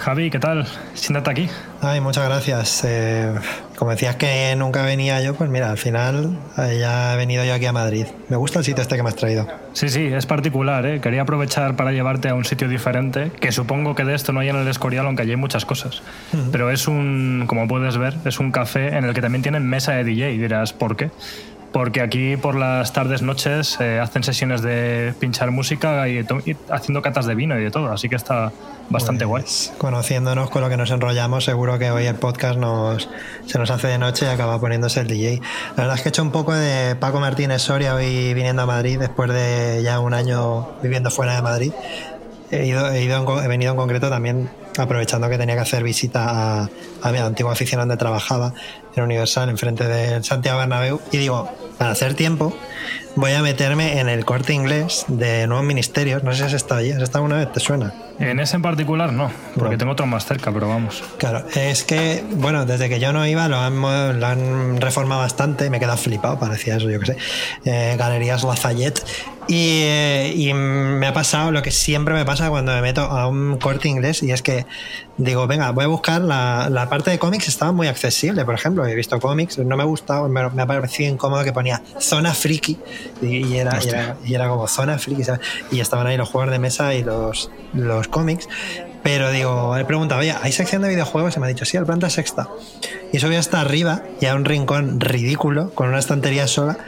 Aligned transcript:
Javi, 0.00 0.30
¿qué 0.30 0.38
tal? 0.38 0.66
Siéntate 0.94 1.30
aquí. 1.30 1.50
Ay, 1.82 2.00
muchas 2.00 2.24
gracias. 2.24 2.84
Eh, 2.86 3.34
como 3.76 3.90
decías 3.90 4.16
que 4.16 4.54
nunca 4.56 4.82
venía 4.82 5.20
yo, 5.20 5.34
pues 5.34 5.50
mira, 5.50 5.70
al 5.70 5.76
final 5.76 6.38
eh, 6.56 6.78
ya 6.80 7.12
he 7.12 7.16
venido 7.18 7.44
yo 7.44 7.52
aquí 7.52 7.66
a 7.66 7.72
Madrid. 7.72 8.06
Me 8.30 8.38
gusta 8.38 8.60
el 8.60 8.64
sitio 8.64 8.80
este 8.80 8.96
que 8.96 9.02
me 9.02 9.10
has 9.10 9.16
traído. 9.16 9.46
Sí, 9.74 9.90
sí, 9.90 10.06
es 10.06 10.24
particular. 10.24 10.86
¿eh? 10.86 11.02
Quería 11.02 11.20
aprovechar 11.20 11.76
para 11.76 11.92
llevarte 11.92 12.30
a 12.30 12.34
un 12.34 12.46
sitio 12.46 12.66
diferente, 12.66 13.30
que 13.40 13.52
supongo 13.52 13.94
que 13.94 14.04
de 14.06 14.14
esto 14.14 14.32
no 14.32 14.40
hay 14.40 14.48
en 14.48 14.56
el 14.56 14.68
Escorial, 14.68 15.04
aunque 15.04 15.20
allí 15.22 15.32
hay 15.32 15.36
muchas 15.36 15.66
cosas. 15.66 16.02
Pero 16.50 16.70
es 16.70 16.88
un, 16.88 17.44
como 17.46 17.68
puedes 17.68 17.98
ver, 17.98 18.14
es 18.24 18.40
un 18.40 18.52
café 18.52 18.96
en 18.96 19.04
el 19.04 19.12
que 19.12 19.20
también 19.20 19.42
tienen 19.42 19.68
mesa 19.68 19.92
de 19.92 20.04
DJ. 20.04 20.32
Y 20.32 20.38
dirás, 20.38 20.72
¿por 20.72 20.96
qué? 20.96 21.10
Porque 21.72 22.00
aquí 22.00 22.36
por 22.36 22.54
las 22.56 22.92
tardes, 22.92 23.22
noches 23.22 23.78
eh, 23.80 24.00
hacen 24.00 24.22
sesiones 24.22 24.62
de 24.62 25.14
pinchar 25.18 25.50
música 25.50 26.08
y, 26.08 26.26
haciendo 26.70 27.02
catas 27.02 27.26
de 27.26 27.34
vino 27.34 27.58
y 27.58 27.62
de 27.62 27.70
todo, 27.70 27.92
así 27.92 28.08
que 28.08 28.16
está 28.16 28.52
bastante 28.88 29.26
pues, 29.26 29.68
guay. 29.68 29.78
Conociéndonos 29.78 30.50
con 30.50 30.62
lo 30.62 30.68
que 30.68 30.76
nos 30.76 30.90
enrollamos, 30.90 31.44
seguro 31.44 31.78
que 31.78 31.90
hoy 31.90 32.06
el 32.06 32.16
podcast 32.16 32.58
nos, 32.58 33.08
se 33.46 33.58
nos 33.58 33.70
hace 33.70 33.88
de 33.88 33.98
noche 33.98 34.26
y 34.26 34.28
acaba 34.28 34.60
poniéndose 34.60 35.00
el 35.00 35.06
DJ. 35.06 35.40
La 35.76 35.84
verdad 35.84 35.96
es 35.96 36.02
que 36.02 36.08
he 36.08 36.10
hecho 36.10 36.22
un 36.22 36.32
poco 36.32 36.54
de 36.54 36.96
Paco 36.96 37.20
Martínez 37.20 37.62
Soria 37.62 37.94
hoy 37.94 38.34
viniendo 38.34 38.62
a 38.62 38.66
Madrid, 38.66 38.98
después 38.98 39.30
de 39.30 39.82
ya 39.84 40.00
un 40.00 40.14
año 40.14 40.68
viviendo 40.82 41.10
fuera 41.10 41.36
de 41.36 41.42
Madrid. 41.42 41.72
He, 42.50 42.66
ido, 42.66 42.90
he, 42.90 43.04
ido 43.04 43.42
he 43.42 43.46
venido 43.46 43.70
en 43.70 43.76
concreto 43.76 44.10
también 44.10 44.50
aprovechando 44.82 45.28
que 45.28 45.38
tenía 45.38 45.54
que 45.54 45.62
hacer 45.62 45.82
visita 45.82 46.68
a, 47.02 47.12
mi 47.12 47.18
antigua 47.18 47.52
oficina 47.52 47.82
donde 47.82 47.96
trabajaba 47.96 48.54
en 48.94 49.04
Universal, 49.04 49.48
enfrente 49.48 49.86
del 49.86 50.24
Santiago 50.24 50.58
Bernabéu, 50.58 51.00
y 51.12 51.18
digo, 51.18 51.50
para 51.78 51.92
hacer 51.92 52.14
tiempo, 52.14 52.54
voy 53.16 53.32
a 53.32 53.42
meterme 53.42 54.00
en 54.00 54.08
el 54.08 54.24
corte 54.24 54.52
inglés 54.52 55.04
de 55.08 55.46
Nuevos 55.46 55.66
Ministerios. 55.66 56.22
No 56.22 56.32
sé 56.32 56.38
si 56.38 56.44
has 56.44 56.52
estado 56.52 56.80
allí, 56.80 56.92
¿has 56.92 57.02
estado 57.02 57.24
una 57.24 57.36
vez? 57.36 57.52
¿Te 57.52 57.60
suena? 57.60 57.92
En 58.18 58.38
ese 58.38 58.56
en 58.56 58.62
particular 58.62 59.12
no, 59.12 59.30
porque 59.56 59.78
tengo 59.78 59.92
otro 59.92 60.06
más 60.06 60.26
cerca, 60.26 60.52
pero 60.52 60.68
vamos. 60.68 61.02
Claro, 61.16 61.44
es 61.54 61.84
que, 61.84 62.22
bueno, 62.32 62.66
desde 62.66 62.90
que 62.90 63.00
yo 63.00 63.12
no 63.14 63.26
iba 63.26 63.48
lo 63.48 63.58
han, 63.58 63.80
lo 64.20 64.26
han 64.26 64.80
reformado 64.80 65.22
bastante 65.22 65.66
y 65.66 65.70
me 65.70 65.78
he 65.78 65.80
quedado 65.80 65.96
flipado, 65.96 66.38
parecía 66.38 66.76
eso, 66.76 66.90
yo 66.90 67.00
qué 67.00 67.06
sé. 67.06 67.16
Eh, 67.64 67.96
Galerías 67.98 68.44
Lafayette. 68.44 69.02
Y, 69.48 69.80
eh, 69.82 70.32
y, 70.36 70.52
me 70.52 71.06
ha 71.06 71.12
pasado 71.12 71.50
lo 71.50 71.62
que 71.62 71.70
siempre 71.70 72.14
me 72.14 72.24
pasa 72.24 72.50
cuando 72.50 72.72
me 72.72 72.82
meto 72.82 73.00
a 73.00 73.26
un 73.26 73.56
corte 73.56 73.88
inglés 73.88 74.22
y 74.22 74.30
es 74.30 74.42
que 74.42 74.64
digo, 75.20 75.46
venga, 75.46 75.70
voy 75.70 75.84
a 75.84 75.88
buscar 75.88 76.22
la, 76.22 76.68
la 76.70 76.88
parte 76.88 77.10
de 77.10 77.18
cómics, 77.18 77.48
estaba 77.48 77.72
muy 77.72 77.86
accesible, 77.86 78.44
por 78.44 78.54
ejemplo, 78.54 78.86
he 78.86 78.94
visto 78.94 79.20
cómics, 79.20 79.58
no 79.58 79.76
me 79.76 79.82
ha 79.82 79.86
gustado, 79.86 80.28
me, 80.28 80.48
me 80.50 80.62
ha 80.62 80.66
parecido 80.66 81.12
incómodo 81.12 81.44
que 81.44 81.52
ponía 81.52 81.82
zona 81.98 82.32
friki 82.32 82.78
y, 83.20 83.56
era, 83.56 83.78
y, 83.84 83.88
era, 83.88 84.16
y 84.24 84.34
era, 84.34 84.48
como 84.48 84.66
zona 84.66 84.98
friki, 84.98 85.24
¿sabes? 85.24 85.40
Y 85.70 85.80
estaban 85.80 86.06
ahí 86.06 86.16
los 86.16 86.28
juegos 86.28 86.50
de 86.50 86.58
mesa 86.58 86.94
y 86.94 87.04
los, 87.04 87.50
los 87.74 88.08
cómics. 88.08 88.48
Pero 89.02 89.30
digo, 89.30 89.76
he 89.76 89.84
preguntado, 89.84 90.20
oye, 90.20 90.34
¿hay 90.42 90.52
sección 90.52 90.82
de 90.82 90.88
videojuegos? 90.88 91.36
Y 91.36 91.40
me 91.40 91.46
ha 91.46 91.48
dicho, 91.48 91.64
sí, 91.64 91.76
el 91.76 91.84
planta 91.84 92.10
sexta. 92.10 92.48
Y 93.12 93.18
subí 93.18 93.36
hasta 93.36 93.60
arriba 93.60 94.02
y 94.20 94.26
a 94.26 94.34
un 94.34 94.44
rincón 94.44 95.00
ridículo, 95.00 95.70
con 95.74 95.88
una 95.88 95.98
estantería 95.98 96.46
sola. 96.46 96.78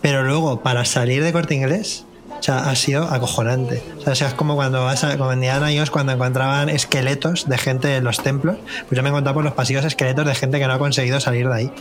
Pero 0.00 0.24
luego, 0.24 0.62
para 0.62 0.84
salir 0.84 1.22
de 1.22 1.32
corte 1.32 1.54
inglés, 1.54 2.06
sea, 2.44 2.70
ha 2.70 2.76
sido 2.76 3.04
acojonante. 3.04 3.82
O 4.06 4.14
sea, 4.14 4.28
es 4.28 4.34
como 4.34 4.54
cuando 4.54 4.84
vas 4.84 5.02
a, 5.04 5.16
como 5.16 5.32
Indiana 5.32 5.66
Jones, 5.66 5.90
cuando 5.90 6.12
encontraban 6.12 6.68
esqueletos 6.68 7.48
de 7.48 7.56
gente 7.58 7.96
en 7.96 8.04
los 8.04 8.22
templos, 8.22 8.56
pues 8.88 8.96
yo 8.96 9.02
me 9.02 9.08
he 9.08 9.12
encontrado 9.12 9.34
por 9.34 9.44
los 9.44 9.54
pasillos 9.54 9.84
esqueletos 9.84 10.26
de 10.26 10.34
gente 10.34 10.58
que 10.58 10.66
no 10.66 10.74
ha 10.74 10.78
conseguido 10.78 11.20
salir 11.20 11.48
de 11.48 11.54
ahí. 11.54 11.72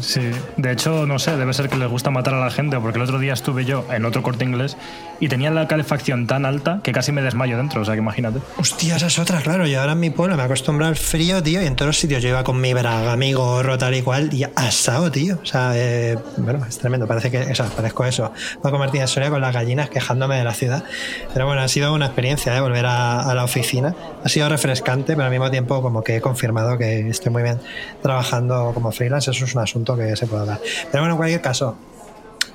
Sí, 0.00 0.20
de 0.56 0.72
hecho, 0.72 1.06
no 1.06 1.18
sé, 1.18 1.36
debe 1.36 1.52
ser 1.52 1.68
que 1.68 1.76
les 1.76 1.88
gusta 1.88 2.10
matar 2.10 2.34
a 2.34 2.40
la 2.40 2.50
gente, 2.50 2.78
porque 2.78 2.98
el 2.98 3.02
otro 3.02 3.18
día 3.18 3.32
estuve 3.32 3.64
yo 3.64 3.84
en 3.90 4.04
otro 4.04 4.22
corte 4.22 4.44
inglés 4.44 4.76
y 5.20 5.28
tenía 5.28 5.50
la 5.50 5.66
calefacción 5.66 6.26
tan 6.26 6.46
alta 6.46 6.80
que 6.82 6.92
casi 6.92 7.12
me 7.12 7.22
desmayo 7.22 7.56
dentro, 7.56 7.80
o 7.80 7.84
sea 7.84 7.94
que 7.94 8.00
imagínate. 8.00 8.40
Hostia, 8.56 8.96
esa 8.96 9.08
es 9.08 9.18
otra, 9.18 9.40
claro. 9.40 9.66
Yo 9.66 9.80
ahora 9.80 9.92
en 9.92 10.00
mi 10.00 10.10
pueblo 10.10 10.36
me 10.36 10.42
acostumbro 10.42 10.86
al 10.86 10.96
frío, 10.96 11.42
tío, 11.42 11.60
y 11.62 11.66
en 11.66 11.76
todos 11.76 11.88
los 11.88 11.98
sitios 11.98 12.22
yo 12.22 12.28
iba 12.28 12.44
con 12.44 12.60
mi 12.60 12.72
braga, 12.72 13.16
mi 13.16 13.32
gorro, 13.32 13.78
tal 13.78 13.94
y 13.94 14.02
cual, 14.02 14.32
y 14.32 14.44
asado, 14.54 15.10
tío. 15.10 15.38
O 15.42 15.46
sea, 15.46 15.72
eh, 15.74 16.16
bueno, 16.36 16.64
es 16.68 16.78
tremendo, 16.78 17.06
parece 17.06 17.30
que, 17.30 17.40
o 17.40 17.54
sea, 17.54 17.66
parezco 17.66 18.04
eso. 18.04 18.32
Paco 18.62 18.78
Martínez 18.78 19.10
Soria 19.10 19.30
con 19.30 19.40
las 19.40 19.52
gallinas 19.52 19.87
quejándome 19.90 20.36
de 20.36 20.44
la 20.44 20.54
ciudad. 20.54 20.84
Pero 21.32 21.46
bueno, 21.46 21.62
ha 21.62 21.68
sido 21.68 21.92
una 21.92 22.06
experiencia, 22.06 22.56
¿eh? 22.56 22.60
volver 22.60 22.86
a, 22.86 23.20
a 23.20 23.34
la 23.34 23.44
oficina. 23.44 23.94
Ha 24.24 24.28
sido 24.28 24.48
refrescante, 24.48 25.14
pero 25.14 25.24
al 25.24 25.30
mismo 25.30 25.50
tiempo 25.50 25.82
como 25.82 26.02
que 26.02 26.16
he 26.16 26.20
confirmado 26.20 26.78
que 26.78 27.08
estoy 27.08 27.32
muy 27.32 27.42
bien 27.42 27.58
trabajando 28.02 28.72
como 28.74 28.92
freelance. 28.92 29.30
Eso 29.30 29.44
es 29.44 29.54
un 29.54 29.62
asunto 29.62 29.96
que 29.96 30.16
se 30.16 30.26
puede 30.26 30.42
hablar. 30.42 30.60
Pero 30.90 31.02
bueno, 31.02 31.14
en 31.14 31.18
cualquier 31.18 31.40
caso, 31.40 31.76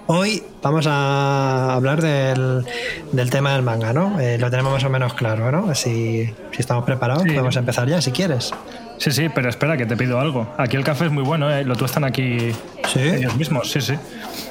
Hoy 0.05 0.43
vamos 0.61 0.85
a 0.85 1.73
hablar 1.73 2.01
del, 2.01 2.65
del, 3.13 3.29
tema 3.29 3.53
del 3.53 3.61
manga, 3.61 3.93
¿no? 3.93 4.19
Eh, 4.19 4.37
lo 4.37 4.51
tenemos 4.51 4.73
más 4.73 4.83
o 4.83 4.89
menos 4.89 5.13
claro, 5.13 5.49
¿no? 5.49 5.73
Si, 5.75 6.25
si 6.51 6.59
estamos 6.59 6.83
preparados, 6.83 7.23
sí. 7.23 7.29
podemos 7.29 7.55
empezar 7.55 7.87
ya, 7.87 8.01
si 8.01 8.11
quieres. 8.11 8.53
Sí, 8.97 9.11
sí, 9.11 9.29
pero 9.33 9.49
espera, 9.49 9.77
que 9.77 9.85
te 9.85 9.95
pido 9.95 10.19
algo. 10.19 10.53
Aquí 10.57 10.75
el 10.75 10.83
café 10.83 11.05
es 11.05 11.11
muy 11.11 11.23
bueno, 11.23 11.49
¿eh? 11.49 11.63
Lo 11.63 11.77
tuestan 11.77 12.03
aquí 12.03 12.51
¿Sí? 12.93 12.99
ellos 12.99 13.35
mismos, 13.37 13.71
sí, 13.71 13.79
sí. 13.79 13.93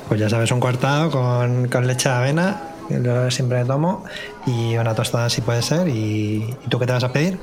Pues 0.08 0.18
ya 0.18 0.30
sabes, 0.30 0.50
un 0.52 0.60
cortado 0.60 1.10
con, 1.10 1.68
con 1.68 1.86
leche 1.86 2.08
de 2.08 2.14
avena, 2.14 2.60
yo 3.02 3.30
siempre 3.30 3.58
me 3.58 3.64
tomo, 3.64 4.04
y 4.46 4.76
una 4.76 4.94
tostada 4.94 5.30
si 5.30 5.40
puede 5.40 5.62
ser. 5.62 5.88
¿Y, 5.88 6.56
¿Y 6.64 6.68
tú 6.68 6.78
qué 6.78 6.86
te 6.86 6.92
vas 6.92 7.04
a 7.04 7.12
pedir? 7.12 7.38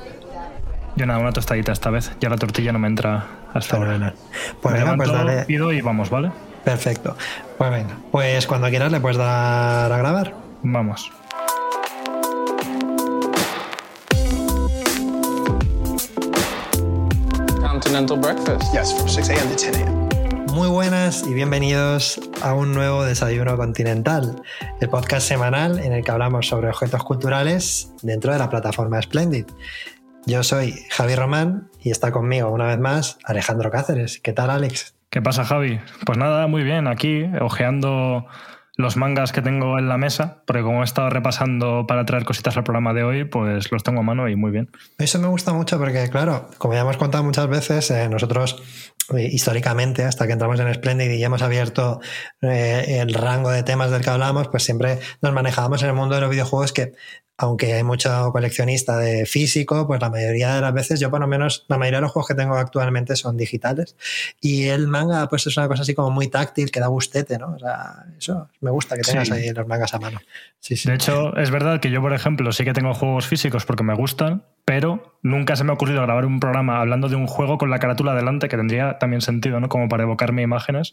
Yo 0.96 1.06
nada, 1.06 1.18
una 1.18 1.32
tostadita 1.32 1.72
esta 1.72 1.90
vez. 1.90 2.12
Ya 2.20 2.28
la 2.28 2.36
tortilla 2.36 2.72
no 2.72 2.78
me 2.78 2.88
entra 2.88 3.26
hasta 3.54 3.76
ahora. 3.76 4.14
Pues 4.60 4.74
venga, 4.74 4.96
pues 4.96 5.10
dale. 5.10 5.44
pido 5.44 5.72
y 5.72 5.80
vamos, 5.80 6.10
¿vale? 6.10 6.30
Perfecto. 6.64 7.16
Pues 7.56 7.70
venga, 7.70 7.96
pues 8.10 8.46
cuando 8.46 8.68
quieras 8.68 8.92
le 8.92 9.00
puedes 9.00 9.16
dar 9.16 9.90
a 9.90 9.96
grabar. 9.96 10.34
Vamos. 10.62 11.10
Continental 17.62 18.18
breakfast. 18.18 18.72
Yes, 18.74 18.92
from 18.92 19.08
6 19.08 19.30
a.m. 19.30 19.48
to 19.48 19.56
10 19.56 19.76
a.m. 19.76 19.99
Muy 20.52 20.68
buenas 20.68 21.24
y 21.28 21.32
bienvenidos 21.32 22.20
a 22.42 22.54
un 22.54 22.74
nuevo 22.74 23.04
Desayuno 23.04 23.56
Continental, 23.56 24.42
el 24.80 24.88
podcast 24.88 25.28
semanal 25.28 25.78
en 25.78 25.92
el 25.92 26.04
que 26.04 26.10
hablamos 26.10 26.48
sobre 26.48 26.68
objetos 26.68 27.04
culturales 27.04 27.92
dentro 28.02 28.32
de 28.32 28.38
la 28.40 28.50
plataforma 28.50 29.00
Splendid. 29.00 29.46
Yo 30.26 30.42
soy 30.42 30.74
Javi 30.90 31.14
Román 31.14 31.70
y 31.80 31.90
está 31.90 32.10
conmigo 32.10 32.50
una 32.50 32.66
vez 32.66 32.80
más 32.80 33.18
Alejandro 33.24 33.70
Cáceres. 33.70 34.18
¿Qué 34.20 34.32
tal, 34.32 34.50
Alex? 34.50 34.94
¿Qué 35.08 35.22
pasa, 35.22 35.44
Javi? 35.44 35.80
Pues 36.04 36.18
nada, 36.18 36.48
muy 36.48 36.64
bien, 36.64 36.88
aquí, 36.88 37.24
ojeando 37.40 38.26
los 38.76 38.96
mangas 38.96 39.32
que 39.32 39.42
tengo 39.42 39.78
en 39.78 39.88
la 39.88 39.98
mesa, 39.98 40.42
porque 40.46 40.62
como 40.62 40.80
he 40.80 40.84
estado 40.84 41.10
repasando 41.10 41.86
para 41.86 42.04
traer 42.04 42.24
cositas 42.24 42.56
al 42.56 42.64
programa 42.64 42.92
de 42.92 43.04
hoy, 43.04 43.24
pues 43.24 43.70
los 43.70 43.82
tengo 43.82 44.00
a 44.00 44.02
mano 44.02 44.28
y 44.28 44.36
muy 44.36 44.50
bien. 44.50 44.70
Eso 44.98 45.18
me 45.18 45.28
gusta 45.28 45.52
mucho 45.52 45.78
porque, 45.78 46.08
claro, 46.10 46.48
como 46.58 46.74
ya 46.74 46.80
hemos 46.80 46.96
contado 46.96 47.22
muchas 47.22 47.48
veces, 47.48 47.90
eh, 47.90 48.08
nosotros 48.08 48.62
históricamente, 49.18 50.04
hasta 50.04 50.26
que 50.26 50.32
entramos 50.32 50.60
en 50.60 50.72
Splendid 50.72 51.10
y 51.10 51.18
ya 51.18 51.26
hemos 51.26 51.42
abierto 51.42 52.00
eh, 52.42 52.98
el 53.00 53.14
rango 53.14 53.50
de 53.50 53.62
temas 53.62 53.90
del 53.90 54.02
que 54.02 54.10
hablamos, 54.10 54.48
pues 54.48 54.62
siempre 54.62 54.98
nos 55.20 55.32
manejábamos 55.32 55.82
en 55.82 55.88
el 55.88 55.94
mundo 55.94 56.14
de 56.14 56.20
los 56.20 56.30
videojuegos 56.30 56.72
que 56.72 56.92
aunque 57.42 57.72
hay 57.72 57.82
mucho 57.82 58.32
coleccionista 58.32 58.98
de 58.98 59.24
físico, 59.24 59.86
pues 59.86 59.98
la 59.98 60.10
mayoría 60.10 60.56
de 60.56 60.60
las 60.60 60.74
veces, 60.74 61.00
yo 61.00 61.10
por 61.10 61.20
lo 61.20 61.26
menos, 61.26 61.64
la 61.68 61.78
mayoría 61.78 61.96
de 61.96 62.02
los 62.02 62.12
juegos 62.12 62.28
que 62.28 62.34
tengo 62.34 62.54
actualmente 62.54 63.16
son 63.16 63.38
digitales. 63.38 63.96
Y 64.42 64.66
el 64.66 64.88
manga, 64.88 65.26
pues 65.26 65.46
es 65.46 65.56
una 65.56 65.66
cosa 65.66 65.80
así 65.80 65.94
como 65.94 66.10
muy 66.10 66.28
táctil, 66.28 66.70
que 66.70 66.80
da 66.80 66.88
gustete, 66.88 67.38
¿no? 67.38 67.54
O 67.54 67.58
sea, 67.58 68.04
eso 68.18 68.50
me 68.60 68.70
gusta 68.70 68.94
que 68.94 69.00
tengas 69.00 69.28
sí. 69.28 69.32
ahí 69.32 69.50
los 69.52 69.66
mangas 69.66 69.94
a 69.94 69.98
mano. 69.98 70.20
Sí, 70.58 70.76
sí. 70.76 70.90
De 70.90 70.96
hecho, 70.96 71.34
es 71.38 71.50
verdad 71.50 71.80
que 71.80 71.90
yo, 71.90 72.02
por 72.02 72.12
ejemplo, 72.12 72.52
sí 72.52 72.62
que 72.62 72.74
tengo 72.74 72.92
juegos 72.92 73.26
físicos 73.26 73.64
porque 73.64 73.84
me 73.84 73.94
gustan, 73.94 74.44
pero 74.66 75.16
nunca 75.22 75.56
se 75.56 75.64
me 75.64 75.70
ha 75.70 75.74
ocurrido 75.76 76.02
grabar 76.02 76.26
un 76.26 76.40
programa 76.40 76.78
hablando 76.78 77.08
de 77.08 77.16
un 77.16 77.26
juego 77.26 77.56
con 77.56 77.70
la 77.70 77.78
carátula 77.78 78.14
delante, 78.14 78.50
que 78.50 78.58
tendría 78.58 78.98
también 78.98 79.22
sentido, 79.22 79.60
¿no? 79.60 79.70
Como 79.70 79.88
para 79.88 80.02
evocarme 80.02 80.42
imágenes. 80.42 80.92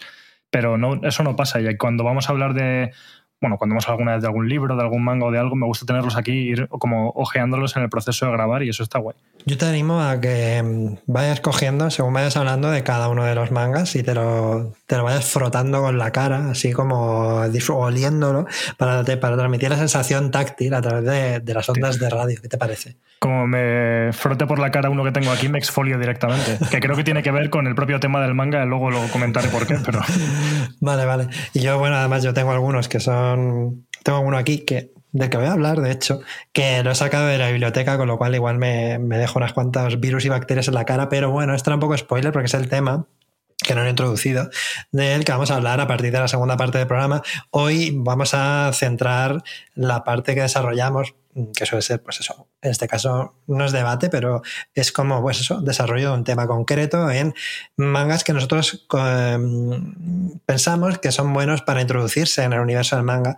Pero 0.50 0.78
no, 0.78 1.02
eso 1.04 1.24
no 1.24 1.36
pasa. 1.36 1.60
Y 1.60 1.76
cuando 1.76 2.06
vamos 2.06 2.30
a 2.30 2.32
hablar 2.32 2.54
de 2.54 2.94
bueno, 3.40 3.58
cuando 3.58 3.74
hemos 3.74 3.88
alguna 3.88 4.14
vez 4.14 4.22
de 4.22 4.28
algún 4.28 4.50
libro, 4.50 4.76
de 4.76 4.82
algún 4.82 5.04
manga 5.04 5.26
o 5.26 5.32
de 5.32 5.40
algo, 5.40 5.56
me 5.56 5.66
gusta 5.66 5.86
tenerlos 5.86 6.18
aquí, 6.18 6.32
ir 6.32 6.68
como 6.70 7.12
ojeándolos 7.16 7.76
en 7.76 7.84
el 7.84 7.90
proceso 7.90 8.26
de 8.26 8.32
grabar 8.32 8.64
y 8.64 8.70
eso 8.70 8.84
está 8.84 9.00
guay. 9.00 9.16
Yo 9.46 9.58
te 9.58 9.66
animo 9.66 10.02
a 10.02 10.20
que 10.20 10.64
mm, 10.64 11.12
vayas 11.12 11.40
cogiendo, 11.42 11.90
según 11.90 12.14
vayas 12.14 12.38
hablando 12.38 12.72
de 12.72 12.84
cada 12.84 13.10
uno 13.10 13.26
de 13.26 13.36
los 13.36 13.52
mangas 13.52 13.96
y 13.96 14.04
te 14.04 14.14
lo, 14.14 14.74
te 14.88 14.96
lo 14.96 15.04
vayas 15.04 15.26
frotando 15.26 15.82
con 15.82 15.98
la 15.98 16.12
cara, 16.12 16.52
así 16.52 16.72
como 16.72 17.42
oliéndolo, 17.42 18.48
para, 18.78 19.04
para 19.04 19.36
transmitir 19.36 19.70
la 19.70 19.78
sensación 19.78 20.32
táctil 20.32 20.74
a 20.74 20.82
través 20.82 21.04
de, 21.04 21.40
de 21.42 21.54
las 21.54 21.68
ondas 21.68 22.00
de 22.00 22.10
radio. 22.10 22.40
¿Qué 22.42 22.48
te 22.48 22.58
parece? 22.58 22.96
Como 23.20 23.48
me 23.48 24.12
frote 24.14 24.48
por 24.48 24.60
la 24.60 24.72
cara 24.72 24.90
uno 24.90 25.04
que 25.04 25.12
tengo 25.12 25.30
aquí, 25.32 25.50
me 25.50 25.58
exfolio 25.58 26.00
directamente. 26.00 26.58
Que 26.72 26.80
creo 26.80 26.96
que 26.96 27.04
tiene 27.04 27.22
que 27.22 27.32
ver 27.32 27.50
con 27.50 27.68
el 27.68 27.76
propio 27.76 28.00
tema 28.00 28.22
del 28.22 28.34
manga, 28.34 28.64
luego 28.64 28.90
lo 28.90 29.06
comentaré 29.10 29.50
por 29.50 29.68
qué, 29.68 29.78
pero. 29.86 30.00
vale, 30.80 31.06
vale. 31.06 31.28
Y 31.54 31.60
yo, 31.60 31.78
bueno, 31.78 31.98
además 31.98 32.24
yo 32.24 32.34
tengo 32.34 32.52
algunos 32.52 32.88
que 32.88 33.02
son. 33.02 33.88
Tengo 34.04 34.22
uno 34.22 34.38
aquí 34.38 34.60
que 34.60 34.94
del 35.12 35.30
que 35.30 35.38
voy 35.38 35.48
a 35.48 35.54
hablar, 35.54 35.82
de 35.82 35.92
hecho, 35.92 36.22
que 36.54 36.82
lo 36.84 36.92
he 36.92 36.96
sacado 36.96 37.28
de 37.28 37.38
la 37.38 37.50
biblioteca, 37.50 37.98
con 37.98 38.08
lo 38.08 38.18
cual 38.18 38.36
igual 38.36 38.58
me, 38.58 39.00
me 39.00 39.18
dejo 39.18 39.40
unas 39.40 39.52
cuantas 39.52 40.00
virus 40.00 40.24
y 40.26 40.30
bacterias 40.30 40.70
en 40.70 40.76
la 40.76 40.86
cara, 40.86 41.10
pero 41.10 41.32
bueno, 41.32 41.56
esto 41.56 41.72
era 41.72 41.76
un 41.76 41.82
poco 41.82 41.98
spoiler 41.98 42.32
porque 42.32 42.46
es 42.46 42.54
el 42.54 42.70
tema 42.70 43.08
que 43.64 43.76
no 43.76 43.84
he 43.84 43.90
introducido, 43.90 44.50
del 44.92 45.26
que 45.26 45.32
vamos 45.32 45.52
a 45.52 45.56
hablar 45.56 45.82
a 45.82 45.88
partir 45.88 46.12
de 46.12 46.20
la 46.20 46.28
segunda 46.28 46.58
parte 46.58 46.78
del 46.78 46.88
programa. 46.88 47.22
Hoy 47.52 47.92
vamos 47.94 48.34
a 48.34 48.72
centrar 48.74 49.44
la 49.76 50.04
parte 50.04 50.36
que 50.36 50.42
desarrollamos 50.42 51.16
que 51.56 51.66
suele 51.66 51.82
ser, 51.82 52.02
pues 52.02 52.20
eso, 52.20 52.48
en 52.62 52.72
este 52.72 52.88
caso 52.88 53.36
no 53.48 53.66
es 53.66 53.72
debate, 53.72 54.10
pero 54.10 54.42
es 54.74 54.92
como, 54.92 55.22
pues 55.22 55.40
eso, 55.40 55.62
desarrollo 55.62 56.10
de 56.10 56.18
un 56.18 56.24
tema 56.24 56.48
concreto 56.48 57.10
en 57.12 57.34
mangas 57.76 58.24
que 58.24 58.34
nosotros 58.34 58.88
em, 58.94 60.40
pensamos 60.46 60.98
que 61.00 61.12
son 61.12 61.34
buenos 61.34 61.62
para 61.62 61.82
introducirse 61.82 62.44
en 62.44 62.54
el 62.54 62.60
universo 62.60 62.96
del 62.96 63.06
manga, 63.06 63.36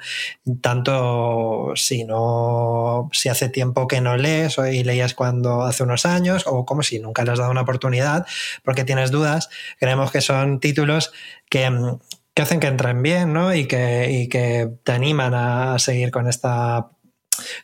tanto 0.62 1.74
si 1.76 2.06
no, 2.06 3.10
si 3.12 3.30
hace 3.30 3.50
tiempo 3.50 3.88
que 3.88 4.02
no 4.02 4.18
lees 4.18 4.58
y 4.58 4.84
leías 4.84 5.14
cuando 5.14 5.64
hace 5.64 5.84
unos 5.84 6.06
años, 6.06 6.44
o 6.48 6.66
como 6.66 6.84
si 6.84 7.00
nunca 7.00 7.24
le 7.24 7.32
has 7.32 7.40
dado 7.40 7.52
una 7.52 7.62
oportunidad 7.62 8.26
porque 8.64 8.84
tienes 8.86 9.12
dudas, 9.12 9.50
creemos 9.80 10.12
que 10.12 10.22
son 10.22 10.60
títulos 10.60 11.12
que 11.50 11.64
em, 11.64 11.98
que 12.34 12.44
hacen 12.44 12.62
que 12.62 12.68
entren 12.68 13.02
bien, 13.04 13.34
¿no? 13.34 13.54
Y 13.54 13.68
que, 13.68 14.30
que 14.32 14.70
te 14.86 14.92
animan 14.94 15.34
a 15.34 15.78
seguir 15.78 16.10
con 16.10 16.26
esta 16.26 16.90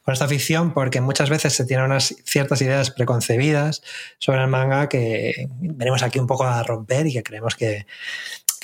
con 0.03 0.13
esta 0.13 0.27
ficción 0.27 0.73
porque 0.73 1.01
muchas 1.01 1.29
veces 1.29 1.53
se 1.53 1.65
tienen 1.65 1.85
unas 1.85 2.15
ciertas 2.25 2.61
ideas 2.61 2.91
preconcebidas 2.91 3.81
sobre 4.19 4.41
el 4.41 4.47
manga 4.47 4.89
que 4.89 5.47
venimos 5.59 6.03
aquí 6.03 6.19
un 6.19 6.27
poco 6.27 6.45
a 6.45 6.63
romper 6.63 7.07
y 7.07 7.13
que 7.13 7.23
creemos 7.23 7.55
que, 7.55 7.85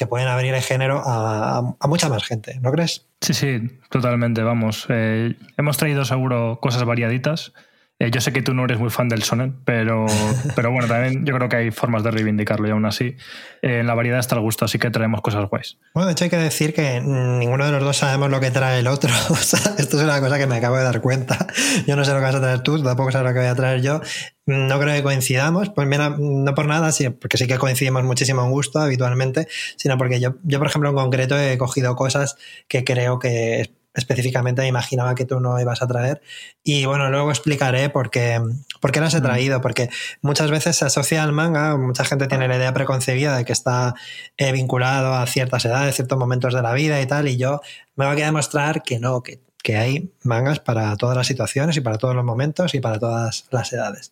pueden 0.09 0.27
abrir 0.27 0.51
el 0.55 0.63
género 0.63 0.99
a, 1.05 1.75
mucha 1.87 2.09
más 2.09 2.23
gente, 2.23 2.59
¿no 2.59 2.71
crees? 2.71 3.05
Sí, 3.21 3.35
sí, 3.35 3.61
totalmente, 3.91 4.41
vamos. 4.41 4.87
Eh, 4.89 5.35
hemos 5.57 5.77
traído 5.77 6.05
seguro 6.05 6.57
cosas 6.59 6.85
variaditas 6.85 7.53
eh, 8.01 8.09
yo 8.09 8.19
sé 8.19 8.33
que 8.33 8.41
tú 8.41 8.55
no 8.55 8.65
eres 8.65 8.79
muy 8.79 8.89
fan 8.89 9.09
del 9.09 9.21
sonen, 9.21 9.55
pero, 9.63 10.07
pero 10.55 10.71
bueno, 10.71 10.87
también 10.87 11.23
yo 11.23 11.35
creo 11.35 11.47
que 11.49 11.55
hay 11.57 11.71
formas 11.71 12.03
de 12.03 12.09
reivindicarlo 12.09 12.67
y 12.67 12.71
aún 12.71 12.83
así 12.85 13.15
eh, 13.61 13.81
en 13.81 13.85
la 13.85 13.93
variedad 13.93 14.19
está 14.19 14.33
el 14.33 14.41
gusto, 14.41 14.65
así 14.65 14.79
que 14.79 14.89
traemos 14.89 15.21
cosas 15.21 15.47
guays. 15.47 15.77
Bueno, 15.93 16.07
de 16.07 16.13
hecho 16.13 16.23
hay 16.23 16.31
que 16.31 16.37
decir 16.37 16.73
que 16.73 16.99
ninguno 16.99 17.63
de 17.63 17.71
los 17.71 17.83
dos 17.83 17.97
sabemos 17.97 18.31
lo 18.31 18.39
que 18.39 18.49
trae 18.49 18.79
el 18.79 18.87
otro. 18.87 19.11
esto 19.77 19.97
es 19.97 20.03
una 20.03 20.19
cosa 20.19 20.39
que 20.39 20.47
me 20.47 20.55
acabo 20.55 20.77
de 20.77 20.83
dar 20.83 20.99
cuenta. 20.99 21.45
Yo 21.85 21.95
no 21.95 22.03
sé 22.03 22.11
lo 22.11 22.17
que 22.17 22.23
vas 22.23 22.35
a 22.35 22.41
traer 22.41 22.61
tú, 22.61 22.81
tampoco 22.81 23.11
sé 23.11 23.21
lo 23.21 23.33
que 23.33 23.39
voy 23.39 23.47
a 23.47 23.55
traer 23.55 23.83
yo. 23.83 24.01
No 24.47 24.79
creo 24.79 24.95
que 24.95 25.03
coincidamos, 25.03 25.69
pues 25.69 25.87
mira, 25.87 26.15
no 26.17 26.55
por 26.55 26.65
nada, 26.65 26.89
porque 27.19 27.37
sí 27.37 27.45
que 27.45 27.59
coincidimos 27.59 28.03
muchísimo 28.03 28.43
en 28.43 28.49
gusto 28.49 28.79
habitualmente, 28.79 29.47
sino 29.75 29.99
porque 29.99 30.19
yo, 30.19 30.37
yo, 30.41 30.57
por 30.57 30.67
ejemplo, 30.67 30.89
en 30.89 30.95
concreto 30.95 31.39
he 31.39 31.55
cogido 31.59 31.95
cosas 31.95 32.35
que 32.67 32.83
creo 32.83 33.19
que 33.19 33.69
específicamente 33.93 34.61
me 34.61 34.67
imaginaba 34.67 35.15
que 35.15 35.25
tú 35.25 35.39
no 35.39 35.59
ibas 35.59 35.81
a 35.81 35.87
traer. 35.87 36.21
Y 36.63 36.85
bueno, 36.85 37.09
luego 37.09 37.29
explicaré 37.29 37.89
por 37.89 38.09
qué, 38.09 38.41
por 38.79 38.91
qué 38.91 39.01
las 39.01 39.13
he 39.13 39.21
traído, 39.21 39.61
porque 39.61 39.89
muchas 40.21 40.49
veces 40.49 40.77
se 40.77 40.85
asocia 40.85 41.23
al 41.23 41.31
manga, 41.31 41.77
mucha 41.77 42.05
gente 42.05 42.27
tiene 42.27 42.47
la 42.47 42.57
idea 42.57 42.73
preconcebida 42.73 43.35
de 43.35 43.45
que 43.45 43.53
está 43.53 43.95
eh, 44.37 44.51
vinculado 44.51 45.13
a 45.13 45.25
ciertas 45.27 45.65
edades, 45.65 45.95
ciertos 45.95 46.17
momentos 46.17 46.53
de 46.53 46.61
la 46.61 46.73
vida 46.73 47.01
y 47.01 47.05
tal, 47.05 47.27
y 47.27 47.37
yo 47.37 47.61
me 47.95 48.05
voy 48.05 48.21
a 48.21 48.25
demostrar 48.25 48.83
que 48.83 48.99
no, 48.99 49.21
que, 49.23 49.39
hay 49.77 50.11
mangas 50.23 50.59
para 50.59 50.97
todas 50.97 51.15
las 51.15 51.27
situaciones 51.27 51.77
y 51.77 51.81
para 51.81 51.97
todos 51.97 52.15
los 52.15 52.25
momentos 52.25 52.73
y 52.73 52.79
para 52.79 52.99
todas 52.99 53.45
las 53.51 53.71
edades. 53.71 54.11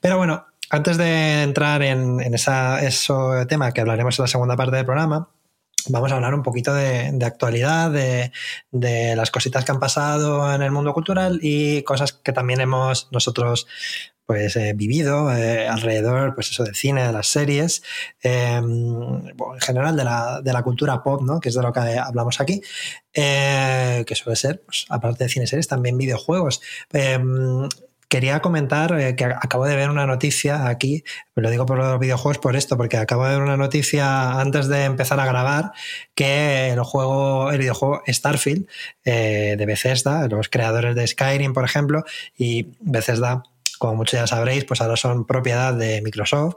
Pero 0.00 0.18
bueno, 0.18 0.44
antes 0.70 0.98
de 0.98 1.44
entrar 1.44 1.82
en, 1.82 2.20
en 2.20 2.34
esa, 2.34 2.84
ese 2.84 3.14
tema 3.48 3.72
que 3.72 3.80
hablaremos 3.80 4.18
en 4.18 4.24
la 4.24 4.28
segunda 4.28 4.56
parte 4.56 4.76
del 4.76 4.84
programa, 4.84 5.30
vamos 5.88 6.12
a 6.12 6.16
hablar 6.16 6.34
un 6.34 6.42
poquito 6.42 6.74
de, 6.74 7.18
actualidad, 7.24 7.90
de, 7.90 9.16
las 9.16 9.30
cositas 9.30 9.64
que 9.64 9.72
han 9.72 9.80
pasado 9.80 10.52
en 10.52 10.62
el 10.62 10.70
mundo 10.70 10.92
cultural 10.92 11.38
y 11.42 11.82
cosas 11.82 12.12
que 12.12 12.32
también 12.32 12.60
hemos 12.60 13.08
nosotros 13.12 13.66
pues 14.28 14.56
eh, 14.56 14.74
vivido 14.74 15.34
eh, 15.34 15.66
alrededor 15.66 16.34
pues 16.34 16.50
eso 16.50 16.62
del 16.62 16.74
cine, 16.74 17.06
de 17.06 17.12
las 17.14 17.28
series, 17.28 17.82
em, 18.22 19.26
en 19.26 19.60
general 19.60 19.96
de 19.96 20.04
la, 20.04 20.42
de 20.42 20.52
la, 20.52 20.62
cultura 20.62 21.02
pop, 21.02 21.22
¿no? 21.22 21.40
que 21.40 21.48
es 21.48 21.54
de 21.54 21.62
lo 21.62 21.72
que 21.72 21.80
hablamos 21.80 22.38
aquí, 22.38 22.60
eh, 23.14 24.04
que 24.06 24.14
suele 24.14 24.36
ser, 24.36 24.62
pues, 24.66 24.84
aparte 24.90 25.24
de 25.24 25.30
cine 25.30 25.46
series, 25.46 25.66
también 25.66 25.96
videojuegos. 25.96 26.60
Quería 28.08 28.40
comentar 28.40 28.98
eh, 28.98 29.16
que 29.16 29.24
acabo 29.24 29.66
de 29.66 29.76
ver 29.76 29.90
una 29.90 30.06
noticia 30.06 30.68
aquí, 30.68 31.04
lo 31.34 31.50
digo 31.50 31.66
por 31.66 31.76
los 31.76 31.98
videojuegos 32.00 32.38
por 32.38 32.56
esto, 32.56 32.76
porque 32.76 32.96
acabo 32.96 33.24
de 33.26 33.34
ver 33.34 33.42
una 33.42 33.56
noticia 33.58 34.40
antes 34.40 34.66
de 34.68 34.84
empezar 34.84 35.20
a 35.20 35.26
grabar 35.26 35.72
que 36.14 36.70
el 36.70 36.82
juego, 36.82 37.50
el 37.50 37.58
videojuego 37.58 38.02
Starfield 38.08 38.66
eh, 39.04 39.56
de 39.58 39.66
Bethesda, 39.66 40.26
los 40.28 40.48
creadores 40.48 40.94
de 40.94 41.06
Skyrim, 41.06 41.52
por 41.52 41.64
ejemplo, 41.64 42.04
y 42.36 42.68
Bethesda 42.80 43.42
como 43.78 43.94
muchos 43.94 44.18
ya 44.18 44.26
sabréis, 44.26 44.64
pues 44.64 44.80
ahora 44.80 44.96
son 44.96 45.24
propiedad 45.24 45.72
de 45.72 46.02
Microsoft, 46.02 46.56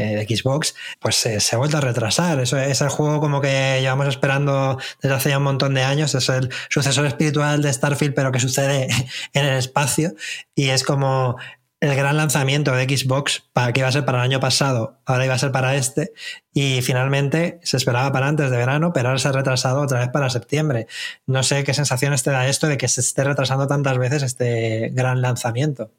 de 0.00 0.36
Xbox, 0.36 0.74
pues 1.00 1.16
se 1.16 1.54
ha 1.54 1.58
vuelto 1.58 1.78
a 1.78 1.80
retrasar. 1.80 2.40
Eso 2.40 2.58
es 2.58 2.80
el 2.80 2.88
juego 2.88 3.20
como 3.20 3.40
que 3.40 3.78
llevamos 3.80 4.08
esperando 4.08 4.78
desde 5.02 5.14
hace 5.14 5.30
ya 5.30 5.38
un 5.38 5.44
montón 5.44 5.74
de 5.74 5.82
años. 5.82 6.14
Es 6.14 6.28
el 6.28 6.50
sucesor 6.68 7.06
espiritual 7.06 7.62
de 7.62 7.72
Starfield, 7.72 8.14
pero 8.14 8.32
que 8.32 8.40
sucede 8.40 8.88
en 9.32 9.44
el 9.44 9.58
espacio. 9.58 10.12
Y 10.54 10.70
es 10.70 10.84
como 10.84 11.36
el 11.80 11.94
gran 11.94 12.16
lanzamiento 12.16 12.72
de 12.72 12.84
Xbox 12.84 13.44
para 13.52 13.72
que 13.72 13.80
iba 13.80 13.88
a 13.88 13.92
ser 13.92 14.04
para 14.04 14.18
el 14.18 14.24
año 14.24 14.40
pasado, 14.40 14.98
ahora 15.04 15.24
iba 15.24 15.34
a 15.34 15.38
ser 15.38 15.52
para 15.52 15.76
este, 15.76 16.12
y 16.52 16.82
finalmente 16.82 17.60
se 17.62 17.76
esperaba 17.76 18.10
para 18.10 18.26
antes 18.26 18.50
de 18.50 18.56
verano, 18.56 18.92
pero 18.92 19.08
ahora 19.08 19.20
se 19.20 19.28
ha 19.28 19.32
retrasado 19.32 19.82
otra 19.82 20.00
vez 20.00 20.08
para 20.08 20.28
septiembre. 20.30 20.88
No 21.26 21.42
sé 21.42 21.62
qué 21.64 21.74
sensaciones 21.74 22.22
te 22.22 22.30
da 22.30 22.48
esto 22.48 22.66
de 22.66 22.78
que 22.78 22.88
se 22.88 23.00
esté 23.00 23.22
retrasando 23.24 23.66
tantas 23.68 23.96
veces 23.98 24.22
este 24.24 24.90
gran 24.92 25.22
lanzamiento. 25.22 25.92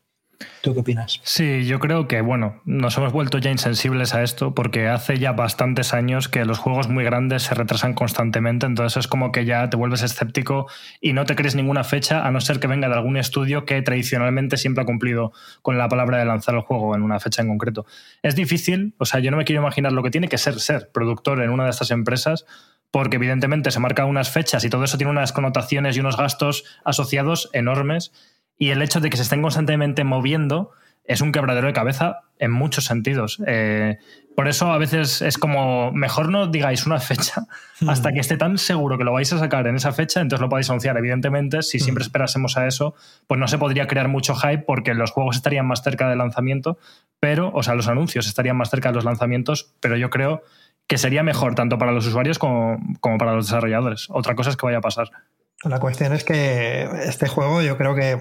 ¿Tú 0.62 0.74
qué 0.74 0.80
opinas? 0.82 1.20
Sí, 1.24 1.66
yo 1.66 1.80
creo 1.80 2.08
que, 2.08 2.22
bueno, 2.22 2.62
nos 2.66 2.98
hemos 2.98 3.14
vuelto 3.14 3.38
ya 3.38 3.52
insensibles 3.52 4.14
a 4.14 4.24
esto 4.24 4.54
porque 4.54 4.88
hace 4.88 5.18
ya 5.18 5.32
bastantes 5.32 5.94
años 5.94 6.28
que 6.28 6.46
los 6.46 6.60
juegos 6.60 6.88
muy 6.90 7.04
grandes 7.04 7.44
se 7.44 7.56
retrasan 7.56 7.94
constantemente, 7.94 8.66
entonces 8.66 8.98
es 8.98 9.08
como 9.08 9.32
que 9.32 9.46
ya 9.46 9.70
te 9.70 9.78
vuelves 9.78 10.02
escéptico 10.02 10.68
y 11.02 11.14
no 11.14 11.26
te 11.26 11.36
crees 11.36 11.56
ninguna 11.56 11.84
fecha 11.84 12.26
a 12.26 12.32
no 12.32 12.42
ser 12.42 12.60
que 12.60 12.68
venga 12.68 12.88
de 12.88 12.96
algún 12.96 13.18
estudio 13.18 13.66
que 13.66 13.82
tradicionalmente 13.82 14.58
siempre 14.58 14.84
ha 14.84 14.86
cumplido 14.86 15.32
con 15.62 15.78
la 15.78 15.88
palabra 15.88 16.18
de 16.18 16.26
lanzar 16.26 16.56
el 16.56 16.62
juego 16.62 16.96
en 16.96 17.04
una 17.04 17.20
fecha 17.20 17.42
en 17.42 17.48
concreto. 17.48 17.86
Es 18.22 18.36
difícil, 18.36 18.96
o 18.98 19.06
sea, 19.06 19.20
yo 19.20 19.32
no 19.32 19.38
me 19.38 19.46
quiero 19.46 19.62
imaginar 19.62 19.92
lo 19.92 20.04
que 20.04 20.12
tiene 20.12 20.28
que 20.28 20.38
ser 20.38 20.60
ser 20.60 20.90
productor 20.92 21.42
en 21.42 21.50
una 21.50 21.66
de 21.66 21.72
estas 21.72 21.92
empresas 21.92 22.46
porque 22.92 23.18
evidentemente 23.18 23.72
se 23.72 23.80
marcan 23.80 24.08
unas 24.08 24.30
fechas 24.30 24.64
y 24.66 24.70
todo 24.70 24.84
eso 24.84 24.98
tiene 24.98 25.12
unas 25.12 25.32
connotaciones 25.32 25.96
y 25.96 26.00
unos 26.00 26.18
gastos 26.18 26.64
asociados 26.84 27.50
enormes 27.54 28.12
y 28.60 28.70
el 28.70 28.82
hecho 28.84 29.00
de 29.00 29.10
que 29.10 29.18
se 29.18 29.24
estén 29.24 29.42
constantemente 29.42 30.04
moviendo 30.04 30.72
es 31.06 31.22
un 31.22 31.32
quebradero 31.32 31.66
de 31.66 31.74
cabeza 31.74 32.20
en 32.38 32.52
muchos 32.52 32.86
sentidos. 32.86 33.42
Eh, 33.48 33.98
por 34.36 34.48
eso 34.48 34.72
a 34.72 34.78
veces 34.78 35.24
es 35.24 35.38
como, 35.38 35.92
mejor 35.92 36.30
no 36.30 36.48
digáis 36.48 36.86
una 36.86 37.00
fecha 37.00 37.42
hmm. 37.82 37.90
hasta 37.90 38.14
que 38.14 38.20
esté 38.20 38.38
tan 38.38 38.58
seguro 38.58 38.98
que 38.98 39.04
lo 39.04 39.14
vais 39.14 39.34
a 39.34 39.40
sacar 39.40 39.66
en 39.66 39.76
esa 39.76 39.92
fecha, 39.92 40.22
entonces 40.22 40.42
lo 40.42 40.50
podéis 40.50 40.70
anunciar. 40.70 40.98
Evidentemente, 40.98 41.64
si 41.64 41.80
siempre 41.80 42.04
hmm. 42.04 42.08
esperásemos 42.08 42.58
a 42.58 42.68
eso, 42.68 42.94
pues 43.28 43.40
no 43.40 43.48
se 43.48 43.58
podría 43.58 43.88
crear 43.88 44.08
mucho 44.08 44.36
hype 44.36 44.60
porque 44.60 44.94
los 44.94 45.12
juegos 45.12 45.38
estarían 45.38 45.66
más 45.66 45.82
cerca 45.82 46.08
del 46.10 46.20
lanzamiento, 46.20 46.78
pero, 47.20 47.52
o 47.54 47.64
sea, 47.64 47.76
los 47.76 47.88
anuncios 47.88 48.28
estarían 48.28 48.58
más 48.58 48.70
cerca 48.70 48.90
de 48.90 48.96
los 48.96 49.06
lanzamientos, 49.06 49.74
pero 49.80 49.98
yo 49.98 50.10
creo 50.10 50.44
que 50.86 50.98
sería 50.98 51.24
mejor 51.24 51.56
tanto 51.56 51.78
para 51.78 51.92
los 51.92 52.06
usuarios 52.06 52.40
como, 52.40 52.78
como 53.00 53.18
para 53.18 53.34
los 53.34 53.48
desarrolladores. 53.48 54.08
Otra 54.10 54.36
cosa 54.36 54.52
es 54.52 54.58
que 54.58 54.66
vaya 54.66 54.78
a 54.78 54.82
pasar. 54.82 55.10
La 55.64 55.80
cuestión 55.80 56.14
es 56.14 56.24
que 56.24 56.88
este 57.04 57.28
juego 57.28 57.62
yo 57.62 57.78
creo 57.78 57.96
que 57.96 58.18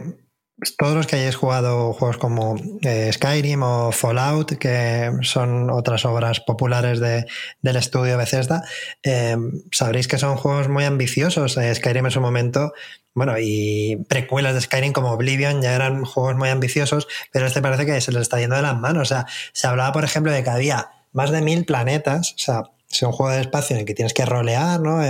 todos 0.76 0.94
los 0.94 1.06
que 1.06 1.16
hayáis 1.16 1.36
jugado 1.36 1.92
juegos 1.92 2.16
como 2.16 2.56
eh, 2.82 3.10
Skyrim 3.12 3.62
o 3.62 3.92
Fallout, 3.92 4.58
que 4.58 5.12
son 5.22 5.70
otras 5.70 6.04
obras 6.04 6.40
populares 6.40 6.98
de, 6.98 7.26
del 7.62 7.76
estudio 7.76 8.18
Bethesda, 8.18 8.64
eh, 9.04 9.36
sabréis 9.70 10.08
que 10.08 10.18
son 10.18 10.36
juegos 10.36 10.68
muy 10.68 10.84
ambiciosos. 10.84 11.56
Eh, 11.56 11.72
Skyrim 11.74 12.06
en 12.06 12.10
su 12.10 12.20
momento, 12.20 12.72
bueno, 13.14 13.34
y 13.38 14.04
precuelas 14.08 14.54
de 14.54 14.60
Skyrim 14.60 14.92
como 14.92 15.12
Oblivion 15.12 15.62
ya 15.62 15.74
eran 15.74 16.04
juegos 16.04 16.36
muy 16.36 16.48
ambiciosos, 16.48 17.06
pero 17.32 17.46
este 17.46 17.62
parece 17.62 17.86
que 17.86 18.00
se 18.00 18.10
les 18.10 18.22
está 18.22 18.40
yendo 18.40 18.56
de 18.56 18.62
las 18.62 18.76
manos. 18.76 19.02
O 19.02 19.14
sea, 19.14 19.26
se 19.52 19.68
hablaba, 19.68 19.92
por 19.92 20.04
ejemplo, 20.04 20.32
de 20.32 20.42
que 20.42 20.50
había 20.50 20.90
más 21.12 21.30
de 21.30 21.40
mil 21.40 21.64
planetas, 21.66 22.32
o 22.32 22.38
sea, 22.38 22.62
es 22.90 23.02
un 23.02 23.12
juego 23.12 23.32
de 23.32 23.42
espacio 23.42 23.74
en 23.74 23.80
el 23.80 23.86
que 23.86 23.94
tienes 23.94 24.14
que 24.14 24.24
rolear, 24.24 24.80
¿no? 24.80 25.00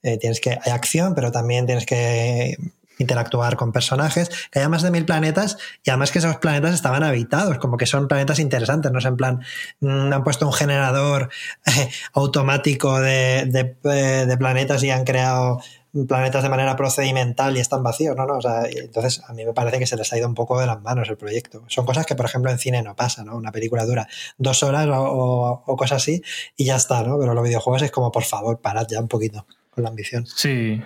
tienes 0.00 0.40
que, 0.40 0.50
hay 0.50 0.72
acción, 0.72 1.14
pero 1.14 1.30
también 1.30 1.66
tienes 1.66 1.84
que 1.84 2.56
interactuar 2.98 3.56
con 3.56 3.72
personajes, 3.72 4.30
que 4.50 4.58
haya 4.58 4.68
más 4.68 4.82
de 4.82 4.90
mil 4.90 5.04
planetas 5.04 5.56
y 5.82 5.90
además 5.90 6.10
que 6.10 6.18
esos 6.18 6.36
planetas 6.36 6.74
estaban 6.74 7.02
habitados, 7.02 7.58
como 7.58 7.76
que 7.76 7.86
son 7.86 8.08
planetas 8.08 8.38
interesantes, 8.38 8.92
no 8.92 8.98
es 8.98 9.04
en 9.04 9.16
plan, 9.16 9.40
mm, 9.80 10.12
han 10.12 10.24
puesto 10.24 10.46
un 10.46 10.52
generador 10.52 11.30
automático 12.12 13.00
de, 13.00 13.40
eh, 13.40 14.24
de, 14.26 14.36
planetas 14.36 14.82
y 14.82 14.90
han 14.90 15.04
creado 15.04 15.60
planetas 16.06 16.42
de 16.42 16.48
manera 16.48 16.76
procedimental 16.76 17.56
y 17.56 17.60
están 17.60 17.82
vacíos, 17.82 18.14
¿no? 18.14 18.26
no 18.26 18.36
o 18.36 18.42
sea, 18.42 18.66
entonces 18.66 19.22
a 19.26 19.32
mí 19.32 19.44
me 19.44 19.52
parece 19.52 19.78
que 19.78 19.86
se 19.86 19.96
les 19.96 20.12
ha 20.12 20.18
ido 20.18 20.28
un 20.28 20.34
poco 20.34 20.60
de 20.60 20.66
las 20.66 20.80
manos 20.82 21.08
el 21.08 21.16
proyecto. 21.16 21.64
Son 21.66 21.86
cosas 21.86 22.04
que, 22.06 22.14
por 22.14 22.26
ejemplo, 22.26 22.50
en 22.50 22.58
cine 22.58 22.82
no 22.82 22.94
pasa, 22.94 23.24
¿no? 23.24 23.36
Una 23.36 23.50
película 23.50 23.84
dura 23.84 24.06
dos 24.36 24.62
horas 24.62 24.86
o, 24.86 25.62
o 25.66 25.76
cosas 25.76 26.02
así 26.02 26.22
y 26.56 26.66
ya 26.66 26.76
está, 26.76 27.02
¿no? 27.02 27.18
Pero 27.18 27.34
los 27.34 27.42
videojuegos 27.42 27.82
es 27.82 27.90
como, 27.90 28.12
por 28.12 28.24
favor, 28.24 28.60
parad 28.60 28.86
ya 28.88 29.00
un 29.00 29.08
poquito 29.08 29.46
con 29.70 29.82
la 29.82 29.90
ambición. 29.90 30.26
Sí, 30.26 30.80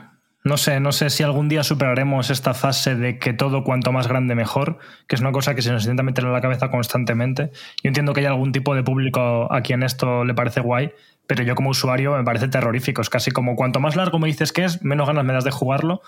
no 0.45 0.57
sé, 0.57 0.81
no 0.81 0.91
sé 0.91 1.09
si 1.11 1.23
algún 1.23 1.49
día 1.49 1.63
superaremos 1.63 2.31
esta 2.31 2.53
fase 2.53 2.97
de 2.97 3.19
que 3.19 3.33
todo 3.33 3.63
cuanto 3.63 3.93
más 3.93 4.09
grande 4.09 4.35
mejor, 4.35 4.79
que 5.07 5.15
es 5.15 5.21
una 5.21 5.31
cosa 5.31 5.55
que 5.55 5.63
se 5.63 5.71
nos 5.71 5.85
intenta 5.85 6.03
meter 6.03 6.25
en 6.25 6.33
la 6.33 6.41
cabeza 6.41 6.71
constantemente. 6.71 7.51
Yo 7.83 7.89
entiendo 7.89 8.13
que 8.13 8.21
hay 8.21 8.27
algún 8.27 8.51
tipo 8.51 8.75
de 8.75 8.83
público 8.83 9.53
a 9.53 9.61
quien 9.61 9.85
esto 9.85 10.25
le 10.25 10.35
parece 10.35 10.61
guay, 10.61 10.93
pero 11.29 11.45
yo 11.45 11.55
como 11.55 11.71
usuario 11.71 12.17
me 12.17 12.25
parece 12.25 12.49
terrorífico. 12.49 13.03
Es 13.03 13.09
casi 13.09 13.31
como 13.31 13.55
cuanto 13.55 13.79
más 13.79 13.95
largo 13.95 14.19
me 14.19 14.27
dices 14.27 14.53
que 14.53 14.65
es, 14.65 14.83
menos 14.83 15.07
ganas 15.07 15.25
me 15.25 15.33
das 15.33 15.45
de 15.45 15.53
jugarlo. 15.53 16.03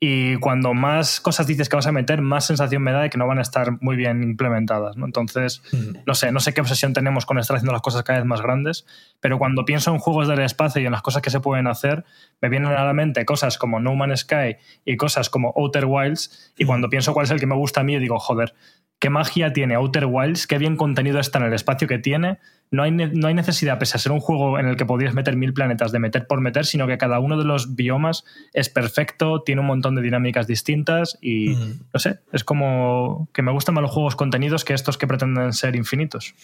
Y 0.00 0.36
cuando 0.36 0.74
más 0.74 1.20
cosas 1.20 1.46
dices 1.46 1.68
que 1.68 1.74
vas 1.74 1.86
a 1.86 1.92
meter, 1.92 2.22
más 2.22 2.46
sensación 2.46 2.82
me 2.82 2.92
da 2.92 3.02
de 3.02 3.10
que 3.10 3.18
no 3.18 3.26
van 3.26 3.38
a 3.38 3.42
estar 3.42 3.82
muy 3.82 3.96
bien 3.96 4.22
implementadas. 4.22 4.96
¿no? 4.96 5.06
Entonces, 5.06 5.60
mm. 5.72 5.98
no 6.06 6.14
sé, 6.14 6.30
no 6.30 6.38
sé 6.38 6.54
qué 6.54 6.60
obsesión 6.60 6.92
tenemos 6.92 7.26
con 7.26 7.38
estar 7.38 7.56
haciendo 7.56 7.72
las 7.72 7.82
cosas 7.82 8.04
cada 8.04 8.20
vez 8.20 8.26
más 8.26 8.40
grandes, 8.40 8.86
pero 9.20 9.38
cuando 9.38 9.64
pienso 9.64 9.92
en 9.92 9.98
juegos 9.98 10.28
del 10.28 10.40
espacio 10.40 10.80
y 10.80 10.86
en 10.86 10.92
las 10.92 11.02
cosas 11.02 11.20
que 11.20 11.30
se 11.30 11.40
pueden 11.40 11.66
hacer, 11.66 12.04
me 12.40 12.48
vienen 12.48 12.70
a 12.70 12.84
la 12.84 12.92
mente 12.92 13.24
cosas 13.24 13.58
como 13.58 13.80
No 13.80 13.96
Man's 13.96 14.20
Sky 14.20 14.56
y 14.84 14.96
cosas 14.96 15.30
como 15.30 15.52
Outer 15.56 15.86
Wilds, 15.86 16.52
y 16.56 16.64
mm. 16.64 16.66
cuando 16.66 16.88
pienso 16.88 17.12
cuál 17.12 17.24
es 17.24 17.30
el 17.30 17.40
que 17.40 17.46
me 17.46 17.56
gusta 17.56 17.80
a 17.80 17.84
mí, 17.84 17.98
digo, 17.98 18.18
joder, 18.20 18.54
qué 19.00 19.10
magia 19.10 19.52
tiene 19.52 19.74
Outer 19.74 20.06
Wilds, 20.06 20.46
qué 20.46 20.58
bien 20.58 20.76
contenido 20.76 21.18
está 21.18 21.38
en 21.38 21.46
el 21.46 21.54
espacio 21.54 21.88
que 21.88 21.98
tiene, 21.98 22.38
no 22.70 22.82
hay, 22.82 22.90
no 22.90 23.28
hay 23.28 23.34
necesidad, 23.34 23.78
pese 23.78 23.96
a 23.96 24.00
ser 24.00 24.12
un 24.12 24.20
juego 24.20 24.58
en 24.58 24.66
el 24.66 24.76
que 24.76 24.84
podrías 24.84 25.14
meter 25.14 25.36
mil 25.36 25.52
planetas 25.52 25.92
de 25.92 25.98
meter 25.98 26.26
por 26.26 26.40
meter, 26.40 26.66
sino 26.66 26.86
que 26.86 26.98
cada 26.98 27.18
uno 27.18 27.38
de 27.38 27.44
los 27.44 27.74
biomas 27.74 28.24
es 28.52 28.68
perfecto, 28.68 29.42
tiene 29.42 29.60
un 29.60 29.66
montón 29.66 29.94
de 29.94 30.02
dinámicas 30.02 30.46
distintas 30.46 31.18
y 31.20 31.56
no 31.92 31.98
sé, 31.98 32.20
es 32.32 32.44
como 32.44 33.28
que 33.32 33.42
me 33.42 33.52
gustan 33.52 33.74
más 33.74 33.82
los 33.82 33.90
juegos 33.90 34.16
contenidos 34.16 34.64
que 34.64 34.74
estos 34.74 34.98
que 34.98 35.06
pretenden 35.06 35.52
ser 35.52 35.76
infinitos. 35.76 36.34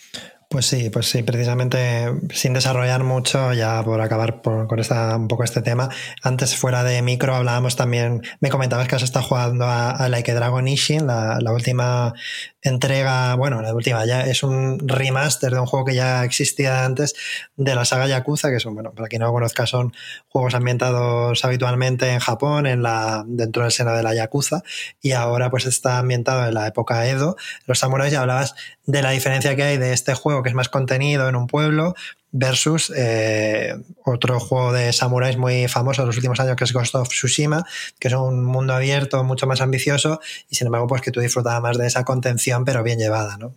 Pues 0.48 0.66
sí, 0.66 0.90
pues 0.90 1.06
sí, 1.06 1.22
precisamente 1.22 2.12
sin 2.30 2.52
desarrollar 2.52 3.02
mucho, 3.02 3.52
ya 3.52 3.82
por 3.82 4.00
acabar 4.00 4.40
con 4.42 4.78
esta, 4.78 5.16
un 5.16 5.28
poco 5.28 5.44
este 5.44 5.62
tema, 5.62 5.88
antes 6.22 6.56
fuera 6.56 6.84
de 6.84 7.02
micro 7.02 7.34
hablábamos 7.34 7.76
también, 7.76 8.22
me 8.40 8.50
comentabas 8.50 8.88
que 8.88 8.96
has 8.96 9.02
estado 9.02 9.26
jugando 9.26 9.64
a, 9.66 10.08
Like 10.08 10.32
a 10.32 10.34
Dragon 10.34 10.68
Ishin, 10.68 11.06
la, 11.06 11.38
la 11.40 11.52
última 11.52 12.14
entrega, 12.62 13.34
bueno, 13.34 13.60
la 13.62 13.74
última 13.74 14.04
ya 14.06 14.22
es 14.22 14.42
un 14.42 14.78
remaster 14.86 15.52
de 15.52 15.60
un 15.60 15.66
juego 15.66 15.84
que 15.84 15.94
ya 15.94 16.13
existía 16.22 16.84
antes 16.84 17.14
de 17.56 17.74
la 17.74 17.84
saga 17.84 18.06
Yakuza, 18.06 18.50
que 18.50 18.60
son, 18.60 18.74
bueno, 18.74 18.92
para 18.92 19.08
quien 19.08 19.20
no 19.20 19.26
lo 19.26 19.32
conozca, 19.32 19.66
son 19.66 19.94
juegos 20.28 20.54
ambientados 20.54 21.44
habitualmente 21.44 22.10
en 22.10 22.20
Japón, 22.20 22.66
en 22.66 22.82
la, 22.82 23.24
dentro 23.26 23.62
del 23.62 23.72
seno 23.72 23.96
de 23.96 24.02
la 24.02 24.14
Yakuza, 24.14 24.62
y 25.00 25.12
ahora 25.12 25.50
pues 25.50 25.66
está 25.66 25.98
ambientado 25.98 26.46
en 26.46 26.54
la 26.54 26.66
época 26.66 27.06
Edo. 27.06 27.36
Los 27.66 27.78
samuráis 27.78 28.12
ya 28.12 28.20
hablabas 28.20 28.54
de 28.86 29.02
la 29.02 29.10
diferencia 29.10 29.56
que 29.56 29.62
hay 29.62 29.78
de 29.78 29.92
este 29.92 30.14
juego, 30.14 30.42
que 30.42 30.50
es 30.50 30.54
más 30.54 30.68
contenido 30.68 31.28
en 31.28 31.36
un 31.36 31.46
pueblo, 31.46 31.94
versus 32.36 32.92
eh, 32.96 33.76
otro 34.04 34.40
juego 34.40 34.72
de 34.72 34.92
samuráis 34.92 35.36
muy 35.36 35.68
famoso 35.68 36.02
de 36.02 36.06
los 36.06 36.16
últimos 36.16 36.40
años 36.40 36.56
que 36.56 36.64
es 36.64 36.72
Ghost 36.72 36.96
of 36.96 37.08
Tsushima, 37.08 37.64
que 38.00 38.08
es 38.08 38.14
un 38.14 38.44
mundo 38.44 38.74
abierto 38.74 39.22
mucho 39.22 39.46
más 39.46 39.60
ambicioso 39.60 40.20
y 40.50 40.56
sin 40.56 40.66
embargo 40.66 40.88
pues 40.88 41.00
que 41.00 41.12
tú 41.12 41.20
disfrutabas 41.20 41.62
más 41.62 41.78
de 41.78 41.86
esa 41.86 42.04
contención 42.04 42.64
pero 42.64 42.82
bien 42.82 42.98
llevada, 42.98 43.36
¿no? 43.38 43.54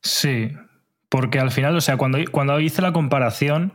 Sí, 0.00 0.50
porque 1.14 1.38
al 1.38 1.52
final, 1.52 1.76
o 1.76 1.80
sea, 1.80 1.96
cuando, 1.96 2.18
cuando 2.32 2.58
hice 2.58 2.82
la 2.82 2.92
comparación, 2.92 3.72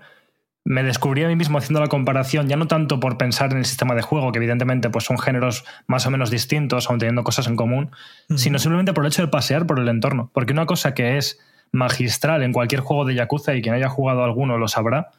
me 0.65 0.83
descubrí 0.83 1.23
a 1.23 1.29
mí 1.29 1.37
mismo 1.37 1.57
haciendo 1.57 1.79
la 1.79 1.87
comparación, 1.87 2.49
ya 2.49 2.57
no 2.57 2.67
tanto 2.67 2.99
por 2.99 3.17
pensar 3.17 3.53
en 3.53 3.59
el 3.59 3.65
sistema 3.65 3.95
de 3.95 4.01
juego, 4.01 4.33
que 4.33 4.39
evidentemente 4.39 4.89
pues, 4.89 5.05
son 5.05 5.17
géneros 5.17 5.63
más 5.87 6.05
o 6.05 6.11
menos 6.11 6.31
distintos, 6.31 6.89
aun 6.89 6.99
teniendo 6.99 7.23
cosas 7.23 7.47
en 7.47 7.55
común, 7.55 7.91
sino 8.35 8.59
simplemente 8.59 8.91
por 8.91 9.05
el 9.05 9.07
hecho 9.07 9.21
de 9.21 9.29
pasear 9.29 9.65
por 9.65 9.79
el 9.79 9.87
entorno. 9.87 10.29
Porque 10.33 10.51
una 10.51 10.65
cosa 10.65 10.93
que 10.93 11.15
es 11.15 11.39
magistral 11.71 12.43
en 12.43 12.51
cualquier 12.51 12.81
juego 12.81 13.05
de 13.05 13.15
Yakuza 13.15 13.55
y 13.55 13.61
quien 13.61 13.73
haya 13.73 13.87
jugado 13.87 14.25
alguno 14.25 14.57
lo 14.57 14.67
sabrá, 14.67 15.11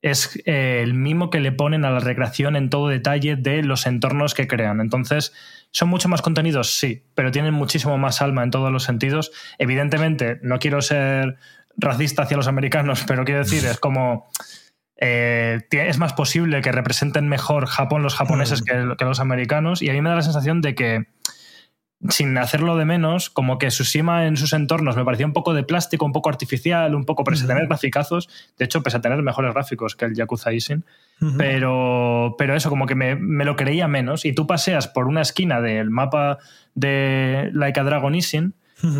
es 0.00 0.40
eh, 0.46 0.80
el 0.82 0.94
mismo 0.94 1.28
que 1.28 1.40
le 1.40 1.52
ponen 1.52 1.84
a 1.84 1.90
la 1.90 2.00
recreación 2.00 2.56
en 2.56 2.70
todo 2.70 2.88
detalle 2.88 3.36
de 3.36 3.62
los 3.62 3.86
entornos 3.86 4.32
que 4.32 4.46
crean. 4.46 4.80
Entonces, 4.80 5.34
¿son 5.70 5.88
mucho 5.88 6.08
más 6.08 6.22
contenidos? 6.22 6.78
Sí, 6.78 7.02
pero 7.14 7.30
tienen 7.30 7.52
muchísimo 7.52 7.98
más 7.98 8.22
alma 8.22 8.42
en 8.42 8.50
todos 8.50 8.72
los 8.72 8.84
sentidos. 8.84 9.32
Evidentemente, 9.58 10.38
no 10.42 10.58
quiero 10.58 10.80
ser 10.82 11.36
racista 11.78 12.22
hacia 12.22 12.36
los 12.36 12.48
americanos, 12.48 13.04
pero 13.06 13.24
quiero 13.24 13.40
decir, 13.40 13.64
es 13.64 13.78
como... 13.78 14.28
Eh, 15.00 15.60
es 15.70 15.98
más 15.98 16.12
posible 16.12 16.60
que 16.60 16.72
representen 16.72 17.28
mejor 17.28 17.66
Japón 17.66 18.02
los 18.02 18.16
japoneses 18.16 18.62
que 18.62 19.04
los 19.04 19.20
americanos 19.20 19.80
y 19.80 19.88
a 19.90 19.92
mí 19.92 20.02
me 20.02 20.08
da 20.08 20.16
la 20.16 20.22
sensación 20.22 20.60
de 20.60 20.74
que 20.74 21.06
sin 22.10 22.38
hacerlo 22.38 22.76
de 22.76 22.84
menos, 22.84 23.28
como 23.28 23.58
que 23.58 23.68
Tsushima 23.68 24.26
en 24.26 24.36
sus 24.36 24.52
entornos 24.52 24.96
me 24.96 25.04
parecía 25.04 25.26
un 25.26 25.32
poco 25.32 25.52
de 25.52 25.64
plástico, 25.64 26.04
un 26.04 26.12
poco 26.12 26.28
artificial, 26.28 26.94
un 26.94 27.04
poco, 27.04 27.24
pese 27.24 27.44
a 27.44 27.48
tener 27.48 27.66
graficazos, 27.66 28.28
de 28.56 28.64
hecho, 28.64 28.82
pese 28.82 28.98
a 28.98 29.00
tener 29.00 29.20
mejores 29.22 29.52
gráficos 29.52 29.96
que 29.96 30.04
el 30.04 30.14
Yakuza 30.14 30.52
Isin, 30.52 30.84
pero, 31.36 32.36
pero 32.38 32.54
eso, 32.54 32.70
como 32.70 32.86
que 32.86 32.94
me, 32.94 33.44
lo 33.44 33.56
creía 33.56 33.88
menos. 33.88 34.24
Y 34.24 34.32
tú 34.32 34.46
paseas 34.46 34.86
por 34.86 35.08
una 35.08 35.22
esquina 35.22 35.60
del 35.60 35.90
mapa 35.90 36.38
de 36.74 37.50
Like 37.52 37.80
a 37.80 37.84
Dragon 37.84 38.14
Isin 38.14 38.54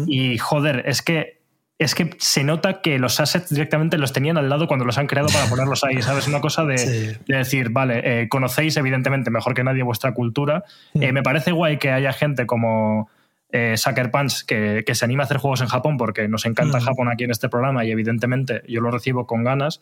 y, 0.07 0.39
joder, 0.39 0.83
es 0.87 1.03
que 1.03 1.38
es 1.79 1.95
que 1.95 2.11
se 2.19 2.43
nota 2.43 2.81
que 2.81 2.99
los 2.99 3.21
assets 3.21 3.51
directamente 3.51 3.99
los 3.99 4.13
tenían 4.13 4.37
al 4.37 4.49
lado 4.49 4.67
cuando 4.67 4.85
los 4.85 4.99
han 4.99 5.07
creado 5.07 5.29
para 5.29 5.49
ponerlos 5.49 5.85
ahí, 5.85 6.03
¿sabes? 6.03 6.27
Una 6.27 6.41
cosa 6.41 6.65
de, 6.65 7.19
decir, 7.27 7.71
vale, 7.71 8.23
eh, 8.23 8.29
conocéis 8.29 8.77
evidentemente 8.77 9.31
mejor 9.31 9.55
que 9.55 9.63
nadie 9.63 9.85
vuestra 9.85 10.13
cultura. 10.13 10.65
Hmm. 10.93 11.03
Eh, 11.05 11.13
me 11.13 11.23
parece 11.23 11.53
guay 11.53 11.79
que 11.79 11.93
haya 11.93 12.13
gente 12.13 12.47
como 12.47 13.09
eh, 13.51 13.77
Sucker 13.77 14.11
Punch 14.11 14.45
que, 14.45 14.85
se 14.93 15.05
anima 15.05 15.23
a 15.23 15.27
hacer 15.27 15.37
juegos 15.37 15.61
en 15.61 15.69
Japón 15.69 15.99
porque 15.99 16.27
nos 16.27 16.47
encanta 16.47 16.79
hmm. 16.79 16.83
Japón 16.83 17.09
aquí 17.09 17.25
en 17.25 17.31
este 17.31 17.49
programa 17.49 17.85
y 17.85 17.93
evidentemente 17.93 18.63
yo 18.67 18.81
lo 18.81 18.91
recibo 18.91 19.29
con 19.29 19.45
ganas, 19.45 19.81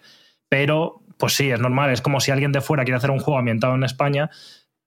pero 0.51 1.01
pues 1.17 1.33
sí, 1.33 1.51
es 1.51 1.61
normal, 1.61 1.91
es 1.91 2.03
como 2.03 2.21
si 2.21 2.31
alguien 2.31 2.53
de 2.53 2.61
fuera 2.61 2.85
quiere 2.85 2.99
hacer 2.99 3.11
un 3.11 3.21
juego 3.21 3.39
ambientado 3.39 3.75
en 3.75 3.85
España, 3.85 4.29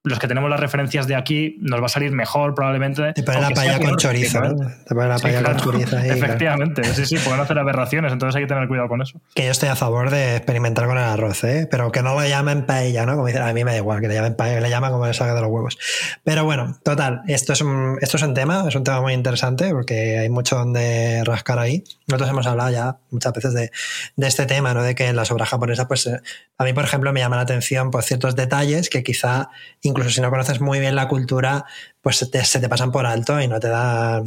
los 0.04 0.18
que 0.18 0.28
tenemos 0.30 0.50
las 0.50 0.60
referencias 0.60 1.08
de 1.08 1.16
aquí 1.16 1.58
nos 1.60 1.82
va 1.82 1.88
a 1.88 1.90
salir 1.90 2.12
mejor 2.14 2.56
probablemente. 2.56 3.12
Te 3.14 3.24
ponen 3.24 3.42
la 3.42 3.50
paella 3.50 3.80
con 3.80 3.98
chorizo, 3.98 4.40
¿no? 4.40 4.56
Te 4.88 4.96
ponen 4.96 5.10
la 5.10 5.20
paella 5.20 5.44
con 5.44 5.58
chorizo 5.58 5.98
ahí. 5.98 6.10
Efectivamente, 6.12 6.84
sí, 6.94 7.06
sí, 7.06 7.18
pueden 7.18 7.42
hacer 7.42 7.60
aberraciones, 7.60 8.14
entonces 8.14 8.38
hay 8.38 8.44
que 8.44 8.48
tener 8.48 8.68
cuidado 8.70 8.88
con 8.88 9.02
eso. 9.02 9.20
Que 9.36 9.46
yo 9.46 9.52
estoy 9.52 9.68
a 9.68 9.76
favor 9.76 10.10
de 10.10 10.38
experimentar 10.38 10.88
con 10.88 10.98
el 10.98 11.04
arroz, 11.04 11.44
¿eh? 11.44 11.68
Pero 11.70 11.92
que 11.92 12.02
no 12.02 12.14
lo 12.14 12.26
llamen 12.26 12.66
paella, 12.66 13.06
¿no? 13.06 13.16
Como 13.16 13.28
dicen, 13.28 13.42
a 13.42 13.52
mí 13.52 13.64
me 13.66 13.72
da 13.72 13.78
igual 13.78 14.00
que 14.00 14.08
le 14.08 14.14
llamen 14.14 14.36
paella, 14.36 14.62
le 14.62 14.70
llaman 14.70 14.92
como 14.92 15.06
le 15.06 15.14
salga 15.14 15.36
de 15.36 15.42
los 15.42 15.50
huevos. 15.50 15.78
Pero 16.24 16.46
bueno, 16.46 16.78
total, 16.84 17.22
esto 17.28 17.52
es, 17.52 17.62
un, 17.62 17.98
esto 18.02 18.16
es 18.16 18.24
un 18.24 18.34
tema, 18.34 18.64
es 18.68 18.76
un 18.76 18.86
tema 18.86 19.02
muy 19.02 19.14
interesante 19.14 19.70
porque 19.72 20.18
hay 20.18 20.30
mucho 20.30 20.56
donde 20.56 21.24
rascar 21.26 21.60
ahí. 21.60 21.84
Nosotros 22.08 22.30
hemos 22.30 22.48
hablado 22.48 22.72
ya 22.72 22.98
muchas 23.12 23.34
veces 23.34 23.54
de, 23.54 23.72
de 24.16 24.28
este 24.28 24.46
tema, 24.46 24.74
¿no? 24.74 24.82
De 24.82 24.96
que 24.96 25.08
en 25.08 25.18
las 25.18 25.30
obras 25.32 25.50
japonesas, 25.50 25.88
pues 25.88 26.08
eh, 26.08 26.22
a 26.58 26.64
mí, 26.64 26.74
por 26.74 26.84
ejemplo, 26.84 27.14
me 27.14 27.20
llama 27.20 27.36
la 27.38 27.44
atención 27.44 27.92
pues, 27.92 28.06
ciertos 28.06 28.36
detalles 28.36 28.90
que 28.90 29.04
quizá, 29.04 29.50
incluso 29.82 29.99
si 30.08 30.22
no 30.22 30.30
conoces 30.30 30.62
muy 30.62 30.80
bien 30.80 30.96
la 30.96 31.08
cultura, 31.08 31.66
pues 32.02 32.18
se 32.18 32.28
te, 32.60 32.70
pasan 32.70 32.92
por 32.92 33.06
alto 33.06 33.40
y 33.42 33.48
no 33.48 33.60
te 33.60 33.68
da 33.68 34.24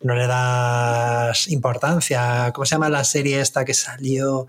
no 0.00 0.14
le 0.14 0.26
das 0.26 1.48
importancia. 1.48 2.52
¿Cómo 2.52 2.66
se 2.66 2.74
llama 2.74 2.90
la 2.90 3.04
serie 3.04 3.40
esta 3.40 3.64
que 3.64 3.74
salió 3.74 4.46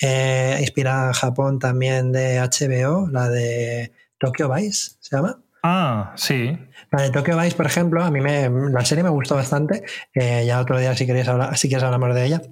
eh, 0.00 0.56
inspirada 0.60 1.08
en 1.08 1.12
Japón 1.12 1.58
también 1.58 2.12
de 2.12 2.40
HBO? 2.40 3.08
La 3.08 3.28
de 3.28 3.92
Tokyo 4.18 4.52
Vice, 4.52 4.92
¿se 5.00 5.16
llama? 5.16 5.40
Ah, 5.62 6.12
sí. 6.16 6.58
La 6.90 7.02
de 7.02 7.10
Tokyo 7.10 7.36
Vice, 7.38 7.56
por 7.56 7.66
ejemplo, 7.66 8.02
a 8.02 8.10
mí 8.10 8.20
me, 8.20 8.48
la 8.70 8.84
serie 8.84 9.04
me 9.04 9.10
gustó 9.10 9.34
bastante. 9.34 9.84
Eh, 10.14 10.44
ya 10.46 10.60
otro 10.60 10.78
día, 10.78 10.94
si 10.96 11.06
queréis 11.06 11.28
hablar, 11.28 11.56
si 11.56 11.68
quieres 11.68 11.84
hablamos 11.84 12.14
de 12.14 12.24
ella. 12.24 12.42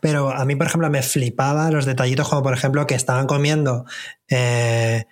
Pero 0.00 0.30
a 0.30 0.44
mí, 0.44 0.56
por 0.56 0.66
ejemplo, 0.66 0.90
me 0.90 1.02
flipaba 1.02 1.70
los 1.70 1.86
detallitos, 1.86 2.28
como 2.28 2.42
por 2.42 2.54
ejemplo 2.54 2.86
que 2.86 2.94
estaban 2.94 3.26
comiendo 3.26 3.84
eh, 4.28 5.06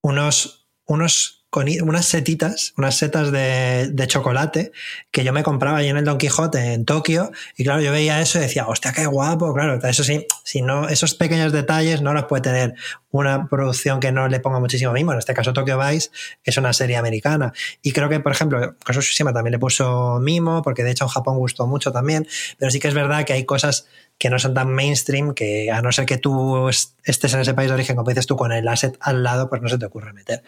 unos, 0.00 0.65
unos 0.86 1.36
unas 1.82 2.06
setitas, 2.06 2.74
unas 2.76 2.96
setas 2.96 3.32
de, 3.32 4.06
chocolate 4.06 4.72
que 5.10 5.24
yo 5.24 5.32
me 5.32 5.42
compraba 5.42 5.78
ahí 5.78 5.88
en 5.88 5.96
el 5.96 6.04
Don 6.04 6.18
Quijote 6.18 6.74
en 6.74 6.84
Tokio 6.84 7.32
y 7.56 7.64
claro, 7.64 7.80
yo 7.80 7.90
veía 7.92 8.20
eso 8.20 8.38
y 8.38 8.42
decía, 8.42 8.66
hostia, 8.66 8.92
qué 8.92 9.06
guapo, 9.06 9.54
claro, 9.54 9.80
eso 9.82 10.04
sí, 10.04 10.26
si 10.44 10.62
no, 10.62 10.88
esos 10.88 11.14
pequeños 11.14 11.52
detalles 11.52 12.02
no 12.02 12.12
los 12.12 12.24
puede 12.24 12.42
tener 12.42 12.74
una 13.10 13.48
producción 13.48 14.00
que 14.00 14.12
no 14.12 14.28
le 14.28 14.38
ponga 14.40 14.60
muchísimo 14.60 14.92
mimo, 14.92 15.12
en 15.12 15.18
este 15.18 15.32
caso 15.32 15.52
Tokyo 15.52 15.78
Vice 15.78 16.10
es 16.44 16.56
una 16.58 16.72
serie 16.72 16.96
americana. 16.96 17.52
Y 17.82 17.92
creo 17.92 18.08
que, 18.10 18.20
por 18.20 18.32
ejemplo, 18.32 18.76
Koso 18.84 19.00
Tsushima 19.00 19.32
también 19.32 19.52
le 19.52 19.58
puso 19.58 20.18
mimo, 20.20 20.62
porque 20.62 20.84
de 20.84 20.90
hecho 20.90 21.04
en 21.04 21.08
Japón 21.08 21.38
gustó 21.38 21.66
mucho 21.66 21.90
también, 21.90 22.28
pero 22.58 22.70
sí 22.70 22.78
que 22.78 22.88
es 22.88 22.94
verdad 22.94 23.24
que 23.24 23.32
hay 23.32 23.44
cosas 23.44 23.86
que 24.18 24.30
no 24.30 24.38
son 24.38 24.54
tan 24.54 24.72
mainstream 24.72 25.34
que 25.34 25.70
a 25.70 25.82
no 25.82 25.92
ser 25.92 26.06
que 26.06 26.18
tú 26.18 26.68
estés 26.68 27.34
en 27.34 27.40
ese 27.40 27.54
país 27.54 27.68
de 27.68 27.74
origen, 27.74 27.96
como 27.96 28.08
dices 28.08 28.26
tú, 28.26 28.36
con 28.36 28.52
el 28.52 28.66
asset 28.68 28.96
al 29.00 29.22
lado, 29.22 29.48
pues 29.48 29.60
no 29.62 29.68
se 29.68 29.78
te 29.78 29.86
ocurre 29.86 30.12
meter. 30.12 30.42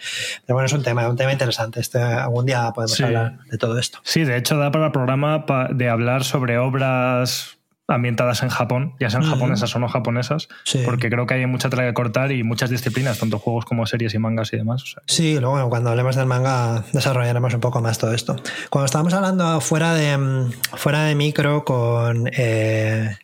Pero 0.46 0.54
bueno, 0.54 0.66
es 0.66 0.72
un 0.72 0.82
tema, 0.82 1.08
un 1.08 1.16
tema 1.16 1.32
interesante. 1.32 1.80
Este, 1.80 1.98
algún 1.98 2.46
día 2.46 2.70
podemos 2.74 3.00
hablar 3.00 3.38
de 3.50 3.58
todo 3.58 3.78
esto. 3.78 3.98
Sí, 4.02 4.24
de 4.24 4.36
hecho 4.36 4.56
da 4.56 4.70
para 4.70 4.86
el 4.86 4.92
programa 4.92 5.44
de 5.70 5.88
hablar 5.88 6.24
sobre 6.24 6.58
obras 6.58 7.58
ambientadas 7.88 8.42
en 8.42 8.50
Japón, 8.50 8.94
ya 9.00 9.08
sean 9.08 9.22
japonesas 9.22 9.74
o 9.74 9.78
no 9.78 9.88
japonesas, 9.88 10.48
porque 10.84 11.08
creo 11.08 11.26
que 11.26 11.34
hay 11.34 11.46
mucha 11.46 11.70
tela 11.70 11.84
que 11.84 11.94
cortar 11.94 12.32
y 12.32 12.42
muchas 12.42 12.68
disciplinas, 12.68 13.18
tanto 13.18 13.38
juegos 13.38 13.64
como 13.64 13.86
series 13.86 14.12
y 14.12 14.18
mangas 14.18 14.52
y 14.52 14.58
demás. 14.58 14.96
Sí, 15.06 15.40
luego 15.40 15.70
cuando 15.70 15.88
hablemos 15.88 16.14
del 16.14 16.26
manga 16.26 16.84
desarrollaremos 16.92 17.54
un 17.54 17.60
poco 17.60 17.80
más 17.80 17.98
todo 17.98 18.12
esto. 18.12 18.36
Cuando 18.68 18.84
estábamos 18.84 19.14
hablando 19.14 19.58
fuera 19.62 19.94
de, 19.94 20.18
mm, 20.18 20.50
fuera 20.76 21.04
de 21.04 21.14
micro 21.14 21.64
con... 21.64 22.28
Eh, 22.36 23.16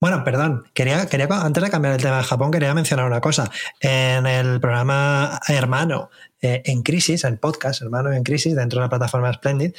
bueno, 0.00 0.24
perdón, 0.24 0.64
quería, 0.72 1.06
quería, 1.06 1.26
antes 1.30 1.62
de 1.62 1.70
cambiar 1.70 1.94
el 1.94 2.02
tema 2.02 2.16
de 2.16 2.24
Japón, 2.24 2.50
quería 2.50 2.72
mencionar 2.72 3.06
una 3.06 3.20
cosa. 3.20 3.50
En 3.80 4.26
el 4.26 4.58
programa 4.58 5.38
Hermano 5.46 6.10
eh, 6.42 6.62
en 6.64 6.82
Crisis, 6.82 7.24
el 7.24 7.38
podcast 7.38 7.82
Hermano 7.82 8.10
en 8.12 8.22
Crisis, 8.22 8.56
dentro 8.56 8.80
de 8.80 8.86
la 8.86 8.88
plataforma 8.88 9.30
Splendid, 9.30 9.74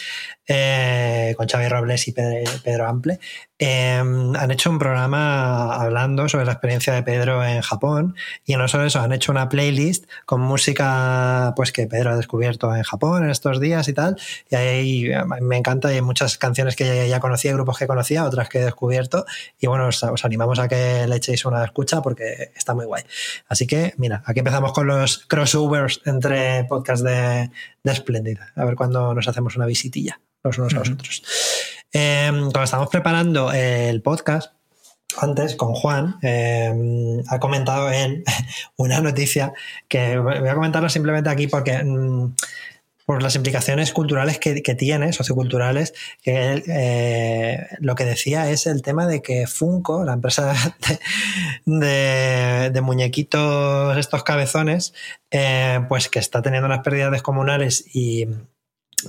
eh, 0.48 1.34
con 1.36 1.48
Xavi 1.48 1.68
Robles 1.68 2.08
y 2.08 2.12
Pedro, 2.12 2.88
Ample, 2.88 3.20
em, 3.62 4.36
han 4.36 4.50
hecho 4.50 4.72
un 4.72 4.80
programa 4.80 5.75
hablando 5.75 6.27
sobre 6.27 6.46
la 6.46 6.53
experiencia 6.53 6.94
de 6.94 7.03
Pedro 7.03 7.46
en 7.46 7.62
Japón 7.62 8.15
y 8.44 8.56
no 8.56 8.68
solo 8.68 8.86
eso, 8.86 9.00
han 9.00 9.13
hecho 9.13 9.32
una 9.32 9.50
playlist 9.50 10.06
con 10.25 10.41
música 10.41 11.53
pues 11.56 11.72
que 11.72 11.86
Pedro 11.86 12.10
ha 12.10 12.15
descubierto 12.15 12.75
en 12.75 12.82
Japón 12.82 13.24
en 13.24 13.30
estos 13.30 13.60
días 13.60 13.88
y 13.88 13.94
tal. 13.94 14.18
Y 14.50 14.56
ahí 14.56 15.12
me 15.41 15.58
encanta 15.58 15.91
y 15.91 15.96
hay 15.96 16.01
muchas 16.01 16.39
canciones 16.39 16.75
que 16.75 17.08
ya 17.08 17.20
conocía, 17.20 17.53
grupos 17.53 17.77
que 17.77 17.86
conocía, 17.86 18.25
otras 18.25 18.50
que 18.50 18.60
he 18.60 18.65
descubierto. 18.65 19.25
Y 19.60 19.68
bueno, 19.68 19.88
os, 19.88 20.01
os 20.01 20.25
animamos 20.25 20.58
a 20.58 20.68
que 20.68 21.06
le 21.08 21.15
echéis 21.15 21.46
una 21.46 21.63
escucha 21.63 22.01
porque 22.01 22.51
está 22.56 22.74
muy 22.74 22.86
guay. 22.86 23.03
Así 23.48 23.68
que 23.68 23.94
mira, 23.98 24.24
aquí 24.25 24.39
empezamos 24.39 24.74
con 24.74 24.88
los 24.88 25.20
crossovers 25.27 26.01
entre 26.06 26.63
podcasts 26.63 27.03
de, 27.03 27.51
de 27.84 27.96
Splendid. 27.96 28.39
A 28.56 28.65
ver 28.65 28.75
cuándo 28.75 29.13
nos 29.13 29.27
hacemos 29.27 29.56
una 29.56 29.68
visitilla 29.68 30.20
los 30.44 30.58
unos 30.58 30.74
a 30.74 30.80
los 30.80 30.89
otros. 30.89 31.24
Em, 31.94 32.36
cuando 32.36 32.64
estábamos 32.64 32.90
preparando 32.90 33.52
el 33.52 34.02
podcast, 34.02 34.54
antes 35.18 35.56
con 35.56 35.74
Juan, 35.74 36.18
em, 36.22 37.22
ha 37.28 37.40
comentado 37.40 37.90
él 37.92 38.24
una 38.78 39.02
noticia 39.02 39.54
que 39.88 40.18
voy 40.18 40.48
a 40.48 40.56
comentarlo 40.56 40.90
simplemente 40.90 41.30
aquí 41.30 41.48
porque 41.48 41.84
mm, 41.84 42.34
por 43.06 43.22
las 43.22 43.36
implicaciones 43.36 43.92
culturales 43.92 44.40
que, 44.40 44.54
tiene, 44.76 45.12
socioculturales, 45.12 45.94
que 46.22 46.64
eh, 46.66 47.68
lo 47.80 47.96
que 47.96 48.06
decía 48.06 48.50
es 48.50 48.68
el 48.68 48.82
tema 48.82 49.06
de 49.06 49.22
que 49.22 49.48
Funko, 49.48 50.06
la 50.06 50.14
empresa 50.14 50.54
de, 51.66 52.70
de, 52.72 52.82
muñequitos, 52.82 53.98
estos 53.98 54.24
cabezones, 54.24 54.94
eh, 55.30 55.82
pues 55.90 56.08
que 56.08 56.20
está 56.20 56.42
teniendo 56.42 56.68
unas 56.68 56.84
pérdidas 56.84 57.12
descomunales 57.12 57.84
y, 57.94 58.28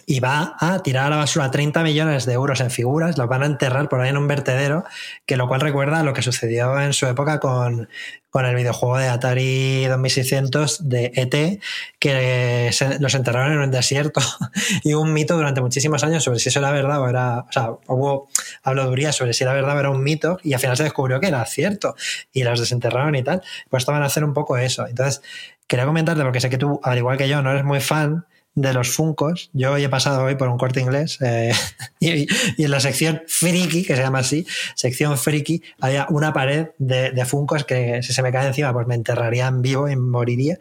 y 0.07 0.21
va 0.21 0.57
a 0.59 0.83
tirar 0.83 1.07
a 1.07 1.11
la 1.11 1.17
basura 1.17 1.51
30 1.51 1.83
millones 1.83 2.27
de 2.27 2.33
euros 2.33 2.61
en 2.61 2.71
figuras, 2.71 3.19
los 3.19 3.29
van 3.29 3.43
a 3.43 3.47
enterrar 3.47 3.89
por 3.89 4.01
ahí 4.01 4.11
en 4.11 4.17
un 4.17 4.29
vertedero, 4.29 4.85
que 5.27 5.37
lo 5.37 5.49
cual 5.49 5.61
recuerda 5.61 6.01
a 6.01 6.03
lo 6.03 6.13
que 6.13 6.23
sucedió 6.23 6.79
en 6.81 6.93
su 6.93 7.07
época 7.07 7.41
con, 7.41 7.89
con 8.33 8.47
el 8.47 8.55
videojuego 8.55 8.97
de 8.97 9.09
Atari 9.09 9.85
2600 9.85 10.89
de 10.89 11.13
ET, 11.15 11.61
que 11.99 12.71
los 12.99 13.15
enterraron 13.15 13.53
en 13.53 13.59
un 13.59 13.71
desierto 13.71 14.23
y 14.83 14.95
un 14.95 15.13
mito 15.13 15.37
durante 15.37 15.61
muchísimos 15.61 16.03
años 16.03 16.25
sobre 16.25 16.39
si 16.39 16.49
eso 16.49 16.59
era 16.59 16.71
verdad 16.71 17.03
o 17.03 17.09
era, 17.09 17.41
o 17.41 17.53
sea, 17.53 17.73
hubo 17.89 18.29
habladuría 18.63 19.13
sobre 19.13 19.35
si 19.35 19.45
era 19.45 19.53
verdad 19.53 19.77
o 19.77 19.81
era 19.81 19.91
un 19.91 20.03
mito 20.03 20.39
y 20.43 20.55
al 20.55 20.61
final 20.61 20.79
se 20.79 20.85
descubrió 20.85 21.21
que 21.21 21.29
era 21.29 21.45
cierto 21.45 21.95
y 22.33 22.43
los 22.43 22.59
desenterraron 22.59 23.15
y 23.15 23.23
tal, 23.23 23.43
pues 23.69 23.83
estaban 23.83 24.03
a 24.03 24.07
hacer 24.07 24.25
un 24.25 24.33
poco 24.33 24.57
eso. 24.57 24.87
Entonces, 24.87 25.21
quería 25.67 25.85
comentarte 25.85 26.23
porque 26.23 26.41
sé 26.41 26.49
que 26.49 26.59
tú, 26.59 26.81
al 26.83 26.97
igual 26.97 27.19
que 27.19 27.29
yo, 27.29 27.43
no 27.43 27.51
eres 27.51 27.65
muy 27.65 27.81
fan 27.81 28.25
de 28.55 28.73
los 28.75 28.91
Funcos. 28.91 29.51
Yo 29.53 29.77
he 29.77 29.89
pasado 29.89 30.25
hoy 30.25 30.35
por 30.35 30.49
un 30.49 30.59
corte 30.59 30.81
inglés 30.81 31.19
eh, 31.21 31.53
y, 32.01 32.27
en 32.63 32.71
la 32.71 32.81
sección 32.81 33.23
friki, 33.27 33.85
que 33.85 33.97
se 33.97 34.03
llama 34.03 34.21
así, 34.21 34.47
sección 34.75 35.17
friki, 35.17 35.63
había 35.81 36.07
una 36.11 36.33
pared 36.33 36.69
de, 36.79 37.11
de 37.11 37.25
Funcos 37.25 37.65
que 37.65 38.03
si 38.03 38.13
se 38.13 38.23
me 38.23 38.33
cae 38.33 38.47
encima 38.47 38.73
pues 38.73 38.87
me 38.87 38.95
enterraría 38.95 39.47
en 39.47 39.63
vivo 39.63 39.89
y 39.89 39.97
moriría. 39.97 40.59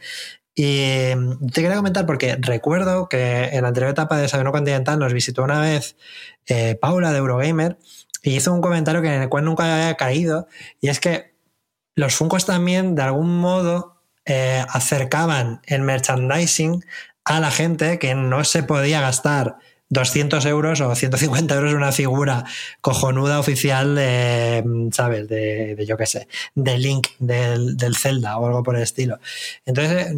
Y 0.55 1.11
mm, 1.15 1.47
te 1.47 1.61
quería 1.61 1.77
comentar 1.77 2.05
porque 2.05 2.37
recuerdo 2.39 3.07
que 3.07 3.49
en 3.51 3.61
la 3.61 3.69
anterior 3.69 3.91
etapa 3.91 4.15
de 4.15 4.23
Desayuno 4.23 4.51
Continental 4.51 4.99
nos 4.99 5.13
visitó 5.13 5.43
una 5.43 5.59
vez 5.61 5.95
eh, 6.47 6.75
Paula 6.75 7.11
de 7.11 7.19
Eurogamer 7.19 7.77
y 8.23 8.35
hizo 8.35 8.53
un 8.53 8.61
comentario 8.61 9.01
que 9.01 9.13
en 9.13 9.23
el 9.23 9.29
cual 9.29 9.45
nunca 9.45 9.63
había 9.63 9.95
caído 9.95 10.47
y 10.79 10.89
es 10.89 10.99
que 10.99 11.31
los 11.95 12.15
Funcos 12.15 12.45
también 12.45 12.95
de 12.95 13.01
algún 13.01 13.37
modo 13.37 14.01
eh, 14.25 14.63
acercaban 14.69 15.61
el 15.65 15.81
merchandising 15.81 16.85
a 17.25 17.39
la 17.39 17.51
gente 17.51 17.99
que 17.99 18.15
no 18.15 18.43
se 18.43 18.63
podía 18.63 19.01
gastar 19.01 19.57
200 19.91 20.45
euros 20.45 20.79
o 20.79 20.95
150 20.95 21.53
euros 21.53 21.71
en 21.71 21.77
una 21.77 21.91
figura 21.91 22.45
cojonuda 22.79 23.39
oficial 23.39 23.93
de, 23.93 24.63
¿sabes? 24.93 25.27
De, 25.27 25.83
yo 25.85 25.97
qué 25.97 26.05
sé, 26.05 26.27
de 26.55 26.77
Link, 26.77 27.09
del, 27.19 27.75
del, 27.75 27.97
Zelda 27.97 28.37
o 28.37 28.47
algo 28.47 28.63
por 28.63 28.77
el 28.77 28.83
estilo. 28.83 29.19
Entonces, 29.65 30.15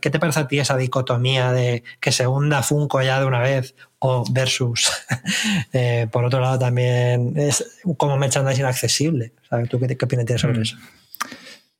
¿qué 0.00 0.10
te 0.10 0.20
parece 0.20 0.40
a 0.40 0.48
ti 0.48 0.60
esa 0.60 0.76
dicotomía 0.76 1.50
de 1.50 1.82
que 2.00 2.12
se 2.12 2.28
hunda 2.28 2.62
Funko 2.62 3.02
ya 3.02 3.18
de 3.18 3.26
una 3.26 3.40
vez 3.40 3.74
o 3.98 4.24
versus, 4.30 4.92
eh, 5.72 6.06
por 6.12 6.24
otro 6.24 6.38
lado, 6.40 6.60
también 6.60 7.32
es 7.36 7.82
como 7.96 8.16
merchandising 8.16 8.62
inaccesible? 8.62 9.32
¿Tú 9.68 9.80
qué, 9.80 9.96
qué 9.96 10.04
opinas 10.04 10.24
tienes 10.24 10.40
sobre 10.40 10.60
mm. 10.60 10.62
eso? 10.62 10.76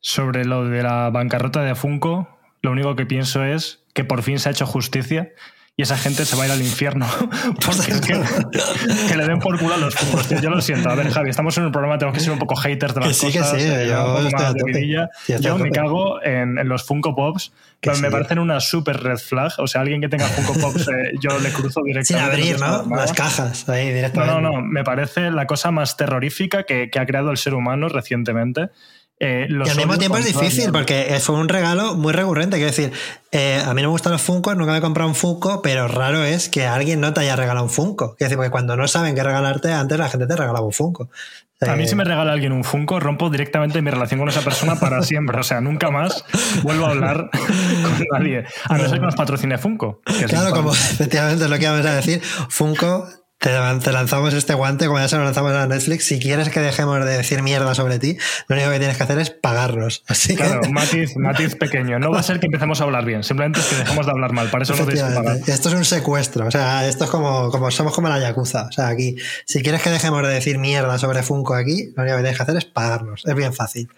Sobre 0.00 0.44
lo 0.44 0.64
de 0.64 0.82
la 0.82 1.10
bancarrota 1.10 1.62
de 1.62 1.76
Funko, 1.76 2.28
lo 2.60 2.72
único 2.72 2.96
que 2.96 3.06
pienso 3.06 3.44
es 3.44 3.85
que 3.96 4.04
por 4.04 4.22
fin 4.22 4.38
se 4.38 4.50
ha 4.50 4.52
hecho 4.52 4.66
justicia 4.66 5.32
y 5.74 5.82
esa 5.82 5.96
gente 5.96 6.26
se 6.26 6.36
va 6.36 6.42
a 6.42 6.46
ir 6.46 6.52
al 6.52 6.60
infierno. 6.60 7.06
Porque 7.66 7.92
es 7.92 8.00
que, 8.02 9.16
le 9.16 9.26
den 9.26 9.38
por 9.40 9.58
culo 9.58 9.74
a 9.74 9.78
los 9.78 9.94
Funkos, 9.94 10.28
Yo 10.28 10.50
lo 10.50 10.60
siento. 10.60 10.90
A 10.90 10.94
ver, 10.94 11.10
Javi, 11.10 11.30
estamos 11.30 11.56
en 11.56 11.64
un 11.64 11.72
programa, 11.72 11.96
tenemos 11.96 12.16
que 12.18 12.22
ser 12.22 12.32
un 12.32 12.38
poco 12.38 12.56
haters 12.56 12.94
de 12.94 13.00
las 13.00 13.18
que 13.18 13.26
cosas. 13.26 13.50
Sí, 13.50 13.56
que 13.56 14.74
sí, 14.74 14.88
yo, 14.90 15.38
yo 15.38 15.58
me 15.58 15.70
cago 15.70 16.22
en, 16.22 16.56
los 16.68 16.84
Funko 16.84 17.14
Pops, 17.14 17.52
pero 17.80 17.96
me 17.98 18.10
parecen 18.10 18.38
una 18.38 18.60
super 18.60 19.02
red 19.02 19.18
flag. 19.18 19.52
O 19.58 19.66
sea, 19.66 19.80
alguien 19.80 20.02
que 20.02 20.08
tenga 20.08 20.26
Funko 20.26 20.60
Pops, 20.60 20.88
eh, 20.88 21.12
yo 21.20 21.38
le 21.38 21.50
cruzo 21.50 21.82
directamente. 21.82 22.04
Sin 22.04 22.18
abrir, 22.18 22.60
¿no? 22.60 22.96
Las 22.96 23.14
cajas 23.14 23.66
ahí 23.70 23.92
directamente. 23.92 24.34
No, 24.34 24.42
no, 24.42 24.60
no. 24.60 24.62
Me 24.62 24.84
parece 24.84 25.30
la 25.30 25.46
cosa 25.46 25.70
más 25.70 25.96
terrorífica 25.96 26.64
que, 26.64 26.90
que 26.90 26.98
ha 26.98 27.06
creado 27.06 27.30
el 27.30 27.38
ser 27.38 27.54
humano 27.54 27.88
recientemente. 27.88 28.68
Eh, 29.18 29.46
y 29.48 29.70
al 29.70 29.76
mismo 29.76 29.96
tiempo 29.96 30.18
es 30.18 30.26
difícil 30.26 30.70
porque 30.72 31.18
fue 31.20 31.36
un 31.36 31.48
regalo 31.48 31.94
muy 31.94 32.12
recurrente. 32.12 32.56
Quiero 32.56 32.70
decir, 32.70 32.92
eh, 33.32 33.62
a 33.64 33.72
mí 33.72 33.80
no 33.80 33.88
me 33.88 33.92
gustan 33.92 34.12
los 34.12 34.20
Funko, 34.20 34.54
nunca 34.54 34.72
me 34.72 34.78
he 34.78 34.80
comprado 34.82 35.08
un 35.08 35.14
Funko, 35.14 35.62
pero 35.62 35.88
raro 35.88 36.22
es 36.22 36.48
que 36.50 36.66
alguien 36.66 37.00
no 37.00 37.14
te 37.14 37.20
haya 37.20 37.34
regalado 37.34 37.64
un 37.64 37.70
Funko. 37.70 38.14
Quiero 38.16 38.28
decir, 38.28 38.36
porque 38.36 38.50
cuando 38.50 38.76
no 38.76 38.86
saben 38.88 39.14
qué 39.14 39.22
regalarte, 39.22 39.72
antes 39.72 39.98
la 39.98 40.08
gente 40.10 40.26
te 40.26 40.36
regalaba 40.36 40.66
un 40.66 40.72
Funko. 40.72 41.08
A 41.62 41.74
mí 41.74 41.88
si 41.88 41.94
me 41.94 42.04
regala 42.04 42.32
alguien 42.32 42.52
un 42.52 42.64
Funko, 42.64 43.00
rompo 43.00 43.30
directamente 43.30 43.80
mi 43.80 43.90
relación 43.90 44.20
con 44.20 44.28
esa 44.28 44.42
persona 44.42 44.76
para 44.78 45.00
siempre. 45.02 45.40
O 45.40 45.42
sea, 45.42 45.62
nunca 45.62 45.90
más 45.90 46.22
vuelvo 46.62 46.84
a 46.84 46.90
hablar 46.90 47.30
con 47.32 48.06
nadie. 48.12 48.44
A 48.68 48.76
no 48.76 48.86
ser 48.86 49.00
que 49.00 49.06
nos 49.06 49.16
patrocine 49.16 49.56
Funko. 49.56 50.02
claro, 50.26 50.54
como 50.54 50.72
efectivamente 50.72 51.44
es 51.44 51.50
lo 51.50 51.58
que 51.58 51.66
vamos 51.66 51.86
a 51.86 51.94
decir. 51.94 52.20
Funko 52.50 53.08
te, 53.38 53.92
lanzamos 53.92 54.32
este 54.34 54.54
guante, 54.54 54.86
como 54.86 54.98
ya 54.98 55.08
se 55.08 55.16
lo 55.16 55.24
lanzamos 55.24 55.52
a 55.52 55.66
Netflix. 55.66 56.06
Si 56.06 56.18
quieres 56.18 56.48
que 56.48 56.60
dejemos 56.60 57.04
de 57.04 57.16
decir 57.16 57.42
mierda 57.42 57.74
sobre 57.74 57.98
ti, 57.98 58.16
lo 58.48 58.56
único 58.56 58.70
que 58.70 58.78
tienes 58.78 58.96
que 58.96 59.02
hacer 59.02 59.18
es 59.18 59.30
pagarnos. 59.30 60.04
Así 60.08 60.34
claro, 60.36 60.62
matiz, 60.70 61.16
matiz 61.16 61.54
pequeño. 61.54 61.98
No 61.98 62.10
va 62.10 62.20
a 62.20 62.22
ser 62.22 62.40
que 62.40 62.46
empecemos 62.46 62.80
a 62.80 62.84
hablar 62.84 63.04
bien, 63.04 63.22
simplemente 63.22 63.60
es 63.60 63.66
que 63.66 63.76
dejemos 63.76 64.06
de 64.06 64.12
hablar 64.12 64.32
mal. 64.32 64.48
Para 64.48 64.64
eso 64.64 64.74
no 64.74 64.86
tienes 64.86 65.04
que 65.04 65.14
pagar. 65.14 65.38
Esto 65.46 65.68
es 65.68 65.74
un 65.74 65.84
secuestro. 65.84 66.46
O 66.46 66.50
sea, 66.50 66.88
esto 66.88 67.04
es 67.04 67.10
como, 67.10 67.50
como 67.50 67.70
somos 67.70 67.94
como 67.94 68.08
la 68.08 68.18
Yakuza. 68.18 68.66
O 68.68 68.72
sea, 68.72 68.88
aquí, 68.88 69.16
si 69.44 69.62
quieres 69.62 69.82
que 69.82 69.90
dejemos 69.90 70.22
de 70.22 70.28
decir 70.28 70.58
mierda 70.58 70.98
sobre 70.98 71.22
Funko 71.22 71.54
aquí, 71.54 71.92
lo 71.94 72.02
único 72.02 72.16
que 72.16 72.22
tienes 72.22 72.36
que 72.36 72.42
hacer 72.42 72.56
es 72.56 72.64
pagarnos. 72.64 73.22
Es 73.26 73.34
bien 73.34 73.52
fácil. 73.52 73.88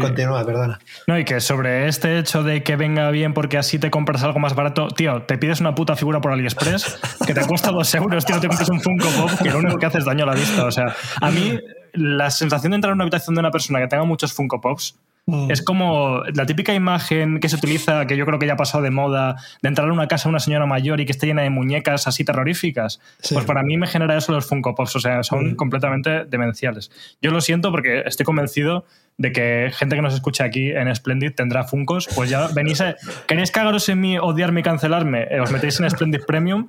Continúa, 0.00 0.44
perdona. 0.44 0.78
No, 1.06 1.18
y 1.18 1.24
que 1.24 1.40
sobre 1.40 1.88
este 1.88 2.18
hecho 2.18 2.42
de 2.42 2.62
que 2.62 2.76
venga 2.76 3.10
bien 3.10 3.34
porque 3.34 3.58
así 3.58 3.78
te 3.78 3.90
compras 3.90 4.22
algo 4.22 4.38
más 4.38 4.54
barato, 4.54 4.88
tío, 4.88 5.22
te 5.22 5.36
pides 5.36 5.60
una 5.60 5.74
puta 5.74 5.94
figura 5.96 6.20
por 6.20 6.32
AliExpress 6.32 7.00
que 7.26 7.34
te 7.34 7.44
cuesta 7.46 7.70
dos 7.70 7.94
euros, 7.94 8.24
tío, 8.24 8.40
te 8.40 8.48
compras 8.48 8.70
un 8.70 8.80
Funko 8.80 9.08
Pop 9.10 9.30
que 9.42 9.50
lo 9.50 9.58
único 9.58 9.76
que 9.76 9.86
hace 9.86 9.98
es 9.98 10.04
daño 10.04 10.24
a 10.24 10.28
la 10.28 10.34
vista. 10.34 10.64
O 10.64 10.70
sea, 10.70 10.94
a 11.20 11.30
mí 11.30 11.58
la 11.92 12.30
sensación 12.30 12.70
de 12.72 12.76
entrar 12.76 12.92
en 12.92 12.96
una 12.96 13.04
habitación 13.04 13.34
de 13.34 13.40
una 13.40 13.50
persona 13.50 13.80
que 13.80 13.86
tenga 13.86 14.04
muchos 14.04 14.32
Funko 14.32 14.60
Pops 14.60 14.98
mm. 15.26 15.50
es 15.50 15.62
como 15.62 16.22
la 16.34 16.46
típica 16.46 16.74
imagen 16.74 17.38
que 17.38 17.48
se 17.48 17.56
utiliza, 17.56 18.06
que 18.06 18.16
yo 18.16 18.26
creo 18.26 18.38
que 18.38 18.46
ya 18.46 18.54
ha 18.54 18.56
pasado 18.56 18.82
de 18.82 18.90
moda, 18.90 19.36
de 19.62 19.68
entrar 19.68 19.88
a 19.88 19.92
una 19.92 20.08
casa 20.08 20.28
de 20.28 20.30
una 20.30 20.40
señora 20.40 20.66
mayor 20.66 21.00
y 21.00 21.06
que 21.06 21.12
esté 21.12 21.26
llena 21.26 21.42
de 21.42 21.50
muñecas 21.50 22.06
así 22.06 22.24
terroríficas. 22.24 23.00
Pues 23.32 23.44
para 23.44 23.62
mí 23.62 23.76
me 23.76 23.86
genera 23.86 24.16
eso 24.16 24.32
los 24.32 24.46
Funko 24.46 24.74
Pops, 24.74 24.96
o 24.96 25.00
sea, 25.00 25.22
son 25.22 25.52
mm. 25.52 25.56
completamente 25.56 26.24
demenciales. 26.24 26.90
Yo 27.22 27.30
lo 27.30 27.40
siento 27.40 27.70
porque 27.70 28.02
estoy 28.06 28.24
convencido 28.24 28.84
de 29.16 29.32
que 29.32 29.70
gente 29.72 29.94
que 29.94 30.02
nos 30.02 30.14
escucha 30.14 30.44
aquí 30.44 30.70
en 30.70 30.94
Splendid 30.94 31.32
tendrá 31.34 31.64
Funcos, 31.64 32.08
pues 32.14 32.30
ya 32.30 32.48
venís 32.48 32.80
a, 32.80 32.96
¿Queréis 33.26 33.50
cagaros 33.50 33.88
en 33.88 34.00
mí, 34.00 34.18
odiarme 34.18 34.60
y 34.60 34.62
cancelarme? 34.62 35.26
Eh, 35.30 35.40
os 35.40 35.50
metéis 35.52 35.78
en 35.78 35.88
Splendid 35.88 36.22
Premium, 36.26 36.68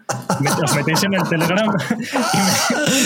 os 0.63 0.75
metéis 0.75 1.03
en 1.03 1.15
el 1.15 1.23
Telegram 1.27 1.67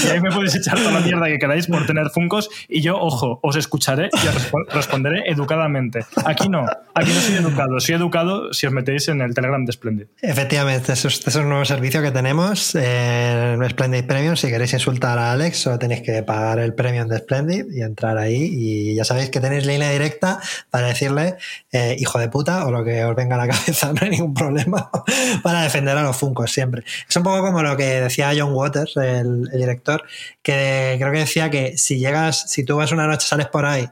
y, 0.03 0.07
ahí 0.07 0.19
me 0.19 0.29
podéis 0.31 0.55
echar 0.55 0.77
toda 0.77 0.91
la 0.91 0.99
mierda 0.99 1.27
que 1.27 1.39
queráis 1.39 1.67
por 1.67 1.85
tener 1.85 2.09
Funcos 2.09 2.49
y 2.67 2.81
yo, 2.81 2.97
ojo, 2.97 3.39
os 3.41 3.55
escucharé 3.55 4.09
y 4.11 4.27
os 4.27 4.51
responderé 4.73 5.23
educadamente. 5.27 6.05
Aquí 6.25 6.49
no, 6.49 6.65
aquí 6.93 7.11
no 7.13 7.19
soy 7.21 7.35
educado, 7.35 7.79
soy 7.79 7.95
educado 7.95 8.53
si 8.53 8.67
os 8.67 8.73
metéis 8.73 9.07
en 9.07 9.21
el 9.21 9.33
Telegram 9.33 9.63
de 9.63 9.71
Splendid. 9.71 10.07
Efectivamente, 10.21 10.93
eso 10.93 11.07
es, 11.07 11.35
un 11.35 11.47
nuevo 11.47 11.63
servicio 11.63 12.01
que 12.01 12.11
tenemos 12.11 12.75
en 12.75 13.67
Splendid 13.69 14.05
Premium. 14.05 14.35
Si 14.35 14.49
queréis 14.49 14.73
insultar 14.73 15.17
a 15.17 15.31
Alex, 15.31 15.67
o 15.67 15.79
tenéis 15.79 16.01
que 16.01 16.23
pagar 16.23 16.59
el 16.59 16.73
Premium 16.73 17.07
de 17.07 17.19
Splendid 17.19 17.65
y 17.71 17.81
entrar 17.81 18.17
ahí 18.17 18.49
y 18.51 18.95
ya 18.95 19.05
sabéis 19.05 19.28
que 19.31 19.39
tenéis 19.39 19.65
línea 19.65 19.89
directa 19.89 20.39
para 20.69 20.87
decirle 20.87 21.37
eh, 21.71 21.95
hijo 21.99 22.19
de 22.19 22.29
puta 22.29 22.65
o 22.65 22.71
lo 22.71 22.83
que 22.83 23.03
os 23.03 23.15
venga 23.15 23.35
a 23.35 23.45
la 23.45 23.47
cabeza, 23.53 23.93
no 23.93 23.99
hay 24.01 24.09
ningún 24.09 24.33
problema 24.33 24.89
para 25.43 25.61
defender 25.61 25.97
a 25.97 26.03
los 26.03 26.17
Funcos 26.17 26.51
siempre. 26.51 26.83
Es 27.07 27.15
un 27.15 27.23
poco 27.23 27.41
como 27.41 27.61
lo 27.61 27.75
que 27.77 28.01
decía 28.01 28.31
John 28.37 28.53
Waters, 28.53 28.97
el, 28.97 29.49
director, 29.51 30.03
que 30.41 30.95
creo 30.99 31.11
que 31.11 31.19
decía 31.19 31.49
que 31.49 31.77
si 31.77 31.99
llegas, 31.99 32.49
si 32.49 32.63
tú 32.63 32.77
vas 32.77 32.91
una 32.91 33.07
noche, 33.07 33.27
sales 33.27 33.47
por 33.47 33.65
ahí 33.65 33.87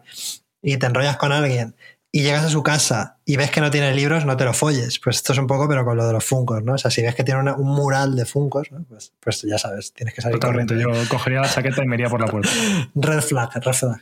y 0.62 0.78
te 0.78 0.86
enrollas 0.86 1.18
con 1.18 1.32
alguien 1.32 1.76
y 2.12 2.24
llegas 2.24 2.46
a 2.46 2.50
su 2.50 2.64
casa 2.64 3.17
y 3.30 3.36
ves 3.36 3.52
que 3.52 3.60
no 3.60 3.70
tiene 3.70 3.94
libros, 3.94 4.26
no 4.26 4.38
te 4.38 4.46
lo 4.46 4.54
folles. 4.54 5.00
Pues 5.00 5.18
esto 5.18 5.34
es 5.34 5.40
un 5.40 5.48
poco, 5.48 5.68
pero 5.68 5.84
con 5.84 5.98
lo 5.98 6.08
de 6.08 6.14
los 6.14 6.24
Funcos, 6.24 6.64
¿no? 6.64 6.74
O 6.76 6.78
sea, 6.78 6.90
si 6.90 7.02
ves 7.02 7.14
que 7.14 7.26
tiene 7.26 7.42
una- 7.42 7.56
un 7.56 7.68
mural 7.68 8.16
de 8.16 8.26
Funcos, 8.26 8.72
¿no? 8.72 8.86
pues, 8.90 9.12
pues 9.20 9.42
ya 9.42 9.58
sabes, 9.58 9.92
tienes 9.92 10.16
que 10.16 10.22
salir 10.22 10.40
Totalmente. 10.40 10.74
corriendo. 10.76 11.04
Yo 11.04 11.10
cogería 11.10 11.42
la 11.42 11.50
chaqueta 11.50 11.84
y 11.84 11.88
me 11.88 11.96
iría 11.96 12.08
por 12.10 12.22
la 12.22 12.28
puerta. 12.28 12.50
Red 12.96 13.22
flag, 13.22 13.50
red 13.56 13.74
flag. 13.74 14.02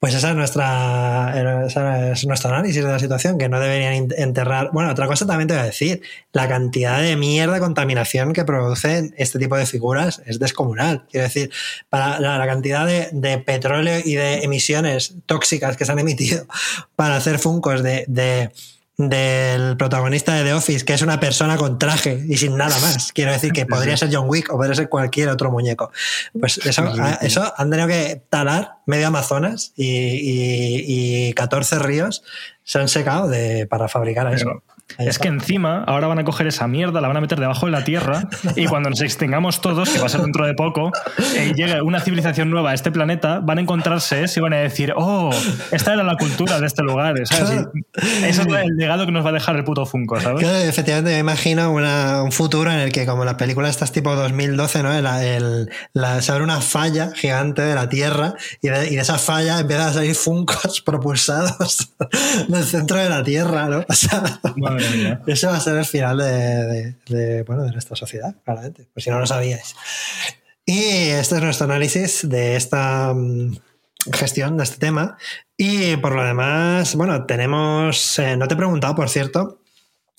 Pues 0.00 0.12
esa 0.14 0.30
es 0.30 0.36
nuestra 0.36 1.64
esa 1.66 2.10
es 2.12 2.26
nuestro 2.26 2.50
análisis 2.50 2.82
de 2.84 2.90
la 2.90 2.98
situación, 2.98 3.38
que 3.38 3.48
no 3.48 3.60
deberían 3.60 4.08
enterrar. 4.16 4.70
Bueno, 4.72 4.90
otra 4.90 5.06
cosa 5.06 5.24
también 5.24 5.46
te 5.48 5.54
voy 5.54 5.62
a 5.62 5.66
decir, 5.66 6.02
la 6.32 6.48
cantidad 6.48 7.00
de 7.00 7.16
mierda, 7.16 7.60
contaminación 7.60 8.32
que 8.32 8.44
producen 8.44 9.14
este 9.16 9.38
tipo 9.38 9.56
de 9.56 9.66
figuras 9.66 10.20
es 10.26 10.38
descomunal. 10.40 11.04
Quiero 11.10 11.24
decir, 11.26 11.50
para 11.88 12.18
la, 12.18 12.38
la 12.38 12.46
cantidad 12.46 12.84
de, 12.86 13.08
de 13.12 13.38
petróleo 13.38 14.00
y 14.04 14.14
de 14.16 14.42
emisiones 14.42 15.14
tóxicas 15.26 15.76
que 15.76 15.84
se 15.84 15.92
han 15.92 16.00
emitido 16.00 16.46
para 16.96 17.16
hacer 17.16 17.38
funcos 17.38 17.82
de, 17.82 18.04
de- 18.08 18.50
del 18.96 19.76
protagonista 19.76 20.34
de 20.34 20.44
The 20.44 20.52
Office, 20.54 20.84
que 20.84 20.94
es 20.94 21.02
una 21.02 21.18
persona 21.18 21.56
con 21.56 21.78
traje 21.78 22.24
y 22.28 22.36
sin 22.36 22.56
nada 22.56 22.78
más. 22.78 23.12
Quiero 23.12 23.32
decir 23.32 23.52
que 23.52 23.66
podría 23.66 23.96
ser 23.96 24.10
John 24.12 24.26
Wick 24.28 24.52
o 24.52 24.56
podría 24.56 24.74
ser 24.74 24.88
cualquier 24.88 25.28
otro 25.30 25.50
muñeco. 25.50 25.90
Pues 26.38 26.58
eso, 26.58 26.86
Sí, 26.86 26.92
sí, 26.94 27.00
a- 27.00 27.18
sí. 27.20 27.26
eso 27.26 27.52
han 27.56 27.70
tenido 27.70 27.88
que 27.88 28.22
talar 28.30 28.76
medio 28.86 29.08
Amazonas 29.08 29.72
y, 29.76 29.86
y- 29.86 31.28
y 31.28 31.32
14 31.34 31.78
ríos 31.80 32.22
se 32.62 32.78
han 32.78 32.88
secado 32.88 33.28
de, 33.28 33.66
para 33.66 33.88
fabricar 33.88 34.32
eso. 34.32 34.44
Pero 34.46 34.62
Ahí 34.98 35.06
es 35.06 35.12
está. 35.16 35.22
que 35.22 35.28
encima 35.28 35.82
ahora 35.86 36.06
van 36.08 36.18
a 36.18 36.24
coger 36.24 36.46
esa 36.46 36.68
mierda, 36.68 37.00
la 37.00 37.08
van 37.08 37.16
a 37.16 37.20
meter 37.20 37.40
debajo 37.40 37.66
de 37.66 37.72
la 37.72 37.84
tierra 37.84 38.28
y 38.56 38.66
cuando 38.66 38.90
nos 38.90 39.00
extingamos 39.00 39.60
todos, 39.60 39.88
que 39.90 39.98
va 39.98 40.06
a 40.06 40.08
ser 40.08 40.20
dentro 40.20 40.46
de 40.46 40.54
poco, 40.54 40.90
eh, 41.36 41.52
y 41.52 41.54
llegue 41.54 41.80
una 41.82 42.00
civilización 42.00 42.50
nueva 42.50 42.70
a 42.70 42.74
este 42.74 42.92
planeta, 42.92 43.40
van 43.40 43.58
a 43.58 43.60
encontrarse 43.62 44.24
y 44.36 44.40
van 44.40 44.52
a 44.52 44.56
decir, 44.58 44.92
oh, 44.96 45.30
esta 45.72 45.94
era 45.94 46.02
la 46.04 46.16
cultura 46.16 46.60
de 46.60 46.66
este 46.66 46.82
lugar, 46.82 47.14
¿sabes? 47.24 47.66
Es 48.24 48.38
el 48.38 48.76
legado 48.76 49.06
que 49.06 49.12
nos 49.12 49.24
va 49.24 49.30
a 49.30 49.32
dejar 49.32 49.56
el 49.56 49.64
puto 49.64 49.86
Funko, 49.86 50.20
¿sabes? 50.20 50.40
Claro, 50.40 50.58
efectivamente, 50.58 51.12
me 51.12 51.18
imagino 51.18 51.72
una- 51.72 52.22
un 52.22 52.30
futuro 52.32 52.70
en 52.70 52.78
el 52.78 52.92
que, 52.92 53.06
como 53.06 53.24
las 53.24 53.34
películas 53.34 53.70
estas 53.70 53.90
tipo 53.90 54.14
2012, 54.14 54.82
¿no? 54.82 54.92
El- 54.92 55.06
el- 55.06 55.70
la- 55.92 56.20
se 56.22 56.30
abre 56.30 56.44
una 56.44 56.60
falla 56.60 57.10
gigante 57.14 57.62
de 57.62 57.74
la 57.74 57.88
Tierra 57.88 58.34
y 58.62 58.68
de, 58.68 58.88
y 58.90 58.96
de 58.96 59.00
esa 59.02 59.18
falla 59.18 59.60
empiezan 59.60 59.88
a 59.88 59.92
salir 59.92 60.14
funcos 60.14 60.80
propulsados 60.84 61.92
del 62.48 62.64
centro 62.64 62.98
de 62.98 63.08
la 63.08 63.22
Tierra, 63.22 63.66
¿no? 63.68 63.84
O 63.88 63.92
sea, 63.92 64.22
Ese 65.26 65.46
va 65.46 65.56
a 65.56 65.60
ser 65.60 65.76
el 65.76 65.84
final 65.84 66.18
de, 66.18 67.44
bueno, 67.46 67.64
de 67.64 67.72
nuestra 67.72 67.96
sociedad, 67.96 68.34
claramente, 68.44 68.88
por 68.92 69.02
si 69.02 69.10
no 69.10 69.18
lo 69.18 69.26
sabíais. 69.26 69.74
Y 70.66 70.82
este 71.10 71.36
es 71.36 71.42
nuestro 71.42 71.66
análisis 71.66 72.28
de 72.28 72.56
esta 72.56 73.12
mm, 73.14 73.56
gestión 74.12 74.56
de 74.56 74.64
este 74.64 74.78
tema. 74.78 75.16
Y 75.56 75.96
por 75.96 76.14
lo 76.14 76.24
demás, 76.24 76.94
bueno, 76.94 77.26
tenemos. 77.26 78.18
eh, 78.18 78.36
no 78.36 78.48
te 78.48 78.54
he 78.54 78.56
preguntado, 78.56 78.94
por 78.94 79.08
cierto, 79.08 79.60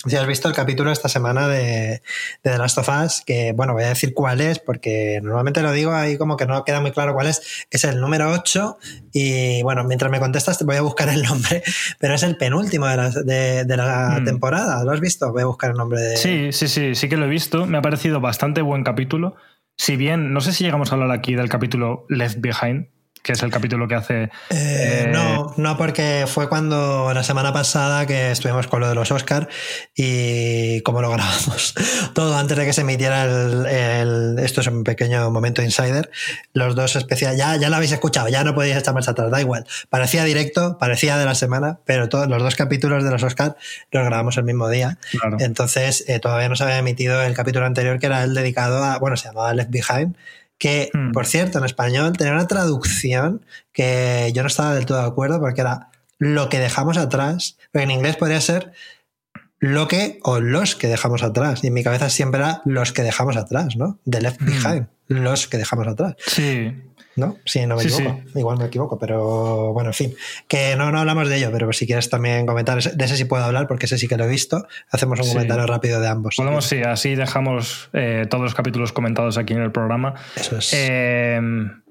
si 0.07 0.15
has 0.15 0.27
visto 0.27 0.47
el 0.47 0.53
capítulo 0.53 0.91
esta 0.91 1.09
semana 1.09 1.47
de, 1.47 1.61
de 1.61 2.01
The 2.43 2.57
Last 2.57 2.77
of 2.77 2.89
Us, 2.89 3.21
que 3.25 3.51
bueno, 3.53 3.73
voy 3.73 3.83
a 3.83 3.89
decir 3.89 4.13
cuál 4.13 4.41
es, 4.41 4.59
porque 4.59 5.19
normalmente 5.23 5.61
lo 5.61 5.71
digo 5.71 5.93
ahí 5.93 6.17
como 6.17 6.37
que 6.37 6.45
no 6.45 6.63
queda 6.63 6.81
muy 6.81 6.91
claro 6.91 7.13
cuál 7.13 7.27
es. 7.27 7.65
Es 7.71 7.83
el 7.83 7.99
número 7.99 8.31
8 8.31 8.77
y 9.13 9.61
bueno, 9.63 9.83
mientras 9.83 10.11
me 10.11 10.19
contestas 10.19 10.57
te 10.57 10.65
voy 10.65 10.75
a 10.75 10.81
buscar 10.81 11.09
el 11.09 11.23
nombre, 11.23 11.63
pero 11.99 12.15
es 12.15 12.23
el 12.23 12.37
penúltimo 12.37 12.87
de 12.87 12.97
la, 12.97 13.09
de, 13.09 13.65
de 13.65 13.77
la 13.77 14.19
Mm. 14.19 14.25
temporada. 14.25 14.83
¿Lo 14.83 14.91
has 14.91 14.99
visto? 14.99 15.31
Voy 15.31 15.41
a 15.41 15.45
buscar 15.45 15.71
el 15.71 15.77
nombre 15.77 15.99
de... 16.01 16.17
Sí, 16.17 16.51
sí, 16.51 16.67
sí, 16.67 16.95
sí 16.95 17.09
que 17.09 17.17
lo 17.17 17.25
he 17.25 17.29
visto. 17.29 17.65
Me 17.65 17.77
ha 17.77 17.81
parecido 17.81 18.19
bastante 18.21 18.61
buen 18.61 18.83
capítulo. 18.83 19.35
Si 19.77 19.95
bien, 19.97 20.31
no 20.33 20.41
sé 20.41 20.53
si 20.53 20.63
llegamos 20.63 20.91
a 20.91 20.95
hablar 20.95 21.11
aquí 21.11 21.35
del 21.35 21.49
capítulo 21.49 22.05
Left 22.09 22.37
Behind, 22.39 22.87
que 23.25 23.31
es 23.33 23.41
el 23.41 23.49
capítulo 23.49 23.87
que 23.87 23.95
hace. 23.95 24.23
Eh, 24.23 24.29
eh, 24.51 25.09
no, 25.11 25.51
no, 25.57 25.77
porque 25.77 26.25
fue 26.27 26.47
cuando 26.47 27.11
la 27.11 27.23
semana 27.23 27.51
pasada 27.51 28.05
que 28.05 28.29
estuvimos 28.29 28.67
con 28.67 28.81
lo 28.81 28.87
de 28.87 28.93
los 28.93 29.09
Oscar 29.11 29.49
y 29.95 30.81
como 30.81 31.01
lo 31.01 31.09
grabamos 31.09 31.73
todo 32.13 32.37
antes 32.37 32.55
de 32.55 32.65
que 32.65 32.73
se 32.73 32.81
emitiera 32.81 33.23
el, 33.23 33.65
el- 33.65 34.39
esto 34.39 34.61
es 34.61 34.67
un 34.67 34.83
pequeño 34.83 35.31
momento 35.31 35.63
insider, 35.63 36.11
los 36.53 36.75
dos 36.75 36.95
especiales, 36.95 37.39
ya, 37.39 37.55
ya 37.55 37.69
lo 37.71 37.77
habéis 37.77 37.93
escuchado, 37.93 38.27
ya 38.29 38.43
no 38.43 38.53
podéis 38.53 38.75
estar 38.75 38.93
más 38.93 39.07
atrás, 39.07 39.31
da 39.31 39.41
igual. 39.41 39.65
Parecía 39.89 40.23
directo, 40.23 40.77
parecía 40.77 41.17
de 41.17 41.25
la 41.25 41.33
semana, 41.33 41.79
pero 41.85 42.09
todos 42.09 42.27
los 42.27 42.43
dos 42.43 42.55
capítulos 42.55 43.03
de 43.03 43.09
los 43.09 43.23
Oscar 43.23 43.55
los 43.91 44.05
grabamos 44.05 44.37
el 44.37 44.43
mismo 44.43 44.69
día. 44.69 44.99
Claro. 45.09 45.37
Entonces, 45.39 46.03
eh, 46.07 46.19
todavía 46.19 46.47
no 46.47 46.55
se 46.55 46.63
había 46.63 46.77
emitido 46.77 47.23
el 47.23 47.33
capítulo 47.33 47.65
anterior, 47.65 47.97
que 47.99 48.05
era 48.05 48.23
el 48.23 48.35
dedicado 48.35 48.83
a, 48.83 48.99
bueno, 48.99 49.17
se 49.17 49.29
llamaba 49.29 49.51
Left 49.55 49.71
Behind, 49.71 50.15
que, 50.57 50.89
Hmm. 50.93 51.11
por 51.11 51.25
cierto, 51.25 51.57
en 51.59 51.65
español 51.65 52.13
tenía 52.17 52.33
una 52.33 52.47
traducción 52.47 53.45
que 53.73 54.31
yo 54.33 54.41
no 54.41 54.47
estaba 54.47 54.73
del 54.73 54.85
todo 54.85 54.99
de 54.99 55.07
acuerdo 55.07 55.39
porque 55.39 55.61
era 55.61 55.89
lo 56.17 56.47
que 56.49 56.59
dejamos 56.59 56.97
atrás, 56.97 57.57
pero 57.71 57.83
en 57.83 57.91
inglés 57.91 58.15
podría 58.15 58.39
ser 58.41 58.71
lo 59.59 59.87
que 59.87 60.19
o 60.23 60.39
los 60.39 60.75
que 60.75 60.87
dejamos 60.87 61.23
atrás. 61.23 61.63
Y 61.63 61.67
en 61.67 61.73
mi 61.73 61.83
cabeza 61.83 62.09
siempre 62.09 62.39
era 62.41 62.61
los 62.65 62.91
que 62.93 63.03
dejamos 63.03 63.35
atrás, 63.37 63.75
¿no? 63.75 63.99
The 64.09 64.21
Left 64.21 64.41
Hmm. 64.41 64.45
Behind, 64.45 64.87
los 65.07 65.47
que 65.47 65.57
dejamos 65.57 65.87
atrás. 65.87 66.15
Sí, 66.25 66.73
¿No? 67.15 67.37
Sí, 67.45 67.65
no 67.65 67.75
me 67.77 67.83
Sí, 67.83 67.87
equivoco. 67.93 68.21
Igual 68.35 68.57
me 68.57 68.65
equivoco, 68.65 68.99
pero 68.99 69.71
bueno, 69.71 69.89
en 69.91 69.93
fin. 69.93 70.15
Que 70.47 70.75
no, 70.75 70.91
no 70.91 70.99
hablamos 70.99 71.29
de 71.29 71.37
ello, 71.37 71.49
pero 71.51 71.71
si 71.71 71.85
quieres 71.85 72.09
también 72.09 72.45
comentar, 72.45 72.81
de 72.81 73.05
ese 73.05 73.15
sí 73.15 73.23
puedo 73.25 73.43
hablar 73.45 73.67
porque 73.67 73.85
ese 73.85 73.97
sí 73.97 74.07
que 74.07 74.17
lo 74.17 74.25
he 74.25 74.27
visto. 74.27 74.67
Hacemos 74.91 75.19
un 75.19 75.25
Sí. 75.25 75.31
comentario 75.33 75.65
rápido 75.65 76.01
de 76.01 76.07
ambos. 76.09 76.35
podemos, 76.35 76.65
sí, 76.65 76.81
así 76.81 77.15
dejamos 77.15 77.89
eh, 77.93 78.25
todos 78.29 78.43
los 78.43 78.53
capítulos 78.53 78.91
comentados 78.91 79.37
aquí 79.37 79.53
en 79.53 79.61
el 79.61 79.71
programa. 79.71 80.13
Eso 80.35 80.57
es. 80.57 80.71
Eh, 80.75 81.39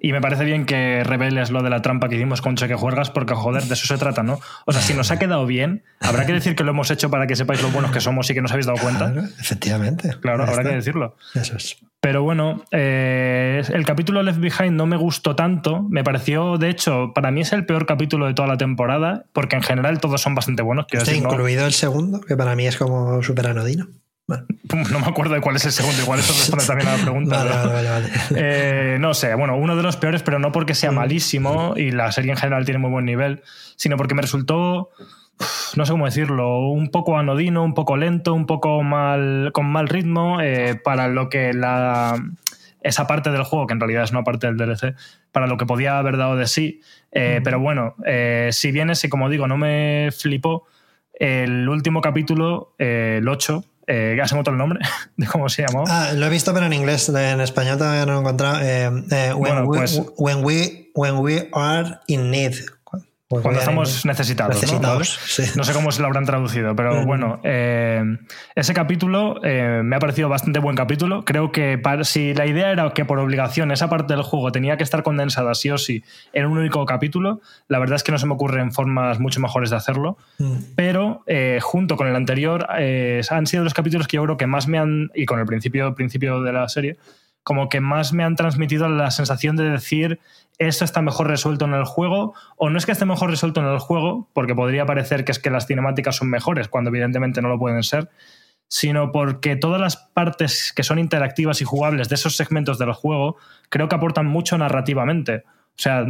y 0.04 0.12
me 0.12 0.20
parece 0.20 0.44
bien 0.44 0.66
que 0.66 1.02
reveles 1.02 1.50
lo 1.50 1.62
de 1.62 1.70
la 1.70 1.80
trampa 1.80 2.10
que 2.10 2.16
hicimos 2.16 2.42
con 2.42 2.56
Cheque 2.56 2.74
Juergas, 2.74 3.08
porque 3.08 3.32
joder, 3.32 3.62
de 3.62 3.72
eso 3.72 3.86
se 3.86 3.96
trata, 3.96 4.22
¿no? 4.22 4.38
O 4.66 4.72
sea, 4.72 4.82
si 4.82 4.92
nos 4.92 5.10
ha 5.10 5.18
quedado 5.18 5.46
bien, 5.46 5.82
habrá 5.98 6.26
que 6.26 6.34
decir 6.34 6.54
que 6.54 6.62
lo 6.62 6.72
hemos 6.72 6.90
hecho 6.90 7.08
para 7.08 7.26
que 7.26 7.36
sepáis 7.36 7.62
lo 7.62 7.70
buenos 7.70 7.90
que 7.90 8.02
somos 8.02 8.28
y 8.28 8.34
que 8.34 8.42
no 8.42 8.44
os 8.44 8.52
habéis 8.52 8.66
dado 8.66 8.76
cuenta. 8.82 9.10
Claro, 9.10 9.28
efectivamente. 9.40 10.14
Claro, 10.20 10.42
habrá 10.42 10.56
está. 10.56 10.68
que 10.68 10.76
decirlo. 10.76 11.16
Eso 11.34 11.56
es. 11.56 11.78
Pero 12.00 12.22
bueno, 12.22 12.64
eh, 12.70 13.62
el 13.66 13.86
capítulo 13.86 14.22
Left 14.22 14.40
Behind 14.40 14.72
no 14.72 14.84
me 14.84 14.98
gustó 14.98 15.36
tanto. 15.36 15.80
Me 15.88 16.04
pareció, 16.04 16.58
de 16.58 16.68
hecho, 16.68 17.12
para 17.14 17.30
mí 17.30 17.40
es 17.40 17.54
el 17.54 17.64
peor 17.64 17.86
capítulo 17.86 18.26
de 18.26 18.34
toda 18.34 18.46
la 18.46 18.58
temporada, 18.58 19.24
porque 19.32 19.56
en 19.56 19.62
general 19.62 20.00
todos 20.00 20.20
son 20.20 20.34
bastante 20.34 20.62
buenos. 20.62 20.84
Está 20.92 20.98
decir, 20.98 21.22
no, 21.22 21.30
incluido 21.30 21.64
el 21.64 21.72
segundo, 21.72 22.20
que 22.20 22.36
para 22.36 22.54
mí 22.56 22.66
es 22.66 22.76
como 22.76 23.22
súper 23.22 23.46
anodino. 23.46 23.88
No 24.90 24.98
me 25.00 25.06
acuerdo 25.06 25.34
de 25.34 25.40
cuál 25.40 25.56
es 25.56 25.64
el 25.66 25.72
segundo, 25.72 26.00
igual 26.02 26.18
eso 26.20 26.32
responde 26.32 26.64
también 26.66 26.88
a 26.88 26.96
la 26.96 27.02
pregunta. 27.02 27.36
vale, 27.44 27.50
vale, 27.50 27.72
vale, 27.72 27.90
vale. 27.90 28.08
Eh, 28.36 28.96
no 29.00 29.14
sé, 29.14 29.34
bueno, 29.34 29.56
uno 29.56 29.76
de 29.76 29.82
los 29.82 29.96
peores, 29.96 30.22
pero 30.22 30.38
no 30.38 30.50
porque 30.52 30.74
sea 30.74 30.90
Mm. 30.90 30.94
malísimo 30.94 31.74
y 31.76 31.90
la 31.90 32.10
serie 32.12 32.30
en 32.30 32.36
general 32.36 32.64
tiene 32.64 32.78
muy 32.78 32.90
buen 32.90 33.04
nivel, 33.04 33.42
sino 33.76 33.96
porque 33.96 34.14
me 34.14 34.22
resultó, 34.22 34.90
no 35.76 35.84
sé 35.86 35.92
cómo 35.92 36.06
decirlo, 36.06 36.68
un 36.70 36.90
poco 36.90 37.18
anodino, 37.18 37.62
un 37.62 37.74
poco 37.74 37.96
lento, 37.96 38.32
un 38.34 38.46
poco 38.46 38.82
mal, 38.82 39.50
con 39.52 39.66
mal 39.66 39.88
ritmo 39.88 40.40
eh, 40.40 40.74
para 40.82 41.08
lo 41.08 41.28
que 41.28 41.52
la 41.52 42.16
esa 42.80 43.06
parte 43.06 43.30
del 43.30 43.44
juego, 43.44 43.66
que 43.66 43.72
en 43.72 43.80
realidad 43.80 44.04
es 44.04 44.10
una 44.10 44.24
parte 44.24 44.46
del 44.46 44.56
DLC, 44.58 44.94
para 45.32 45.46
lo 45.46 45.56
que 45.56 45.64
podía 45.64 45.96
haber 45.98 46.16
dado 46.18 46.36
de 46.36 46.46
sí. 46.46 46.80
Eh, 47.12 47.38
Mm. 47.40 47.42
Pero 47.42 47.58
bueno, 47.60 47.94
eh, 48.06 48.50
si 48.52 48.72
bien 48.72 48.90
ese, 48.90 49.08
como 49.08 49.28
digo, 49.30 49.46
no 49.48 49.56
me 49.56 50.10
flipó, 50.16 50.66
el 51.14 51.68
último 51.68 52.00
capítulo, 52.00 52.74
eh, 52.78 53.16
el 53.20 53.28
8, 53.28 53.64
eh, 53.86 54.14
ya 54.16 54.26
se 54.26 54.34
me 54.34 54.40
ha 54.40 54.50
el 54.50 54.58
nombre 54.58 54.80
de 55.16 55.26
cómo 55.26 55.48
se 55.48 55.62
llamó. 55.62 55.84
Ah, 55.88 56.12
lo 56.14 56.26
he 56.26 56.30
visto, 56.30 56.52
pero 56.54 56.66
en 56.66 56.72
inglés. 56.72 57.08
En 57.08 57.40
español 57.40 57.78
no 57.78 58.04
lo 58.06 58.16
he 58.16 58.20
encontrado. 58.20 58.60
Eh, 58.60 58.84
eh, 59.10 59.32
when, 59.34 59.38
Bueno, 59.38 59.64
we, 59.66 59.78
pues- 59.78 60.00
when, 60.16 60.44
we, 60.44 60.90
when 60.94 61.18
we 61.18 61.48
are 61.52 62.00
in 62.06 62.30
need. 62.30 62.54
We 63.30 63.40
Cuando 63.40 63.58
estamos 63.58 64.04
necesitados. 64.04 64.54
¿no? 64.56 64.60
necesitados. 64.60 65.08
sí. 65.08 65.42
No 65.56 65.64
sé 65.64 65.72
cómo 65.72 65.90
se 65.92 66.02
lo 66.02 66.08
habrán 66.08 66.26
traducido, 66.26 66.76
pero 66.76 67.02
Mm. 67.02 67.06
bueno, 67.06 67.40
eh, 67.42 68.02
ese 68.54 68.74
capítulo 68.74 69.40
eh, 69.42 69.80
me 69.82 69.96
ha 69.96 69.98
parecido 69.98 70.28
bastante 70.28 70.58
buen 70.58 70.76
capítulo. 70.76 71.24
Creo 71.24 71.50
que 71.50 71.78
para- 71.78 72.04
si 72.04 72.34
la 72.34 72.46
idea 72.46 72.70
era 72.70 72.90
que 72.90 73.06
por 73.06 73.18
obligación 73.18 73.70
esa 73.72 73.88
parte 73.88 74.12
del 74.12 74.22
juego 74.22 74.52
tenía 74.52 74.76
que 74.76 74.82
estar 74.84 75.02
condensada 75.02 75.54
sí 75.54 75.70
o 75.70 75.78
sí 75.78 76.04
en 76.34 76.44
un 76.44 76.58
único 76.58 76.84
capítulo, 76.84 77.40
la 77.66 77.78
verdad 77.78 77.96
es 77.96 78.02
que 78.02 78.12
no 78.12 78.18
se 78.18 78.26
me 78.26 78.34
ocurren 78.34 78.72
formas 78.72 79.18
mucho 79.20 79.40
mejores 79.40 79.70
de 79.70 79.76
hacerlo. 79.76 80.18
Mm. 80.38 80.56
Pero 80.76 81.22
eh, 81.26 81.60
junto 81.62 81.96
con 81.96 82.06
el 82.08 82.16
anterior, 82.16 82.66
han 82.68 83.46
sido 83.46 83.64
los 83.64 83.72
capítulos 83.72 84.06
que 84.06 84.16
yo 84.18 84.22
creo 84.24 84.36
que 84.36 84.46
más 84.46 84.68
me 84.68 84.78
han, 84.78 85.10
y 85.14 85.24
con 85.24 85.40
el 85.40 85.46
principio, 85.46 85.94
principio 85.94 86.42
de 86.42 86.52
la 86.52 86.68
serie, 86.68 86.98
como 87.42 87.68
que 87.70 87.80
más 87.80 88.12
me 88.12 88.22
han 88.24 88.36
transmitido 88.36 88.88
la 88.88 89.10
sensación 89.10 89.56
de 89.56 89.68
decir 89.70 90.18
esto 90.58 90.84
está 90.84 91.02
mejor 91.02 91.28
resuelto 91.28 91.64
en 91.64 91.74
el 91.74 91.84
juego, 91.84 92.34
o 92.56 92.70
no 92.70 92.78
es 92.78 92.86
que 92.86 92.92
esté 92.92 93.04
mejor 93.04 93.30
resuelto 93.30 93.60
en 93.60 93.66
el 93.66 93.78
juego, 93.78 94.28
porque 94.32 94.54
podría 94.54 94.86
parecer 94.86 95.24
que 95.24 95.32
es 95.32 95.38
que 95.38 95.50
las 95.50 95.66
cinemáticas 95.66 96.16
son 96.16 96.30
mejores, 96.30 96.68
cuando 96.68 96.90
evidentemente 96.90 97.42
no 97.42 97.48
lo 97.48 97.58
pueden 97.58 97.82
ser, 97.82 98.10
sino 98.68 99.12
porque 99.12 99.56
todas 99.56 99.80
las 99.80 99.96
partes 99.96 100.72
que 100.74 100.82
son 100.82 100.98
interactivas 100.98 101.60
y 101.60 101.64
jugables 101.64 102.08
de 102.08 102.14
esos 102.14 102.36
segmentos 102.36 102.78
del 102.78 102.92
juego 102.92 103.36
creo 103.68 103.88
que 103.88 103.94
aportan 103.94 104.26
mucho 104.26 104.56
narrativamente. 104.58 105.44
O 105.46 105.80
sea, 105.80 106.04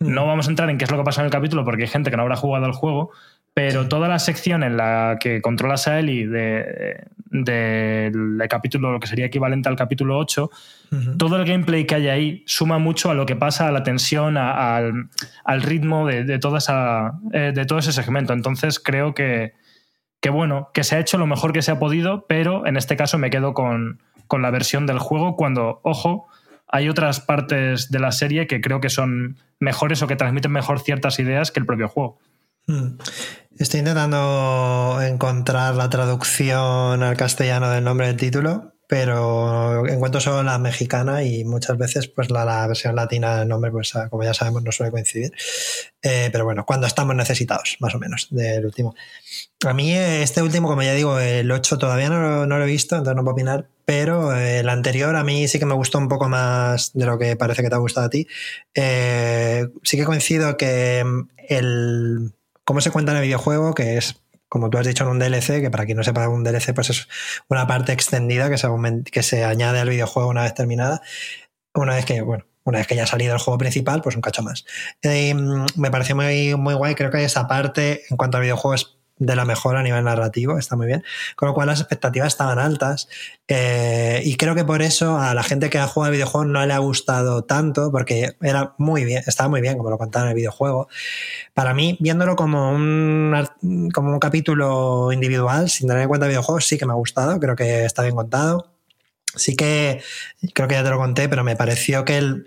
no 0.00 0.26
vamos 0.26 0.46
a 0.46 0.50
entrar 0.50 0.70
en 0.70 0.78
qué 0.78 0.84
es 0.84 0.90
lo 0.90 0.98
que 0.98 1.04
pasa 1.04 1.22
en 1.22 1.26
el 1.26 1.32
capítulo 1.32 1.64
porque 1.64 1.82
hay 1.82 1.88
gente 1.88 2.10
que 2.10 2.16
no 2.16 2.22
habrá 2.22 2.36
jugado 2.36 2.66
al 2.66 2.72
juego, 2.72 3.10
pero 3.54 3.88
toda 3.88 4.08
la 4.08 4.18
sección 4.18 4.62
en 4.64 4.76
la 4.76 5.16
que 5.20 5.40
controlas 5.40 5.86
a 5.88 5.98
Ellie 6.00 6.26
de- 6.26 7.04
del 7.26 8.42
capítulo, 8.48 8.92
lo 8.92 9.00
que 9.00 9.06
sería 9.06 9.26
equivalente 9.26 9.68
al 9.68 9.76
capítulo 9.76 10.18
8, 10.18 10.50
Ujú. 10.92 11.16
todo 11.16 11.36
el 11.36 11.44
gameplay 11.44 11.84
que 11.86 11.94
hay 11.96 12.08
ahí 12.08 12.42
suma 12.46 12.78
mucho 12.78 13.10
a 13.10 13.14
lo 13.14 13.26
que 13.26 13.34
pasa, 13.36 13.68
a 13.68 13.72
la 13.72 13.82
tensión, 13.82 14.36
a- 14.36 14.76
al, 14.76 15.08
al 15.44 15.62
ritmo 15.62 16.06
de, 16.06 16.24
de 16.24 16.38
toda 16.38 16.58
esa, 16.58 17.12
eh, 17.32 17.52
de 17.54 17.64
todo 17.64 17.78
ese 17.78 17.92
segmento. 17.92 18.32
Entonces 18.32 18.78
creo 18.78 19.14
que, 19.14 19.52
que 20.20 20.30
bueno, 20.30 20.70
que 20.74 20.84
se 20.84 20.96
ha 20.96 21.00
hecho 21.00 21.18
lo 21.18 21.26
mejor 21.26 21.52
que 21.52 21.62
se 21.62 21.70
ha 21.72 21.78
podido, 21.78 22.26
pero 22.28 22.66
en 22.66 22.76
este 22.76 22.96
caso 22.96 23.18
me 23.18 23.30
quedo 23.30 23.52
con, 23.54 24.00
con 24.26 24.42
la 24.42 24.50
versión 24.50 24.86
del 24.86 24.98
juego 24.98 25.36
cuando, 25.36 25.80
ojo, 25.82 26.28
hay 26.68 26.88
otras 26.88 27.20
partes 27.20 27.90
de 27.90 27.98
la 28.00 28.10
serie 28.12 28.46
que 28.46 28.60
creo 28.60 28.80
que 28.80 28.90
son 28.90 29.36
mejores 29.60 30.02
o 30.02 30.06
que 30.06 30.16
transmiten 30.16 30.50
mejor 30.52 30.80
ciertas 30.80 31.18
ideas 31.18 31.50
que 31.52 31.60
el 31.60 31.66
propio 31.66 31.88
juego. 31.88 32.18
Hmm. 32.66 32.96
Estoy 33.58 33.80
intentando 33.80 34.98
encontrar 35.00 35.76
la 35.76 35.88
traducción 35.88 37.04
al 37.04 37.16
castellano 37.16 37.70
del 37.70 37.84
nombre 37.84 38.08
del 38.08 38.16
título, 38.16 38.72
pero 38.88 39.86
encuentro 39.86 40.20
solo 40.20 40.42
la 40.42 40.58
mexicana 40.58 41.22
y 41.22 41.44
muchas 41.44 41.78
veces 41.78 42.08
pues 42.08 42.30
la, 42.30 42.66
versión 42.66 42.96
latina 42.96 43.38
del 43.38 43.48
nombre, 43.48 43.70
pues 43.70 43.92
como 44.10 44.24
ya 44.24 44.34
sabemos, 44.34 44.64
no 44.64 44.72
suele 44.72 44.90
coincidir. 44.90 45.32
Eh, 46.02 46.30
pero 46.32 46.44
bueno, 46.44 46.66
cuando 46.66 46.88
estamos 46.88 47.14
necesitados, 47.14 47.76
más 47.78 47.94
o 47.94 48.00
menos, 48.00 48.26
del 48.30 48.66
último. 48.66 48.96
A 49.64 49.72
mí 49.72 49.94
este 49.94 50.42
último, 50.42 50.66
como 50.66 50.82
ya 50.82 50.92
digo, 50.94 51.20
el 51.20 51.48
8 51.50 51.78
todavía 51.78 52.08
no, 52.08 52.46
no 52.46 52.58
lo 52.58 52.64
he 52.64 52.66
visto, 52.66 52.96
entonces 52.96 53.14
no 53.14 53.22
puedo 53.22 53.34
opinar, 53.34 53.68
pero 53.84 54.34
el 54.34 54.68
anterior 54.68 55.14
a 55.14 55.22
mí 55.22 55.46
sí 55.46 55.60
que 55.60 55.66
me 55.66 55.74
gustó 55.74 55.98
un 55.98 56.08
poco 56.08 56.28
más 56.28 56.92
de 56.92 57.06
lo 57.06 57.18
que 57.20 57.36
parece 57.36 57.62
que 57.62 57.68
te 57.68 57.76
ha 57.76 57.78
gustado 57.78 58.06
a 58.06 58.10
ti. 58.10 58.26
Eh, 58.74 59.68
sí 59.84 59.96
que 59.96 60.04
coincido 60.04 60.56
que 60.56 61.04
el 61.48 62.32
cómo 62.64 62.80
se 62.80 62.90
cuenta 62.90 63.12
en 63.12 63.18
el 63.18 63.24
videojuego, 63.24 63.74
que 63.74 63.96
es 63.96 64.20
como 64.48 64.70
tú 64.70 64.78
has 64.78 64.86
dicho 64.86 65.02
en 65.02 65.10
un 65.10 65.18
DLC, 65.18 65.60
que 65.60 65.70
para 65.70 65.84
quien 65.84 65.96
no 65.96 66.04
sepa 66.04 66.28
un 66.28 66.44
DLC, 66.44 66.74
pues 66.74 66.90
es 66.90 67.08
una 67.48 67.66
parte 67.66 67.92
extendida 67.92 68.48
que 68.48 68.56
se, 68.56 68.68
que 69.10 69.22
se 69.24 69.44
añade 69.44 69.80
al 69.80 69.88
videojuego 69.88 70.28
una 70.28 70.42
vez 70.42 70.54
terminada. 70.54 71.02
Una 71.74 71.96
vez 71.96 72.04
que, 72.04 72.20
bueno, 72.20 72.44
una 72.62 72.78
vez 72.78 72.86
que 72.86 72.94
ya 72.94 73.02
ha 73.02 73.06
salido 73.06 73.34
el 73.34 73.40
juego 73.40 73.58
principal, 73.58 74.00
pues 74.00 74.14
un 74.14 74.22
cacho 74.22 74.42
más. 74.42 74.64
Eh, 75.02 75.34
me 75.34 75.90
pareció 75.90 76.14
muy, 76.14 76.54
muy 76.54 76.74
guay. 76.74 76.94
Creo 76.94 77.10
que 77.10 77.24
esa 77.24 77.48
parte, 77.48 78.02
en 78.08 78.16
cuanto 78.16 78.36
al 78.36 78.44
videojuego, 78.44 78.74
es 78.74 78.93
de 79.18 79.36
la 79.36 79.44
mejor 79.44 79.76
a 79.76 79.82
nivel 79.82 80.04
narrativo, 80.04 80.58
está 80.58 80.76
muy 80.76 80.86
bien. 80.86 81.04
Con 81.36 81.48
lo 81.48 81.54
cual 81.54 81.68
las 81.68 81.80
expectativas 81.80 82.28
estaban 82.28 82.58
altas 82.58 83.08
eh, 83.48 84.22
y 84.24 84.36
creo 84.36 84.54
que 84.54 84.64
por 84.64 84.82
eso 84.82 85.18
a 85.18 85.34
la 85.34 85.42
gente 85.42 85.70
que 85.70 85.78
ha 85.78 85.86
jugado 85.86 86.12
el 86.12 86.16
videojuego 86.16 86.44
no 86.44 86.64
le 86.66 86.72
ha 86.72 86.78
gustado 86.78 87.44
tanto 87.44 87.92
porque 87.92 88.36
era 88.42 88.74
muy 88.78 89.04
bien, 89.04 89.22
estaba 89.26 89.48
muy 89.48 89.60
bien 89.60 89.76
como 89.76 89.90
lo 89.90 89.98
contaba 89.98 90.26
en 90.26 90.30
el 90.30 90.36
videojuego. 90.36 90.88
Para 91.52 91.74
mí, 91.74 91.96
viéndolo 92.00 92.36
como 92.36 92.70
un, 92.70 93.34
como 93.92 94.12
un 94.12 94.18
capítulo 94.18 95.12
individual, 95.12 95.70
sin 95.70 95.88
tener 95.88 96.02
en 96.02 96.08
cuenta 96.08 96.26
el 96.26 96.30
videojuego, 96.30 96.60
sí 96.60 96.78
que 96.78 96.86
me 96.86 96.92
ha 96.92 96.96
gustado, 96.96 97.38
creo 97.38 97.56
que 97.56 97.84
está 97.84 98.02
bien 98.02 98.16
contado. 98.16 98.70
Sí 99.36 99.56
que 99.56 100.00
creo 100.54 100.68
que 100.68 100.74
ya 100.76 100.84
te 100.84 100.90
lo 100.90 100.98
conté, 100.98 101.28
pero 101.28 101.42
me 101.42 101.56
pareció 101.56 102.04
que 102.04 102.18
el, 102.18 102.44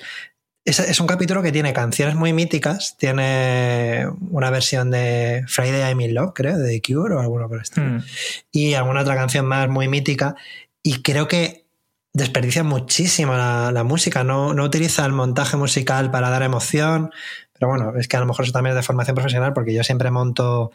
es, 0.67 0.99
un 0.99 1.07
capítulo 1.07 1.41
que 1.41 1.51
tiene 1.51 1.73
canciones 1.73 2.15
muy 2.15 2.33
míticas. 2.33 2.97
Tiene 2.97 4.05
una 4.31 4.49
versión 4.49 4.91
de 4.91 5.43
Friday 5.47 5.89
I'm 5.89 6.01
in 6.01 6.13
Love, 6.13 6.33
creo, 6.35 6.57
de 6.57 6.69
The 6.69 6.81
Cure 6.81 7.15
o 7.15 7.19
alguna 7.19 7.47
por 7.47 7.61
esto. 7.61 7.81
Hmm. 7.81 8.03
Y 8.51 8.73
alguna 8.73 9.01
otra 9.01 9.15
canción 9.15 9.45
más 9.45 9.69
muy 9.69 9.87
mítica. 9.87 10.35
Y 10.83 11.01
creo 11.01 11.27
que 11.27 11.65
desperdicia 12.13 12.63
muchísimo 12.63 13.33
la, 13.33 13.83
música. 13.85 14.23
No, 14.23 14.53
no, 14.53 14.65
utiliza 14.65 15.05
el 15.05 15.13
montaje 15.13 15.55
musical 15.55 16.11
para 16.11 16.29
dar 16.29 16.43
emoción. 16.43 17.11
Pero 17.53 17.69
bueno, 17.69 17.93
es 17.97 18.07
que 18.07 18.17
a 18.17 18.19
lo 18.19 18.25
mejor 18.25 18.43
eso 18.43 18.51
también 18.51 18.71
es 18.71 18.77
de 18.77 18.83
formación 18.83 19.15
profesional 19.15 19.53
porque 19.53 19.73
yo 19.73 19.83
siempre 19.83 20.11
monto 20.11 20.71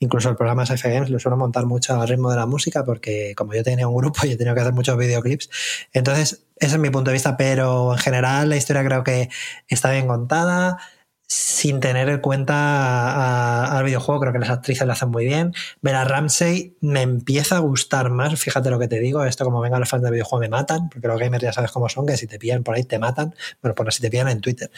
Incluso 0.00 0.28
el 0.28 0.36
programa 0.36 0.64
SF 0.64 0.88
Games 0.88 1.10
lo 1.10 1.18
suelo 1.18 1.36
montar 1.36 1.66
mucho 1.66 1.98
al 1.98 2.08
ritmo 2.08 2.28
de 2.30 2.36
la 2.36 2.46
música 2.46 2.84
porque 2.84 3.32
como 3.36 3.54
yo 3.54 3.62
tenía 3.62 3.86
un 3.86 3.96
grupo 3.96 4.26
y 4.26 4.32
he 4.32 4.36
tenido 4.36 4.54
que 4.54 4.60
hacer 4.60 4.74
muchos 4.74 4.98
videoclips. 4.98 5.48
Entonces, 5.92 6.43
ese 6.56 6.74
es 6.74 6.78
mi 6.78 6.90
punto 6.90 7.10
de 7.10 7.14
vista, 7.14 7.36
pero 7.36 7.92
en 7.92 7.98
general 7.98 8.48
la 8.48 8.56
historia 8.56 8.84
creo 8.84 9.04
que 9.04 9.28
está 9.68 9.90
bien 9.90 10.06
contada 10.06 10.78
sin 11.26 11.80
tener 11.80 12.08
en 12.10 12.20
cuenta 12.20 13.76
al 13.76 13.84
videojuego. 13.84 14.20
Creo 14.20 14.32
que 14.32 14.38
las 14.38 14.50
actrices 14.50 14.86
lo 14.86 14.92
hacen 14.92 15.08
muy 15.08 15.24
bien. 15.24 15.52
Vera 15.80 16.04
Ramsey 16.04 16.76
me 16.80 17.02
empieza 17.02 17.56
a 17.56 17.58
gustar 17.60 18.10
más. 18.10 18.38
Fíjate 18.38 18.70
lo 18.70 18.78
que 18.78 18.88
te 18.88 19.00
digo. 19.00 19.24
Esto, 19.24 19.44
como 19.44 19.60
vengan 19.60 19.80
los 19.80 19.88
fans 19.88 20.02
del 20.02 20.12
videojuego, 20.12 20.40
me 20.40 20.48
matan, 20.48 20.88
porque 20.90 21.08
los 21.08 21.18
gamers 21.18 21.42
ya 21.42 21.52
sabes 21.52 21.70
cómo 21.70 21.88
son, 21.88 22.06
que 22.06 22.16
si 22.16 22.26
te 22.26 22.38
pillan 22.38 22.62
por 22.62 22.74
ahí 22.74 22.84
te 22.84 22.98
matan. 22.98 23.34
Bueno, 23.62 23.74
pues 23.74 23.94
si 23.94 24.02
te 24.02 24.10
pillan 24.10 24.28
en 24.28 24.40
Twitter, 24.40 24.70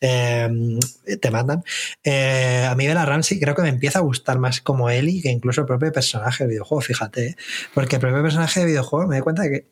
eh, 0.00 0.78
te 1.20 1.30
matan. 1.30 1.64
Eh, 2.02 2.66
a 2.68 2.74
mí, 2.74 2.86
Vera 2.86 3.06
Ramsey 3.06 3.40
creo 3.40 3.54
que 3.54 3.62
me 3.62 3.70
empieza 3.70 3.98
a 4.00 4.02
gustar 4.02 4.38
más 4.38 4.60
como 4.60 4.90
Ellie 4.90 5.22
que 5.22 5.30
incluso 5.30 5.62
el 5.62 5.66
propio 5.66 5.90
personaje 5.90 6.44
del 6.44 6.50
videojuego. 6.50 6.82
Fíjate, 6.82 7.26
¿eh? 7.28 7.36
porque 7.72 7.96
el 7.96 8.00
propio 8.00 8.22
personaje 8.22 8.60
del 8.60 8.68
videojuego 8.68 9.06
me 9.08 9.16
doy 9.16 9.22
cuenta 9.22 9.42
de 9.42 9.50
que 9.50 9.66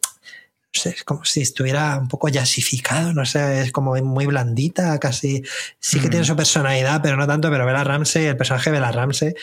sé, 0.73 0.91
es 0.91 1.05
como 1.05 1.25
si 1.25 1.43
estuviera 1.43 1.99
un 1.99 2.09
poco 2.09 2.29
jazzificado, 2.29 3.13
no 3.13 3.25
sé, 3.27 3.63
es 3.63 3.73
como 3.73 3.95
muy 3.97 4.27
blandita, 4.27 4.99
casi. 4.99 5.43
Sí 5.79 6.01
que 6.01 6.09
tiene 6.09 6.25
mm. 6.25 6.29
su 6.29 6.37
personalidad, 6.37 7.01
pero 7.03 7.17
no 7.17 7.27
tanto. 7.27 7.51
Pero 7.51 7.67
Bella 7.67 7.85
Ramsey, 7.85 8.27
el 8.27 8.37
personaje 8.37 8.71
de 8.71 8.79
Bella 8.79 8.93
Ramsey, 8.93 9.35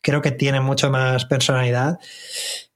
creo 0.00 0.22
que 0.22 0.30
tiene 0.30 0.60
mucho 0.60 0.90
más 0.90 1.24
personalidad. 1.24 1.98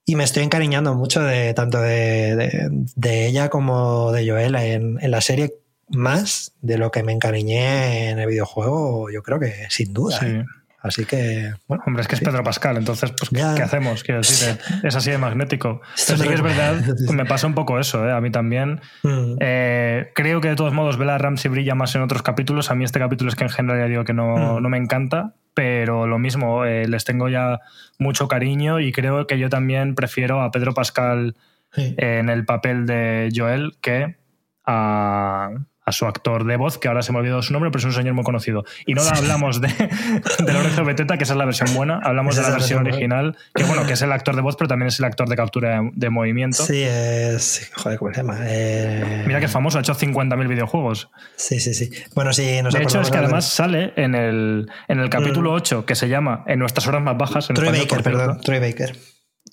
Y 0.04 0.16
me 0.16 0.24
estoy 0.24 0.42
encariñando 0.42 0.94
mucho 0.94 1.22
de 1.22 1.54
tanto 1.54 1.80
de, 1.80 2.86
ella 3.02 3.48
como 3.48 4.10
de 4.12 4.28
Joel 4.28 4.56
en, 4.56 4.98
en, 5.00 5.10
la 5.10 5.20
serie, 5.20 5.54
más 5.88 6.52
de 6.62 6.78
lo 6.78 6.90
que 6.90 7.02
me 7.02 7.12
encariñé 7.12 8.10
en 8.10 8.18
el 8.18 8.26
videojuego, 8.26 9.10
yo 9.10 9.22
creo 9.22 9.38
que 9.38 9.66
sin 9.68 9.92
duda. 9.92 10.18
Sí. 10.18 10.26
¿eh? 10.26 10.44
Así 10.82 11.04
que, 11.04 11.52
bueno. 11.68 11.82
Hombre, 11.86 12.02
es 12.02 12.08
que 12.08 12.14
es 12.14 12.22
Pedro 12.22 12.42
Pascal, 12.42 12.78
entonces, 12.78 13.12
pues, 13.12 13.30
¿qué 13.30 13.62
hacemos? 13.62 14.02
Quiero 14.02 14.20
decir, 14.20 14.58
es 14.82 14.96
así 14.96 15.10
de 15.10 15.18
magnético. 15.18 15.82
Pero 16.06 16.18
sí 16.18 16.28
que 16.28 16.34
es 16.34 16.42
verdad, 16.42 16.76
me 17.12 17.26
pasa 17.26 17.46
un 17.46 17.54
poco 17.54 17.78
eso, 17.78 18.08
¿eh? 18.08 18.12
a 18.12 18.20
mí 18.20 18.30
también. 18.30 18.80
Mm. 19.02 19.34
Eh, 19.40 20.10
creo 20.14 20.40
que 20.40 20.48
de 20.48 20.56
todos 20.56 20.72
modos 20.72 20.96
Bella 20.96 21.18
Ramsey 21.18 21.50
brilla 21.50 21.74
más 21.74 21.94
en 21.94 22.02
otros 22.02 22.22
capítulos. 22.22 22.70
A 22.70 22.74
mí 22.74 22.84
este 22.84 22.98
capítulo 22.98 23.28
es 23.28 23.36
que 23.36 23.44
en 23.44 23.50
general 23.50 23.78
ya 23.78 23.88
digo 23.88 24.04
que 24.04 24.14
no, 24.14 24.56
mm. 24.56 24.62
no 24.62 24.68
me 24.70 24.78
encanta, 24.78 25.34
pero 25.52 26.06
lo 26.06 26.18
mismo, 26.18 26.64
eh, 26.64 26.88
les 26.88 27.04
tengo 27.04 27.28
ya 27.28 27.60
mucho 27.98 28.26
cariño 28.26 28.80
y 28.80 28.90
creo 28.90 29.26
que 29.26 29.38
yo 29.38 29.50
también 29.50 29.94
prefiero 29.94 30.40
a 30.40 30.50
Pedro 30.50 30.72
Pascal 30.72 31.36
en 31.76 32.28
el 32.30 32.44
papel 32.44 32.84
de 32.84 33.30
Joel 33.32 33.76
que 33.80 34.16
a, 34.66 35.50
su 35.92 36.06
actor 36.06 36.44
de 36.44 36.56
voz, 36.56 36.78
que 36.78 36.88
ahora 36.88 37.02
se 37.02 37.12
me 37.12 37.18
ha 37.18 37.20
olvidado 37.20 37.42
su 37.42 37.52
nombre, 37.52 37.70
pero 37.70 37.80
es 37.80 37.84
un 37.84 37.92
señor 37.92 38.14
muy 38.14 38.24
conocido. 38.24 38.64
Y 38.86 38.94
no 38.94 39.02
hablamos 39.02 39.60
de, 39.60 39.68
de 40.38 40.52
Lorenzo 40.52 40.84
Beteta, 40.84 41.16
que 41.16 41.24
esa 41.24 41.34
es 41.34 41.38
la 41.38 41.44
versión 41.44 41.72
buena, 41.74 42.00
hablamos 42.02 42.36
de 42.36 42.42
la 42.42 42.50
versión 42.50 42.86
original, 42.86 43.36
que 43.54 43.64
bueno, 43.64 43.86
que 43.86 43.94
es 43.94 44.02
el 44.02 44.12
actor 44.12 44.36
de 44.36 44.42
voz, 44.42 44.56
pero 44.56 44.68
también 44.68 44.88
es 44.88 44.98
el 44.98 45.04
actor 45.04 45.28
de 45.28 45.36
captura 45.36 45.82
de, 45.92 46.10
movimiento. 46.10 46.64
Sí, 46.64 46.82
es. 46.82 47.70
Joder, 47.74 47.98
¿cómo 47.98 48.12
se 48.12 48.18
llama? 48.18 48.38
Eh, 48.42 49.24
Mira 49.26 49.38
que 49.38 49.46
es 49.46 49.52
famoso, 49.52 49.78
ha 49.78 49.80
hecho 49.80 49.94
50.000 49.94 50.48
videojuegos. 50.48 51.10
Sí, 51.36 51.60
sí, 51.60 51.74
sí. 51.74 51.90
Bueno, 52.14 52.32
sí, 52.32 52.60
nos 52.62 52.74
De 52.74 52.82
hecho, 52.82 53.00
es 53.00 53.10
que 53.10 53.18
además 53.18 53.48
sale 53.48 53.92
en 53.96 54.14
el, 54.14 54.70
en 54.88 55.00
el 55.00 55.10
capítulo 55.10 55.52
8, 55.52 55.82
mm. 55.82 55.84
que 55.84 55.94
se 55.94 56.08
llama 56.08 56.44
En 56.46 56.58
nuestras 56.58 56.86
horas 56.86 57.02
más 57.02 57.16
bajas. 57.16 57.50
En 57.50 57.56
Troy 57.56 57.68
Baker, 57.68 58.02
perdón. 58.02 58.40
Troy 58.40 58.58
Baker. 58.58 58.96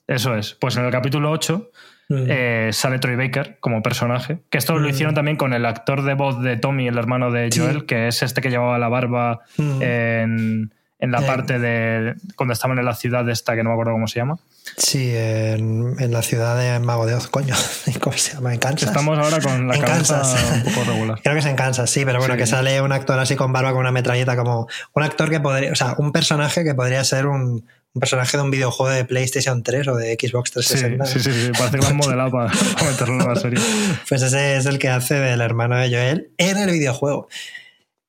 Eso 0.08 0.36
es. 0.36 0.54
Pues 0.54 0.78
en 0.78 0.86
el 0.86 0.92
capítulo 0.92 1.32
8 1.32 1.70
eh, 2.10 2.70
sale 2.72 3.00
Troy 3.00 3.16
Baker 3.16 3.58
como 3.60 3.82
personaje. 3.82 4.40
Que 4.50 4.58
esto 4.58 4.78
lo 4.78 4.88
hicieron 4.88 5.14
también 5.14 5.38
con 5.38 5.54
el 5.54 5.66
actor 5.66 6.04
de 6.04 6.14
voz 6.14 6.42
de 6.42 6.58
Tommy, 6.58 6.88
el 6.88 6.98
hermano 6.98 7.32
de 7.32 7.50
Joel, 7.54 7.86
que 7.86 8.08
es 8.08 8.24
este 8.24 8.42
que 8.42 8.50
llevaba 8.50 8.78
la 8.78 8.88
barba 8.88 9.42
en, 9.58 10.72
la 11.00 11.22
parte 11.22 11.60
de. 11.60 12.16
cuando 12.36 12.54
estaban 12.54 12.80
en 12.80 12.86
la 12.86 12.96
ciudad 12.96 13.28
esta, 13.30 13.56
que 13.56 13.64
no 13.64 13.70
me 13.70 13.74
acuerdo 13.74 13.92
cómo 13.92 14.08
se 14.08 14.20
llama. 14.20 14.38
Sí, 14.78 15.12
en, 15.14 15.96
la 16.12 16.22
ciudad 16.22 16.58
de 16.58 16.80
Mago 16.80 17.06
de 17.06 17.16
Oz, 17.16 17.28
coño. 17.28 17.56
¿Cómo 18.02 18.18
se 18.18 18.34
llama? 18.34 18.54
¿En 18.54 18.60
Kansas? 18.60 18.90
Estamos 18.90 19.18
ahora 19.20 19.40
con 19.42 19.68
la 19.68 19.78
cabeza 19.78 20.22
un 20.56 20.64
poco 20.64 20.92
regular. 20.92 21.20
Creo 21.22 21.36
que 21.36 21.40
es 21.40 21.46
en 21.46 21.56
Kansas, 21.56 21.90
sí, 21.90 22.06
pero 22.06 22.20
bueno, 22.20 22.38
que 22.38 22.48
sale 22.48 22.82
un 22.82 22.92
actor 22.94 23.20
así 23.20 23.36
con 23.36 23.52
barba, 23.52 23.72
con 23.72 23.82
una 23.82 23.92
metralleta, 23.92 24.38
como 24.38 24.68
un 24.94 25.04
actor 25.04 25.30
que 25.30 25.40
podría. 25.40 25.72
O 25.72 25.76
sea, 25.76 25.96
un 25.98 26.12
personaje 26.12 26.64
que 26.64 26.74
podría 26.74 27.04
ser 27.04 27.28
un 27.28 27.66
un 27.98 28.00
personaje 28.00 28.38
de 28.38 28.44
un 28.44 28.52
videojuego 28.52 28.94
de 28.94 29.06
PlayStation 29.06 29.64
3 29.64 29.88
o 29.88 29.96
de 29.96 30.16
Xbox 30.22 30.52
360. 30.52 31.06
Sí, 31.08 31.20
sí, 31.20 31.32
sí, 31.32 31.52
parece 31.58 31.78
que 31.78 31.84
lo 31.84 31.88
han 31.88 31.98
modelado 31.98 32.32
para, 32.32 32.52
meterlo 32.92 33.20
en 33.20 33.28
la 33.28 33.36
serie. 33.36 33.60
Pues 34.08 34.22
ese 34.22 34.56
es 34.56 34.68
el 34.68 34.78
que 34.78 34.90
hace 34.90 35.16
del 35.16 35.42
hermano 35.42 35.76
de 35.78 35.90
Joel 35.90 36.32
en 36.38 36.58
el 36.58 36.70
videojuego. 36.70 37.28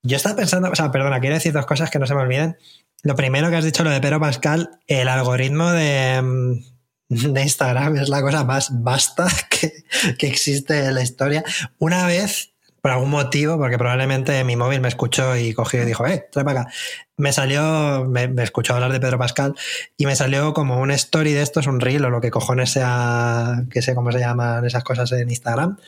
Yo 0.02 0.18
estaba 0.18 0.36
pensando, 0.36 0.70
o 0.70 0.74
sea, 0.74 0.92
perdona, 0.92 1.20
quiero 1.20 1.36
decir 1.36 1.54
dos 1.54 1.64
cosas 1.64 1.90
que 1.90 1.98
no 1.98 2.06
se 2.06 2.14
me 2.14 2.20
olviden. 2.20 2.58
Lo 3.02 3.16
primero 3.16 3.48
que 3.48 3.56
has 3.56 3.64
dicho, 3.64 3.82
lo 3.82 3.88
de 3.88 4.00
Pedro 4.02 4.20
Pascal, 4.20 4.68
el 4.86 5.08
algoritmo 5.08 5.70
de, 5.70 6.20
mm, 6.20 7.32
de 7.32 7.42
Instagram 7.42 7.96
es 7.96 8.10
la 8.10 8.20
cosa 8.20 8.44
más 8.44 8.68
vasta 8.70 9.26
que, 9.50 9.72
que 10.18 10.26
existe 10.26 10.84
en 10.84 10.94
la 10.94 11.02
historia. 11.02 11.42
Una 11.78 12.06
vez 12.06 12.52
por 12.80 12.90
algún 12.90 13.10
motivo, 13.10 13.58
porque 13.58 13.78
probablemente 13.78 14.42
mi 14.44 14.56
móvil 14.56 14.80
me 14.80 14.88
escuchó 14.88 15.36
y 15.36 15.52
cogió 15.52 15.82
y 15.82 15.86
dijo, 15.86 16.06
eh, 16.06 16.28
trae 16.30 16.44
para 16.44 16.62
acá. 16.62 16.72
Me 17.16 17.32
salió, 17.32 18.04
me, 18.04 18.30
escuchó 18.42 18.74
hablar 18.74 18.92
de 18.92 19.00
Pedro 19.00 19.18
Pascal 19.18 19.54
y 19.96 20.06
me 20.06 20.14
salió 20.14 20.54
como 20.54 20.80
un 20.80 20.90
story 20.92 21.32
de 21.32 21.42
estos, 21.42 21.66
un 21.66 21.80
reel 21.80 22.04
o 22.04 22.10
lo 22.10 22.20
que 22.20 22.30
cojones 22.30 22.70
sea, 22.70 23.64
que 23.70 23.82
sé 23.82 23.94
cómo 23.94 24.12
se 24.12 24.20
llaman 24.20 24.64
esas 24.64 24.84
cosas 24.84 25.10
en 25.12 25.28
Instagram, 25.28 25.78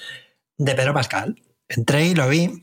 de 0.59 0.75
Pedro 0.75 0.95
Pascal. 0.95 1.41
Entré 1.69 2.07
y 2.07 2.15
lo 2.15 2.29
vi. 2.29 2.63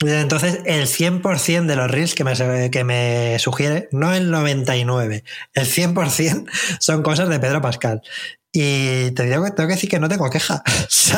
Entonces, 0.00 0.60
el 0.66 0.86
100% 0.86 1.66
de 1.66 1.76
los 1.76 1.90
reels 1.90 2.14
que 2.14 2.24
me, 2.24 2.70
que 2.70 2.84
me 2.84 3.38
sugiere, 3.38 3.88
no 3.92 4.12
el 4.12 4.30
99, 4.30 5.24
el 5.54 5.64
100% 5.64 6.50
son 6.80 7.02
cosas 7.02 7.28
de 7.28 7.38
Pedro 7.38 7.62
Pascal. 7.62 8.02
Y 8.54 9.12
te 9.12 9.22
digo 9.24 9.42
que 9.44 9.50
tengo 9.52 9.66
que 9.68 9.74
decir 9.74 9.88
que 9.88 9.98
no 9.98 10.10
tengo 10.10 10.28
queja. 10.28 10.62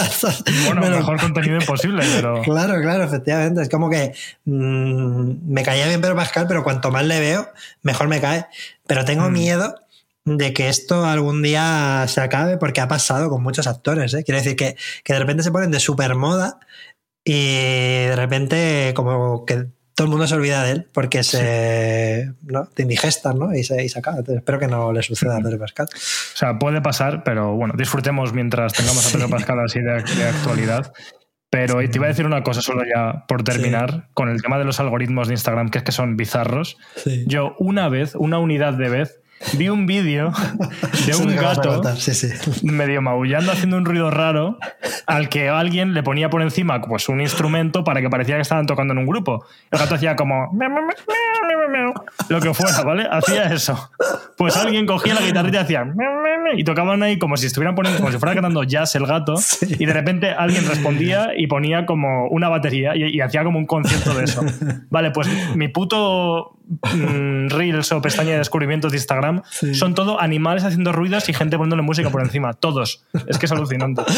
bueno, 0.67 0.83
mejor 0.83 1.21
contenido 1.21 1.57
imposible, 1.57 2.05
pero. 2.15 2.43
Claro, 2.45 2.81
claro, 2.81 3.03
efectivamente. 3.03 3.63
Es 3.63 3.69
como 3.69 3.91
que 3.91 4.15
mm, 4.45 5.53
me 5.53 5.65
caía 5.65 5.89
bien 5.89 6.01
Pedro 6.01 6.15
Pascal, 6.15 6.47
pero 6.47 6.63
cuanto 6.63 6.93
más 6.93 7.05
le 7.05 7.19
veo, 7.19 7.49
mejor 7.83 8.07
me 8.07 8.21
cae. 8.21 8.47
Pero 8.87 9.05
tengo 9.05 9.29
mm. 9.29 9.33
miedo 9.33 9.75
de 10.25 10.55
que 10.55 10.69
esto 10.69 11.05
algún 11.05 11.43
día 11.43 12.07
se 12.09 12.21
acabe 12.21 12.57
porque 12.57 12.81
ha 12.81 12.89
pasado 12.89 13.29
con 13.29 13.43
muchos 13.43 13.67
actores. 13.67 14.15
¿eh? 14.15 14.23
Quiere 14.23 14.41
decir 14.41 14.57
que, 14.57 14.77
que 15.03 15.13
de 15.13 15.19
repente 15.19 15.43
se 15.43 15.51
ponen 15.51 15.73
de 15.73 15.81
super 15.81 16.15
moda 16.15 16.61
y 17.25 18.05
de 18.05 18.17
repente 18.17 18.93
como 18.95 19.45
que 19.45 19.67
todo 19.95 20.07
el 20.07 20.11
mundo 20.11 20.27
se 20.27 20.35
olvida 20.35 20.63
de 20.65 20.73
él 20.73 20.89
porque 20.93 21.23
se 21.23 22.33
¿no? 22.43 22.67
te 22.67 22.83
indigestan 22.83 23.39
¿no? 23.39 23.55
y, 23.55 23.63
se, 23.65 23.85
y 23.85 23.89
se 23.89 23.99
acaba. 23.99 24.19
Entonces, 24.19 24.39
espero 24.41 24.59
que 24.59 24.67
no 24.69 24.93
le 24.93 25.03
suceda 25.03 25.37
a 25.37 25.41
Pedro 25.41 25.59
Pascal. 25.59 25.87
O 25.93 26.37
sea, 26.37 26.59
puede 26.59 26.81
pasar, 26.81 27.23
pero 27.25 27.55
bueno, 27.55 27.75
disfrutemos 27.77 28.33
mientras 28.33 28.73
tengamos 28.73 29.07
a 29.09 29.13
Pedro 29.17 29.29
Pascal 29.31 29.61
así 29.65 29.81
de, 29.81 30.03
de 30.03 30.29
actualidad. 30.29 30.93
Pero 31.51 31.79
te 31.89 31.99
iba 31.99 32.07
a 32.07 32.09
decir 32.09 32.27
una 32.27 32.43
cosa 32.43 32.61
solo 32.61 32.83
ya 32.85 33.25
por 33.29 33.45
terminar 33.45 33.91
Sí. 33.93 34.01
con 34.15 34.29
el 34.29 34.43
tema 34.43 34.59
de 34.59 34.65
los 34.65 34.81
algoritmos 34.81 35.29
de 35.29 35.35
Instagram, 35.35 35.69
que 35.71 35.79
es 35.79 35.85
que 35.85 35.93
son 35.93 36.17
bizarros. 36.17 36.77
Sí. 36.97 37.25
Yo 37.29 37.55
una 37.61 37.89
vez, 37.89 38.17
una 38.17 38.39
unidad 38.41 38.73
de 38.75 38.89
vez, 38.89 39.21
vi 39.59 39.69
un 39.69 39.87
vídeo 39.87 40.33
de 41.07 41.17
un 41.17 41.37
gato 41.37 41.75
contar, 41.75 41.97
Sí, 41.97 42.15
sí. 42.15 42.29
medio 42.67 43.03
maullando 43.03 43.53
haciendo 43.53 43.77
un 43.77 43.85
ruido 43.85 44.11
raro 44.11 44.59
al 45.07 45.29
que 45.29 45.49
alguien 45.49 45.93
le 45.95 46.03
ponía 46.03 46.31
por 46.31 46.43
encima 46.43 46.81
pues 46.81 47.09
un 47.09 47.21
instrumento 47.21 47.85
para 47.85 48.01
que 48.01 48.09
parecía 48.11 48.37
que 48.37 48.43
estaban 48.43 48.67
tocando 48.67 48.93
en 48.93 48.99
un 48.99 49.07
grupo. 49.07 49.45
El 49.71 49.79
gato 49.79 49.95
hacía 49.97 50.17
como 50.17 50.51
lo 52.29 52.41
que 52.41 52.55
fuera, 52.55 52.83
¿vale? 52.83 53.07
Hacía 53.11 53.45
eso. 53.53 53.91
Pues 54.37 54.57
alguien 54.57 54.87
cogía 54.87 55.15
la 55.15 55.21
guitarrita 55.21 55.59
y 55.59 55.61
hacía 55.61 55.87
y 56.57 56.65
tocaban 56.65 57.03
ahí 57.03 57.19
como 57.19 57.37
si 57.37 57.47
estuvieran 57.47 57.75
poniendo 57.75 57.99
como 58.01 58.13
si 58.13 58.19
fuera 58.19 58.35
cantando 58.35 58.63
jazz 58.65 58.95
el 58.97 59.07
gato 59.07 59.37
Sí. 59.37 59.77
y 59.79 59.87
de 59.87 59.93
repente 59.93 60.31
alguien 60.31 60.67
respondía 60.69 61.31
y 61.37 61.47
ponía 61.47 61.87
como 61.87 62.29
una 62.29 62.49
batería 62.49 62.95
y, 62.97 63.17
y 63.17 63.21
hacía 63.21 63.43
como 63.45 63.59
un 63.59 63.67
concierto 63.67 64.15
de 64.15 64.25
eso. 64.25 64.43
Vale, 64.91 65.11
pues 65.11 65.29
mi 65.57 65.69
puto 65.69 66.57
reels 67.49 67.93
o 67.93 68.01
pestaña 68.01 68.33
de 68.33 68.39
descubrimientos 68.39 68.93
de 68.93 68.99
Instagram 68.99 69.43
Sí. 69.51 69.75
son 69.75 69.95
todo 69.95 70.21
animales 70.21 70.65
haciendo 70.65 70.93
ruidos 70.93 71.29
y 71.29 71.35
gente 71.35 71.57
poniéndole 71.57 71.83
música 71.83 72.11
por 72.11 72.23
encima. 72.23 72.55
Todos. 72.55 73.05
Es 73.27 73.39
que 73.39 73.47
es 73.47 73.53
alucinante. 73.53 74.03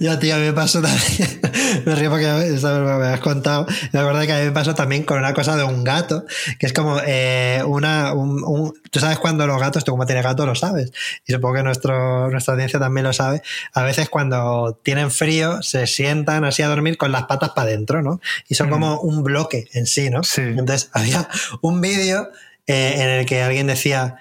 Ya, 0.00 0.18
tío, 0.18 0.34
a 0.34 0.38
mí 0.38 0.44
me 0.44 0.52
pasó 0.52 0.80
también. 0.80 1.40
me 1.86 1.94
río 1.94 2.10
porque 2.10 2.26
me 2.26 3.06
has 3.06 3.20
contado. 3.20 3.66
Me 3.92 4.00
acuerdo 4.00 4.22
que 4.22 4.32
a 4.32 4.38
mí 4.38 4.44
me 4.46 4.50
pasó 4.52 4.74
también 4.74 5.02
con 5.04 5.18
una 5.18 5.34
cosa 5.34 5.56
de 5.56 5.64
un 5.64 5.84
gato, 5.84 6.24
que 6.58 6.66
es 6.66 6.72
como 6.72 6.98
eh, 7.06 7.62
una. 7.66 8.12
Un, 8.14 8.42
un- 8.44 8.72
tú 8.90 8.98
sabes 9.00 9.18
cuando 9.18 9.46
los 9.46 9.60
gatos, 9.60 9.84
tú 9.84 9.92
como 9.92 10.06
tienes 10.06 10.24
gato 10.24 10.46
lo 10.46 10.54
sabes, 10.54 10.92
y 11.26 11.32
supongo 11.32 11.56
que 11.56 11.62
nuestro, 11.62 12.30
nuestra 12.30 12.54
audiencia 12.54 12.78
también 12.80 13.04
lo 13.04 13.12
sabe. 13.12 13.42
A 13.74 13.82
veces 13.82 14.08
cuando 14.08 14.78
tienen 14.82 15.10
frío 15.10 15.62
se 15.62 15.86
sientan 15.86 16.44
así 16.44 16.62
a 16.62 16.68
dormir 16.68 16.96
con 16.96 17.12
las 17.12 17.24
patas 17.24 17.50
para 17.50 17.68
adentro, 17.68 18.02
¿no? 18.02 18.20
Y 18.48 18.54
son 18.54 18.68
Mm. 18.68 18.70
como 18.70 19.00
un 19.00 19.22
bloque 19.22 19.68
en 19.74 19.86
sí, 19.86 20.10
¿no? 20.10 20.22
Sí. 20.22 20.40
Entonces 20.42 20.90
había 20.92 21.28
un 21.60 21.80
vídeo 21.84 22.30
eh, 22.66 22.94
en 22.96 23.08
el 23.10 23.26
que 23.26 23.42
alguien 23.42 23.66
decía. 23.66 24.16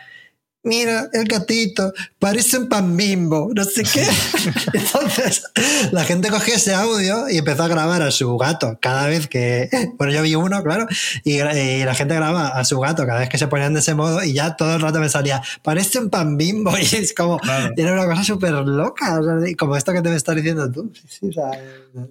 Mira, 0.66 1.10
el 1.12 1.26
gatito, 1.26 1.92
parece 2.20 2.58
un 2.58 2.70
pan 2.70 2.96
bimbo, 2.96 3.52
no 3.54 3.66
sé 3.66 3.84
qué. 3.84 4.08
Entonces, 4.74 5.44
la 5.92 6.06
gente 6.06 6.30
cogió 6.30 6.56
ese 6.56 6.74
audio 6.74 7.30
y 7.30 7.40
empezó 7.40 7.64
a 7.64 7.68
grabar 7.68 8.02
a 8.02 8.12
su 8.12 8.38
gato 8.38 8.78
cada 8.80 9.08
vez 9.08 9.28
que. 9.28 9.70
Bueno, 9.98 10.14
yo 10.14 10.22
vi 10.22 10.36
uno, 10.36 10.64
claro, 10.64 10.88
y, 11.26 11.42
y 11.42 11.84
la 11.84 11.96
gente 11.96 12.16
graba 12.16 12.48
a 12.48 12.64
su 12.64 12.80
gato 12.80 13.06
cada 13.06 13.20
vez 13.20 13.30
que 13.30 13.38
se 13.38 13.48
ponían 13.48 13.74
de 13.74 13.82
ese 13.82 13.94
modo 13.94 14.24
y 14.24 14.32
ya 14.32 14.56
todo 14.56 14.76
el 14.76 14.82
rato 14.82 15.00
me 15.00 15.10
salía, 15.10 15.42
parece 15.62 16.00
un 16.00 16.10
pan 16.10 16.38
bimbo. 16.38 16.74
Y 16.84 16.96
es 16.96 17.14
como. 17.14 17.40
Claro. 17.40 17.74
Era 17.78 17.94
una 17.94 18.06
cosa 18.06 18.24
súper 18.24 18.52
loca, 18.52 19.20
o 19.20 19.24
sea, 19.24 19.56
como 19.58 19.76
esto 19.76 19.94
que 19.94 20.02
te 20.02 20.10
me 20.10 20.16
estás 20.16 20.36
diciendo 20.36 20.72
tú. 20.72 20.92
Sí, 20.94 21.08
sí, 21.08 21.28
o 21.30 21.32
sea, 21.32 21.52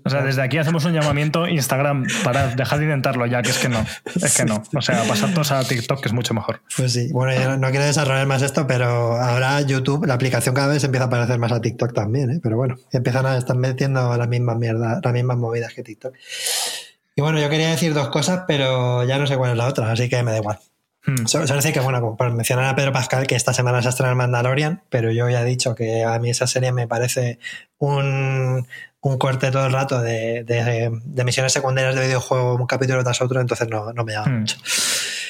O 0.04 0.10
sea, 0.10 0.22
desde 0.22 0.42
aquí 0.42 0.58
hacemos 0.58 0.84
un 0.84 0.92
llamamiento 0.92 1.46
Instagram 1.46 2.06
para 2.24 2.48
dejar 2.54 2.78
de 2.78 2.84
intentarlo 2.86 3.26
ya, 3.26 3.42
que 3.42 3.50
es 3.50 3.58
que 3.58 3.68
no. 3.68 3.84
Es 4.20 4.36
que 4.36 4.44
no. 4.44 4.62
O 4.74 4.82
sea, 4.82 5.04
pasar 5.04 5.32
todos 5.32 5.52
a 5.52 5.62
TikTok 5.64 6.00
que 6.00 6.08
es 6.08 6.14
mucho 6.14 6.34
mejor. 6.34 6.60
Pues 6.76 6.92
sí, 6.92 7.08
bueno, 7.12 7.40
yo 7.40 7.56
no 7.56 7.70
quiero 7.70 7.84
desarrollar 7.84 8.26
más 8.26 8.41
esto, 8.42 8.66
pero 8.66 9.16
ahora 9.20 9.60
YouTube, 9.62 10.06
la 10.06 10.14
aplicación 10.14 10.54
cada 10.54 10.68
vez 10.68 10.84
empieza 10.84 11.06
a 11.06 11.10
parecer 11.10 11.38
más 11.38 11.52
a 11.52 11.60
TikTok 11.60 11.92
también, 11.94 12.30
¿eh? 12.30 12.40
pero 12.42 12.56
bueno, 12.56 12.76
empiezan 12.92 13.26
a 13.26 13.36
estar 13.36 13.56
metiendo 13.56 14.16
las 14.16 14.28
mismas 14.28 14.56
mierdas, 14.58 15.00
las 15.02 15.12
mismas 15.12 15.36
movidas 15.38 15.72
que 15.74 15.82
TikTok. 15.82 16.14
Y 17.14 17.20
bueno, 17.20 17.38
yo 17.40 17.48
quería 17.50 17.70
decir 17.70 17.92
dos 17.94 18.08
cosas, 18.08 18.44
pero 18.46 19.04
ya 19.04 19.18
no 19.18 19.26
sé 19.26 19.36
cuál 19.36 19.50
es 19.52 19.56
la 19.56 19.66
otra, 19.68 19.90
así 19.92 20.08
que 20.08 20.22
me 20.22 20.30
da 20.32 20.38
igual. 20.38 20.58
Hmm. 21.04 21.26
Solo, 21.26 21.46
solo 21.46 21.58
decir 21.58 21.72
que, 21.74 21.80
bueno, 21.80 22.00
como 22.00 22.16
por 22.16 22.30
mencionar 22.32 22.66
a 22.66 22.76
Pedro 22.76 22.92
Pascal, 22.92 23.26
que 23.26 23.34
esta 23.34 23.52
semana 23.52 23.82
se 23.82 23.88
estrena 23.88 24.10
el 24.10 24.16
Mandalorian, 24.16 24.82
pero 24.88 25.10
yo 25.10 25.28
ya 25.28 25.42
he 25.42 25.44
dicho 25.44 25.74
que 25.74 26.04
a 26.04 26.18
mí 26.20 26.30
esa 26.30 26.46
serie 26.46 26.70
me 26.72 26.86
parece 26.86 27.38
un, 27.78 28.66
un 29.00 29.18
corte 29.18 29.50
todo 29.50 29.66
el 29.66 29.72
rato 29.72 30.00
de, 30.00 30.44
de- 30.44 30.90
de 31.04 31.24
misiones 31.24 31.52
secundarias 31.52 31.94
de 31.96 32.02
videojuego, 32.06 32.54
un 32.54 32.66
capítulo 32.66 33.02
tras 33.02 33.20
otro, 33.20 33.40
entonces 33.40 33.68
no, 33.68 33.92
no 33.92 34.04
me 34.04 34.12
llama 34.12 34.28
Hmm. 34.28 34.38
mucho. 34.40 34.56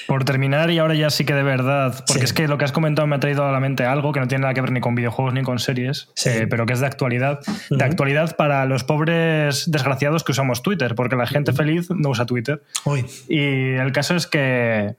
Por 0.07 0.25
terminar, 0.25 0.71
y 0.71 0.79
ahora 0.79 0.95
ya 0.95 1.11
sí 1.11 1.25
que 1.25 1.35
de 1.35 1.43
verdad, 1.43 1.95
porque 2.07 2.21
Sí. 2.21 2.25
es 2.25 2.33
que 2.33 2.49
lo 2.49 2.59
que 2.59 2.65
has 2.65 2.73
comentado 2.73 3.07
me 3.07 3.17
ha 3.17 3.21
traído 3.21 3.47
a 3.47 3.53
la 3.53 3.61
mente 3.61 3.85
algo 3.85 4.13
que 4.13 4.21
no 4.21 4.29
tiene 4.29 4.43
nada 4.43 4.55
que 4.55 4.61
ver 4.61 4.73
ni 4.73 4.81
con 4.81 4.95
videojuegos 4.95 5.35
ni 5.35 5.43
con 5.43 5.59
series, 5.59 6.09
Sí. 6.15 6.29
eh, 6.31 6.47
pero 6.49 6.67
que 6.67 6.73
es 6.73 6.81
de 6.81 6.87
actualidad. 6.87 7.41
De 7.71 7.85
actualidad 7.85 8.37
para 8.37 8.65
los 8.67 8.85
pobres 8.85 9.71
desgraciados 9.71 10.25
que 10.25 10.33
usamos 10.33 10.63
Twitter, 10.63 10.95
porque 10.95 11.17
la 11.17 11.27
gente 11.27 11.53
feliz 11.53 11.89
no 11.91 12.11
usa 12.11 12.27
Twitter. 12.27 12.63
Uy, 12.85 13.05
Y 13.29 13.75
el 13.75 13.93
caso 13.93 14.17
es 14.17 14.27
que 14.27 14.95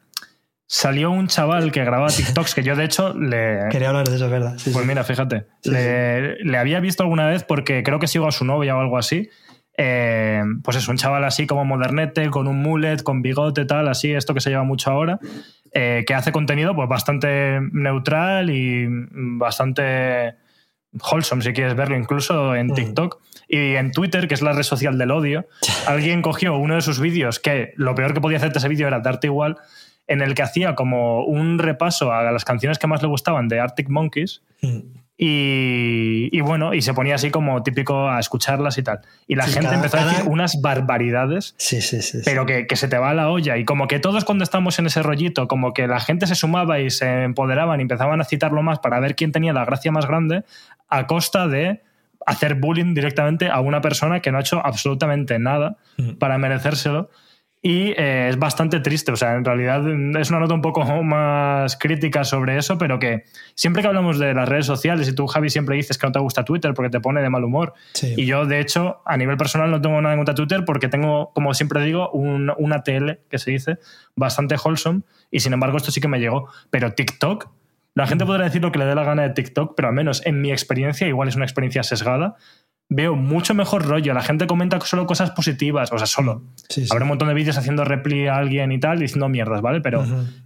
salió 0.65 1.11
un 1.11 1.27
chaval 1.27 1.71
que 1.71 1.83
grababa 1.83 2.07
TikToks, 2.07 2.55
que 2.55 2.63
yo 2.63 2.75
de 2.75 2.85
hecho 2.85 3.13
le... 3.13 3.59
quería 3.69 3.89
hablar 3.89 4.07
de 4.07 4.15
eso, 4.15 4.25
es 4.25 4.31
verdad. 4.31 4.53
Sí, 4.57 4.71
Pues 4.73 4.85
mira, 4.85 5.03
fíjate, 5.03 5.45
le, 5.65 6.35
le 6.43 6.57
había 6.57 6.79
visto 6.79 7.03
alguna 7.03 7.27
vez 7.27 7.43
porque 7.43 7.83
creo 7.83 7.99
que 7.99 8.07
sigo 8.07 8.27
a 8.27 8.31
su 8.31 8.43
novia 8.45 8.75
o 8.75 8.79
algo 8.79 8.97
así. 8.97 9.29
Eh, 9.77 10.43
pues 10.63 10.77
es 10.77 10.87
un 10.87 10.97
chaval 10.97 11.23
así 11.23 11.47
como 11.47 11.65
modernete, 11.65 12.29
con 12.29 12.47
un 12.47 12.61
mullet, 12.61 13.01
con 13.03 13.21
bigote, 13.21 13.65
tal, 13.65 13.87
así, 13.87 14.11
esto 14.13 14.33
que 14.33 14.39
se 14.41 14.49
lleva 14.51 14.63
mucho 14.63 14.91
ahora, 14.91 15.19
eh, 15.71 16.03
que 16.05 16.13
hace 16.13 16.31
contenido 16.31 16.75
pues 16.75 16.87
bastante 16.87 17.59
neutral 17.71 18.49
y 18.51 18.85
bastante 18.87 20.35
wholesome, 21.11 21.41
si 21.41 21.53
quieres 21.53 21.75
verlo, 21.75 21.97
incluso 21.97 22.55
en 22.55 22.67
Mm. 22.67 22.73
TikTok. 22.75 23.19
Y 23.47 23.75
en 23.75 23.91
Twitter, 23.91 24.27
que 24.27 24.35
es 24.35 24.41
la 24.41 24.53
red 24.53 24.63
social 24.63 24.97
del 24.97 25.11
odio, 25.11 25.47
alguien 25.87 26.21
cogió 26.21 26.55
uno 26.57 26.75
de 26.75 26.81
sus 26.81 26.99
vídeos, 26.99 27.39
que 27.39 27.73
lo 27.75 27.95
peor 27.95 28.13
que 28.13 28.21
podía 28.21 28.37
hacerte 28.37 28.59
ese 28.59 28.69
vídeo 28.69 28.87
era 28.87 28.99
darte 28.99 29.27
igual, 29.27 29.57
en 30.05 30.21
el 30.21 30.35
que 30.35 30.43
hacía 30.43 30.75
como 30.75 31.23
un 31.25 31.57
repaso 31.59 32.13
a 32.13 32.31
las 32.31 32.45
canciones 32.45 32.77
que 32.77 32.87
más 32.87 33.01
le 33.01 33.07
gustaban 33.07 33.47
de 33.47 33.59
Arctic 33.59 33.89
Monkeys. 33.89 34.43
Mm. 34.61 34.79
Y, 35.17 36.29
y 36.31 36.41
bueno, 36.41 36.73
y 36.73 36.81
se 36.81 36.93
ponía 36.93 37.15
así 37.15 37.29
como 37.31 37.61
típico 37.63 38.09
a 38.09 38.19
escucharlas 38.19 38.77
y 38.77 38.83
tal. 38.83 39.01
Y 39.27 39.35
la 39.35 39.45
Sí, 39.45 39.53
gente 39.53 39.67
cada- 39.67 39.75
empezó 39.75 39.97
a 39.97 40.05
decir 40.05 40.23
unas 40.27 40.61
barbaridades, 40.61 41.55
Sí, 41.57 41.81
sí, 41.81 42.01
sí. 42.01 42.19
sí. 42.19 42.21
pero 42.25 42.45
que, 42.45 42.67
que 42.67 42.75
se 42.75 42.87
te 42.87 42.97
va 42.97 43.11
a 43.11 43.13
la 43.13 43.29
olla. 43.29 43.57
Y 43.57 43.65
como 43.65 43.87
que 43.87 43.99
todos 43.99 44.25
cuando 44.25 44.43
estamos 44.43 44.77
en 44.79 44.87
ese 44.87 45.01
rollito, 45.03 45.47
como 45.47 45.73
que 45.73 45.87
la 45.87 45.99
gente 45.99 46.27
se 46.27 46.35
sumaba 46.35 46.79
y 46.79 46.89
se 46.89 47.23
empoderaban 47.23 47.79
y 47.79 47.83
empezaban 47.83 48.21
a 48.21 48.23
citarlo 48.25 48.61
más 48.63 48.79
para 48.79 48.99
ver 48.99 49.15
quién 49.15 49.31
tenía 49.31 49.53
la 49.53 49.65
gracia 49.65 49.91
más 49.91 50.05
grande, 50.07 50.43
a 50.89 51.07
costa 51.07 51.47
de 51.47 51.81
hacer 52.25 52.55
bullying 52.55 52.93
directamente 52.93 53.49
a 53.49 53.59
una 53.59 53.81
persona 53.81 54.19
que 54.21 54.31
no 54.31 54.37
ha 54.37 54.41
hecho 54.41 54.65
absolutamente 54.65 55.39
nada 55.39 55.77
Mm. 55.97 56.13
para 56.13 56.37
merecérselo. 56.37 57.09
Y 57.65 57.91
eh, 57.95 58.27
es 58.29 58.37
bastante 58.37 58.81
triste, 58.81 59.13
o 59.13 59.15
sea, 59.15 59.35
en 59.35 59.45
realidad 59.45 59.81
mm, 59.83 60.17
es 60.17 60.29
una 60.29 60.39
nota 60.41 60.53
un 60.53 60.61
poco 60.61 60.83
más 61.03 61.77
crítica 61.77 62.25
sobre 62.25 62.57
eso, 62.57 62.77
pero 62.77 62.99
que 62.99 63.23
siempre 63.55 63.81
que 63.81 63.87
hablamos 63.87 64.19
de 64.19 64.33
las 64.33 64.49
redes 64.49 64.65
sociales, 64.65 65.07
y 65.07 65.15
tú, 65.15 65.27
Javi, 65.27 65.49
siempre 65.49 65.77
dices 65.77 65.97
que 65.97 66.05
no 66.05 66.11
te 66.11 66.19
gusta 66.19 66.43
Twitter 66.43 66.73
porque 66.73 66.89
te 66.89 66.99
pone 66.99 67.21
de 67.21 67.29
mal 67.29 67.41
humor, 67.45 67.73
Sí. 67.93 68.15
y 68.17 68.25
yo, 68.25 68.45
de 68.45 68.59
hecho, 68.59 69.01
a 69.05 69.15
nivel 69.15 69.37
personal 69.37 69.71
no 69.71 69.79
tengo 69.79 70.01
nada 70.01 70.13
en 70.13 70.19
contra 70.19 70.33
de 70.33 70.35
Twitter 70.45 70.65
porque 70.65 70.89
tengo, 70.89 71.31
como 71.33 71.53
siempre 71.53 71.81
digo, 71.85 72.09
un, 72.11 72.51
una 72.57 72.83
TL, 72.83 73.19
que 73.29 73.37
se 73.39 73.51
dice, 73.51 73.77
bastante 74.17 74.55
wholesome, 74.61 75.03
y 75.31 75.39
sin 75.39 75.53
embargo 75.53 75.77
esto 75.77 75.89
sí 75.89 76.01
que 76.01 76.09
me 76.09 76.19
llegó. 76.19 76.49
Pero 76.69 76.91
TikTok, 76.91 77.47
la 77.95 78.07
gente 78.07 78.25
podrá 78.25 78.43
decir 78.43 78.61
lo 78.61 78.71
que 78.73 78.79
le 78.79 78.85
dé 78.85 78.95
la 78.95 79.03
gana 79.03 79.21
de 79.21 79.29
TikTok, 79.29 79.73
pero 79.75 79.87
al 79.87 79.93
menos 79.93 80.25
en 80.25 80.41
mi 80.41 80.51
experiencia, 80.51 81.07
igual 81.07 81.29
es 81.29 81.35
una 81.37 81.45
experiencia 81.45 81.81
sesgada, 81.83 82.35
veo 82.89 83.15
mucho 83.15 83.53
mejor 83.53 83.85
rollo. 83.87 84.13
La 84.13 84.21
gente 84.21 84.45
comenta 84.47 84.79
solo 84.81 85.05
cosas 85.07 85.31
positivas, 85.31 85.91
o 85.91 85.97
sea, 85.97 86.05
solo. 86.07 86.43
Sí, 86.69 86.81
sí. 86.83 86.87
Habrá 86.91 87.05
un 87.05 87.09
montón 87.09 87.27
de 87.29 87.33
vídeos 87.33 87.57
haciendo 87.57 87.83
repli 87.83 88.27
a 88.27 88.35
alguien 88.37 88.71
y 88.71 88.79
tal, 88.79 88.99
diciendo 88.99 89.29
mierdas, 89.29 89.61
¿vale? 89.61 89.81
Pero 89.81 90.05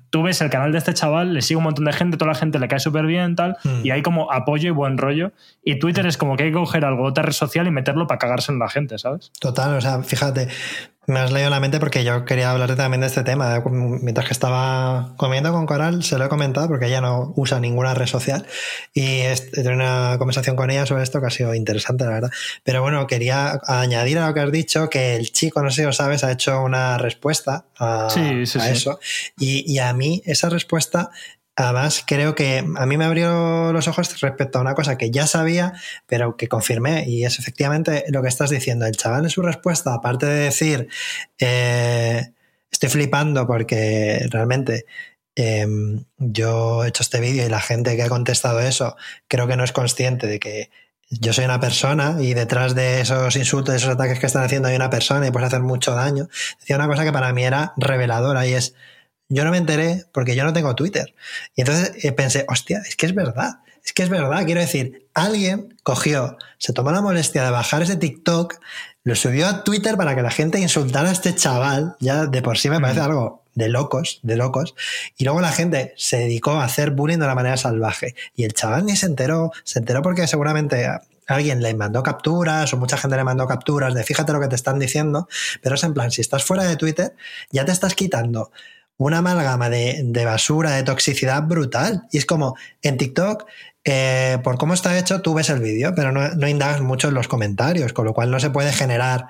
tú 0.09 0.23
ves 0.23 0.39
el 0.41 0.49
canal 0.49 0.71
de 0.71 0.77
este 0.77 0.93
chaval, 0.93 1.33
le 1.33 1.41
sigue 1.41 1.57
un 1.57 1.63
montón 1.65 1.83
de 1.85 1.91
gente, 1.91 2.15
toda 2.15 2.31
la 2.31 2.37
gente 2.37 2.59
le 2.59 2.69
cae 2.69 2.79
súper 2.79 3.05
bien, 3.05 3.35
tal, 3.35 3.57
Mm. 3.65 3.85
y 3.85 3.91
hay 3.91 4.01
como 4.01 4.31
apoyo 4.31 4.69
y 4.69 4.71
buen 4.71 4.97
rollo. 4.97 5.33
Y 5.63 5.79
Twitter 5.79 6.05
es 6.05 6.15
como 6.17 6.37
que 6.37 6.43
hay 6.45 6.49
que 6.51 6.55
coger 6.55 6.85
algo, 6.85 7.03
otra 7.03 7.23
red 7.23 7.33
social 7.33 7.67
y 7.67 7.71
meterlo 7.71 8.07
para 8.07 8.17
cagarse 8.19 8.53
en 8.53 8.59
la 8.59 8.69
gente, 8.69 8.97
¿sabes? 8.97 9.31
Total, 9.41 9.75
o 9.75 9.81
sea, 9.81 10.01
fíjate, 10.01 10.47
me 11.07 11.19
has 11.19 11.31
leído 11.31 11.49
la 11.49 11.61
mente 11.61 11.79
porque 11.79 12.03
yo 12.03 12.25
quería 12.25 12.51
hablarte 12.51 12.75
también 12.75 12.99
de 12.99 13.07
este 13.07 13.23
tema. 13.23 13.63
Mientras 13.65 14.27
que 14.27 14.33
estaba 14.33 15.13
comiendo 15.15 15.53
con 15.53 15.65
Coral, 15.65 16.03
se 16.03 16.17
lo 16.17 16.25
he 16.25 16.29
comentado 16.29 16.67
porque 16.67 16.87
ella 16.87 16.99
no 16.99 17.31
usa 17.37 17.61
ninguna 17.61 17.93
red 17.93 18.07
social 18.07 18.45
y 18.93 19.21
he 19.21 19.35
tenido 19.53 19.73
una 19.73 20.15
conversación 20.17 20.57
con 20.57 20.69
ella 20.69 20.85
sobre 20.85 21.03
esto 21.03 21.21
que 21.21 21.27
ha 21.27 21.29
sido 21.31 21.55
interesante, 21.55 22.03
la 22.03 22.11
verdad. 22.11 22.31
Pero 22.63 22.81
bueno, 22.81 23.07
quería 23.07 23.59
añadir 23.67 24.19
a 24.19 24.27
lo 24.27 24.33
que 24.33 24.41
has 24.41 24.51
dicho 24.51 24.89
que 24.89 25.15
el 25.15 25.31
chico, 25.31 25.63
no 25.63 25.69
sé 25.71 25.77
si 25.77 25.85
lo 25.85 25.93
sabes, 25.93 26.25
ha 26.25 26.31
hecho 26.31 26.61
una 26.61 26.97
respuesta 26.97 27.63
a, 27.79 28.09
Sí, 28.09 28.45
sí, 28.45 28.59
a 28.59 28.63
sí. 28.63 28.69
eso. 28.71 28.99
Y, 29.39 29.71
y 29.71 29.79
a 29.79 29.93
mí 29.93 30.21
esa 30.25 30.49
respuesta 30.49 31.09
Además, 31.59 32.03
creo 32.05 32.35
que 32.35 32.59
a 32.59 32.85
mí 32.85 32.97
me 32.97 33.05
abrió 33.05 33.73
los 33.73 33.87
ojos 33.87 34.21
respecto 34.21 34.59
a 34.59 34.61
una 34.61 34.75
cosa 34.75 34.95
que 34.95 35.09
ya 35.09 35.25
sabía, 35.25 35.73
pero 36.05 36.37
que 36.37 36.47
confirmé, 36.47 37.05
y 37.09 37.25
es 37.25 37.39
efectivamente 37.39 38.05
lo 38.09 38.21
que 38.21 38.27
estás 38.27 38.51
diciendo. 38.51 38.85
El 38.85 38.95
chaval 38.95 39.23
en 39.23 39.31
su 39.31 39.41
respuesta, 39.41 39.95
aparte 39.95 40.27
de 40.27 40.35
decir, 40.35 40.87
eh, 41.39 42.31
estoy 42.71 42.89
flipando 42.89 43.47
porque 43.47 44.27
realmente 44.29 44.85
em, 45.35 46.05
yo 46.17 46.83
he 46.83 46.89
hecho 46.89 47.01
este 47.01 47.19
vídeo 47.19 47.43
y 47.45 47.49
la 47.49 47.59
gente 47.59 47.95
que 47.95 48.03
ha 48.03 48.09
contestado 48.09 48.59
eso 48.59 48.95
creo 49.27 49.47
que 49.47 49.57
no 49.57 49.63
es 49.63 49.71
consciente 49.71 50.27
de 50.27 50.39
que 50.39 50.69
yo 51.09 51.33
soy 51.33 51.45
una 51.45 51.59
persona 51.59 52.17
y 52.19 52.33
detrás 52.35 52.75
de 52.75 53.01
esos 53.01 53.35
insultos, 53.35 53.73
de 53.73 53.77
esos 53.77 53.89
ataques 53.89 54.19
que 54.19 54.27
están 54.27 54.43
haciendo 54.43 54.67
hay 54.67 54.75
una 54.75 54.89
persona 54.89 55.25
y 55.25 55.31
puedes 55.31 55.47
hacer 55.47 55.61
mucho 55.61 55.95
daño. 55.95 56.27
Decía 56.59 56.75
una 56.75 56.87
cosa 56.87 57.03
que 57.03 57.13
para 57.13 57.33
mí 57.33 57.43
era 57.43 57.73
reveladora 57.77 58.45
y 58.45 58.53
es, 58.53 58.75
yo 59.29 59.43
no 59.43 59.51
me 59.51 59.57
enteré 59.57 60.05
porque 60.11 60.35
yo 60.35 60.43
no 60.43 60.53
tengo 60.53 60.75
Twitter. 60.75 61.13
Y 61.55 61.61
entonces 61.61 62.03
eh, 62.03 62.11
pensé, 62.11 62.45
hostia, 62.47 62.81
es 62.87 62.95
que 62.95 63.05
es 63.05 63.15
verdad. 63.15 63.59
Es 63.83 63.93
que 63.93 64.03
es 64.03 64.09
verdad, 64.09 64.45
quiero 64.45 64.59
decir, 64.59 65.07
alguien 65.13 65.73
cogió, 65.81 66.37
se 66.57 66.73
tomó 66.73 66.91
la 66.91 67.01
molestia 67.01 67.45
de 67.45 67.51
bajar 67.51 67.81
ese 67.83 67.95
TikTok, 67.95 68.59
lo 69.05 69.15
subió 69.15 69.47
a 69.47 69.63
Twitter 69.63 69.95
para 69.95 70.13
que 70.13 70.21
la 70.21 70.29
gente 70.29 70.59
insultara 70.59 71.07
a 71.07 71.13
este 71.13 71.33
chaval, 71.33 71.95
ya 72.01 72.25
de 72.25 72.41
por 72.41 72.57
sí 72.57 72.69
me 72.69 72.81
parece 72.81 72.99
algo 72.99 73.45
de 73.55 73.69
locos, 73.69 74.19
de 74.23 74.35
locos, 74.35 74.75
y 75.17 75.23
luego 75.23 75.39
la 75.39 75.53
gente 75.53 75.93
se 75.95 76.17
dedicó 76.17 76.51
a 76.51 76.65
hacer 76.65 76.91
bullying 76.91 77.19
de 77.19 77.23
una 77.23 77.35
manera 77.35 77.55
salvaje, 77.55 78.13
y 78.35 78.43
el 78.43 78.51
chaval 78.51 78.85
ni 78.85 78.97
se 78.97 79.05
enteró, 79.05 79.53
se 79.63 79.79
enteró 79.79 80.01
porque 80.01 80.27
seguramente 80.27 80.85
alguien 81.25 81.61
le 81.61 81.73
mandó 81.73 82.03
capturas 82.03 82.73
o 82.73 82.77
mucha 82.77 82.97
gente 82.97 83.15
le 83.15 83.23
mandó 83.23 83.47
capturas 83.47 83.93
de 83.93 84.03
fíjate 84.03 84.33
lo 84.33 84.41
que 84.41 84.49
te 84.49 84.55
están 84.55 84.79
diciendo, 84.79 85.29
pero 85.61 85.75
es 85.75 85.83
en 85.85 85.93
plan, 85.93 86.11
si 86.11 86.19
estás 86.19 86.43
fuera 86.43 86.63
de 86.63 86.75
Twitter, 86.75 87.15
ya 87.51 87.63
te 87.63 87.71
estás 87.71 87.95
quitando 87.95 88.51
una 88.97 89.19
amalgama 89.19 89.69
de, 89.69 90.01
de 90.03 90.25
basura, 90.25 90.71
de 90.71 90.83
toxicidad 90.83 91.43
brutal. 91.43 92.03
Y 92.11 92.17
es 92.17 92.25
como 92.25 92.55
en 92.81 92.97
TikTok 92.97 93.45
eh, 93.89 94.39
por 94.43 94.57
cómo 94.57 94.73
está 94.73 94.99
hecho, 94.99 95.21
tú 95.21 95.33
ves 95.33 95.49
el 95.49 95.61
vídeo, 95.61 95.95
pero 95.95 96.11
no, 96.11 96.47
indagas 96.49 96.81
mucho 96.81 97.07
en 97.07 97.13
los 97.13 97.29
comentarios, 97.29 97.93
con 97.93 98.03
lo 98.03 98.13
cual 98.13 98.29
no 98.29 98.37
se 98.37 98.49
puede 98.49 98.73
generar 98.73 99.27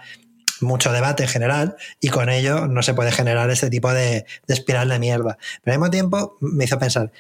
mucho 0.62 0.92
debate 0.92 1.22
en 1.22 1.30
general 1.30 1.76
y 2.00 2.10
con 2.10 2.30
ello 2.30 2.66
no 2.66 2.82
se 2.82 2.96
puede 2.96 3.12
generar 3.12 3.52
este 3.52 3.70
tipo 3.70 3.94
de, 3.94 4.26
espiral 4.48 4.90
de 4.90 4.98
mierda. 4.98 5.38
Pero 5.62 5.76
al 5.76 5.80
mismo 5.80 5.92
tiempo 5.92 6.38
me 6.42 6.64
hizo 6.64 6.80
pensar, 6.80 7.12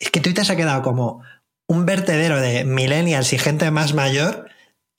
es 0.00 0.10
que 0.10 0.18
Twitter 0.18 0.44
se 0.44 0.54
ha 0.54 0.56
quedado 0.56 0.82
como 0.82 1.22
un 1.68 1.86
vertedero 1.86 2.40
de 2.40 2.64
millennials 2.64 3.32
y 3.32 3.38
gente 3.38 3.70
más 3.70 3.94
mayor 3.94 4.48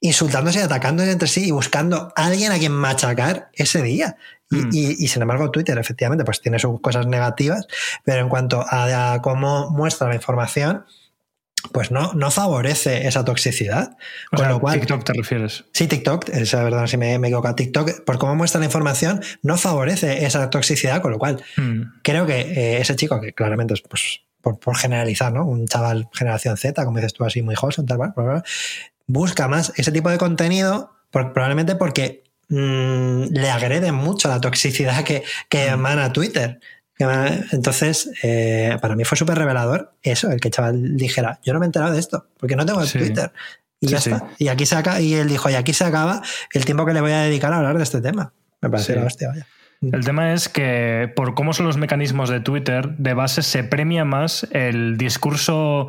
insultándose 0.00 0.60
y 0.60 0.62
atacándose 0.62 1.10
entre 1.10 1.28
sí 1.28 1.48
y 1.48 1.50
buscando 1.50 2.14
a 2.16 2.24
alguien 2.24 2.50
a 2.50 2.58
quien 2.58 2.72
machacar 2.72 3.50
ese 3.52 3.82
día. 3.82 4.16
Y, 4.72 5.04
hmm. 5.04 5.08
sin 5.08 5.22
embargo, 5.22 5.50
Twitter, 5.50 5.78
efectivamente, 5.78 6.24
pues 6.24 6.40
tiene 6.40 6.58
sus 6.58 6.80
cosas 6.80 7.06
negativas, 7.06 7.66
pero 8.04 8.20
en 8.20 8.28
cuanto 8.28 8.64
a 8.68 9.20
cómo 9.22 9.70
muestra 9.70 10.08
la 10.08 10.14
información, 10.14 10.84
pues 11.72 11.90
no, 11.90 12.12
no 12.14 12.30
favorece 12.30 13.06
esa 13.06 13.24
toxicidad. 13.24 13.96
Con 14.30 14.48
lo 14.48 14.60
cual, 14.60 14.80
TikTok 14.80 15.04
te 15.04 15.12
refieres. 15.12 15.64
Sí, 15.72 15.86
TikTok, 15.86 16.28
es 16.28 16.52
verdad, 16.52 16.86
si 16.86 16.96
me, 16.96 17.18
me 17.18 17.28
equivoco. 17.28 17.54
TikTok, 17.54 18.04
por 18.04 18.18
cómo 18.18 18.34
muestra 18.34 18.58
la 18.58 18.66
información, 18.66 19.20
no 19.42 19.56
favorece 19.56 20.24
esa 20.26 20.50
toxicidad, 20.50 21.00
con 21.00 21.12
lo 21.12 21.18
cual 21.18 21.42
hmm. 21.56 22.00
creo 22.02 22.26
que 22.26 22.40
eh, 22.40 22.80
ese 22.80 22.96
chico, 22.96 23.20
que 23.20 23.32
claramente 23.32 23.74
es 23.74 23.82
pues, 23.82 24.20
por, 24.40 24.76
generalizar, 24.76 25.32
¿no? 25.32 25.46
Un 25.46 25.66
chaval 25.66 26.08
generación 26.12 26.56
Z, 26.56 26.84
como 26.84 26.98
dices 26.98 27.14
tú 27.14 27.24
así, 27.24 27.42
muy 27.42 27.54
wholesome, 27.60 27.88
tal, 27.88 28.12
tal, 28.14 28.42
busca 29.06 29.48
más 29.48 29.72
ese 29.76 29.92
tipo 29.92 30.10
de 30.10 30.18
contenido, 30.18 30.90
probablemente 31.10 31.76
porque 31.76 32.23
mm, 32.48 33.24
le 33.30 33.50
agrede 33.50 33.92
mucho 33.92 34.28
la 34.28 34.40
toxicidad 34.40 35.04
que, 35.04 35.22
que 35.48 35.70
hmm. 35.70 35.74
emana 35.74 36.12
Twitter. 36.12 36.60
Entonces, 36.98 38.10
eh, 38.22 38.78
para 38.80 38.94
mí 38.94 39.04
fue 39.04 39.18
súper 39.18 39.36
revelador 39.36 39.94
eso, 40.02 40.30
el 40.30 40.40
que 40.40 40.48
el 40.48 40.54
chaval 40.54 40.96
dijera, 40.96 41.40
yo 41.44 41.52
no 41.52 41.58
me 41.58 41.66
he 41.66 41.68
enterado 41.68 41.92
de 41.92 41.98
esto, 41.98 42.28
porque 42.38 42.56
no 42.56 42.64
tengo 42.64 42.80
el 42.80 42.90
Twitter. 42.90 43.32
Y 43.80 43.88
ya 43.88 43.98
está. 43.98 44.28
Y 44.38 44.48
aquí 44.48 44.64
se 44.64 44.76
acaba, 44.76 45.00
y 45.00 45.14
él 45.14 45.28
dijo, 45.28 45.50
y 45.50 45.54
aquí 45.54 45.72
se 45.72 45.84
acaba 45.84 46.22
el 46.52 46.64
tiempo 46.64 46.86
que 46.86 46.94
le 46.94 47.00
voy 47.00 47.12
a 47.12 47.22
dedicar 47.22 47.52
a 47.52 47.58
hablar 47.58 47.76
de 47.76 47.82
este 47.82 48.00
tema. 48.00 48.32
Me 48.60 48.70
parece 48.70 48.94
la 48.94 49.04
hostia, 49.04 49.28
vaya. 49.28 49.46
El 49.92 50.04
tema 50.04 50.32
es 50.32 50.48
que 50.48 51.12
por 51.14 51.34
cómo 51.34 51.52
son 51.52 51.66
los 51.66 51.76
mecanismos 51.76 52.30
de 52.30 52.40
Twitter, 52.40 52.96
de 52.96 53.12
base 53.12 53.42
se 53.42 53.64
premia 53.64 54.04
más 54.04 54.46
el 54.52 54.96
discurso 54.96 55.88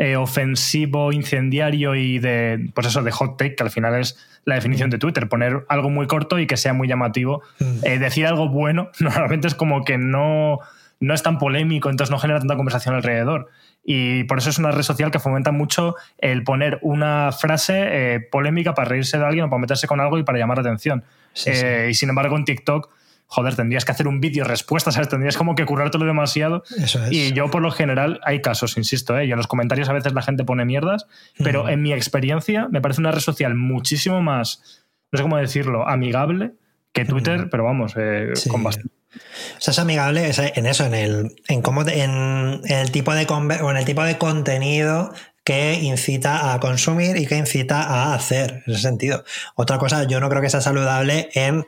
eh, 0.00 0.14
ofensivo, 0.14 1.10
incendiario 1.10 1.96
y 1.96 2.20
de, 2.20 2.70
pues 2.72 2.86
eso, 2.86 3.02
de 3.02 3.10
hot 3.10 3.36
take, 3.36 3.56
que 3.56 3.64
al 3.64 3.70
final 3.70 3.96
es 3.96 4.16
la 4.44 4.54
definición 4.54 4.90
de 4.90 4.98
Twitter, 4.98 5.28
poner 5.28 5.64
algo 5.68 5.90
muy 5.90 6.06
corto 6.06 6.38
y 6.38 6.46
que 6.46 6.56
sea 6.56 6.72
muy 6.72 6.86
llamativo. 6.86 7.42
Mm. 7.58 7.78
Eh, 7.82 7.98
decir 7.98 8.24
algo 8.24 8.48
bueno 8.48 8.90
normalmente 9.00 9.48
es 9.48 9.56
como 9.56 9.84
que 9.84 9.98
no, 9.98 10.60
no 11.00 11.14
es 11.14 11.24
tan 11.24 11.38
polémico, 11.38 11.90
entonces 11.90 12.12
no 12.12 12.18
genera 12.20 12.38
tanta 12.38 12.54
conversación 12.54 12.94
alrededor. 12.94 13.48
Y 13.84 14.22
por 14.24 14.38
eso 14.38 14.50
es 14.50 14.58
una 14.58 14.70
red 14.70 14.82
social 14.82 15.10
que 15.10 15.18
fomenta 15.18 15.50
mucho 15.50 15.96
el 16.18 16.44
poner 16.44 16.78
una 16.82 17.32
frase 17.32 18.14
eh, 18.14 18.20
polémica 18.20 18.74
para 18.74 18.88
reírse 18.88 19.18
de 19.18 19.24
alguien 19.24 19.46
o 19.46 19.50
para 19.50 19.60
meterse 19.60 19.88
con 19.88 19.98
algo 19.98 20.16
y 20.16 20.22
para 20.22 20.38
llamar 20.38 20.58
la 20.58 20.62
atención. 20.62 21.02
Y 21.34 21.94
sin 21.94 22.08
embargo, 22.08 22.36
en 22.36 22.44
TikTok 22.44 22.88
joder, 23.28 23.54
tendrías 23.54 23.84
que 23.84 23.92
hacer 23.92 24.08
un 24.08 24.20
vídeo 24.20 24.44
respuesta, 24.44 24.90
¿sabes? 24.90 25.08
Tendrías 25.08 25.36
como 25.36 25.54
que 25.54 25.64
currártelo 25.66 26.06
demasiado. 26.06 26.64
Eso 26.76 27.04
es. 27.04 27.12
Y 27.12 27.32
yo, 27.32 27.50
por 27.50 27.62
lo 27.62 27.70
general, 27.70 28.20
hay 28.24 28.40
casos, 28.40 28.76
insisto, 28.76 29.16
¿eh? 29.18 29.26
y 29.26 29.30
en 29.30 29.36
los 29.36 29.46
comentarios 29.46 29.88
a 29.88 29.92
veces 29.92 30.14
la 30.14 30.22
gente 30.22 30.44
pone 30.44 30.64
mierdas, 30.64 31.06
pero 31.38 31.68
en 31.68 31.82
mi 31.82 31.92
experiencia 31.92 32.68
me 32.70 32.80
parece 32.80 33.00
una 33.00 33.12
red 33.12 33.20
social 33.20 33.54
muchísimo 33.54 34.22
más, 34.22 34.82
no 35.12 35.18
sé 35.18 35.22
cómo 35.22 35.36
decirlo, 35.36 35.86
amigable 35.86 36.52
que 36.92 37.04
Twitter, 37.04 37.48
pero 37.50 37.64
vamos, 37.64 37.92
eh, 37.96 38.32
con 38.50 38.64
bastante. 38.64 38.92
O 39.14 39.60
sea, 39.60 39.72
es 39.72 39.78
amigable 39.78 40.30
en 40.36 40.66
eso, 40.66 40.84
en 40.84 40.94
el, 40.94 41.36
en 41.48 41.62
cómo, 41.62 41.82
en, 41.86 42.60
el 42.64 42.90
tipo 42.90 43.14
de 43.14 43.26
o 43.26 43.70
en 43.70 43.76
el 43.76 43.84
tipo 43.84 44.02
de 44.02 44.18
contenido 44.18 45.12
que 45.44 45.74
incita 45.74 46.52
a 46.52 46.60
consumir 46.60 47.16
y 47.16 47.26
que 47.26 47.36
incita 47.36 47.82
a 47.82 48.14
hacer, 48.14 48.64
en 48.66 48.74
ese 48.74 48.82
sentido. 48.82 49.24
Otra 49.54 49.78
cosa, 49.78 50.04
yo 50.04 50.20
no 50.20 50.28
creo 50.28 50.42
que 50.42 50.50
sea 50.50 50.60
saludable 50.60 51.30
en 51.32 51.64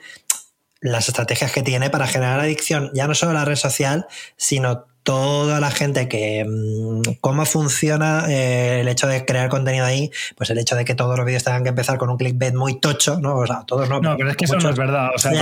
las 0.81 1.09
estrategias 1.09 1.53
que 1.53 1.62
tiene 1.62 1.91
para 1.91 2.07
generar 2.07 2.41
adicción, 2.41 2.91
ya 2.95 3.07
no 3.07 3.14
solo 3.14 3.33
la 3.33 3.45
red 3.45 3.57
social, 3.57 4.07
sino 4.37 4.87
toda 5.03 5.61
la 5.61 5.70
gente 5.70 6.09
que 6.09 6.44
mm, 6.46 7.16
cómo 7.20 7.44
funciona 7.44 8.24
eh, 8.28 8.80
el 8.80 8.88
hecho 8.88 9.07
de 9.07 9.24
crear 9.24 9.48
contenido 9.48 9.84
ahí, 9.84 10.11
pues 10.36 10.51
el 10.51 10.59
hecho 10.59 10.76
de 10.76 10.84
que 10.84 10.94
todos 10.94 11.16
los 11.16 11.26
vídeos 11.26 11.44
tengan 11.44 11.62
que 11.62 11.70
empezar 11.70 11.98
con 11.98 12.11
un 12.11 12.16
clickbait 12.16 12.55
muy 12.55 12.78
tocho, 12.78 13.18
¿no? 13.20 13.36
O 13.36 13.46
sea, 13.46 13.64
todos 13.66 13.88
no. 13.88 14.01
No, 14.01 14.16
pero 14.16 14.30
es 14.30 14.36
que 14.36 14.44
eso 14.44 14.57
no 14.57 14.70
es 14.70 14.76
verdad. 14.76 15.11
O 15.14 15.18
sea, 15.18 15.32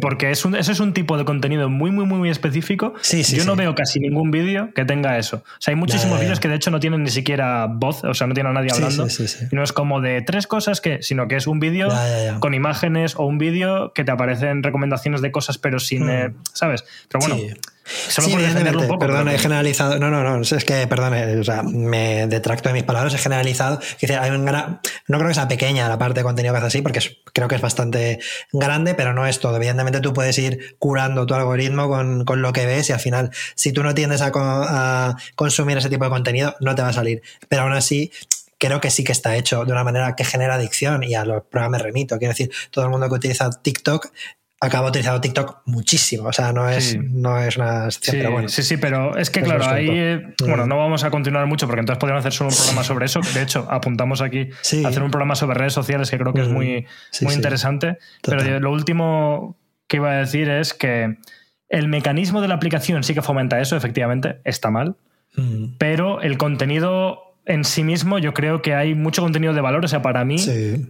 porque 0.00 0.30
es 0.30 0.44
un, 0.44 0.54
eso 0.56 0.72
es 0.72 0.80
un 0.80 0.92
tipo 0.92 1.16
de 1.16 1.24
contenido 1.24 1.68
muy, 1.68 1.90
muy, 1.90 2.06
muy, 2.06 2.18
muy 2.18 2.30
específico. 2.30 2.94
Sí, 3.00 3.24
sí, 3.24 3.36
Yo 3.36 3.44
no 3.44 3.56
veo 3.56 3.74
casi 3.74 4.00
ningún 4.00 4.30
vídeo 4.30 4.70
que 4.74 4.84
tenga 4.84 5.18
eso. 5.18 5.36
O 5.36 5.60
sea, 5.60 5.72
hay 5.72 5.76
muchísimos 5.76 6.20
vídeos 6.20 6.40
que 6.40 6.48
de 6.48 6.56
hecho 6.56 6.70
no 6.70 6.80
tienen 6.80 7.02
ni 7.02 7.10
siquiera 7.10 7.66
voz, 7.66 8.04
o 8.04 8.14
sea, 8.14 8.26
no 8.26 8.34
tienen 8.34 8.50
a 8.50 8.54
nadie 8.54 8.72
hablando. 8.72 9.06
Y 9.06 9.54
no 9.54 9.62
es 9.62 9.72
como 9.72 10.00
de 10.00 10.22
tres 10.22 10.46
cosas 10.46 10.80
que, 10.80 11.02
sino 11.02 11.28
que 11.28 11.36
es 11.36 11.46
un 11.46 11.60
vídeo 11.60 11.88
con 12.40 12.54
imágenes 12.54 13.14
o 13.16 13.24
un 13.24 13.38
vídeo 13.38 13.92
que 13.94 14.04
te 14.04 14.10
aparecen 14.10 14.62
recomendaciones 14.62 15.20
de 15.20 15.30
cosas, 15.30 15.58
pero 15.58 15.78
sin, 15.78 16.06
hmm. 16.06 16.10
eh, 16.10 16.34
¿sabes? 16.52 16.84
Pero 17.08 17.26
bueno 17.26 17.36
sí, 17.88 18.32
evidentemente. 18.32 18.86
perdón, 18.98 19.28
he 19.28 19.38
generalizado. 19.38 19.98
No, 19.98 20.10
no, 20.10 20.22
no. 20.22 20.42
Es 20.42 20.64
que, 20.64 20.86
perdón, 20.86 21.14
o 21.40 21.44
sea, 21.44 21.62
me 21.62 22.26
detracto 22.26 22.68
de 22.68 22.74
mis 22.74 22.84
palabras. 22.84 23.14
He 23.14 23.18
generalizado. 23.18 23.80
Hay 24.20 24.30
un 24.30 24.44
No 24.44 25.18
creo 25.18 25.28
que 25.28 25.34
sea 25.34 25.48
pequeña 25.48 25.88
la 25.88 25.98
parte 25.98 26.20
de 26.20 26.24
contenido 26.24 26.52
que 26.54 26.58
hace 26.58 26.66
así, 26.66 26.82
porque 26.82 27.00
creo 27.32 27.48
que 27.48 27.54
es 27.54 27.60
bastante 27.60 28.20
grande, 28.52 28.94
pero 28.94 29.12
no 29.14 29.26
es 29.26 29.40
todo. 29.40 29.56
Evidentemente, 29.56 30.00
tú 30.00 30.12
puedes 30.12 30.38
ir 30.38 30.76
curando 30.78 31.26
tu 31.26 31.34
algoritmo 31.34 31.88
con, 31.88 32.24
con 32.24 32.42
lo 32.42 32.52
que 32.52 32.66
ves 32.66 32.90
y 32.90 32.92
al 32.92 33.00
final, 33.00 33.30
si 33.54 33.72
tú 33.72 33.82
no 33.82 33.94
tiendes 33.94 34.22
a, 34.22 34.30
a 34.34 35.16
consumir 35.34 35.78
ese 35.78 35.88
tipo 35.88 36.04
de 36.04 36.10
contenido, 36.10 36.54
no 36.60 36.74
te 36.74 36.82
va 36.82 36.88
a 36.88 36.92
salir. 36.92 37.22
Pero 37.48 37.62
aún 37.62 37.72
así, 37.72 38.12
creo 38.58 38.80
que 38.80 38.90
sí 38.90 39.04
que 39.04 39.12
está 39.12 39.36
hecho 39.36 39.64
de 39.64 39.72
una 39.72 39.84
manera 39.84 40.14
que 40.16 40.24
genera 40.24 40.54
adicción 40.54 41.04
y 41.04 41.14
a 41.14 41.24
los 41.24 41.44
programas 41.44 41.82
remito. 41.82 42.18
Quiero 42.18 42.32
decir, 42.32 42.50
todo 42.70 42.84
el 42.84 42.90
mundo 42.90 43.08
que 43.08 43.14
utiliza 43.14 43.50
TikTok 43.50 44.10
acaba 44.60 44.88
utilizando 44.88 45.20
TikTok 45.20 45.62
muchísimo. 45.66 46.28
O 46.28 46.32
sea, 46.32 46.52
no 46.52 46.68
es, 46.68 46.98
no 46.98 47.38
es 47.38 47.56
una 47.56 47.90
sí, 47.90 48.00
pero 48.10 48.32
bueno. 48.32 48.48
Sí, 48.48 48.62
sí, 48.62 48.76
pero 48.76 49.16
es 49.16 49.30
que, 49.30 49.42
claro, 49.42 49.66
ahí. 49.66 49.88
Eh, 49.90 50.34
bueno, 50.40 50.66
no 50.66 50.76
vamos 50.76 51.04
a 51.04 51.10
continuar 51.10 51.46
mucho 51.46 51.66
porque 51.66 51.80
entonces 51.80 52.00
podríamos 52.00 52.22
hacer 52.22 52.32
solo 52.32 52.50
un 52.50 52.56
programa 52.56 52.84
sobre 52.84 53.06
eso. 53.06 53.20
De 53.34 53.42
hecho, 53.42 53.66
apuntamos 53.70 54.20
aquí 54.20 54.50
a 54.84 54.88
hacer 54.88 55.02
un 55.02 55.10
programa 55.10 55.36
sobre 55.36 55.58
redes 55.58 55.72
sociales 55.72 56.10
que 56.10 56.18
creo 56.18 56.32
que 56.32 56.42
es 56.42 56.48
muy, 56.48 56.86
mm. 57.20 57.24
muy 57.24 57.34
interesante. 57.34 57.98
Pero 58.22 58.60
lo 58.60 58.72
último 58.72 59.56
que 59.86 59.98
iba 59.98 60.10
a 60.10 60.16
decir 60.16 60.50
es 60.50 60.74
que 60.74 61.16
el 61.68 61.88
mecanismo 61.88 62.40
de 62.40 62.48
la 62.48 62.54
aplicación 62.54 63.04
sí 63.04 63.14
que 63.14 63.22
fomenta 63.22 63.60
eso, 63.60 63.76
efectivamente, 63.76 64.40
está 64.44 64.70
mal. 64.70 64.96
Mm. 65.36 65.76
Pero 65.78 66.20
el 66.20 66.36
contenido 66.36 67.27
en 67.48 67.64
sí 67.64 67.82
mismo 67.82 68.18
yo 68.18 68.34
creo 68.34 68.62
que 68.62 68.74
hay 68.74 68.94
mucho 68.94 69.22
contenido 69.22 69.54
de 69.54 69.60
valor. 69.60 69.84
O 69.84 69.88
sea, 69.88 70.02
para 70.02 70.24
mí, 70.24 70.36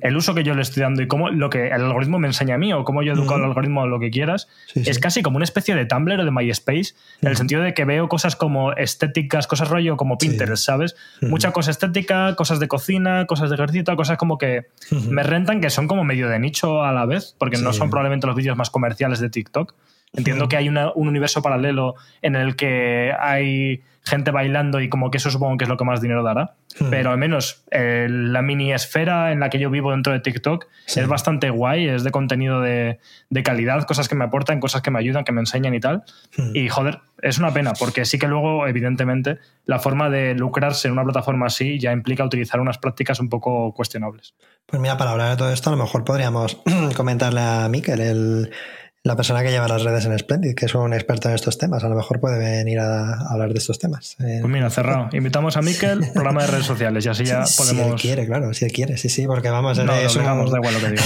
el 0.00 0.16
uso 0.16 0.34
que 0.34 0.42
yo 0.42 0.54
le 0.54 0.62
estoy 0.62 0.82
dando 0.82 1.00
y 1.00 1.06
cómo 1.06 1.30
lo 1.30 1.48
que 1.50 1.68
el 1.68 1.72
algoritmo 1.72 2.18
me 2.18 2.26
enseña 2.26 2.56
a 2.56 2.59
mí 2.59 2.72
o 2.72 2.84
cómo 2.84 3.02
yo 3.02 3.12
educo 3.12 3.34
al 3.34 3.44
algoritmo 3.44 3.82
a 3.82 3.86
lo 3.86 4.00
que 4.00 4.11
quieras, 4.11 4.48
es 4.74 4.98
casi 4.98 5.22
como 5.22 5.36
una 5.36 5.44
especie 5.44 5.74
de 5.74 5.86
Tumblr 5.86 6.20
o 6.20 6.24
de 6.24 6.30
MySpace, 6.30 6.94
en 7.22 7.28
el 7.28 7.36
sentido 7.36 7.62
de 7.62 7.74
que 7.74 7.84
veo 7.84 8.09
cosas 8.09 8.36
como 8.36 8.72
estéticas, 8.72 9.46
cosas 9.46 9.68
rollo 9.68 9.96
como 9.96 10.18
Pinterest, 10.18 10.64
¿sabes? 10.64 10.96
Mucha 11.22 11.52
cosa 11.52 11.70
estética, 11.70 12.34
cosas 12.34 12.59
de 12.59 12.68
cocina, 12.68 13.26
cosas 13.26 13.50
de 13.50 13.54
ejercicio, 13.54 13.96
cosas 13.96 14.18
como 14.18 14.36
que 14.36 14.66
me 15.09 15.22
rentan 15.22 15.61
que 15.61 15.70
son 15.70 15.86
como 15.86 16.04
medio 16.04 16.28
de 16.28 16.40
nicho 16.40 16.82
a 16.82 16.92
la 16.92 17.06
vez, 17.06 17.36
porque 17.38 17.59
no 17.59 17.72
son 17.72 17.88
probablemente 17.88 18.26
los 18.26 18.34
vídeos 18.34 18.56
más 18.56 18.70
comerciales 18.70 19.20
de 19.20 19.30
TikTok. 19.30 19.74
Entiendo 20.12 20.48
que 20.48 20.56
hay 20.56 20.68
un 20.68 20.78
universo 20.94 21.42
paralelo 21.42 21.94
en 22.22 22.34
el 22.34 22.56
que 22.56 23.12
hay 23.20 23.82
gente 24.09 24.30
bailando 24.30 24.80
y 24.80 24.88
como 24.88 25.11
que 25.11 25.18
eso 25.18 25.30
supongo 25.30 25.56
que 25.59 25.64
es 25.64 25.68
lo 25.68 25.76
que 25.76 25.84
más 25.84 26.00
dinero 26.00 26.22
dará. 26.22 26.54
Hmm. 26.80 26.90
Pero 26.90 27.11
al 27.11 27.18
menos 27.18 27.64
eh, 27.70 28.09
la 28.11 28.42
mini 28.42 28.72
esfera 28.72 29.30
en 29.32 29.40
la 29.40 29.50
que 29.50 29.59
yo 29.59 29.70
vivo 29.70 29.92
dentro 29.92 30.12
de 30.12 30.20
TikTok 30.20 30.66
es 30.86 31.06
bastante 31.06 31.50
guay, 31.50 31.88
es 31.88 32.02
de 32.02 32.11
contenido 32.11 32.61
de, 32.61 32.98
calidad, 33.44 33.84
cosas 33.84 34.09
que 34.09 34.14
me 34.14 34.24
aportan, 34.24 34.61
cosas 34.61 34.82
que 34.82 34.90
me 34.90 34.98
ayudan, 34.98 35.24
que 35.24 35.32
me 35.32 35.40
enseñan 35.40 35.74
y 35.74 35.80
tal. 35.80 36.02
Hmm. 36.36 36.56
Y 36.56 36.68
joder, 36.68 37.00
es 37.22 37.38
una 37.38 37.52
pena, 37.52 37.72
porque 37.78 38.04
sí 38.04 38.18
que 38.18 38.26
luego, 38.26 38.66
evidentemente, 38.66 39.38
la 39.66 39.78
forma 39.78 40.11
de 40.11 40.34
lucrarse 40.34 40.88
en 40.88 40.92
una 40.92 41.04
plataforma 41.04 41.46
así 41.46 41.78
ya 41.78 41.92
implica 41.92 42.24
utilizar 42.24 42.61
unas 42.61 42.78
prácticas 42.78 43.20
un 43.20 43.28
poco 43.28 43.72
cuestionables. 43.74 44.34
Pues 44.66 44.82
mira, 44.82 44.96
para 44.96 45.12
hablar 45.12 45.30
de 45.30 45.36
todo 45.36 45.52
esto, 45.52 45.70
a 45.70 45.76
lo 45.76 45.82
mejor 45.82 46.04
podríamos 46.04 46.61
comentarle 46.96 47.40
a 47.40 47.68
Mikel 47.68 48.00
el 48.00 48.50
la 49.09 49.16
persona 49.16 49.42
que 49.42 49.50
lleva 49.50 49.66
las 49.66 49.82
redes 49.84 50.04
en 50.04 50.18
Splendid, 50.18 50.54
que 50.54 50.66
es 50.66 50.74
un 50.74 50.92
experto 50.92 51.30
en 51.30 51.34
estos 51.34 51.56
temas. 51.56 51.82
A 51.82 51.88
lo 51.88 51.94
mejor 51.94 52.20
puede 52.20 52.38
venir 52.38 52.78
a, 52.78 53.14
hablar 53.30 53.54
de 53.54 53.59
estos 53.59 53.78
temas. 53.78 54.16
Eh, 54.20 54.40
pues 54.42 54.52
mira, 54.52 54.68
cerrado. 54.68 55.09
Invitamos 55.12 55.56
a 55.56 55.62
Miquel, 55.62 56.00
programa 56.12 56.42
de 56.42 56.48
redes 56.48 56.66
sociales, 56.66 57.06
y 57.06 57.09
así 57.09 57.24
ya 57.24 57.44
podemos. 57.56 57.86
Si 57.86 57.90
él 57.90 57.94
quiere, 57.94 58.26
claro, 58.26 58.52
si 58.52 58.66
él 58.66 58.72
quiere, 58.72 58.98
sí, 58.98 59.09
sí, 59.09 59.26
porque 59.26 59.48
vamos. 59.48 59.78
No, 59.78 59.96
le 59.96 60.06
obligamos, 60.06 60.50
da 60.50 60.59
igual 60.59 60.74
lo 60.74 60.80
que 60.80 60.90
diga. 60.90 61.02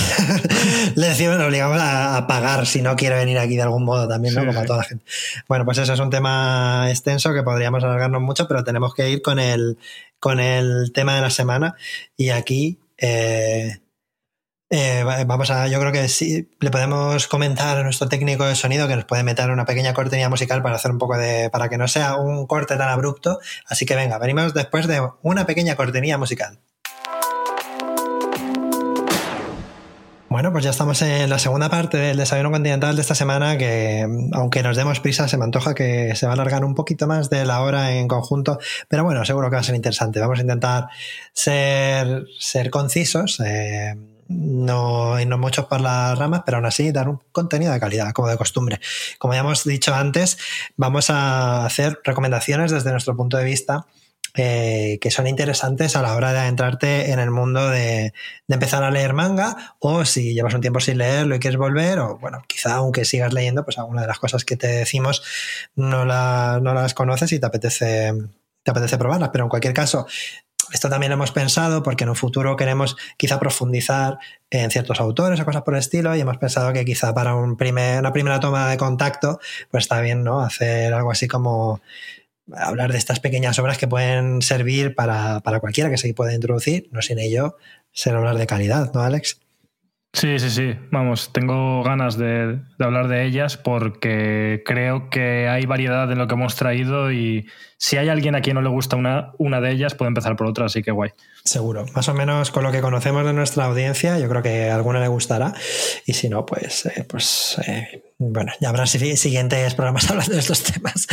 le 0.96 1.06
decimos, 1.06 1.36
lo 1.38 1.46
obligamos 1.46 1.78
a, 1.80 2.26
pagar 2.26 2.66
si 2.66 2.82
no 2.82 2.96
quiere 2.96 3.14
venir 3.14 3.38
aquí 3.38 3.54
de 3.54 3.62
algún 3.62 3.84
modo 3.84 4.08
también, 4.08 4.34
¿no? 4.34 4.44
Como 4.44 4.58
a 4.58 4.64
toda 4.64 4.78
la 4.78 4.84
gente. 4.84 5.04
Bueno, 5.46 5.64
pues 5.64 5.78
eso 5.78 5.92
es 5.92 6.00
un 6.00 6.10
tema 6.10 6.86
extenso 6.90 7.32
que 7.32 7.44
podríamos 7.44 7.84
alargarnos 7.84 8.20
mucho, 8.20 8.48
pero 8.48 8.64
tenemos 8.64 8.94
que 8.94 9.10
ir 9.10 9.22
con 9.22 9.38
el, 9.38 9.78
con 10.18 10.40
el 10.40 10.90
tema 10.92 11.14
de 11.14 11.20
la 11.20 11.30
semana. 11.30 11.76
Y 12.16 12.30
aquí. 12.30 12.80
Eh, 12.98 13.81
eh, 14.74 15.04
vamos 15.04 15.50
a, 15.50 15.68
yo 15.68 15.78
creo 15.80 15.92
que 15.92 16.08
sí, 16.08 16.48
le 16.58 16.70
podemos 16.70 17.28
comentar 17.28 17.76
a 17.76 17.82
nuestro 17.82 18.08
técnico 18.08 18.46
de 18.46 18.54
sonido 18.54 18.88
que 18.88 18.96
nos 18.96 19.04
puede 19.04 19.22
meter 19.22 19.50
una 19.50 19.66
pequeña 19.66 19.92
cortinilla 19.92 20.30
musical 20.30 20.62
para 20.62 20.76
hacer 20.76 20.90
un 20.90 20.96
poco 20.96 21.18
de, 21.18 21.50
para 21.50 21.68
que 21.68 21.76
no 21.76 21.88
sea 21.88 22.16
un 22.16 22.46
corte 22.46 22.78
tan 22.78 22.88
abrupto. 22.88 23.38
Así 23.66 23.84
que 23.84 23.96
venga, 23.96 24.16
venimos 24.16 24.54
después 24.54 24.86
de 24.86 25.06
una 25.20 25.44
pequeña 25.44 25.76
cortinilla 25.76 26.16
musical. 26.16 26.58
Bueno, 30.30 30.52
pues 30.52 30.64
ya 30.64 30.70
estamos 30.70 31.02
en 31.02 31.28
la 31.28 31.38
segunda 31.38 31.68
parte 31.68 31.98
del 31.98 32.16
desayuno 32.16 32.50
continental 32.50 32.96
de 32.96 33.02
esta 33.02 33.14
semana, 33.14 33.58
que 33.58 34.08
aunque 34.32 34.62
nos 34.62 34.78
demos 34.78 35.00
prisa, 35.00 35.28
se 35.28 35.36
me 35.36 35.44
antoja 35.44 35.74
que 35.74 36.16
se 36.16 36.24
va 36.24 36.32
a 36.32 36.34
alargar 36.34 36.64
un 36.64 36.74
poquito 36.74 37.06
más 37.06 37.28
de 37.28 37.44
la 37.44 37.60
hora 37.60 37.92
en 37.92 38.08
conjunto, 38.08 38.58
pero 38.88 39.04
bueno, 39.04 39.22
seguro 39.26 39.50
que 39.50 39.56
va 39.56 39.60
a 39.60 39.64
ser 39.64 39.74
interesante. 39.74 40.18
Vamos 40.18 40.38
a 40.38 40.40
intentar 40.40 40.88
ser, 41.34 42.24
ser 42.38 42.70
concisos. 42.70 43.38
Eh, 43.40 43.94
no 44.28 45.18
no 45.24 45.38
mucho 45.38 45.68
por 45.68 45.80
las 45.80 46.18
ramas, 46.18 46.42
pero 46.44 46.58
aún 46.58 46.66
así 46.66 46.92
dar 46.92 47.08
un 47.08 47.20
contenido 47.32 47.72
de 47.72 47.80
calidad, 47.80 48.12
como 48.12 48.28
de 48.28 48.36
costumbre. 48.36 48.80
Como 49.18 49.34
ya 49.34 49.40
hemos 49.40 49.64
dicho 49.64 49.94
antes, 49.94 50.38
vamos 50.76 51.10
a 51.10 51.64
hacer 51.66 52.00
recomendaciones 52.04 52.70
desde 52.70 52.90
nuestro 52.90 53.16
punto 53.16 53.36
de 53.36 53.44
vista 53.44 53.86
eh, 54.34 54.96
que 55.02 55.10
son 55.10 55.26
interesantes 55.26 55.94
a 55.94 56.00
la 56.00 56.16
hora 56.16 56.32
de 56.32 56.38
adentrarte 56.38 57.10
en 57.10 57.18
el 57.18 57.30
mundo 57.30 57.68
de, 57.68 58.14
empezar 58.48 58.82
a 58.82 58.90
leer 58.90 59.12
manga 59.12 59.76
o 59.78 60.06
si 60.06 60.32
llevas 60.32 60.54
un 60.54 60.62
tiempo 60.62 60.80
sin 60.80 60.96
leerlo 60.96 61.34
y 61.34 61.38
quieres 61.38 61.58
volver 61.58 61.98
o 61.98 62.16
bueno, 62.18 62.42
quizá 62.46 62.76
aunque 62.76 63.04
sigas 63.04 63.34
leyendo, 63.34 63.62
pues 63.62 63.76
alguna 63.76 64.00
de 64.00 64.06
las 64.06 64.18
cosas 64.18 64.46
que 64.46 64.56
te 64.56 64.68
decimos 64.68 65.22
no, 65.74 66.06
no 66.06 66.74
las 66.74 66.94
conoces 66.94 67.30
y 67.32 67.40
te 67.40 67.46
apetece, 67.46 68.14
te 68.62 68.70
apetece 68.70 68.96
probarlas, 68.96 69.28
pero 69.34 69.44
en 69.44 69.50
cualquier 69.50 69.74
caso 69.74 70.06
esto 70.72 70.88
también 70.88 71.12
hemos 71.12 71.32
pensado 71.32 71.82
porque 71.82 72.04
en 72.04 72.10
un 72.10 72.16
futuro 72.16 72.56
queremos 72.56 72.96
quizá 73.16 73.38
profundizar 73.38 74.18
en 74.50 74.70
ciertos 74.70 75.00
autores 75.00 75.40
o 75.40 75.44
cosas 75.44 75.62
por 75.62 75.74
el 75.74 75.80
estilo 75.80 76.14
y 76.16 76.20
hemos 76.20 76.38
pensado 76.38 76.72
que 76.72 76.84
quizá 76.84 77.14
para 77.14 77.34
una 77.34 77.56
primera 77.56 78.40
toma 78.40 78.68
de 78.68 78.76
contacto 78.76 79.38
pues 79.70 79.84
está 79.84 80.00
bien 80.00 80.24
¿no? 80.24 80.40
hacer 80.40 80.92
algo 80.92 81.10
así 81.10 81.28
como 81.28 81.80
hablar 82.54 82.92
de 82.92 82.98
estas 82.98 83.20
pequeñas 83.20 83.58
obras 83.58 83.78
que 83.78 83.86
pueden 83.86 84.42
servir 84.42 84.94
para, 84.94 85.40
para 85.40 85.60
cualquiera 85.60 85.90
que 85.90 85.98
se 85.98 86.12
pueda 86.14 86.34
introducir, 86.34 86.88
no 86.90 87.02
sin 87.02 87.18
ello 87.18 87.56
ser 87.92 88.16
hablar 88.16 88.36
de 88.36 88.46
calidad, 88.46 88.92
¿no, 88.92 89.00
Alex? 89.00 89.40
Sí, 90.12 90.38
sí, 90.38 90.50
sí. 90.50 90.74
Vamos, 90.90 91.32
tengo 91.32 91.82
ganas 91.82 92.18
de, 92.18 92.60
hablar 92.78 93.08
de 93.08 93.24
ellas 93.24 93.56
porque 93.56 94.62
creo 94.66 95.08
que 95.08 95.48
hay 95.48 95.64
variedad 95.64 96.10
en 96.12 96.18
lo 96.18 96.28
que 96.28 96.34
hemos 96.34 96.54
traído 96.54 97.10
y 97.10 97.48
si 97.78 97.96
hay 97.96 98.10
alguien 98.10 98.34
a 98.34 98.42
quien 98.42 98.54
no 98.54 98.62
le 98.62 98.68
gusta 98.68 98.96
una, 98.96 99.32
una 99.38 99.62
de 99.62 99.72
ellas, 99.72 99.94
puede 99.94 100.08
empezar 100.08 100.36
por 100.36 100.46
otra, 100.46 100.66
así 100.66 100.82
que 100.82 100.90
guay. 100.90 101.10
Seguro. 101.44 101.86
Más 101.94 102.10
o 102.10 102.14
menos 102.14 102.50
con 102.50 102.62
lo 102.62 102.70
que 102.70 102.82
conocemos 102.82 103.24
de 103.24 103.32
nuestra 103.32 103.64
audiencia, 103.64 104.18
yo 104.18 104.28
creo 104.28 104.42
que 104.42 104.68
a 104.68 104.74
alguna 104.74 105.00
le 105.00 105.08
gustará. 105.08 105.54
Y 106.04 106.12
si 106.12 106.28
no, 106.28 106.44
pues, 106.44 106.84
eh, 106.86 107.06
pues 107.08 107.58
eh, 107.66 108.02
bueno, 108.18 108.52
ya 108.60 108.68
habrá 108.68 108.84
siguientes 108.86 109.74
programas 109.74 110.08
hablando 110.10 110.34
de 110.34 110.40
estos 110.40 110.62
temas. 110.62 111.08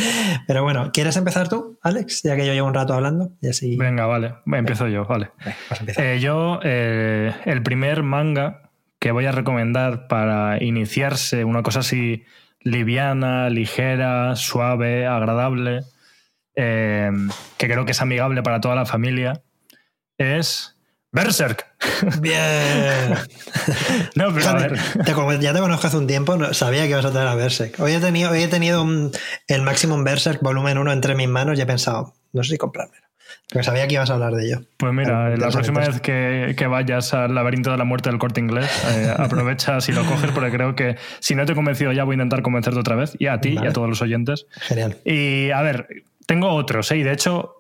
Pero 0.45 0.61
bueno, 0.63 0.91
¿quieres 0.91 1.15
empezar 1.15 1.47
tú, 1.47 1.79
Alex? 1.81 2.21
Ya 2.23 2.35
que 2.35 2.45
yo 2.45 2.51
llevo 2.51 2.67
un 2.67 2.73
rato 2.73 2.93
hablando. 2.93 3.31
Y 3.41 3.47
así... 3.47 3.77
Venga, 3.77 4.05
vale. 4.07 4.35
Empiezo 4.45 4.89
yo, 4.89 5.05
vale. 5.05 5.31
Eh, 5.97 6.19
yo, 6.21 6.59
el 6.61 7.63
primer 7.63 8.03
manga 8.03 8.68
que 8.99 9.11
voy 9.11 9.25
a 9.25 9.31
recomendar 9.31 10.07
para 10.07 10.61
iniciarse, 10.63 11.45
una 11.45 11.63
cosa 11.63 11.79
así 11.79 12.25
liviana, 12.61 13.49
ligera, 13.49 14.35
suave, 14.35 15.07
agradable, 15.07 15.81
eh, 16.55 17.09
que 17.57 17.67
creo 17.67 17.85
que 17.85 17.91
es 17.91 18.01
amigable 18.01 18.43
para 18.43 18.59
toda 18.59 18.75
la 18.75 18.85
familia, 18.85 19.41
es 20.17 20.75
Berserk. 21.11 21.65
Bien. 22.19 23.15
no, 24.15 24.33
pero 24.33 24.49
a 24.49 24.53
ver. 24.53 24.79
ya 25.39 25.53
te 25.53 25.59
conozco 25.59 25.87
hace 25.87 25.97
un 25.97 26.07
tiempo, 26.07 26.53
sabía 26.53 26.83
que 26.83 26.89
ibas 26.89 27.05
a 27.05 27.11
traer 27.11 27.29
a 27.29 27.35
Berserk. 27.35 27.79
Hoy 27.79 27.93
he 27.93 27.99
tenido, 27.99 28.31
hoy 28.31 28.43
he 28.43 28.47
tenido 28.47 28.85
el 29.47 29.61
Maximum 29.61 30.03
Berserk 30.03 30.41
volumen 30.41 30.77
1 30.77 30.91
entre 30.91 31.15
mis 31.15 31.29
manos 31.29 31.57
y 31.57 31.61
he 31.61 31.65
pensado, 31.65 32.13
no 32.33 32.43
sé 32.43 32.51
si 32.51 32.57
comprármelo. 32.57 33.08
Porque 33.51 33.65
sabía 33.65 33.87
que 33.87 33.95
ibas 33.95 34.09
a 34.11 34.13
hablar 34.13 34.33
de 34.33 34.45
ello. 34.45 34.61
Pues 34.77 34.93
mira, 34.93 35.35
la 35.35 35.49
próxima 35.49 35.79
vez 35.79 36.01
que, 36.01 36.67
vayas 36.69 37.13
al 37.15 37.33
laberinto 37.33 37.71
de 37.71 37.77
la 37.77 37.83
muerte 37.83 38.09
del 38.09 38.19
corte 38.19 38.39
inglés, 38.39 38.69
eh, 38.95 39.11
aprovecha 39.17 39.81
si 39.81 39.91
lo 39.91 40.05
coges, 40.05 40.31
porque 40.31 40.51
creo 40.51 40.75
que 40.75 40.97
si 41.19 41.33
no 41.33 41.45
te 41.45 41.53
he 41.53 41.55
convencido 41.55 41.91
ya 41.91 42.03
voy 42.03 42.13
a 42.13 42.17
intentar 42.17 42.43
convencerte 42.43 42.79
otra 42.79 42.95
vez, 42.95 43.15
y 43.17 43.25
a 43.25 43.41
ti 43.41 43.57
y 43.61 43.65
a 43.65 43.73
todos 43.73 43.89
los 43.89 44.01
oyentes. 44.03 44.45
Genial. 44.51 44.97
Y 45.03 45.49
a 45.49 45.61
ver, 45.63 45.87
tengo 46.27 46.49
otros, 46.49 46.91
¿eh? 46.91 46.97
y 46.97 47.03
de 47.03 47.11
hecho, 47.11 47.55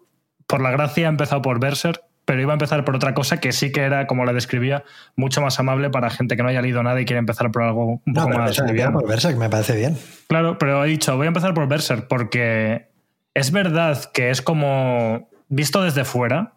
por 0.45 0.61
la 0.61 0.69
gracia 0.69 1.07
he 1.07 1.09
empezado 1.09 1.41
por 1.41 1.59
Berserk, 1.59 2.01
pero 2.23 2.39
iba 2.39 2.53
a 2.53 2.53
empezar 2.53 2.85
por 2.85 2.95
otra 2.95 3.15
cosa 3.15 3.37
que 3.37 3.51
sí 3.51 3.71
que 3.71 3.81
era, 3.81 4.05
como 4.05 4.23
la 4.23 4.33
describía, 4.33 4.83
mucho 5.15 5.41
más 5.41 5.59
amable 5.59 5.89
para 5.89 6.11
gente 6.11 6.37
que 6.37 6.43
no 6.43 6.49
haya 6.49 6.61
leído 6.61 6.83
nada 6.83 7.01
y 7.01 7.05
quiere 7.05 7.17
empezar 7.17 7.49
por 7.49 7.63
algo 7.63 7.99
un 8.05 8.13
poco 8.13 8.29
más 8.29 8.55
por 8.91 9.07
Berserk, 9.07 9.37
me 9.37 9.49
parece 9.49 9.75
bien. 9.75 9.97
Claro, 10.27 10.59
pero 10.59 10.85
he 10.85 10.89
dicho, 10.89 11.17
voy 11.17 11.25
a 11.25 11.29
empezar 11.29 11.55
por 11.55 11.67
Berserk 11.67 12.07
porque 12.07 12.89
es 13.33 13.51
verdad 13.51 14.11
que 14.13 14.29
es 14.29 14.43
como 14.43 15.27
visto 15.49 15.81
desde 15.83 16.05
fuera, 16.05 16.53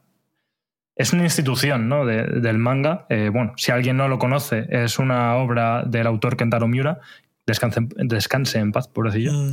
es 0.95 1.13
una 1.13 1.25
institución 1.25 1.89
¿no? 1.89 2.07
del 2.07 2.59
manga. 2.59 3.07
Eh, 3.09 3.31
bueno, 3.33 3.55
si 3.57 3.73
alguien 3.73 3.97
no 3.97 4.09
lo 4.09 4.19
conoce, 4.19 4.67
es 4.69 4.99
una 4.99 5.37
obra 5.37 5.83
del 5.85 6.07
autor 6.07 6.37
Kentaro 6.37 6.69
Miura, 6.69 7.01
Descanse, 7.45 7.81
descanse 7.97 8.61
en 8.61 8.71
paz, 8.71 8.87
por 8.87 9.11
decirlo. 9.11 9.33
Mm. 9.33 9.53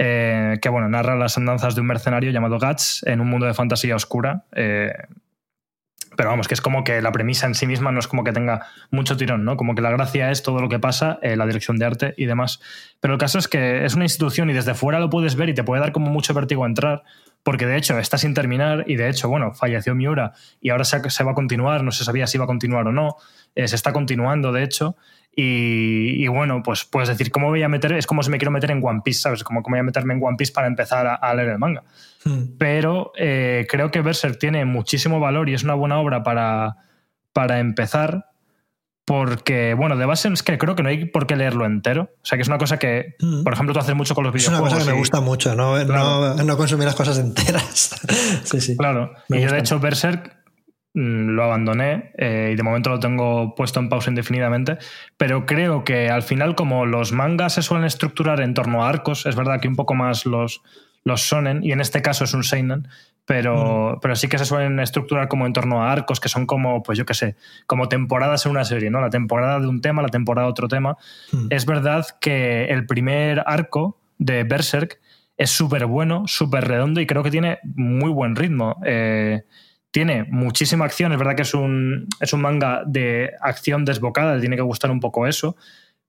Eh, 0.00 0.58
que 0.60 0.68
bueno, 0.68 0.88
narra 0.88 1.16
las 1.16 1.36
andanzas 1.36 1.74
de 1.74 1.80
un 1.80 1.86
mercenario 1.86 2.30
llamado 2.32 2.58
Guts 2.58 3.04
en 3.06 3.20
un 3.20 3.28
mundo 3.28 3.46
de 3.46 3.54
fantasía 3.54 3.94
oscura. 3.94 4.46
Eh, 4.56 4.92
pero 6.16 6.30
vamos, 6.30 6.48
que 6.48 6.54
es 6.54 6.60
como 6.60 6.82
que 6.82 7.00
la 7.00 7.12
premisa 7.12 7.46
en 7.46 7.54
sí 7.54 7.66
misma 7.66 7.92
no 7.92 8.00
es 8.00 8.08
como 8.08 8.24
que 8.24 8.32
tenga 8.32 8.66
mucho 8.90 9.16
tirón, 9.16 9.44
¿no? 9.44 9.56
Como 9.56 9.76
que 9.76 9.82
la 9.82 9.90
gracia 9.90 10.32
es 10.32 10.42
todo 10.42 10.60
lo 10.60 10.68
que 10.68 10.80
pasa, 10.80 11.20
la 11.22 11.46
dirección 11.46 11.76
de 11.76 11.84
arte 11.84 12.14
y 12.16 12.26
demás. 12.26 12.60
Pero 12.98 13.14
el 13.14 13.20
caso 13.20 13.38
es 13.38 13.46
que 13.46 13.84
es 13.84 13.94
una 13.94 14.04
institución 14.04 14.50
y 14.50 14.52
desde 14.52 14.74
fuera 14.74 14.98
lo 14.98 15.10
puedes 15.10 15.36
ver 15.36 15.48
y 15.48 15.54
te 15.54 15.62
puede 15.62 15.80
dar 15.80 15.92
como 15.92 16.10
mucho 16.10 16.34
vértigo 16.34 16.66
entrar, 16.66 17.04
porque 17.42 17.66
de 17.66 17.76
hecho 17.76 17.98
está 17.98 18.18
sin 18.18 18.34
terminar 18.34 18.84
y 18.86 18.96
de 18.96 19.08
hecho, 19.08 19.28
bueno, 19.28 19.54
falleció 19.54 19.94
Miura 19.94 20.32
y 20.60 20.70
ahora 20.70 20.84
se, 20.84 21.24
va 21.24 21.32
a 21.32 21.34
continuar, 21.34 21.82
no 21.82 21.92
se 21.92 22.04
sabía 22.04 22.26
si 22.26 22.36
iba 22.36 22.44
a 22.44 22.46
continuar 22.46 22.86
o 22.86 22.92
no, 22.92 23.16
eh, 23.54 23.68
se 23.68 23.76
está 23.76 23.92
continuando 23.92 24.52
de 24.52 24.62
hecho. 24.62 24.96
Y, 25.40 26.26
bueno, 26.26 26.64
pues 26.64 26.84
puedes 26.84 27.08
decir, 27.08 27.30
¿cómo 27.30 27.46
voy 27.46 27.62
a 27.62 27.68
meter? 27.68 27.92
Es 27.92 28.08
como 28.08 28.24
si 28.24 28.30
me 28.30 28.38
quiero 28.38 28.50
meter 28.50 28.72
en 28.72 28.84
One 28.84 29.02
Piece, 29.04 29.20
¿sabes? 29.20 29.44
Como 29.44 29.62
cómo 29.62 29.74
voy 29.74 29.80
a 29.80 29.84
meterme 29.84 30.14
en 30.14 30.20
One 30.20 30.36
Piece 30.36 30.52
para 30.52 30.66
empezar 30.66 31.06
a, 31.06 31.34
leer 31.34 31.50
el 31.50 31.58
manga. 31.60 31.84
Hmm. 32.24 32.56
Pero 32.58 33.12
eh, 33.16 33.64
creo 33.70 33.92
que 33.92 34.00
Berserk 34.00 34.40
tiene 34.40 34.64
muchísimo 34.64 35.20
valor 35.20 35.48
y 35.48 35.54
es 35.54 35.62
una 35.62 35.74
buena 35.74 36.00
obra 36.00 36.24
para, 36.24 36.78
para 37.32 37.60
empezar 37.60 38.26
porque, 39.08 39.72
bueno, 39.72 39.96
de 39.96 40.04
base 40.04 40.28
es 40.28 40.42
que 40.42 40.58
creo 40.58 40.76
que 40.76 40.82
no 40.82 40.90
hay 40.90 41.06
por 41.06 41.26
qué 41.26 41.34
leerlo 41.34 41.64
entero. 41.64 42.10
O 42.22 42.26
sea, 42.26 42.36
que 42.36 42.42
es 42.42 42.48
una 42.48 42.58
cosa 42.58 42.78
que, 42.78 43.16
mm. 43.18 43.42
por 43.42 43.54
ejemplo, 43.54 43.72
tú 43.72 43.80
haces 43.80 43.94
mucho 43.94 44.14
con 44.14 44.22
los 44.22 44.34
videojuegos. 44.34 44.68
Es 44.68 44.72
una 44.72 44.80
cosa 44.80 44.86
que 44.86 44.92
me 44.92 44.98
gusta 44.98 45.20
mucho, 45.22 45.54
no, 45.54 45.82
no, 45.82 46.56
consumir 46.58 46.84
las 46.84 46.94
cosas 46.94 47.18
enteras. 47.18 47.98
sí, 48.44 48.60
sí. 48.60 48.76
Claro. 48.76 49.14
y 49.30 49.40
yo, 49.40 49.50
de 49.50 49.60
hecho, 49.60 49.80
Berserk 49.80 50.36
mm, 50.92 51.28
lo 51.30 51.42
abandoné 51.42 52.12
eh, 52.18 52.50
y 52.52 52.56
de 52.56 52.62
momento 52.62 52.90
lo 52.90 53.00
tengo 53.00 53.54
puesto 53.54 53.80
en 53.80 53.88
pausa 53.88 54.10
indefinidamente, 54.10 54.76
pero 55.16 55.46
creo 55.46 55.84
que 55.84 56.10
al 56.10 56.22
final 56.22 56.54
como 56.54 56.84
los 56.84 57.12
mangas 57.12 57.54
se 57.54 57.62
suelen 57.62 57.86
estructurar 57.86 58.42
en 58.42 58.52
torno 58.52 58.84
a 58.84 58.90
arcos, 58.90 59.24
es 59.24 59.36
verdad 59.36 59.58
que 59.58 59.68
un 59.68 59.76
poco 59.76 59.94
más 59.94 60.26
los, 60.26 60.60
los 61.08 61.22
sonen, 61.22 61.64
y 61.64 61.72
en 61.72 61.80
este 61.80 62.02
caso 62.02 62.22
es 62.22 62.34
un 62.34 62.44
seinen, 62.44 62.86
pero, 63.24 63.98
pero 64.00 64.16
sí 64.16 64.28
que 64.28 64.38
se 64.38 64.46
suelen 64.46 64.80
estructurar 64.80 65.28
como 65.28 65.44
en 65.44 65.52
torno 65.52 65.82
a 65.82 65.92
arcos 65.92 66.18
que 66.18 66.28
son 66.28 66.46
como, 66.46 66.82
pues 66.82 66.96
yo 66.96 67.04
qué 67.04 67.14
sé, 67.14 67.36
como 67.66 67.88
temporadas 67.88 68.46
en 68.46 68.52
una 68.52 68.64
serie, 68.64 68.88
¿no? 68.90 69.00
La 69.00 69.10
temporada 69.10 69.60
de 69.60 69.66
un 69.66 69.82
tema, 69.82 70.00
la 70.00 70.08
temporada 70.08 70.46
de 70.46 70.50
otro 70.52 70.68
tema. 70.68 70.96
Es 71.50 71.66
verdad 71.66 72.06
que 72.20 72.66
el 72.66 72.86
primer 72.86 73.42
arco 73.44 73.98
de 74.16 74.44
Berserk 74.44 75.00
es 75.36 75.50
súper 75.50 75.84
bueno, 75.84 76.24
súper 76.26 76.66
redondo 76.66 77.00
y 77.00 77.06
creo 77.06 77.22
que 77.22 77.30
tiene 77.30 77.58
muy 77.64 78.10
buen 78.10 78.34
ritmo. 78.34 78.80
Eh, 78.84 79.42
tiene 79.90 80.24
muchísima 80.24 80.84
acción, 80.84 81.12
es 81.12 81.18
verdad 81.18 81.34
que 81.34 81.42
es 81.42 81.54
un, 81.54 82.06
es 82.20 82.32
un 82.32 82.40
manga 82.40 82.82
de 82.86 83.32
acción 83.40 83.84
desbocada, 83.84 84.40
tiene 84.40 84.56
que 84.56 84.62
gustar 84.62 84.90
un 84.90 85.00
poco 85.00 85.26
eso, 85.26 85.56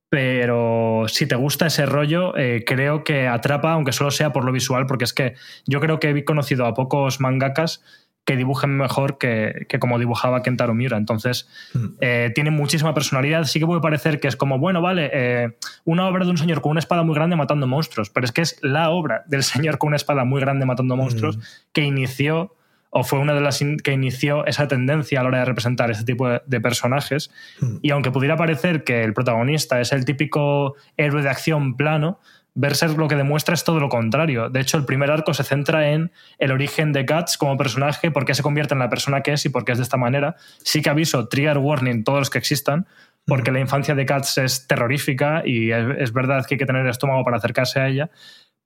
pero 0.10 1.05
si 1.07 1.28
te 1.28 1.36
gusta 1.36 1.68
ese 1.68 1.86
rollo, 1.86 2.36
eh, 2.36 2.64
creo 2.66 3.03
que 3.03 3.28
atrapa, 3.28 3.74
aunque 3.74 3.91
solo 3.91 4.10
sea 4.12 4.34
por 4.34 4.43
lo 4.43 4.51
visual, 4.51 4.88
porque 4.88 5.03
es 5.03 5.14
que 5.14 5.36
yo 5.66 5.80
creo 5.80 5.99
que 5.99 6.10
he 6.10 6.26
conocido 6.26 6.66
a 6.66 6.74
pocos 6.74 7.20
mangakas 7.20 7.84
que 8.26 8.36
dibujen 8.36 8.78
mejor 8.78 9.18
que, 9.18 9.66
como 9.80 9.97
dibujaba 9.97 10.43
Kentaro 10.43 10.76
Miura. 10.76 10.97
Entonces, 10.97 11.47
mm. 11.74 11.86
eh, 11.99 12.32
tiene 12.36 12.51
muchísima 12.51 12.93
personalidad. 12.93 13.45
Sí 13.45 13.60
que 13.60 13.66
puede 13.66 13.82
parecer 13.82 14.20
que 14.20 14.28
es 14.28 14.36
como, 14.36 14.60
bueno, 14.60 14.82
vale, 14.82 15.10
eh, 15.14 15.57
una 15.84 16.07
obra 16.07 16.26
de 16.26 16.32
un 16.32 16.38
señor 16.38 16.62
con 16.62 16.72
una 16.72 16.80
espada 16.80 17.01
muy 17.01 17.16
grande 17.16 17.36
matando 17.36 17.66
monstruos, 17.66 18.12
pero 18.12 18.26
es 18.26 18.32
que 18.32 18.41
es 18.41 18.60
la 18.62 18.91
obra 18.91 19.24
del 19.26 19.41
señor 19.43 19.80
con 19.80 19.88
una 19.88 19.95
espada 19.95 20.26
muy 20.26 20.41
grande 20.41 20.68
matando 20.68 20.95
monstruos 20.95 21.38
mm. 21.38 21.41
que 21.72 21.82
inició 21.82 22.55
o 22.90 23.04
fue 23.04 23.20
una 23.20 23.34
de 23.34 23.42
las 23.42 23.64
que 23.84 23.92
inició 23.92 24.46
esa 24.46 24.68
tendencia 24.68 25.20
a 25.20 25.24
la 25.24 25.30
hora 25.30 25.40
de 25.40 25.46
representar 25.46 25.92
este 25.92 26.06
tipo 26.06 26.28
de, 26.28 26.62
personajes. 26.62 27.32
Hmm. 27.60 27.78
Y 27.82 27.92
aunque 27.92 28.12
pudiera 28.12 28.36
parecer 28.36 28.84
que 28.84 29.04
el 29.04 29.14
protagonista 29.14 29.80
es 29.80 29.92
el 29.92 30.06
típico 30.06 30.76
héroe 30.98 31.22
de 31.22 31.30
acción 31.30 31.76
plano, 31.78 32.20
Berserk 32.56 32.98
lo 32.98 33.08
que 33.08 33.16
demuestra 33.16 33.54
es 33.54 33.64
todo 33.64 33.80
lo 33.80 33.90
contrario. 33.90 34.50
De 34.50 34.60
hecho, 34.60 34.78
el 34.78 34.86
primer 34.86 35.12
arco 35.12 35.34
se 35.34 35.44
centra 35.44 35.92
en 35.92 36.12
el 36.40 36.52
origen 36.52 36.92
de 36.92 37.04
Guts 37.04 37.38
como 37.38 37.58
personaje, 37.58 38.12
por 38.12 38.26
qué 38.26 38.34
se 38.34 38.44
convierte 38.44 38.74
en 38.74 38.80
la 38.80 38.90
persona 38.90 39.22
que 39.22 39.34
es 39.34 39.46
y 39.46 39.50
por 39.50 39.66
qué 39.66 39.74
es 39.74 39.78
de 39.78 39.84
esta 39.84 39.98
manera. 39.98 40.36
Sí 40.64 40.82
que 40.82 40.90
aviso, 40.90 41.28
trigger 41.28 41.60
warning, 41.60 42.04
todos 42.04 42.20
los 42.20 42.30
que 42.30 42.40
existan, 42.40 42.88
porque 43.26 43.52
hmm. 43.52 43.54
la 43.54 43.60
infancia 43.60 43.96
de 43.96 44.06
Guts 44.06 44.40
es 44.40 44.68
terrorífica 44.68 45.44
y 45.46 45.72
es, 45.72 46.12
verdad 46.12 46.46
que 46.46 46.56
hay 46.56 46.60
que 46.60 46.66
tener 46.66 46.88
estómago 46.88 47.24
para 47.24 47.38
acercarse 47.38 47.80
a 47.80 47.88
ella. 47.88 48.10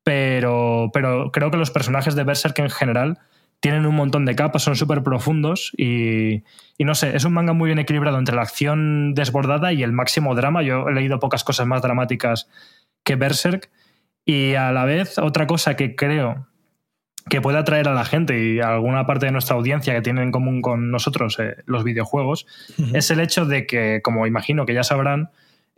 Pero, 0.06 0.90
pero 0.94 1.32
creo 1.32 1.52
que 1.52 1.58
los 1.58 1.72
personajes 1.72 2.16
de 2.16 2.24
Berserk 2.24 2.58
en 2.60 2.70
general 2.70 3.20
tienen 3.64 3.86
un 3.86 3.96
montón 3.96 4.26
de 4.26 4.36
capas, 4.36 4.62
son 4.62 4.76
súper 4.76 5.04
profundos 5.04 5.72
y, 5.78 6.44
no 6.80 6.96
sé, 6.96 7.16
es 7.16 7.24
un 7.24 7.32
manga 7.32 7.54
muy 7.54 7.68
bien 7.68 7.80
equilibrado 7.80 8.20
entre 8.20 8.36
la 8.36 8.42
acción 8.42 9.14
desbordada 9.14 9.72
y 9.72 9.84
el 9.84 9.94
máximo 9.94 10.36
drama. 10.36 10.64
Yo 10.64 10.90
he 10.90 10.94
leído 10.94 11.18
pocas 11.22 11.46
cosas 11.46 11.66
más 11.66 11.82
dramáticas 11.82 12.50
que 13.06 13.16
Berserk 13.16 13.72
y 14.26 14.56
a 14.56 14.74
la 14.74 14.84
vez 14.84 15.18
otra 15.18 15.48
cosa 15.48 15.78
que 15.78 15.96
creo 15.96 16.46
que 17.30 17.40
puede 17.40 17.58
atraer 17.58 17.88
a 17.88 17.94
la 17.94 18.04
gente 18.04 18.38
y 18.38 18.60
a 18.60 18.74
alguna 18.74 19.06
parte 19.06 19.28
de 19.28 19.32
nuestra 19.32 19.56
audiencia 19.56 19.94
que 19.94 20.02
tiene 20.02 20.24
en 20.24 20.32
común 20.32 20.62
con 20.62 20.92
nosotros 20.92 21.40
eh, 21.40 21.56
los 21.66 21.86
videojuegos 21.86 22.46
es 22.94 23.12
el 23.12 23.22
hecho 23.22 23.46
de 23.46 23.66
que, 23.66 24.02
como 24.04 24.28
imagino 24.28 24.66
que 24.66 24.74
ya 24.74 24.84
sabrán, 24.84 25.30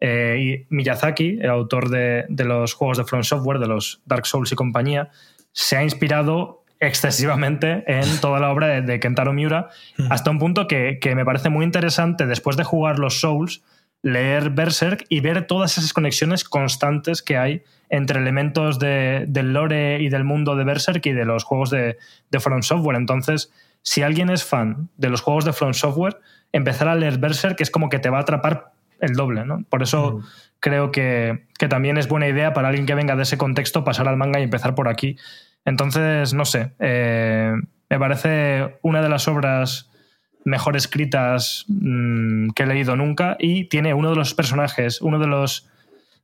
eh, 0.02 0.66
Miyazaki, 0.70 1.38
el 1.40 1.52
autor 1.52 1.90
de, 1.90 2.26
de 2.30 2.46
los 2.46 2.74
juegos 2.74 2.98
de 2.98 3.04
From 3.04 3.22
Software, 3.22 3.60
de 3.60 3.68
los 3.68 4.02
Dark 4.08 4.26
Souls 4.26 4.52
y 4.52 4.56
compañía, 4.56 5.12
se 5.52 5.78
ha 5.78 5.84
inspirado 5.84 6.65
excesivamente 6.88 7.84
en 7.88 8.20
toda 8.22 8.40
la 8.40 8.52
obra 8.52 8.82
de, 8.82 9.00
Kentaro 9.00 9.34
Miura, 9.34 9.70
hasta 10.10 10.32
un 10.32 10.40
punto 10.40 10.68
que, 10.68 11.00
me 11.16 11.26
parece 11.26 11.50
muy 11.50 11.66
interesante, 11.66 12.26
después 12.26 12.58
de 12.58 12.64
jugar 12.64 13.00
los 13.00 13.20
Souls, 13.20 13.64
leer 14.02 14.52
Berserk 14.52 15.06
y 15.10 15.20
ver 15.20 15.48
todas 15.48 15.78
esas 15.78 15.94
conexiones 15.94 16.44
constantes 16.44 17.22
que 17.22 17.38
hay 17.38 17.64
entre 17.90 18.20
elementos 18.20 18.80
del 18.80 19.54
lore 19.54 20.02
y 20.02 20.10
del 20.10 20.24
mundo 20.24 20.56
de 20.56 20.64
Berserk 20.64 21.06
y 21.06 21.12
de 21.12 21.26
los 21.26 21.44
juegos 21.44 21.70
de, 21.70 21.98
de 22.30 22.40
From 22.40 22.62
Software. 22.62 22.98
Entonces, 22.98 23.52
si 23.82 24.02
alguien 24.02 24.30
es 24.30 24.44
fan 24.44 24.90
de 24.98 25.10
los 25.10 25.22
juegos 25.22 25.46
de 25.46 25.54
From 25.54 25.74
Software, 25.74 26.20
empezar 26.52 26.88
a 26.88 26.96
leer 26.96 27.18
Berserk 27.18 27.60
es 27.62 27.70
como 27.70 27.90
que 27.90 28.00
te 28.00 28.10
va 28.10 28.20
a 28.20 28.22
atrapar 28.22 28.72
el 29.00 29.14
doble, 29.14 29.46
¿no? 29.46 29.64
Por 29.70 29.84
eso 29.84 30.22
creo 30.60 30.92
que, 30.92 31.46
que, 31.60 31.68
también 31.68 31.98
es 31.98 32.08
buena 32.08 32.28
idea 32.28 32.54
para 32.54 32.70
alguien 32.70 32.86
que 32.86 32.96
venga 32.96 33.16
de 33.16 33.24
ese 33.24 33.38
contexto 33.38 33.84
pasar 33.84 34.08
al 34.08 34.18
manga 34.18 34.40
y 34.40 34.44
empezar 34.44 34.74
por 34.74 34.88
aquí, 34.88 35.18
entonces, 35.66 36.34
no 36.34 36.46
sé, 36.46 36.74
eh, 36.80 37.54
me 37.90 38.00
parece 38.00 38.78
una 38.84 39.02
de 39.02 39.10
las 39.10 39.28
obras 39.28 39.90
mejor 40.46 40.78
escritas 40.78 41.66
mm, 41.68 42.50
que 42.52 42.64
he 42.64 42.68
leído 42.68 42.96
nunca 42.96 43.36
y 43.40 43.66
tiene 43.66 43.94
uno 43.94 44.12
de 44.12 44.16
los 44.16 44.36
personajes, 44.36 45.02
uno 45.02 45.18
de 45.18 45.28
los, 45.28 45.68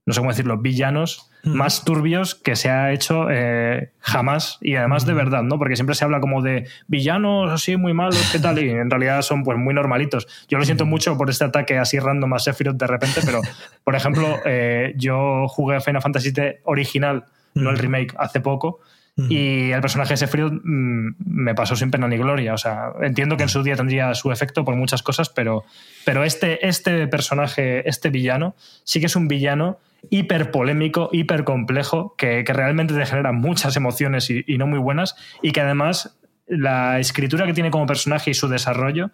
no 0.05 0.13
sé 0.13 0.19
cómo 0.19 0.29
decirlo, 0.31 0.59
villanos 0.59 1.27
más 1.43 1.83
turbios 1.83 2.35
que 2.35 2.55
se 2.55 2.69
ha 2.69 2.91
hecho 2.91 3.25
eh, 3.31 3.91
jamás 3.99 4.59
y 4.61 4.75
además 4.75 5.07
de 5.07 5.13
verdad, 5.13 5.41
¿no? 5.41 5.57
Porque 5.57 5.75
siempre 5.75 5.95
se 5.95 6.03
habla 6.05 6.19
como 6.19 6.43
de 6.43 6.67
villanos 6.87 7.51
así 7.51 7.77
muy 7.77 7.95
malos, 7.95 8.29
¿qué 8.31 8.37
tal? 8.37 8.63
Y 8.63 8.69
en 8.69 8.91
realidad 8.91 9.23
son 9.23 9.43
pues 9.43 9.57
muy 9.57 9.73
normalitos. 9.73 10.27
Yo 10.49 10.59
lo 10.59 10.65
siento 10.65 10.85
mucho 10.85 11.17
por 11.17 11.31
este 11.31 11.45
ataque 11.45 11.79
así 11.79 11.97
random 11.97 12.33
a 12.33 12.39
Sephiroth 12.39 12.77
de 12.77 12.85
repente, 12.85 13.21
pero 13.25 13.41
por 13.83 13.95
ejemplo, 13.95 14.37
eh, 14.45 14.93
yo 14.97 15.47
jugué 15.47 15.81
Final 15.81 16.03
Fantasy 16.03 16.31
original, 16.63 17.25
no 17.55 17.71
el 17.71 17.79
remake, 17.79 18.13
hace 18.19 18.39
poco 18.39 18.81
y 19.17 19.71
el 19.71 19.81
personaje 19.81 20.13
de 20.13 20.17
Sephiroth 20.17 20.53
mm, 20.63 21.15
me 21.25 21.53
pasó 21.53 21.75
sin 21.75 21.91
pena 21.91 22.07
ni 22.07 22.17
gloria. 22.17 22.53
O 22.53 22.57
sea, 22.57 22.93
entiendo 23.01 23.37
que 23.37 23.43
en 23.43 23.49
su 23.49 23.61
día 23.61 23.75
tendría 23.75 24.13
su 24.15 24.31
efecto 24.31 24.63
por 24.63 24.75
muchas 24.75 25.03
cosas, 25.03 25.29
pero, 25.29 25.63
pero 26.05 26.23
este, 26.23 26.65
este 26.67 27.07
personaje, 27.07 27.87
este 27.87 28.09
villano, 28.09 28.55
sí 28.83 28.99
que 28.99 29.07
es 29.07 29.15
un 29.15 29.27
villano 29.27 29.79
hiper 30.09 30.51
polémico, 30.51 31.09
hiper 31.11 31.43
complejo, 31.43 32.15
que, 32.17 32.43
realmente 32.47 32.93
te 32.93 33.05
genera 33.05 33.31
muchas 33.31 33.75
emociones 33.75 34.29
y, 34.29 34.57
no 34.57 34.65
muy 34.65 34.79
buenas, 34.79 35.15
y 35.41 35.51
que 35.51 35.61
además 35.61 36.17
la 36.47 36.99
escritura 36.99 37.45
que 37.45 37.53
tiene 37.53 37.71
como 37.71 37.85
personaje 37.85 38.31
y 38.31 38.33
su 38.33 38.47
desarrollo 38.47 39.11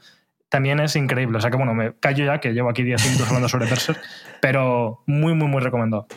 también 0.49 0.79
es 0.79 0.95
increíble. 0.95 1.37
O 1.37 1.41
sea 1.41 1.51
que 1.51 1.57
bueno, 1.57 1.73
me 1.73 1.93
callo 1.99 2.25
ya, 2.25 2.39
que 2.39 2.53
llevo 2.53 2.69
aquí 2.69 2.83
10 2.83 3.05
minutos 3.05 3.27
hablando 3.27 3.49
sobre 3.49 3.65
Berserk, 3.69 3.99
pero 4.41 5.03
muy, 5.05 5.33
muy, 5.33 5.47
muy 5.47 5.61
recomendado. 5.61 6.07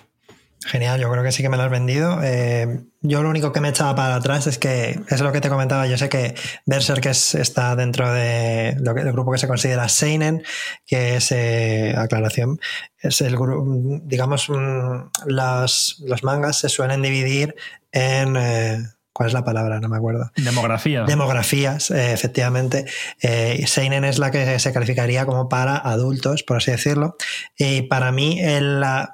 Genial, 0.67 1.01
yo 1.01 1.11
creo 1.11 1.25
que 1.25 1.33
sí 1.33 1.43
que 1.43 1.49
me 1.49 1.57
lo 1.57 1.63
has 1.63 1.71
vendido. 1.71 2.21
Eh, 2.23 2.85
yo 3.01 3.23
lo 3.23 3.31
único 3.31 3.51
que 3.51 3.63
me 3.63 3.71
echaba 3.71 3.95
para 3.95 4.17
atrás 4.17 4.47
es 4.47 4.59
que, 4.59 5.01
es 5.09 5.21
lo 5.23 5.33
que 5.33 5.41
te 5.41 5.49
comentaba, 5.49 5.87
yo 5.87 5.97
sé 5.97 6.11
que 6.11 6.35
Berserk 6.67 7.07
es, 7.07 7.35
está 7.35 7.75
dentro 7.77 8.13
de 8.13 8.77
lo 8.79 8.95
que, 8.95 9.03
del 9.03 9.13
grupo 9.13 9.33
que 9.33 9.39
se 9.39 9.49
considera 9.49 9.89
Seinen, 9.89 10.43
que 10.87 11.17
es, 11.17 11.33
eh, 11.33 11.95
aclaración, 11.97 12.61
es 12.99 13.23
el 13.23 13.37
grupo, 13.37 14.01
digamos, 14.05 14.51
mm, 14.51 15.29
los, 15.29 16.03
los 16.07 16.23
mangas 16.25 16.59
se 16.59 16.69
suelen 16.69 17.01
dividir 17.01 17.55
en... 17.91 18.37
Eh, 18.37 18.83
¿Cuál 19.13 19.29
es 19.29 19.33
la 19.33 19.45
palabra? 19.45 19.81
No 19.81 19.89
me 19.89 19.97
acuerdo. 19.97 20.31
Demografía. 20.37 21.05
Demografías, 21.05 21.91
eh, 21.91 22.13
efectivamente. 22.13 22.87
Eh, 23.21 23.65
Seinen 23.67 24.05
es 24.05 24.19
la 24.19 24.31
que 24.31 24.59
se 24.59 24.73
calificaría 24.73 25.27
como 25.27 25.49
para 25.49 25.77
adultos, 25.77 26.43
por 26.43 26.59
así 26.59 26.71
decirlo. 26.71 27.17
Y 27.59 27.83
para 27.83 28.13
mí, 28.13 28.41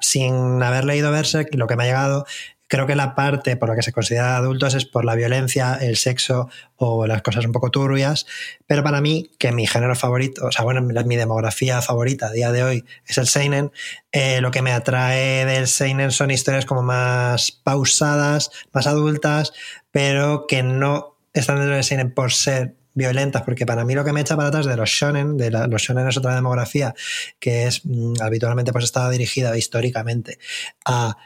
sin 0.01 0.63
haber 0.63 0.85
leído 0.85 1.11
Berserk, 1.11 1.55
lo 1.55 1.67
que 1.67 1.77
me 1.77 1.85
ha 1.85 1.87
llegado 1.87 2.27
Creo 2.69 2.87
que 2.87 2.97
la 2.97 3.15
parte 3.15 3.57
por 3.57 3.69
la 3.69 3.77
que 3.77 3.83
se 3.83 3.93
considera 3.93 4.37
adultos 4.37 4.75
es 4.75 4.87
por 4.87 5.05
la 5.05 5.15
violencia, 5.15 5.79
el 5.81 5.97
sexo 5.97 6.49
o 6.75 7.07
las 7.07 7.23
cosas 7.23 7.47
un 7.47 7.53
poco 7.53 7.71
turbias, 7.71 8.27
pero 8.67 8.83
para 8.83 9.01
mí, 9.01 9.31
que 9.39 9.53
mi 9.53 9.69
género 9.69 9.95
favorito, 9.95 10.47
o 10.47 10.51
sea, 10.51 10.65
bueno, 10.65 10.83
mi 10.83 11.17
demografía 11.17 11.81
favorita 11.81 12.27
a 12.27 12.33
día 12.33 12.51
de 12.51 12.65
hoy 12.65 12.85
es 13.07 13.19
el 13.19 13.29
Seinen, 13.29 13.71
eh, 14.11 14.41
lo 14.41 14.51
que 14.51 14.63
me 14.63 14.73
atrae 14.73 15.45
del 15.45 15.69
Seinen 15.69 16.11
son 16.11 16.33
historias 16.33 16.67
como 16.67 16.83
más 16.83 17.53
pausadas, 17.53 18.51
más 18.73 18.89
adultas, 18.89 19.53
pero 19.91 20.47
que 20.47 20.63
no 20.63 21.17
están 21.33 21.57
dentro 21.57 21.75
del 21.75 21.85
Seinen 21.85 22.13
por 22.13 22.33
ser 22.33 22.75
violentas, 22.95 23.43
porque 23.43 23.67
para 23.67 23.85
mí 23.85 23.95
lo 23.95 24.05
que 24.05 24.13
me 24.13 24.23
echa 24.23 24.37
para 24.37 24.49
atrás 24.49 24.67
de 24.67 24.77
los 24.77 24.89
shonen, 24.89 25.37
de 25.37 25.51
los 25.51 25.83
shonen 25.83 26.09
es 26.09 26.17
otra 26.17 26.35
demografía 26.35 26.95
que 27.39 27.67
es 27.67 27.85
mm, 27.85 28.15
habitualmente 28.23 28.73
pues 28.73 28.85
estaba 28.85 29.11
dirigida 29.11 29.57
históricamente 29.57 30.39
a 30.85 31.17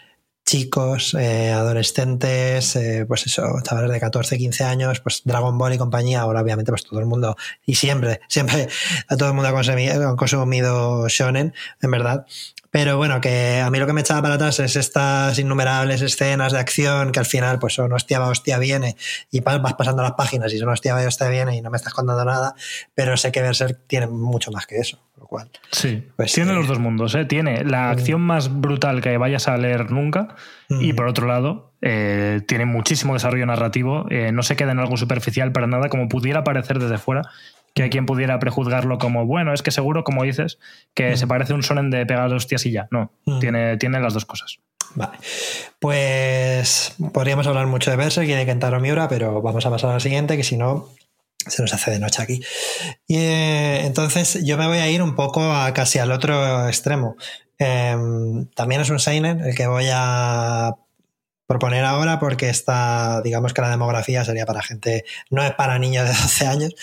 chicos, 0.51 1.15
eh, 1.15 1.53
adolescentes, 1.53 2.75
eh, 2.75 3.05
pues 3.07 3.25
eso, 3.25 3.45
chavales 3.63 3.93
de 3.93 4.01
14, 4.01 4.37
15 4.37 4.65
años, 4.65 4.99
pues 4.99 5.23
Dragon 5.25 5.57
Ball 5.57 5.75
y 5.75 5.79
compañía, 5.79 6.23
ahora 6.23 6.41
obviamente 6.41 6.73
pues 6.73 6.83
todo 6.83 6.99
el 6.99 7.07
mundo, 7.07 7.37
y 7.65 7.77
siempre, 7.77 8.21
siempre 8.29 8.69
a 9.07 9.17
todo 9.17 9.29
el 9.29 9.35
mundo 9.37 9.49
ha 9.49 10.17
consumido, 10.17 11.09
shonen, 11.09 11.55
en 11.81 11.91
verdad, 11.93 12.27
pero 12.73 12.97
bueno, 12.97 13.21
que 13.21 13.61
a 13.61 13.71
mí 13.71 13.79
lo 13.79 13.87
que 13.87 13.93
me 13.93 14.01
echaba 14.01 14.23
para 14.23 14.35
atrás 14.35 14.59
es 14.59 14.75
estas 14.75 15.39
innumerables 15.39 16.03
escenas 16.03 16.53
de 16.53 16.59
acción 16.59 17.13
que 17.13 17.21
al 17.21 17.27
final, 17.27 17.61
pues 17.61 17.75
son 17.75 17.93
hostia 17.93 18.19
va, 18.19 18.27
hostia 18.27 18.59
viene, 18.59 18.97
y 19.31 19.39
vas 19.43 19.75
pasando 19.75 20.03
las 20.03 20.15
páginas 20.15 20.53
y 20.53 20.59
son 20.59 20.69
hostia 20.71 20.95
va, 20.95 21.07
hostia 21.07 21.29
viene 21.29 21.55
y 21.55 21.61
no 21.63 21.71
me 21.71 21.77
estás 21.77 21.95
contando 21.95 22.25
nada, 22.25 22.57
pero 22.93 23.17
sé 23.17 23.31
que 23.31 23.41
Berserk 23.41 23.87
tiene 23.87 24.09
mucho 24.09 24.51
más 24.51 24.67
que 24.67 24.79
eso, 24.79 24.99
lo 25.21 25.27
cual. 25.27 25.51
Sí, 25.71 26.09
pues, 26.17 26.33
tiene 26.33 26.53
los 26.55 26.67
dos 26.67 26.79
mundos, 26.79 27.15
¿eh? 27.15 27.27
Tiene 27.27 27.65
la 27.65 27.91
acción 27.91 28.23
más 28.23 28.61
brutal 28.61 29.03
que 29.03 29.17
vayas 29.19 29.49
a 29.49 29.57
leer 29.57 29.91
nunca, 29.91 30.35
y 30.69 30.93
por 30.95 31.07
otro 31.07 31.27
lado, 31.27 31.73
eh, 31.83 32.41
tiene 32.47 32.65
muchísimo 32.65 33.15
desarrollo 33.15 33.45
narrativo, 33.47 34.07
eh, 34.11 34.33
no 34.33 34.43
se 34.43 34.57
queda 34.57 34.73
en 34.73 34.79
algo 34.79 34.97
superficial 34.97 35.53
para 35.53 35.67
nada, 35.67 35.89
como 35.89 36.09
pudiera 36.09 36.43
parecer 36.43 36.79
desde 36.79 36.99
fuera, 36.99 37.23
que 37.75 37.83
hay 37.83 37.91
quien 37.91 38.07
pudiera 38.07 38.39
prejuzgarlo 38.39 38.99
como, 38.99 39.27
bueno, 39.27 39.53
es 39.53 39.63
que 39.63 39.71
seguro, 39.71 40.05
como 40.05 40.25
dices, 40.25 40.59
que 40.95 41.17
se 41.17 41.27
parece 41.27 41.53
un 41.53 41.63
sonen 41.63 41.91
de 41.91 42.07
pegar 42.07 42.33
hostias 42.33 42.65
y 42.67 42.73
ya. 42.73 42.89
No, 42.91 43.13
tiene, 43.41 43.77
tiene 43.77 44.01
las 44.01 44.15
dos 44.15 44.25
cosas. 44.25 44.59
Vale. 44.95 45.19
Pues 45.79 46.97
podríamos 47.13 47.47
hablar 47.47 47.67
mucho 47.67 47.91
de 47.91 47.97
Berserk 47.97 48.29
y 48.29 48.33
de 48.33 48.47
Kentaro 48.47 48.81
Miura, 48.81 49.09
pero 49.09 49.41
vamos 49.41 49.65
a 49.67 49.71
pasar 49.71 49.91
a 49.91 49.95
la 49.95 50.01
siguiente, 50.01 50.37
que 50.37 50.43
si 50.43 50.57
no 50.57 50.89
se 51.47 51.63
nos 51.63 51.73
hace 51.73 51.91
de 51.91 51.99
noche 51.99 52.23
aquí. 52.23 52.41
Y 53.07 53.17
eh, 53.17 53.85
entonces 53.85 54.45
yo 54.45 54.57
me 54.59 54.67
voy 54.67 54.79
a 54.79 54.91
ir 54.91 55.03
un 55.03 55.15
poco 55.15 55.43
a 55.43 55.73
casi 55.73 55.99
al 55.99 56.13
otro 56.13 56.67
extremo. 56.69 57.17
Em, 57.59 58.47
también 58.55 58.81
es 58.81 58.91
un 58.91 58.99
Seinen 58.99 59.41
el 59.41 59.55
que 59.55 59.67
voy 59.67 59.89
a 59.93 60.77
proponer 61.51 61.85
ahora 61.85 62.21
porque 62.21 62.49
está, 62.49 63.23
digamos 63.23 63.53
que 63.53 63.61
la 63.61 63.71
demografía 63.71 64.25
sería 64.25 64.47
para 64.47 64.63
gente, 64.63 65.05
no 65.31 65.43
es 65.43 65.51
para 65.51 65.81
niños 65.81 66.05
de 66.05 66.13
12 66.23 66.47
años, 66.47 66.77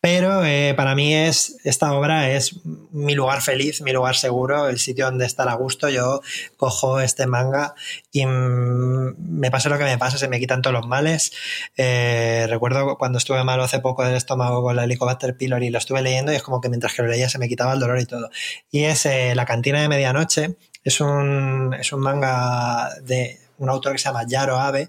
pero 0.00 0.42
eh, 0.46 0.72
para 0.74 0.94
mí 0.94 1.14
es, 1.14 1.58
esta 1.62 1.92
obra 1.92 2.30
es 2.30 2.62
mi 2.90 3.14
lugar 3.14 3.42
feliz, 3.42 3.82
mi 3.82 3.92
lugar 3.92 4.16
seguro, 4.16 4.70
el 4.70 4.78
sitio 4.78 5.04
donde 5.04 5.26
estar 5.26 5.46
a 5.46 5.52
gusto. 5.52 5.90
Yo 5.90 6.22
cojo 6.56 7.00
este 7.00 7.26
manga 7.26 7.74
y 8.12 8.24
me 8.24 9.50
pasa 9.50 9.68
lo 9.68 9.76
que 9.76 9.84
me 9.84 9.98
pasa, 9.98 10.16
se 10.16 10.28
me 10.28 10.40
quitan 10.40 10.62
todos 10.62 10.72
los 10.72 10.86
males. 10.86 11.32
Eh, 11.76 12.46
recuerdo 12.48 12.96
cuando 12.96 13.18
estuve 13.18 13.44
malo 13.44 13.64
hace 13.64 13.80
poco 13.80 14.06
del 14.06 14.14
estómago 14.14 14.62
con 14.62 14.74
la 14.74 14.84
Helicobacter 14.84 15.36
pylori, 15.36 15.68
lo 15.68 15.76
estuve 15.76 16.00
leyendo 16.00 16.32
y 16.32 16.36
es 16.36 16.42
como 16.42 16.62
que 16.62 16.70
mientras 16.70 16.94
que 16.94 17.02
lo 17.02 17.08
leía 17.08 17.28
se 17.28 17.38
me 17.38 17.46
quitaba 17.46 17.74
el 17.74 17.80
dolor 17.80 18.00
y 18.00 18.06
todo. 18.06 18.30
Y 18.70 18.84
es 18.84 19.04
eh, 19.04 19.34
La 19.34 19.44
cantina 19.44 19.82
de 19.82 19.88
medianoche, 19.88 20.56
es 20.82 21.00
un, 21.02 21.74
es 21.78 21.92
un 21.92 22.00
manga 22.00 22.88
de 23.02 23.43
un 23.58 23.68
autor 23.68 23.92
que 23.92 23.98
se 23.98 24.04
llama 24.04 24.26
Yaro 24.26 24.58
Abe, 24.58 24.88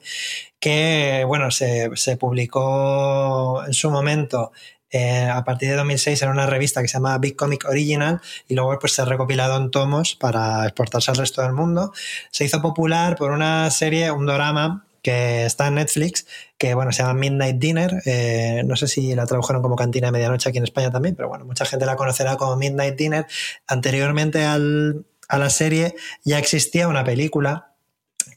que 0.59 1.24
bueno, 1.28 1.51
se, 1.51 1.89
publicó 2.20 3.63
en 3.66 3.74
su 3.74 3.91
momento 3.91 4.51
eh, 4.89 5.30
a 5.32 5.43
partir 5.43 5.70
de 5.70 5.76
2006 5.76 6.22
en 6.22 6.30
una 6.30 6.45
revista 6.45 6.82
que 6.82 6.88
se 6.88 6.93
llama 6.93 7.18
Big 7.18 7.36
Comic 7.36 7.66
Original 7.68 8.22
y 8.47 8.55
luego 8.55 8.78
pues 8.80 8.93
se 8.93 9.01
ha 9.01 9.05
recopilado 9.05 9.57
en 9.57 9.70
tomos 9.70 10.16
para 10.16 10.63
exportarse 10.66 11.11
al 11.11 11.18
resto 11.18 11.41
del 11.41 11.53
mundo. 11.53 11.91
Se 12.32 12.45
hizo 12.45 12.61
popular 12.61 13.16
por 13.16 13.32
una 13.32 13.70
serie, 13.72 14.11
un 14.11 14.26
drama 14.26 14.86
que 15.05 15.45
está 15.45 15.68
en 15.68 15.76
Netflix, 15.76 16.26
que 16.57 16.74
bueno, 16.74 16.91
se 16.91 17.03
llama 17.03 17.13
Midnight 17.13 17.57
Dinner. 17.57 18.01
Eh, 18.07 18.63
no 18.66 18.76
sé 18.76 18.88
si 18.88 19.13
la 19.13 19.28
tradujeron 19.28 19.61
como 19.61 19.76
Cantina 19.76 20.07
de 20.07 20.13
Medianoche 20.13 20.49
aquí 20.49 20.57
en 20.57 20.63
España 20.63 20.89
también, 20.89 21.13
pero 21.13 21.30
bueno, 21.30 21.45
mucha 21.45 21.63
gente 21.66 21.86
la 21.86 21.95
conocerá 21.95 22.38
como 22.38 22.55
Midnight 22.55 22.95
Dinner. 22.95 23.28
Anteriormente 23.68 24.43
a 24.45 24.57
la 25.38 25.49
serie 25.51 25.93
ya 26.24 26.39
existía 26.39 26.88
una 26.88 27.03
película 27.03 27.74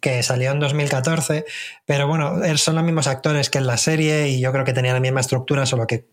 que 0.01 0.23
salió 0.23 0.51
en 0.51 0.61
2014, 0.61 1.45
pero 1.87 2.07
bueno, 2.07 2.41
son 2.57 2.75
los 2.77 2.85
mismos 2.85 3.07
actores 3.07 3.51
que 3.51 3.59
en 3.59 3.67
la 3.67 3.77
serie 3.77 4.29
y 4.29 4.41
yo 4.41 4.53
creo 4.53 4.65
que 4.65 4.73
tenía 4.73 4.93
la 4.93 5.01
misma 5.01 5.21
estructura, 5.21 5.67
solo 5.67 5.87
que 5.87 6.07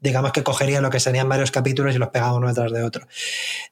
digamos 0.00 0.32
que 0.32 0.42
cogería 0.42 0.80
lo 0.80 0.90
que 0.90 1.00
serían 1.00 1.28
varios 1.28 1.50
capítulos 1.50 1.94
y 1.94 1.98
los 1.98 2.10
pegaba 2.10 2.34
uno 2.34 2.48
detrás 2.48 2.72
de 2.72 2.82
otro. 2.82 3.06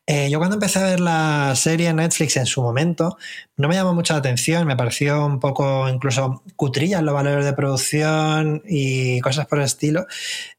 Eh, 0.07 0.31
yo 0.31 0.39
cuando 0.39 0.57
empecé 0.57 0.79
a 0.79 0.85
ver 0.85 1.01
la 1.01 1.55
serie 1.57 1.89
en 1.89 1.97
Netflix 1.97 2.37
en 2.37 2.47
su 2.47 2.63
momento, 2.63 3.17
no 3.57 3.69
me 3.69 3.75
llamó 3.75 3.95
mucha 3.95 4.17
atención, 4.17 4.67
me 4.67 4.77
pareció 4.77 5.25
un 5.25 5.41
poco 5.41 5.89
incluso 5.89 6.43
cutrilla 6.57 7.03
los 7.03 7.15
valores 7.15 7.45
de 7.45 7.53
producción 7.53 8.63
y 8.67 9.21
cosas 9.21 9.47
por 9.47 9.59
el 9.59 9.65
estilo. 9.65 10.07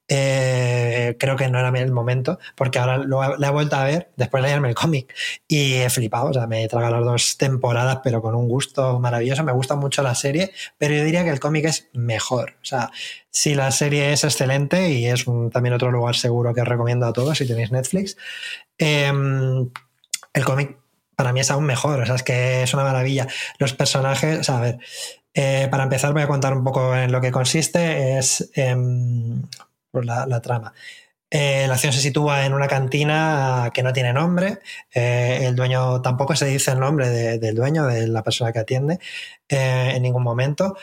Eh, 0.07 1.15
creo 1.17 1.37
que 1.37 1.47
no 1.47 1.57
era 1.59 1.69
el 1.69 1.91
momento, 1.91 2.37
porque 2.55 2.79
ahora 2.79 2.97
lo, 2.97 3.37
la 3.37 3.47
he 3.47 3.51
vuelto 3.51 3.77
a 3.77 3.85
ver 3.85 4.11
después 4.17 4.43
de 4.43 4.49
leerme 4.49 4.67
el 4.67 4.75
cómic 4.75 5.13
y 5.47 5.75
he 5.75 5.89
flipado. 5.89 6.29
O 6.29 6.33
sea, 6.33 6.47
me 6.47 6.63
he 6.63 6.67
tragado 6.67 6.97
las 6.97 7.05
dos 7.05 7.37
temporadas, 7.37 7.99
pero 8.03 8.21
con 8.21 8.35
un 8.35 8.47
gusto 8.47 8.99
maravilloso. 8.99 9.43
Me 9.43 9.53
gusta 9.53 9.75
mucho 9.75 10.03
la 10.03 10.15
serie, 10.15 10.51
pero 10.77 10.93
yo 10.95 11.03
diría 11.03 11.23
que 11.23 11.29
el 11.29 11.39
cómic 11.39 11.65
es 11.65 11.87
mejor. 11.93 12.55
O 12.61 12.65
sea, 12.65 12.91
si 13.29 13.55
la 13.55 13.71
serie 13.71 14.11
es 14.11 14.23
excelente 14.23 14.91
y 14.91 15.07
es 15.07 15.25
también 15.51 15.73
otro 15.73 15.91
lugar 15.91 16.15
seguro 16.15 16.53
que 16.53 16.63
recomiendo 16.65 17.05
a 17.05 17.13
todos 17.13 17.37
si 17.37 17.47
tenéis 17.47 17.71
Netflix, 17.71 18.17
em, 18.77 19.69
el 20.33 20.45
cómic 20.45 20.77
para 21.15 21.33
mí 21.33 21.39
es 21.39 21.51
aún 21.51 21.65
mejor. 21.65 22.01
O 22.01 22.05
sea, 22.05 22.15
es 22.15 22.23
que 22.23 22.63
es 22.63 22.73
una 22.73 22.83
maravilla. 22.83 23.27
Los 23.59 23.73
personajes, 23.73 24.39
o 24.39 24.43
sea, 24.43 24.57
a 24.57 24.61
ver. 24.61 24.79
Eh, 25.33 25.67
para 25.71 25.83
empezar, 25.83 26.11
voy 26.13 26.23
a 26.23 26.27
contar 26.27 26.53
un 26.53 26.63
poco 26.63 26.95
en 26.95 27.11
lo 27.11 27.21
que 27.21 27.31
consiste. 27.31 28.17
Es, 28.17 28.49
em, 28.55 29.43
la, 29.93 30.41
trama. 30.41 30.73
Eh, 31.29 31.65
la 31.67 31.73
acción 31.75 31.93
se 31.93 32.01
sitúa 32.01 32.45
en 32.45 32.53
una 32.53 32.67
cantina 32.67 33.71
que 33.73 33.83
no 33.83 33.93
tiene 33.93 34.13
nombre. 34.13 34.59
Eh, 34.93 35.39
el 35.43 35.55
dueño 35.55 36.01
tampoco 36.01 36.35
se 36.35 36.45
dice 36.45 36.71
el 36.71 36.79
nombre 36.79 37.09
del 37.37 37.55
dueño, 37.55 37.87
de 37.87 38.07
la 38.07 38.23
persona 38.23 38.51
que 38.51 38.59
atiende, 38.59 38.99
eh, 39.49 39.93
en 39.95 40.03
ningún 40.03 40.23
momento. 40.23 40.77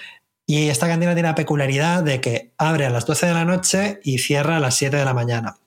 Y 0.46 0.70
esta 0.70 0.88
cantina 0.88 1.14
tiene 1.14 1.28
la 1.28 1.34
peculiaridad 1.34 2.02
de 2.02 2.20
que 2.20 2.52
abre 2.56 2.86
a 2.86 2.90
las 2.90 3.04
12 3.04 3.26
de 3.26 3.34
la 3.34 3.44
noche 3.44 4.00
y 4.02 4.18
cierra 4.18 4.56
a 4.56 4.61
las 4.61 4.74
7 4.76 4.96
de 4.96 5.04
la 5.04 5.14
mañana. 5.14 5.59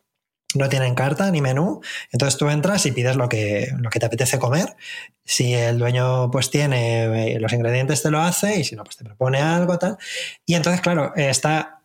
No 0.53 0.67
tienen 0.67 0.95
carta 0.95 1.31
ni 1.31 1.39
menú, 1.39 1.81
entonces 2.11 2.37
tú 2.37 2.49
entras 2.49 2.85
y 2.85 2.91
pides 2.91 3.15
lo 3.15 3.29
que, 3.29 3.69
lo 3.77 3.89
que 3.89 3.99
te 3.99 4.07
apetece 4.07 4.37
comer. 4.37 4.75
Si 5.23 5.53
el 5.53 5.77
dueño 5.79 6.29
pues 6.29 6.49
tiene 6.49 7.39
los 7.39 7.53
ingredientes 7.53 8.01
te 8.03 8.11
lo 8.11 8.19
hace 8.19 8.59
y 8.59 8.63
si 8.65 8.75
no 8.75 8.83
pues 8.83 8.97
te 8.97 9.05
propone 9.05 9.39
algo 9.39 9.77
tal. 9.77 9.97
Y 10.45 10.55
entonces 10.55 10.81
claro, 10.81 11.13
está 11.15 11.80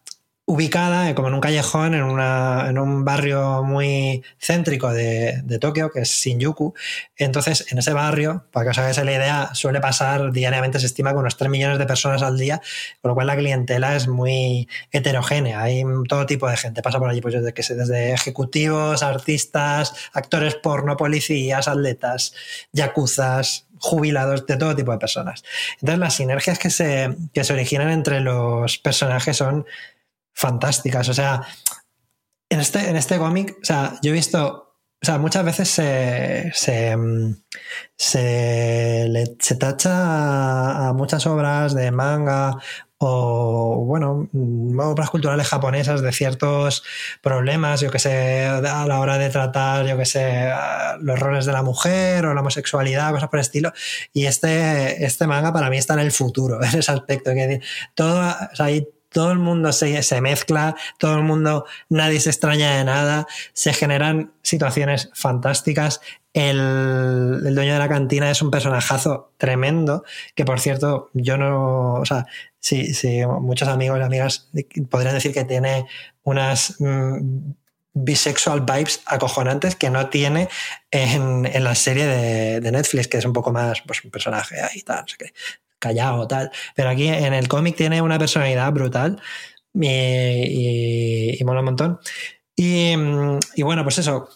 ubicada 0.49 1.13
como 1.17 1.27
en 1.27 1.35
un 1.35 1.41
callejón, 1.41 1.95
en, 1.95 2.05
una, 2.05 2.67
en 2.69 2.79
un 2.79 3.05
barrio 3.05 3.65
muy 3.65 4.23
céntrico 4.41 4.93
de, 4.93 5.43
de, 5.43 5.59
Tokio, 5.59 5.91
que 5.91 6.01
es 6.01 6.09
Shinjuku. 6.09 6.73
Entonces, 7.17 7.67
en 7.73 7.79
ese 7.79 7.93
barrio, 7.93 8.45
para 8.53 8.65
que 8.65 8.71
os 8.71 8.79
hagáis 8.79 8.97
la 8.97 9.13
idea, 9.13 9.51
suele 9.55 9.81
pasar 9.81 10.31
diariamente, 10.31 10.79
se 10.79 10.87
estima, 10.87 11.11
con 11.11 11.23
unos 11.23 11.37
3 11.37 11.51
millones 11.51 11.79
de 11.79 11.87
personas 11.87 12.23
al 12.23 12.39
día, 12.39 12.61
con 13.03 13.09
lo 13.09 13.15
cual 13.17 13.27
la 13.27 13.37
clientela 13.37 13.97
es 13.97 14.07
muy 14.07 14.69
heterogénea. 14.93 15.63
Hay 15.63 15.83
todo 16.09 16.27
tipo 16.27 16.49
de 16.49 16.57
gente, 16.57 16.81
pasa 16.81 17.01
por 17.01 17.11
allí, 17.11 17.21
pues 17.21 17.35
desde, 17.35 17.53
que 17.53 17.63
desde 17.63 18.13
ejecutivos, 18.13 19.03
artistas, 19.03 19.95
actores 20.13 20.55
porno, 20.55 20.97
policías, 20.97 21.67
atletas, 21.67 22.35
yakuzas, 22.71 23.67
jubilados, 23.81 24.47
de 24.47 24.57
todo 24.57 24.77
tipo 24.77 24.93
de 24.93 24.99
personas. 24.99 25.43
Entonces, 25.81 25.99
las 25.99 26.15
sinergias 26.15 26.61
que 26.61 26.71
se, 26.71 27.17
que 27.35 27.43
se 27.43 27.53
originan 27.53 27.91
entre 27.91 28.21
los 28.21 28.79
personajes 28.79 29.37
son 29.37 29.67
fantásticas. 30.37 31.09
O 31.09 31.15
sea, 31.15 31.43
en 32.49 32.61
este, 32.61 32.89
en 32.89 32.97
este 32.97 33.19
cómic, 33.19 33.57
o 33.61 33.65
sea, 33.65 33.99
yo 34.03 34.11
he 34.11 34.15
visto, 34.15 34.75
o 35.03 35.05
sea, 35.05 35.19
muchas 35.19 35.45
veces 35.45 35.69
se, 35.69 36.53
se, 36.55 36.97
se, 37.97 39.57
tacha 39.59 40.89
a, 40.89 40.93
muchas 40.93 41.27
obras 41.27 41.75
de 41.75 41.91
manga 41.91 42.59
o, 42.99 43.85
bueno, 43.85 44.29
obras 44.79 45.11
culturales 45.11 45.49
japonesas 45.49 46.01
de 46.01 46.13
ciertos 46.13 46.83
problemas, 47.21 47.81
yo 47.81 47.91
que 47.91 47.99
sé, 47.99 48.47
a 48.47 48.87
la 48.87 49.01
hora 49.01 49.19
de 49.19 49.29
tratar, 49.29 49.87
yo 49.87 49.99
que 49.99 50.07
sé, 50.07 50.51
los 51.01 51.19
roles 51.19 51.45
de 51.45 51.53
la 51.53 51.63
mujer 51.63 52.25
o 52.25 52.33
la 52.33 52.41
homosexualidad, 52.41 53.13
cosas 53.13 53.29
por 53.29 53.39
el 53.39 53.43
estilo. 53.43 53.73
Y 54.15 54.27
este, 54.27 55.05
este 55.05 55.27
manga 55.27 55.53
para 55.53 55.69
mí 55.69 55.77
está 55.77 55.95
en 55.95 56.01
el 56.01 56.13
futuro, 56.13 56.63
en 56.63 56.79
ese 56.79 56.93
aspecto. 56.93 57.33
Que 57.33 57.61
todo, 57.95 58.21
o 58.21 58.63
hay 58.63 58.87
todo 59.17 59.33
el 59.33 59.39
mundo 59.39 59.73
se, 59.73 60.03
se, 60.03 60.21
mezcla, 60.21 60.77
todo 60.99 61.17
el 61.17 61.23
mundo, 61.23 61.65
nadie 61.89 62.21
se 62.21 62.29
extraña 62.29 62.77
de 62.77 62.85
nada, 62.85 63.27
se 63.55 63.73
generan 63.73 64.35
situaciones 64.43 65.09
fantásticas. 65.15 66.03
El, 66.35 67.55
dueño 67.55 67.73
de 67.73 67.79
la 67.79 67.89
cantina 67.89 68.31
es 68.31 68.43
un 68.43 68.51
personajazo 68.51 69.33
tremendo, 69.39 70.05
que 70.35 70.45
por 70.45 70.61
cierto, 70.61 71.09
yo 71.15 71.39
no, 71.39 71.95
o 71.95 72.05
sea, 72.05 72.27
sí, 72.61 72.93
sí, 72.93 73.23
muchos 73.41 73.69
amigos 73.69 73.99
y 74.01 74.03
amigas 74.03 74.51
podrían 74.91 75.15
decir 75.15 75.33
que 75.33 75.45
tiene 75.45 75.87
unas... 76.23 76.79
Mm, 76.79 77.53
bisexual 77.99 78.61
vibes 78.61 79.01
acojonantes 79.07 79.75
que 79.75 79.89
no 79.89 80.11
tiene 80.11 80.51
en, 80.91 81.65
la 81.65 81.75
serie 81.75 82.05
de, 82.05 82.61
de, 82.61 82.71
Netflix, 82.71 83.09
que 83.09 83.17
es 83.17 83.25
un 83.25 83.33
poco 83.33 83.55
más 83.55 83.81
pues, 83.87 84.05
un 84.05 84.11
personaje 84.11 84.61
ahí 84.61 84.83
tal, 84.83 85.01
no 85.01 85.09
sé 85.09 85.17
qué 85.17 85.33
callado, 85.79 86.27
tal. 86.27 86.51
Pero 86.75 86.91
aquí 86.91 87.09
en 87.09 87.35
el 87.35 87.49
cómic 87.49 87.77
tiene 87.77 88.03
una 88.03 88.19
personalidad 88.19 88.73
brutal 88.73 89.21
y, 89.75 91.39
mola 91.45 91.61
un 91.61 91.67
montón. 91.67 92.01
Y, 92.57 92.95
y, 93.55 93.63
bueno, 93.63 93.83
pues 93.85 93.99
eso, 93.99 94.29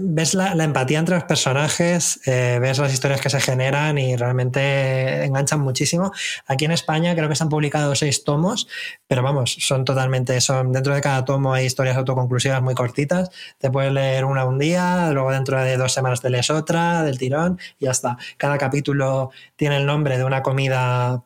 ves 0.00 0.34
la, 0.34 0.52
empatía 0.52 0.98
entre 0.98 1.14
los 1.14 1.24
personajes, 1.24 2.20
eh, 2.26 2.58
ves 2.60 2.78
las 2.78 2.92
historias 2.92 3.20
que 3.20 3.30
se 3.30 3.40
generan 3.40 3.98
y 3.98 4.16
realmente 4.16 5.24
enganchan 5.24 5.60
muchísimo. 5.60 6.12
Aquí 6.46 6.64
en 6.64 6.72
España 6.72 7.14
creo 7.14 7.28
que 7.28 7.36
se 7.36 7.42
han 7.42 7.48
publicado 7.48 7.94
seis 7.94 8.24
tomos, 8.24 8.68
pero 9.06 9.22
vamos, 9.22 9.56
son 9.60 9.84
totalmente, 9.84 10.40
son 10.40 10.72
dentro 10.72 10.94
de 10.94 11.00
cada 11.00 11.24
tomo 11.24 11.54
hay 11.54 11.66
historias 11.66 11.96
autoconclusivas 11.96 12.62
muy 12.62 12.74
cortitas. 12.74 13.30
Te 13.58 13.70
puedes 13.70 13.92
leer 13.92 14.24
una 14.24 14.44
un 14.44 14.58
día, 14.58 15.10
luego 15.12 15.30
dentro 15.30 15.60
de 15.62 15.76
dos 15.76 15.92
semanas 15.92 16.20
te 16.20 16.30
lees 16.30 16.50
otra 16.50 17.02
del 17.02 17.18
tirón 17.18 17.58
y 17.78 17.86
ya 17.86 17.92
está. 17.92 18.16
Cada 18.36 18.58
capítulo 18.58 19.30
tiene 19.56 19.76
el 19.76 19.86
nombre 19.86 20.18
de 20.18 20.24
una 20.24 20.42
comida 20.42 21.22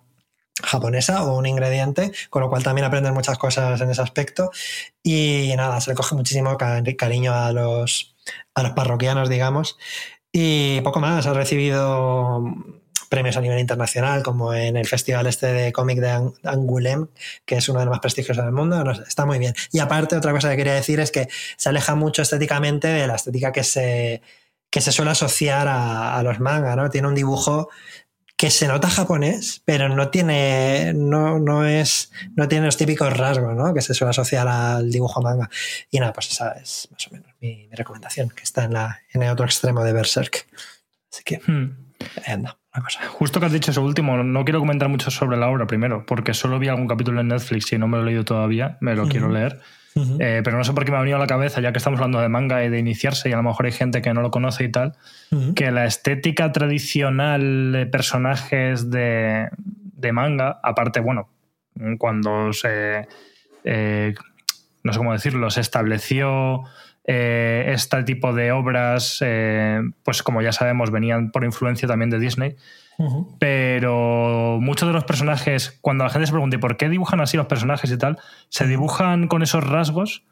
japonesa 0.62 1.24
o 1.24 1.36
un 1.36 1.46
ingrediente, 1.46 2.12
con 2.30 2.42
lo 2.42 2.48
cual 2.48 2.62
también 2.62 2.84
aprendes 2.84 3.12
muchas 3.12 3.38
cosas 3.38 3.80
en 3.80 3.90
ese 3.90 4.02
aspecto. 4.02 4.50
Y 5.02 5.52
nada, 5.56 5.80
se 5.80 5.90
le 5.90 5.96
coge 5.96 6.14
muchísimo 6.14 6.56
cariño 6.56 7.34
a 7.34 7.52
los, 7.52 8.13
a 8.54 8.62
los 8.62 8.72
parroquianos, 8.72 9.28
digamos. 9.28 9.78
Y 10.32 10.80
poco 10.80 11.00
más, 11.00 11.26
ha 11.26 11.32
recibido 11.32 12.42
premios 13.08 13.36
a 13.36 13.40
nivel 13.40 13.60
internacional, 13.60 14.22
como 14.24 14.52
en 14.52 14.76
el 14.76 14.86
festival 14.86 15.26
este 15.28 15.46
de 15.46 15.72
cómic 15.72 16.00
de 16.00 16.10
Angoulême, 16.42 17.08
que 17.44 17.56
es 17.56 17.68
uno 17.68 17.78
de 17.78 17.84
los 17.84 17.92
más 17.92 18.00
prestigiosos 18.00 18.44
del 18.44 18.52
mundo. 18.52 18.90
está 19.06 19.24
muy 19.24 19.38
bien. 19.38 19.54
Y 19.72 19.78
aparte, 19.78 20.16
otra 20.16 20.32
cosa 20.32 20.50
que 20.50 20.56
quería 20.56 20.74
decir 20.74 20.98
es 20.98 21.12
que 21.12 21.28
se 21.56 21.68
aleja 21.68 21.94
mucho 21.94 22.22
estéticamente 22.22 22.88
de 22.88 23.06
la 23.06 23.14
estética 23.14 23.52
que 23.52 23.62
se, 23.62 24.20
que 24.68 24.80
se 24.80 24.90
suele 24.90 25.12
asociar 25.12 25.68
a, 25.68 26.16
a 26.18 26.22
los 26.24 26.40
mangas, 26.40 26.76
¿no? 26.76 26.90
Tiene 26.90 27.06
un 27.06 27.14
dibujo 27.14 27.68
que 28.36 28.50
se 28.50 28.66
nota 28.66 28.90
japonés, 28.90 29.62
pero 29.64 29.88
no 29.88 30.08
tiene, 30.08 30.92
no, 30.94 31.38
no 31.38 31.64
es, 31.64 32.10
no 32.34 32.48
tiene 32.48 32.66
los 32.66 32.76
típicos 32.76 33.16
rasgos, 33.16 33.54
¿no? 33.54 33.72
Que 33.72 33.80
se 33.80 33.94
suele 33.94 34.10
asociar 34.10 34.48
al 34.48 34.90
dibujo 34.90 35.22
manga. 35.22 35.48
Y 35.90 36.00
nada, 36.00 36.12
pues 36.12 36.32
esa 36.32 36.52
es 36.52 36.88
más 36.90 37.06
o 37.06 37.10
menos 37.12 37.28
mi, 37.40 37.68
recomendación, 37.72 38.30
que 38.30 38.42
está 38.42 38.64
en, 38.64 38.72
la, 38.72 39.00
en 39.12 39.22
el 39.22 39.30
otro 39.30 39.46
extremo 39.46 39.84
de 39.84 39.92
Berserk. 39.92 40.46
Así 41.12 41.22
que, 41.24 41.40
hmm. 41.46 41.76
anda. 42.26 42.58
Cosa. 42.82 43.06
Justo 43.06 43.38
que 43.38 43.46
has 43.46 43.52
dicho 43.52 43.70
eso 43.70 43.82
último, 43.82 44.16
no 44.24 44.44
quiero 44.44 44.58
comentar 44.58 44.88
mucho 44.88 45.08
sobre 45.12 45.36
la 45.36 45.48
obra 45.48 45.64
primero, 45.64 46.04
porque 46.06 46.34
solo 46.34 46.58
vi 46.58 46.66
algún 46.66 46.88
capítulo 46.88 47.20
en 47.20 47.28
Netflix 47.28 47.72
y 47.72 47.78
no 47.78 47.86
me 47.86 47.98
lo 47.98 48.02
he 48.02 48.06
leído 48.06 48.24
todavía, 48.24 48.78
me 48.80 48.96
lo 48.96 49.06
quiero 49.06 49.28
leer. 49.28 49.60
Eh, 49.96 50.40
pero 50.42 50.58
no 50.58 50.64
sé 50.64 50.72
por 50.72 50.84
qué 50.84 50.90
me 50.90 50.96
ha 50.96 51.00
venido 51.00 51.16
a 51.16 51.20
la 51.20 51.28
cabeza, 51.28 51.60
ya 51.60 51.70
que 51.70 51.78
estamos 51.78 51.98
hablando 51.98 52.20
de 52.20 52.28
manga 52.28 52.64
y 52.64 52.68
de 52.68 52.78
iniciarse, 52.78 53.28
y 53.28 53.32
a 53.32 53.36
lo 53.36 53.44
mejor 53.44 53.66
hay 53.66 53.72
gente 53.72 54.02
que 54.02 54.12
no 54.12 54.22
lo 54.22 54.30
conoce 54.30 54.64
y 54.64 54.68
tal, 54.70 54.94
que 55.54 55.70
la 55.70 55.84
estética 55.84 56.50
tradicional 56.50 57.72
de 57.72 57.86
personajes 57.86 58.90
de, 58.90 59.48
manga, 60.12 60.58
aparte, 60.62 61.00
bueno, 61.00 61.28
cuando 61.98 62.52
se. 62.52 63.06
Eh, 63.64 64.14
no 64.82 64.92
sé 64.92 64.98
cómo 64.98 65.12
decirlo, 65.12 65.50
se 65.50 65.60
estableció 65.62 66.64
eh, 67.06 67.70
este 67.72 68.02
tipo 68.02 68.34
de 68.34 68.52
obras, 68.52 69.24
pues 70.02 70.22
como 70.22 70.42
ya 70.42 70.52
sabemos, 70.52 70.90
venían 70.90 71.30
por 71.30 71.44
influencia 71.44 71.88
también 71.88 72.10
de 72.10 72.18
Disney. 72.18 72.56
Pero 73.38 74.58
muchos 74.60 74.88
de 74.88 74.92
los 74.92 75.04
personajes, 75.04 75.78
cuando 75.80 76.04
la 76.04 76.10
gente 76.10 76.26
se 76.26 76.32
pregunta 76.32 76.58
por 76.58 76.76
qué 76.76 76.88
dibujan 76.88 77.20
así 77.20 77.36
los 77.36 77.46
personajes 77.46 77.90
y 77.90 77.98
tal, 77.98 78.18
se 78.48 78.66
dibujan 78.66 79.28
con 79.28 79.42
esos 79.42 79.64
rasgos 79.64 80.24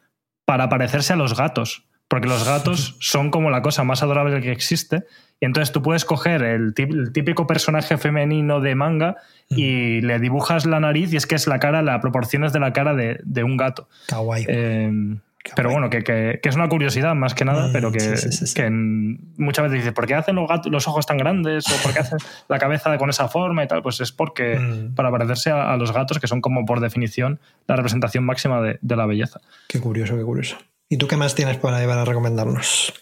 para 0.45 0.69
parecerse 0.69 1.13
a 1.13 1.17
los 1.17 1.37
gatos. 1.37 1.87
Porque 2.09 2.29
los 2.29 2.45
gatos 2.45 2.97
son 3.01 3.31
como 3.31 3.51
la 3.51 3.63
cosa 3.63 3.85
más 3.85 4.03
adorable 4.03 4.41
que 4.41 4.53
existe. 4.53 5.05
Y 5.41 5.47
entonces 5.47 5.73
tú 5.73 5.83
puedes 5.83 6.05
coger 6.05 6.43
el 6.43 6.75
típico 6.75 7.47
personaje 7.47 7.97
femenino 7.99 8.61
de 8.61 8.75
manga 8.77 9.17
y 9.49 10.01
le 10.01 10.21
dibujas 10.21 10.67
la 10.67 10.79
nariz 10.79 11.13
y 11.13 11.17
es 11.17 11.27
que 11.27 11.35
es 11.35 11.49
la 11.49 11.59
cara, 11.59 11.83
la 11.83 12.01
proporciones 12.01 12.53
de 12.53 12.61
la 12.61 12.73
cara 12.73 12.95
de, 12.95 13.45
un 13.45 13.57
gato. 13.57 13.89
Kawaii. 14.07 14.47
Eh, 14.47 15.17
pero 15.57 15.71
bueno, 15.71 15.91
que, 15.91 16.41
es 16.43 16.55
una 16.55 16.69
curiosidad 16.69 17.15
más 17.15 17.35
que 17.35 17.45
nada, 17.45 17.69
mm, 17.69 17.73
pero 17.73 17.91
que, 17.91 17.99
muchas 19.37 19.65
veces 19.65 19.79
dices, 19.79 19.93
¿por 19.93 20.07
qué 20.07 20.15
hacen 20.15 20.37
los, 20.37 20.49
los 20.67 20.89
ojos 20.89 21.07
tan 21.07 21.19
grandes? 21.19 21.67
¿O 21.69 21.83
por 21.83 21.93
qué 21.93 22.01
hacen 22.01 22.19
la 22.49 22.59
cabeza 22.59 22.97
con 22.97 23.11
esa 23.11 23.29
forma 23.29 23.65
y 23.65 23.69
tal? 23.69 23.83
Pues 23.83 24.01
es 24.01 24.13
porque 24.13 24.59
mm. 24.59 24.95
para 24.95 25.11
parecerse 25.11 25.51
a, 25.51 25.77
los 25.77 25.93
gatos, 25.93 26.19
que 26.19 26.27
son 26.27 26.41
como 26.41 26.65
por 26.65 26.81
definición 26.81 27.41
la 27.67 27.77
representación 27.77 28.25
máxima 28.25 28.61
de, 28.61 28.79
la 28.97 29.07
belleza. 29.07 29.41
Qué 29.69 29.81
curioso, 29.81 30.17
qué 30.17 30.23
curioso. 30.23 30.59
¿Y 30.89 30.97
tú 30.97 31.09
qué 31.09 31.17
más 31.17 31.35
tienes 31.35 31.57
por 31.57 31.75
ahí 31.75 31.87
para 31.87 32.05
recomendarnos? 32.05 32.93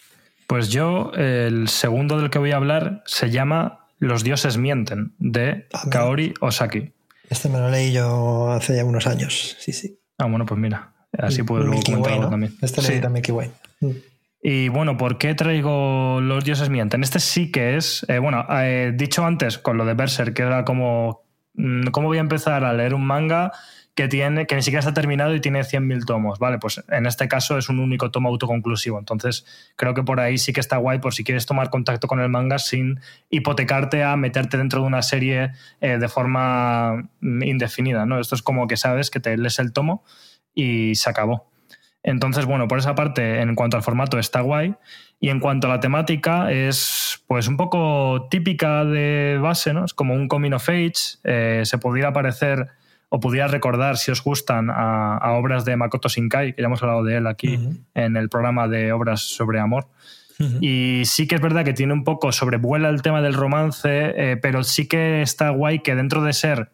Pues 0.47 0.71
yo, 0.71 1.13
el 1.15 1.69
segundo 1.69 2.19
del 2.19 2.31
que 2.31 2.39
voy 2.39 2.53
a 2.53 2.57
hablar 2.57 3.03
se 3.07 3.31
llama 3.31 3.87
Los 3.99 4.25
dioses 4.25 4.57
mienten, 4.57 5.13
de 5.19 5.67
ah, 5.73 5.83
Kaori 5.91 6.35
Osaki. 6.41 6.93
Este 7.29 7.49
me 7.49 7.59
lo 7.59 7.71
leí 7.71 7.93
yo 7.93 8.51
hace 8.51 8.77
ya 8.77 8.85
unos 8.85 9.07
años, 9.07 9.57
sí, 9.61 9.73
sí. 9.73 9.99
Ah, 10.19 10.25
bueno, 10.25 10.47
pues 10.47 10.59
mira. 10.59 10.93
Así 11.27 11.43
puedo 11.43 11.65
luego 11.65 11.83
comentarlo 11.83 12.29
también. 12.29 12.55
Este 12.61 12.83
sí. 12.83 13.01
Mickey 13.09 13.35
Way. 13.35 13.51
Mm. 13.81 13.91
Y 14.43 14.69
bueno, 14.69 14.97
¿por 14.97 15.19
qué 15.19 15.35
traigo 15.35 16.21
Los 16.23 16.45
dioses 16.45 16.71
mienten? 16.71 17.03
Este 17.03 17.21
sí 17.21 17.53
que 17.53 17.77
es, 17.77 18.07
eh, 18.09 18.19
bueno, 18.19 18.47
eh, 18.51 18.93
dicho 18.95 19.25
antes 19.25 19.59
con 19.59 19.77
lo 19.77 19.85
de 19.85 19.95
Berserk, 19.95 20.35
que 20.35 20.43
era 20.43 20.65
como, 20.65 21.23
mm, 21.55 21.89
¿cómo 21.89 22.09
voy 22.09 22.19
a 22.19 22.23
empezar 22.23 22.65
a 22.65 22.73
leer 22.73 22.95
un 22.95 23.05
manga 23.07 23.53
que, 23.95 24.09
tiene, 24.09 24.47
que 24.47 24.55
ni 24.55 24.63
siquiera 24.63 24.79
está 24.79 24.95
terminado 24.95 25.35
y 25.35 25.41
tiene 25.41 25.63
100.000 25.63 26.07
tomos? 26.07 26.39
Vale, 26.39 26.59
pues 26.59 26.83
en 26.89 27.05
este 27.05 27.29
caso 27.29 27.59
es 27.59 27.69
un 27.69 27.81
único 27.81 28.11
tomo 28.11 28.31
autoconclusivo. 28.31 28.99
Entonces 28.99 29.45
creo 29.77 29.93
que 29.93 30.03
por 30.03 30.21
ahí 30.21 30.39
sí 30.39 30.55
que 30.55 30.61
está 30.61 30.79
guay 30.79 31.01
por 31.01 31.13
si 31.13 31.23
quieres 31.23 31.45
tomar 31.45 31.69
contacto 31.69 32.09
con 32.09 32.19
el 32.21 32.31
manga 32.31 32.59
sin 32.59 32.99
hipotecarte 33.29 34.03
a 34.05 34.17
meterte 34.17 34.57
dentro 34.57 34.81
de 34.81 34.87
una 34.87 35.03
serie 35.03 35.51
eh, 35.83 35.99
de 35.99 36.09
forma 36.09 37.11
mm, 37.21 37.43
indefinida, 37.43 38.07
¿no? 38.07 38.19
Esto 38.19 38.37
es 38.37 38.43
como 38.43 38.67
que 38.67 38.79
sabes 38.79 39.11
que 39.11 39.21
te 39.21 39.37
lees 39.37 39.59
el 39.59 39.75
tomo 39.75 40.03
y 40.55 40.95
se 40.95 41.11
acabó. 41.11 41.51
Entonces, 42.03 42.47
bueno, 42.47 42.67
por 42.67 42.79
esa 42.79 42.95
parte, 42.95 43.41
en 43.41 43.55
cuanto 43.55 43.77
al 43.77 43.83
formato, 43.83 44.19
está 44.19 44.41
guay. 44.41 44.75
Y 45.23 45.29
en 45.29 45.39
cuanto 45.39 45.67
a 45.67 45.71
la 45.71 45.81
temática, 45.81 46.51
es 46.51 47.23
pues 47.27 47.47
un 47.47 47.59
poco 47.59 48.27
típica 48.31 48.85
de 48.87 49.39
base, 49.41 49.75
¿no? 49.75 49.85
Es 49.85 49.93
como 49.93 50.15
un 50.15 50.29
coming 50.29 50.53
of 50.53 50.69
age. 50.69 51.19
Eh, 51.25 51.63
se 51.65 51.77
pudiera 51.77 52.13
parecer 52.13 52.69
o 53.11 53.21
pudiera 53.21 53.49
recordar, 53.49 53.97
si 53.97 54.11
os 54.11 54.23
gustan, 54.23 54.71
a, 54.71 55.33
obras 55.33 55.65
de 55.65 55.77
Makoto 55.77 56.09
Shinkai, 56.09 56.55
que 56.55 56.63
ya 56.63 56.67
hemos 56.67 56.83
hablado 56.83 57.03
de 57.03 57.17
él 57.17 57.27
aquí 57.27 57.59
en 57.95 58.17
el 58.17 58.29
programa 58.29 58.69
de 58.69 58.93
obras 58.93 59.21
sobre 59.21 59.59
amor. 59.59 59.89
Y 60.61 61.03
sí 61.05 61.27
que 61.27 61.35
es 61.35 61.41
verdad 61.43 61.65
que 61.65 61.75
tiene 61.75 61.93
un 61.93 62.05
poco 62.05 62.33
sobrevuela 62.33 62.89
el 62.89 63.03
tema 63.03 63.21
del 63.21 63.35
romance, 63.35 63.89
eh, 64.17 64.39
pero 64.39 64.63
sí 64.63 64.89
que 64.89 65.21
está 65.21 65.51
guay 65.51 65.81
que 65.81 65.95
dentro 65.95 66.23
de 66.23 66.33
ser 66.33 66.71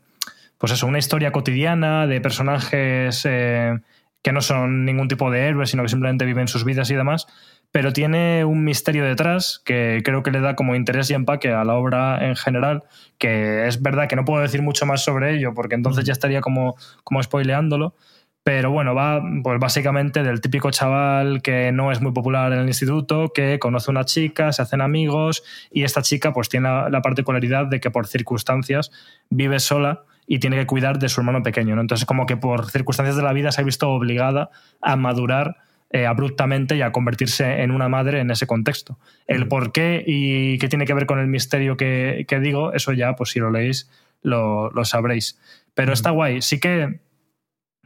pues 0.58 0.72
eso, 0.72 0.86
una 0.86 0.98
historia 0.98 1.32
cotidiana 1.32 2.06
de 2.06 2.20
personajes 2.20 3.22
eh, 3.24 3.78
que 4.22 4.32
no 4.32 4.40
son 4.40 4.84
ningún 4.84 5.08
tipo 5.08 5.30
de 5.30 5.46
héroes, 5.46 5.70
sino 5.70 5.82
que 5.82 5.88
simplemente 5.88 6.24
viven 6.24 6.48
sus 6.48 6.64
vidas 6.64 6.90
y 6.90 6.94
demás, 6.94 7.26
pero 7.70 7.92
tiene 7.92 8.44
un 8.44 8.64
misterio 8.64 9.04
detrás 9.04 9.60
que 9.64 10.02
creo 10.04 10.22
que 10.22 10.30
le 10.30 10.40
da 10.40 10.56
como 10.56 10.74
interés 10.74 11.10
y 11.10 11.14
empaque 11.14 11.52
a 11.52 11.64
la 11.64 11.74
obra 11.74 12.26
en 12.26 12.36
general, 12.36 12.84
que 13.18 13.66
es 13.66 13.82
verdad 13.82 14.08
que 14.08 14.16
no 14.16 14.24
puedo 14.24 14.42
decir 14.42 14.62
mucho 14.62 14.86
más 14.86 15.04
sobre 15.04 15.34
ello, 15.34 15.52
porque 15.54 15.74
entonces 15.74 16.04
ya 16.04 16.12
estaría 16.12 16.40
como, 16.40 16.76
como 17.04 17.22
spoileándolo, 17.22 17.94
pero 18.42 18.70
bueno, 18.70 18.94
va 18.94 19.20
pues 19.42 19.58
básicamente 19.58 20.22
del 20.22 20.40
típico 20.40 20.70
chaval 20.70 21.42
que 21.42 21.72
no 21.72 21.90
es 21.90 22.00
muy 22.00 22.12
popular 22.12 22.52
en 22.52 22.60
el 22.60 22.66
instituto, 22.68 23.32
que 23.34 23.58
conoce 23.58 23.90
a 23.90 23.92
una 23.92 24.04
chica, 24.04 24.52
se 24.52 24.62
hacen 24.62 24.80
amigos 24.80 25.42
y 25.70 25.82
esta 25.82 26.00
chica 26.00 26.32
pues 26.32 26.48
tiene 26.48 26.68
la 26.90 27.02
particularidad 27.02 27.66
de 27.66 27.80
que 27.80 27.90
por 27.90 28.06
circunstancias 28.06 28.92
vive 29.30 29.58
sola 29.58 30.04
y 30.26 30.38
tiene 30.38 30.56
que 30.56 30.66
cuidar 30.66 30.98
de 30.98 31.08
su 31.08 31.20
hermano 31.20 31.42
pequeño. 31.42 31.74
¿no? 31.74 31.80
Entonces, 31.80 32.06
como 32.06 32.26
que 32.26 32.36
por 32.36 32.70
circunstancias 32.70 33.16
de 33.16 33.22
la 33.22 33.32
vida 33.32 33.52
se 33.52 33.60
ha 33.60 33.64
visto 33.64 33.90
obligada 33.90 34.50
a 34.80 34.96
madurar 34.96 35.56
eh, 35.90 36.04
abruptamente 36.04 36.76
y 36.76 36.82
a 36.82 36.90
convertirse 36.90 37.62
en 37.62 37.70
una 37.70 37.88
madre 37.88 38.20
en 38.20 38.30
ese 38.30 38.46
contexto. 38.46 38.98
El 39.28 39.46
por 39.46 39.70
qué 39.70 40.02
y 40.04 40.58
qué 40.58 40.68
tiene 40.68 40.84
que 40.84 40.94
ver 40.94 41.06
con 41.06 41.20
el 41.20 41.28
misterio 41.28 41.76
que, 41.76 42.26
digo, 42.42 42.72
eso 42.72 42.92
ya, 42.92 43.14
pues 43.14 43.30
si 43.30 43.38
lo 43.38 43.50
leéis, 43.50 43.88
lo, 44.22 44.72
sabréis. 44.84 45.38
Pero 45.74 45.92
está 45.92 46.10
guay. 46.10 46.42
Sí 46.42 46.58
que, 46.58 47.00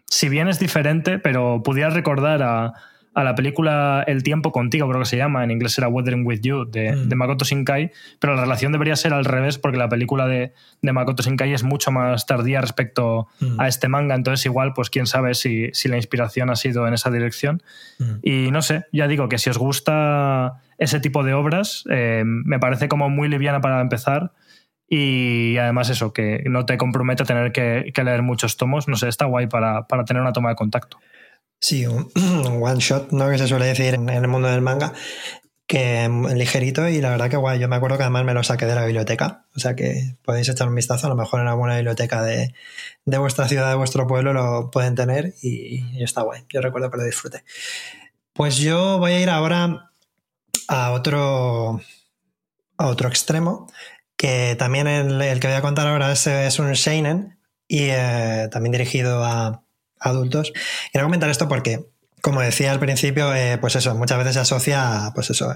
si 0.07 0.31
bien 0.31 0.49
es 0.49 0.59
diferente, 0.59 1.19
pero 1.19 1.63
pudiera 1.63 1.91
recordar 1.91 2.43
a, 2.43 2.73
a 3.13 3.25
la 3.25 3.35
película 3.35 4.05
El 4.07 4.23
tiempo 4.23 4.53
contigo, 4.53 4.89
creo 4.89 5.01
que 5.01 5.07
se 5.07 5.17
llama, 5.17 5.43
en 5.43 5.51
inglés 5.51 5.77
era 5.79 5.89
Weathering 5.89 6.25
with 6.25 6.41
You, 6.43 6.65
de, 6.65 6.95
mm. 6.95 7.15
Makoto 7.17 7.45
Shinkai, 7.45 7.91
pero 8.19 8.35
la 8.35 8.43
relación 8.43 8.73
debería 8.73 8.95
ser 8.97 9.13
al 9.13 9.25
revés 9.25 9.59
porque 9.59 9.79
la 9.79 9.89
película 9.89 10.27
de, 10.27 10.53
Makoto 10.83 11.23
Shinkai 11.23 11.53
es 11.53 11.65
mucho 11.65 11.91
más 11.91 12.27
tardía 12.27 12.61
respecto 12.61 13.29
mm. 13.41 13.61
a 13.61 13.69
este 13.69 13.89
manga, 13.89 14.15
entonces 14.15 14.47
igual, 14.47 14.73
pues 14.75 14.91
quién 14.91 15.07
sabe 15.07 15.35
si, 15.35 15.71
la 15.85 15.97
inspiración 15.97 16.51
ha 16.51 16.57
sido 16.57 16.87
en 16.87 16.95
esa 16.95 17.11
dirección. 17.11 17.63
Mm. 17.99 18.15
Y 18.23 18.51
no 18.53 18.63
sé, 18.63 18.85
ya 18.93 19.09
digo 19.09 19.29
que 19.29 19.39
si 19.39 19.51
os 19.51 19.59
gusta 19.59 20.63
ese 20.79 21.01
tipo 21.01 21.25
de 21.25 21.35
obras, 21.35 21.85
eh, 21.91 22.23
me 22.25 22.59
parece 22.61 22.89
como 22.89 23.11
muy 23.11 23.29
liviana 23.29 23.61
para 23.61 23.81
empezar. 23.81 24.33
Y 24.93 25.57
además 25.57 25.89
eso, 25.89 26.13
que 26.13 26.43
no 26.47 26.67
te 26.67 26.77
compromete 26.77 27.23
a 27.23 27.27
tener 27.27 27.53
que, 27.53 27.93
leer 28.03 28.23
muchos 28.23 28.57
tomos, 28.57 28.89
no 28.89 28.97
sé, 28.97 29.09
está 29.09 29.25
guay 29.25 29.47
para 29.47 29.87
tener 30.05 30.21
una 30.21 30.33
toma 30.33 30.49
de 30.49 30.57
contacto. 30.57 30.99
Sí, 31.61 31.87
un, 31.87 32.11
one 32.63 32.81
shot, 32.81 33.13
¿no? 33.13 33.29
Que 33.31 33.39
se 33.39 33.47
suele 33.47 33.67
decir 33.67 33.95
en, 33.95 34.09
el 34.09 34.27
mundo 34.29 34.49
del 34.49 34.63
manga, 34.63 34.95
que 35.67 36.09
ligerito 36.35 36.89
y 36.89 37.01
la 37.01 37.11
verdad 37.11 37.29
que 37.29 37.37
guay. 37.37 37.61
Yo 37.61 37.69
me 37.69 37.77
acuerdo 37.77 37.99
que 37.99 38.03
además 38.03 38.25
me 38.25 38.35
lo 38.35 38.43
saqué 38.43 38.67
de 38.67 38.75
la 38.75 38.85
biblioteca, 38.85 39.45
o 39.55 39.61
sea 39.61 39.77
que 39.77 40.17
podéis 40.25 40.49
echar 40.49 40.69
un 40.69 40.75
vistazo, 40.75 41.07
a 41.07 41.11
lo 41.11 41.17
mejor 41.17 41.41
en 41.41 41.49
alguna 41.49 41.77
biblioteca 41.77 42.23
de, 42.23 42.55
vuestra 43.05 43.47
ciudad, 43.47 43.69
de 43.69 43.77
vuestro 43.77 44.07
pueblo 44.07 44.33
lo 44.33 44.71
pueden 44.71 44.95
tener 44.95 45.35
y, 45.43 46.03
está 46.03 46.23
guay. 46.23 46.45
Yo 46.49 46.61
recuerdo 46.63 46.91
que 46.91 46.97
lo 46.97 47.05
disfruté. 47.05 47.45
Pues 48.33 48.57
yo 48.57 48.99
voy 48.99 49.13
a 49.13 49.21
ir 49.21 49.29
ahora 49.29 49.93
a 50.67 50.93
otro, 50.93 51.81
a 52.79 52.87
otro 52.87 53.09
extremo, 53.09 53.71
que 54.17 54.57
también 54.59 54.89
el, 54.89 55.41
que 55.41 55.47
voy 55.47 55.57
a 55.57 55.63
contar 55.63 55.87
ahora 55.87 56.11
es, 56.11 56.27
es 56.27 56.59
un 56.59 56.75
Seinen 56.75 57.39
y 57.69 57.91
eh, 57.91 58.49
también 58.51 58.73
dirigido 58.73 59.25
a 59.25 59.63
adultos. 60.01 60.53
Quiero 60.93 61.07
comentar 61.07 61.31
esto 61.31 61.49
porque, 61.49 61.87
como 62.23 62.41
decía 62.41 62.73
al 62.73 62.81
principio, 62.81 63.35
eh, 63.35 63.59
pues 63.61 63.77
eso, 63.77 63.95
muchas 63.95 64.19
veces 64.19 64.35
se 64.35 64.41
asocia, 64.41 65.13
pues 65.15 65.31
eso, 65.31 65.53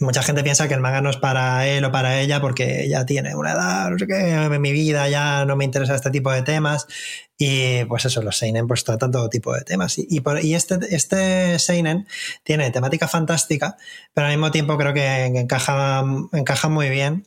mucha 0.00 0.22
gente 0.22 0.42
piensa 0.42 0.68
que 0.68 0.74
el 0.74 0.80
manga 0.80 1.00
no 1.00 1.10
es 1.10 1.16
para 1.16 1.66
él 1.66 1.84
o 1.84 1.92
para 1.92 2.20
ella 2.20 2.40
porque 2.40 2.88
ya 2.88 3.06
tiene 3.06 3.34
una 3.34 3.52
edad, 3.52 3.90
no 3.90 3.98
sé 3.98 4.06
qué, 4.06 4.32
en 4.32 4.60
mi 4.60 4.72
vida 4.72 5.08
ya 5.08 5.44
no 5.44 5.56
me 5.56 5.64
interesa 5.64 5.94
este 5.94 6.10
tipo 6.10 6.30
de 6.30 6.42
temas. 6.42 6.86
Y 7.38 7.84
pues 7.86 8.04
eso, 8.04 8.20
los 8.20 8.36
Seinen 8.36 8.66
pues 8.66 8.84
tratan 8.84 9.10
todo 9.10 9.30
tipo 9.30 9.54
de 9.54 9.62
temas. 9.62 9.96
Y, 9.98 10.06
y, 10.42 10.54
este, 10.54 10.78
este 10.94 11.58
Seinen 11.58 12.06
tiene 12.44 12.70
temática 12.70 13.08
fantástica, 13.08 13.78
pero 14.12 14.26
al 14.26 14.34
mismo 14.34 14.50
tiempo 14.50 14.76
creo 14.76 14.92
que 14.92 15.24
encaja, 15.24 16.04
encaja 16.32 16.68
muy 16.68 16.90
bien 16.90 17.26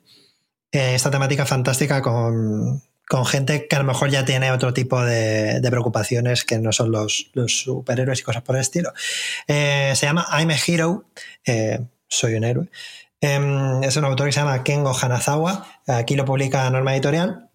eh, 0.71 0.95
esta 0.95 1.11
temática 1.11 1.45
fantástica 1.45 2.01
con, 2.01 2.81
con 3.07 3.25
gente 3.25 3.67
que 3.67 3.75
a 3.75 3.79
lo 3.79 3.85
mejor 3.85 4.09
ya 4.09 4.25
tiene 4.25 4.51
otro 4.51 4.73
tipo 4.73 5.03
de, 5.03 5.59
preocupaciones 5.69 6.43
que 6.43 6.57
no 6.59 6.71
son 6.71 6.91
los, 6.91 7.31
superhéroes 7.47 8.19
y 8.19 8.23
cosas 8.23 8.43
por 8.43 8.55
el 8.55 8.61
estilo. 8.61 8.93
Eh, 9.47 9.93
se 9.95 10.05
llama 10.05 10.25
I'm 10.31 10.49
a 10.49 10.55
Hero, 10.55 11.05
eh, 11.45 11.79
soy 12.07 12.35
un 12.35 12.43
héroe. 12.43 12.69
Em, 13.21 13.81
es 13.83 13.95
un 13.95 14.05
autor 14.05 14.27
que 14.27 14.33
se 14.33 14.41
llama 14.41 14.63
Kengo 14.63 14.93
Hanazawa. 14.93 15.65
Aquí 15.87 16.15
lo 16.15 16.25
publica 16.25 16.69
Norma 16.69 16.93
Editorial. 16.93 17.49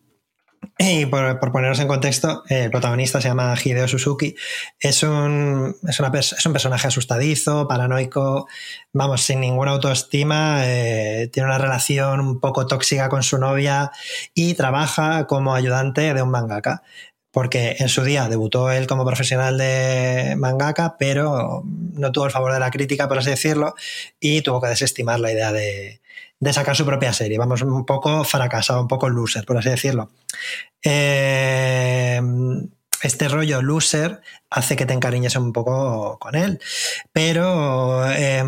Y 0.81 1.07
por, 1.07 1.41
por, 1.41 1.51
ponernos 1.51 1.81
en 1.81 1.89
contexto, 1.89 2.45
el 2.49 2.71
protagonista 2.71 3.21
se 3.21 3.29
llama 3.29 3.55
Hideo 3.63 3.89
Suzuki. 3.89 4.37
Es 4.79 5.03
un, 5.03 5.77
es, 5.89 5.99
una, 5.99 6.17
es 6.17 6.47
un 6.47 6.53
personaje 6.53 6.87
asustadizo, 6.87 7.67
paranoico, 7.67 8.47
vamos, 8.93 9.23
sin 9.23 9.41
ninguna 9.41 9.73
autoestima. 9.73 10.61
Eh, 10.65 11.31
tiene 11.33 11.49
una 11.49 11.59
relación 11.59 12.21
un 12.21 12.39
poco 12.39 12.67
tóxica 12.69 13.09
con 13.09 13.25
su 13.25 13.39
novia 13.39 13.91
y 14.35 14.55
trabaja 14.55 15.27
como 15.27 15.55
ayudante 15.55 16.15
de 16.15 16.23
un 16.23 16.31
mangaka. 16.31 16.83
Porque 17.33 17.77
en 17.81 17.89
su 17.89 18.05
día 18.05 18.29
debutó 18.29 18.71
él 18.71 18.87
como 18.87 19.05
profesional 19.05 19.59
de 19.59 20.35
mangaka, 20.39 20.97
pero 20.97 21.63
no 21.65 22.13
tuvo 22.13 22.27
el 22.27 22.31
favor 22.33 22.53
de 22.53 22.61
la 22.61 22.71
crítica, 22.71 23.09
por 23.09 23.19
así 23.19 23.31
decirlo, 23.31 23.75
y 24.21 24.43
tuvo 24.43 24.61
que 24.61 24.69
desestimar 24.69 25.21
la 25.21 25.33
idea 25.33 25.53
de, 25.53 26.01
de 26.41 26.53
sacar 26.53 26.77
su 26.77 26.85
propia 26.87 27.13
serie. 27.13 27.39
Vamos, 27.39 27.63
un 27.63 27.85
poco 27.85 28.25
fracasado, 28.25 28.81
un 28.81 28.89
poco 28.89 29.09
loser, 29.09 29.45
por 29.45 29.59
así 29.59 29.71
decirlo. 29.71 30.11
Eh, 30.83 32.21
este 33.03 33.29
rollo 33.29 33.63
loser 33.63 34.21
hace 34.51 34.77
que 34.77 34.87
te 34.87 34.93
encariñes 34.93 35.37
un 35.37 35.53
poco 35.53 36.19
con 36.19 36.35
él. 36.35 36.61
Pero, 37.13 38.11
eh, 38.11 38.45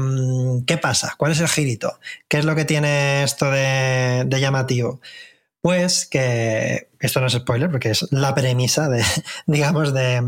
¿qué 0.66 0.78
pasa? 0.78 1.14
¿Cuál 1.16 1.32
es 1.32 1.40
el 1.40 1.48
girito? 1.48 1.98
¿Qué 2.28 2.38
es 2.38 2.44
lo 2.44 2.54
que 2.54 2.64
tiene 2.64 3.22
esto 3.22 3.50
de, 3.50 4.24
de 4.26 4.40
llamativo? 4.40 5.00
Pues 5.60 6.06
que 6.06 6.88
esto 7.00 7.20
no 7.20 7.26
es 7.26 7.34
spoiler 7.34 7.70
porque 7.70 7.90
es 7.90 8.06
la 8.10 8.34
premisa 8.34 8.88
de, 8.88 9.04
digamos, 9.46 9.92
de, 9.92 10.22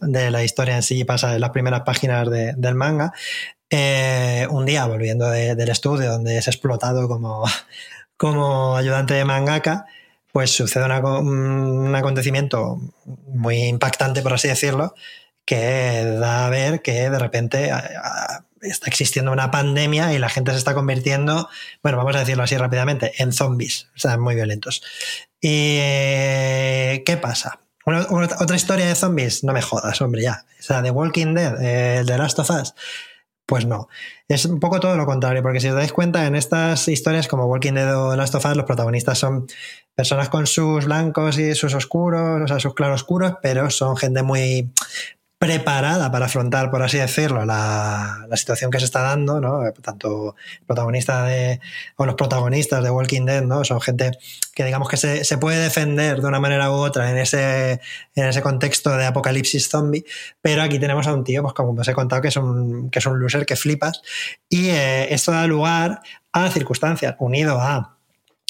de 0.00 0.30
la 0.30 0.42
historia 0.42 0.76
en 0.76 0.82
sí, 0.82 1.04
pasa 1.04 1.34
en 1.34 1.40
las 1.40 1.50
primeras 1.50 1.82
páginas 1.82 2.28
de, 2.28 2.54
del 2.56 2.74
manga. 2.74 3.12
Eh, 3.74 4.46
un 4.50 4.66
día, 4.66 4.84
volviendo 4.84 5.30
de, 5.30 5.54
del 5.54 5.70
estudio 5.70 6.12
donde 6.12 6.36
es 6.36 6.46
explotado 6.46 7.08
como, 7.08 7.42
como 8.18 8.76
ayudante 8.76 9.14
de 9.14 9.24
mangaka, 9.24 9.86
pues 10.30 10.50
sucede 10.50 10.84
una, 10.84 10.98
un 11.00 11.94
acontecimiento 11.94 12.78
muy 13.28 13.64
impactante, 13.64 14.20
por 14.20 14.34
así 14.34 14.48
decirlo, 14.48 14.94
que 15.46 16.04
da 16.04 16.46
a 16.46 16.50
ver 16.50 16.82
que 16.82 17.08
de 17.08 17.18
repente 17.18 17.70
está 18.60 18.88
existiendo 18.88 19.32
una 19.32 19.50
pandemia 19.50 20.12
y 20.12 20.18
la 20.18 20.28
gente 20.28 20.50
se 20.52 20.58
está 20.58 20.74
convirtiendo, 20.74 21.48
bueno, 21.82 21.96
vamos 21.96 22.14
a 22.14 22.20
decirlo 22.20 22.42
así 22.42 22.58
rápidamente, 22.58 23.14
en 23.22 23.32
zombies, 23.32 23.88
o 23.96 23.98
sea, 23.98 24.18
muy 24.18 24.34
violentos. 24.34 24.82
¿Y 25.40 25.78
qué 27.04 27.18
pasa? 27.20 27.58
otra 27.84 28.54
historia 28.54 28.86
de 28.86 28.94
zombies, 28.94 29.42
no 29.44 29.54
me 29.54 29.62
jodas, 29.62 30.00
hombre, 30.02 30.22
ya. 30.22 30.44
O 30.60 30.62
sea, 30.62 30.82
The 30.82 30.90
Walking 30.90 31.34
Dead, 31.34 31.98
el 32.00 32.06
de 32.06 32.18
Last 32.18 32.38
of 32.38 32.50
Us 32.50 32.74
pues 33.52 33.66
no. 33.66 33.86
Es 34.28 34.46
un 34.46 34.60
poco 34.60 34.80
todo 34.80 34.96
lo 34.96 35.04
contrario, 35.04 35.42
porque 35.42 35.60
si 35.60 35.68
os 35.68 35.74
dais 35.74 35.92
cuenta, 35.92 36.26
en 36.26 36.36
estas 36.36 36.88
historias 36.88 37.28
como 37.28 37.44
Walking 37.44 37.74
Dead 37.74 37.98
o 37.98 38.16
Last 38.16 38.34
of 38.34 38.46
Us, 38.46 38.56
los 38.56 38.64
protagonistas 38.64 39.18
son 39.18 39.46
personas 39.94 40.30
con 40.30 40.46
sus 40.46 40.86
blancos 40.86 41.36
y 41.36 41.54
sus 41.54 41.74
oscuros, 41.74 42.40
o 42.40 42.48
sea, 42.48 42.58
sus 42.60 42.72
claroscuros, 42.72 43.34
pero 43.42 43.68
son 43.68 43.98
gente 43.98 44.22
muy 44.22 44.70
preparada 45.42 46.12
para 46.12 46.26
afrontar, 46.26 46.70
por 46.70 46.84
así 46.84 46.98
decirlo, 46.98 47.44
la, 47.44 48.28
situación 48.34 48.70
que 48.70 48.78
se 48.78 48.84
está 48.84 49.02
dando, 49.02 49.40
¿no? 49.40 49.72
Tanto 49.82 50.36
protagonista 50.68 51.24
de, 51.24 51.58
o 51.96 52.06
los 52.06 52.14
protagonistas 52.14 52.84
de 52.84 52.90
Walking 52.90 53.24
Dead, 53.24 53.42
¿no? 53.42 53.64
Son 53.64 53.80
gente 53.80 54.12
que 54.54 54.64
digamos 54.64 54.88
que 54.88 54.96
se, 54.96 55.38
puede 55.38 55.58
defender 55.58 56.20
de 56.20 56.28
una 56.28 56.38
manera 56.38 56.70
u 56.70 56.74
otra 56.74 57.10
en 57.10 57.18
ese, 57.18 57.80
en 58.14 58.26
ese 58.26 58.40
contexto 58.40 58.96
de 58.96 59.04
apocalipsis 59.04 59.68
zombie, 59.68 60.04
pero 60.40 60.62
aquí 60.62 60.78
tenemos 60.78 61.08
a 61.08 61.12
un 61.12 61.24
tío, 61.24 61.42
pues 61.42 61.54
como 61.54 61.72
os 61.72 61.88
he 61.88 61.92
contado, 61.92 62.22
que 62.22 62.28
es 62.28 62.36
un, 62.36 62.88
que 62.88 63.00
es 63.00 63.04
loser 63.04 63.44
que 63.44 63.56
flipas, 63.56 64.00
y 64.48 64.68
eh, 64.68 65.12
esto 65.12 65.32
da 65.32 65.48
lugar 65.48 66.02
a 66.32 66.50
circunstancias, 66.50 67.16
unido 67.18 67.60
a 67.60 67.98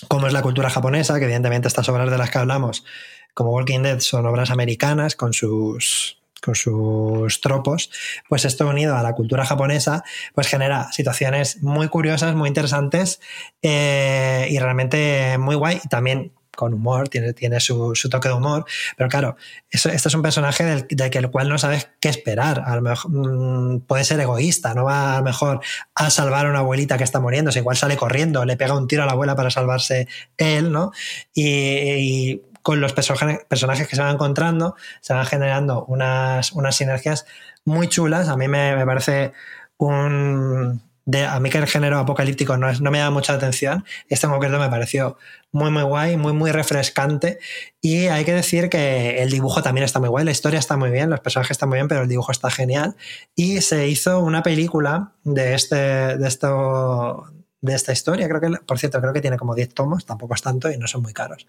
cómo 0.09 0.26
es 0.26 0.34
la 0.34 0.43
cultura 0.43 0.68
japonesa, 0.68 1.18
que 1.18 1.24
evidentemente 1.24 1.68
estas 1.68 1.88
obras 1.88 2.11
de 2.11 2.18
las 2.18 2.28
que 2.28 2.36
hablamos, 2.36 2.84
como 3.32 3.53
Walking 3.53 3.80
Dead, 3.80 4.01
son 4.01 4.26
obras 4.26 4.51
americanas 4.51 5.16
con 5.16 5.32
sus 5.32 6.22
con 6.43 6.55
sus 6.55 7.40
tropos, 7.40 7.90
pues 8.28 8.45
esto 8.45 8.66
unido 8.66 8.97
a 8.97 9.03
la 9.03 9.14
cultura 9.14 9.45
japonesa, 9.45 10.05
pues 10.34 10.49
genera 10.49 10.93
situaciones 10.93 11.62
muy 11.62 11.88
curiosas, 11.88 12.34
muy 12.34 12.49
interesantes 12.49 13.20
eh, 13.62 14.47
y 14.51 14.59
realmente 14.59 15.38
muy 15.38 15.55
guay. 15.55 15.80
También 15.88 16.32
con 16.55 16.74
humor, 16.74 17.09
tiene, 17.09 17.32
tiene 17.32 17.61
su, 17.61 17.95
toque 18.11 18.28
de 18.28 18.34
humor, 18.34 18.66
pero 18.97 19.09
claro, 19.09 19.36
este 19.70 19.97
es 19.97 20.14
un 20.14 20.20
personaje 20.20 20.64
del, 20.64 20.86
que 20.86 21.18
el 21.18 21.30
cual 21.30 21.49
no 21.49 21.57
sabes 21.57 21.88
qué 21.99 22.11
esperar. 22.11 22.62
A 22.66 22.76
lo 22.76 22.82
mejor 22.82 23.11
mm, 23.11 23.80
puede 23.80 24.05
ser 24.05 24.20
egoísta, 24.20 24.74
no 24.74 24.84
va 24.84 25.14
a 25.14 25.18
lo 25.18 25.24
mejor 25.24 25.61
a 25.95 26.11
salvar 26.11 26.45
a 26.45 26.51
una 26.51 26.59
abuelita 26.59 26.99
que 26.99 27.05
está 27.05 27.20
muriendo, 27.20 27.51
igual 27.57 27.76
sale 27.76 27.97
corriendo, 27.97 28.45
le 28.45 28.59
pega 28.59 28.76
un 28.76 28.86
tiro 28.86 29.03
a 29.03 29.07
la 29.07 29.12
abuela 29.12 29.34
para 29.34 29.51
salvarse 29.51 30.09
él, 30.36 30.72
¿no? 30.72 30.93
y 31.34 32.43
con 32.62 32.80
los 32.80 32.92
personajes 32.92 33.88
que 33.88 33.96
se 33.96 34.02
van 34.02 34.14
encontrando, 34.14 34.76
se 35.00 35.12
van 35.12 35.26
generando 35.26 35.84
unas, 35.84 36.52
unas 36.52 36.76
sinergias 36.76 37.26
muy 37.64 37.88
chulas. 37.88 38.28
A 38.28 38.36
mí 38.36 38.48
me, 38.48 38.84
parece 38.86 39.32
un... 39.76 40.82
De, 41.04 41.26
a 41.26 41.40
mí 41.40 41.50
que 41.50 41.58
el 41.58 41.66
género 41.66 41.98
apocalíptico 41.98 42.56
no, 42.56 42.70
es, 42.70 42.80
no 42.80 42.92
me 42.92 43.00
da 43.00 43.10
mucha 43.10 43.32
atención, 43.32 43.84
este 44.08 44.26
en 44.26 44.32
concreto 44.32 44.60
me 44.60 44.68
pareció 44.68 45.18
muy 45.50 45.68
muy 45.72 45.82
guay, 45.82 46.16
muy 46.16 46.32
muy 46.32 46.52
refrescante. 46.52 47.40
Y 47.80 48.06
hay 48.06 48.24
que 48.24 48.32
decir 48.32 48.68
que 48.68 49.20
el 49.20 49.28
dibujo 49.28 49.64
también 49.64 49.84
está 49.84 49.98
muy 49.98 50.08
guay, 50.08 50.24
la 50.24 50.30
historia 50.30 50.60
está 50.60 50.76
muy 50.76 50.90
bien, 50.90 51.10
los 51.10 51.18
personajes 51.18 51.56
están 51.56 51.70
muy 51.70 51.78
bien, 51.78 51.88
pero 51.88 52.02
el 52.02 52.08
dibujo 52.08 52.30
está 52.30 52.52
genial. 52.52 52.94
Y 53.34 53.62
se 53.62 53.88
hizo 53.88 54.20
una 54.20 54.44
película 54.44 55.14
de 55.24 55.54
este 55.54 55.76
de 55.76 56.28
esto 56.28 57.26
de 57.62 57.74
esta 57.74 57.92
historia. 57.92 58.28
Creo 58.28 58.40
que, 58.40 58.50
por 58.66 58.78
cierto, 58.78 59.00
creo 59.00 59.12
que 59.12 59.22
tiene 59.22 59.38
como 59.38 59.54
10 59.54 59.72
tomos, 59.72 60.04
tampoco 60.04 60.34
es 60.34 60.42
tanto 60.42 60.70
y 60.70 60.76
no 60.76 60.86
son 60.86 61.02
muy 61.02 61.14
caros. 61.14 61.46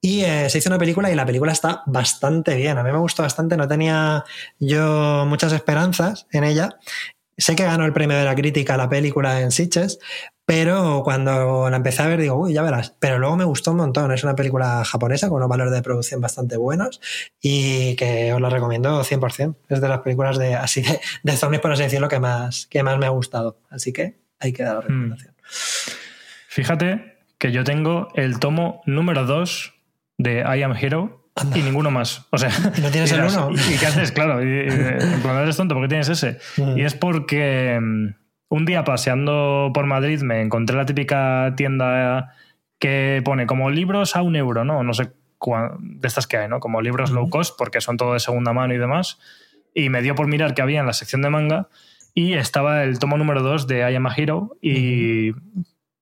Y 0.00 0.22
eh, 0.22 0.48
se 0.48 0.58
hizo 0.58 0.68
una 0.68 0.78
película 0.78 1.10
y 1.10 1.16
la 1.16 1.26
película 1.26 1.52
está 1.52 1.82
bastante 1.86 2.54
bien. 2.54 2.78
A 2.78 2.84
mí 2.84 2.92
me 2.92 2.98
gustó 2.98 3.22
bastante, 3.22 3.56
no 3.56 3.66
tenía 3.66 4.24
yo 4.60 5.24
muchas 5.26 5.52
esperanzas 5.52 6.26
en 6.30 6.44
ella. 6.44 6.78
Sé 7.38 7.56
que 7.56 7.64
ganó 7.64 7.84
el 7.84 7.92
premio 7.92 8.16
de 8.16 8.24
la 8.24 8.34
crítica 8.34 8.78
la 8.78 8.88
película 8.88 9.42
en 9.42 9.50
Sitges, 9.50 9.98
pero 10.46 11.02
cuando 11.04 11.68
la 11.68 11.76
empecé 11.76 12.02
a 12.02 12.06
ver 12.06 12.20
digo, 12.20 12.36
uy, 12.36 12.54
ya 12.54 12.62
verás. 12.62 12.94
Pero 12.98 13.18
luego 13.18 13.36
me 13.36 13.44
gustó 13.44 13.72
un 13.72 13.78
montón. 13.78 14.10
Es 14.12 14.24
una 14.24 14.34
película 14.34 14.84
japonesa 14.84 15.28
con 15.28 15.36
unos 15.38 15.48
valores 15.48 15.72
de 15.72 15.82
producción 15.82 16.20
bastante 16.20 16.56
buenos 16.56 17.00
y 17.42 17.94
que 17.96 18.32
os 18.32 18.40
la 18.40 18.48
recomiendo 18.48 19.02
100%. 19.02 19.54
Es 19.68 19.80
de 19.80 19.88
las 19.88 20.00
películas 20.00 20.38
de 20.38 20.54
así 20.54 20.82
de, 20.82 21.00
de 21.22 21.36
zombies, 21.36 21.60
por 21.60 21.72
así 21.72 21.82
decirlo, 21.82 22.08
que 22.08 22.20
más, 22.20 22.66
que 22.66 22.82
más 22.82 22.98
me 22.98 23.06
ha 23.06 23.10
gustado. 23.10 23.58
Así 23.68 23.92
que 23.92 24.18
ahí 24.38 24.52
queda 24.52 24.74
la 24.74 24.80
hmm. 24.80 24.82
recomendación. 24.82 25.35
Fíjate 26.48 27.18
que 27.38 27.52
yo 27.52 27.64
tengo 27.64 28.08
el 28.14 28.38
tomo 28.38 28.82
número 28.86 29.24
2 29.24 29.74
de 30.18 30.40
I 30.40 30.62
Am 30.62 30.74
Hero 30.74 31.30
y 31.54 31.62
ninguno 31.62 31.90
más. 31.90 32.26
O 32.30 32.38
sea, 32.38 32.50
¿No 32.82 32.90
tienes 32.90 33.12
el 33.12 33.24
uno? 33.24 33.50
¿Y 33.52 33.78
qué 33.78 33.86
haces? 33.86 34.12
Claro, 34.12 34.42
y, 34.42 34.46
eres 34.48 35.56
tonto, 35.56 35.74
¿por 35.74 35.84
qué 35.84 35.88
tienes 35.88 36.08
ese? 36.08 36.38
Mm. 36.56 36.78
Y 36.78 36.82
es 36.82 36.94
porque 36.94 37.78
mm, 37.80 38.14
un 38.48 38.64
día 38.64 38.84
paseando 38.84 39.70
por 39.74 39.86
Madrid 39.86 40.22
me 40.22 40.40
encontré 40.40 40.76
la 40.76 40.86
típica 40.86 41.52
tienda 41.56 42.34
que 42.78 43.20
pone 43.24 43.46
como 43.46 43.70
libros 43.70 44.16
a 44.16 44.22
un 44.22 44.36
euro, 44.36 44.64
¿no? 44.64 44.82
No 44.82 44.94
sé 44.94 45.12
de 45.78 46.08
estas 46.08 46.26
que 46.26 46.38
hay, 46.38 46.48
¿no? 46.48 46.60
Como 46.60 46.80
libros 46.80 47.10
low 47.10 47.28
cost, 47.28 47.54
porque 47.58 47.80
son 47.80 47.96
todo 47.96 48.14
de 48.14 48.20
segunda 48.20 48.52
mano 48.52 48.74
y 48.74 48.78
demás. 48.78 49.18
Y 49.74 49.90
me 49.90 50.02
dio 50.02 50.14
por 50.14 50.26
mirar 50.26 50.54
que 50.54 50.62
había 50.62 50.80
en 50.80 50.86
la 50.86 50.94
sección 50.94 51.22
de 51.22 51.30
manga 51.30 51.68
y 52.16 52.32
estaba 52.32 52.82
el 52.82 52.98
tomo 52.98 53.18
número 53.18 53.42
2 53.42 53.66
de 53.66 53.92
I 53.92 53.94
Am 53.94 54.06
a 54.06 54.14
Hero 54.16 54.56
y 54.62 55.32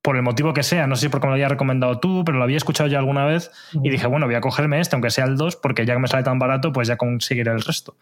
por 0.00 0.14
el 0.14 0.22
motivo 0.22 0.54
que 0.54 0.62
sea, 0.62 0.86
no 0.86 0.94
sé 0.94 1.06
si 1.06 1.08
porque 1.08 1.26
me 1.26 1.32
lo 1.32 1.34
había 1.34 1.48
recomendado 1.48 1.98
tú, 1.98 2.24
pero 2.24 2.38
lo 2.38 2.44
había 2.44 2.56
escuchado 2.56 2.88
ya 2.88 2.98
alguna 2.98 3.24
vez 3.24 3.50
y 3.82 3.90
dije, 3.90 4.06
bueno, 4.06 4.26
voy 4.26 4.36
a 4.36 4.40
cogerme 4.40 4.78
este, 4.78 4.94
aunque 4.94 5.10
sea 5.10 5.24
el 5.24 5.36
2, 5.36 5.56
porque 5.56 5.84
ya 5.84 5.94
que 5.94 5.98
me 5.98 6.06
sale 6.06 6.22
tan 6.22 6.38
barato, 6.38 6.72
pues 6.72 6.86
ya 6.86 6.96
conseguiré 6.96 7.50
el 7.50 7.62
resto. 7.62 7.96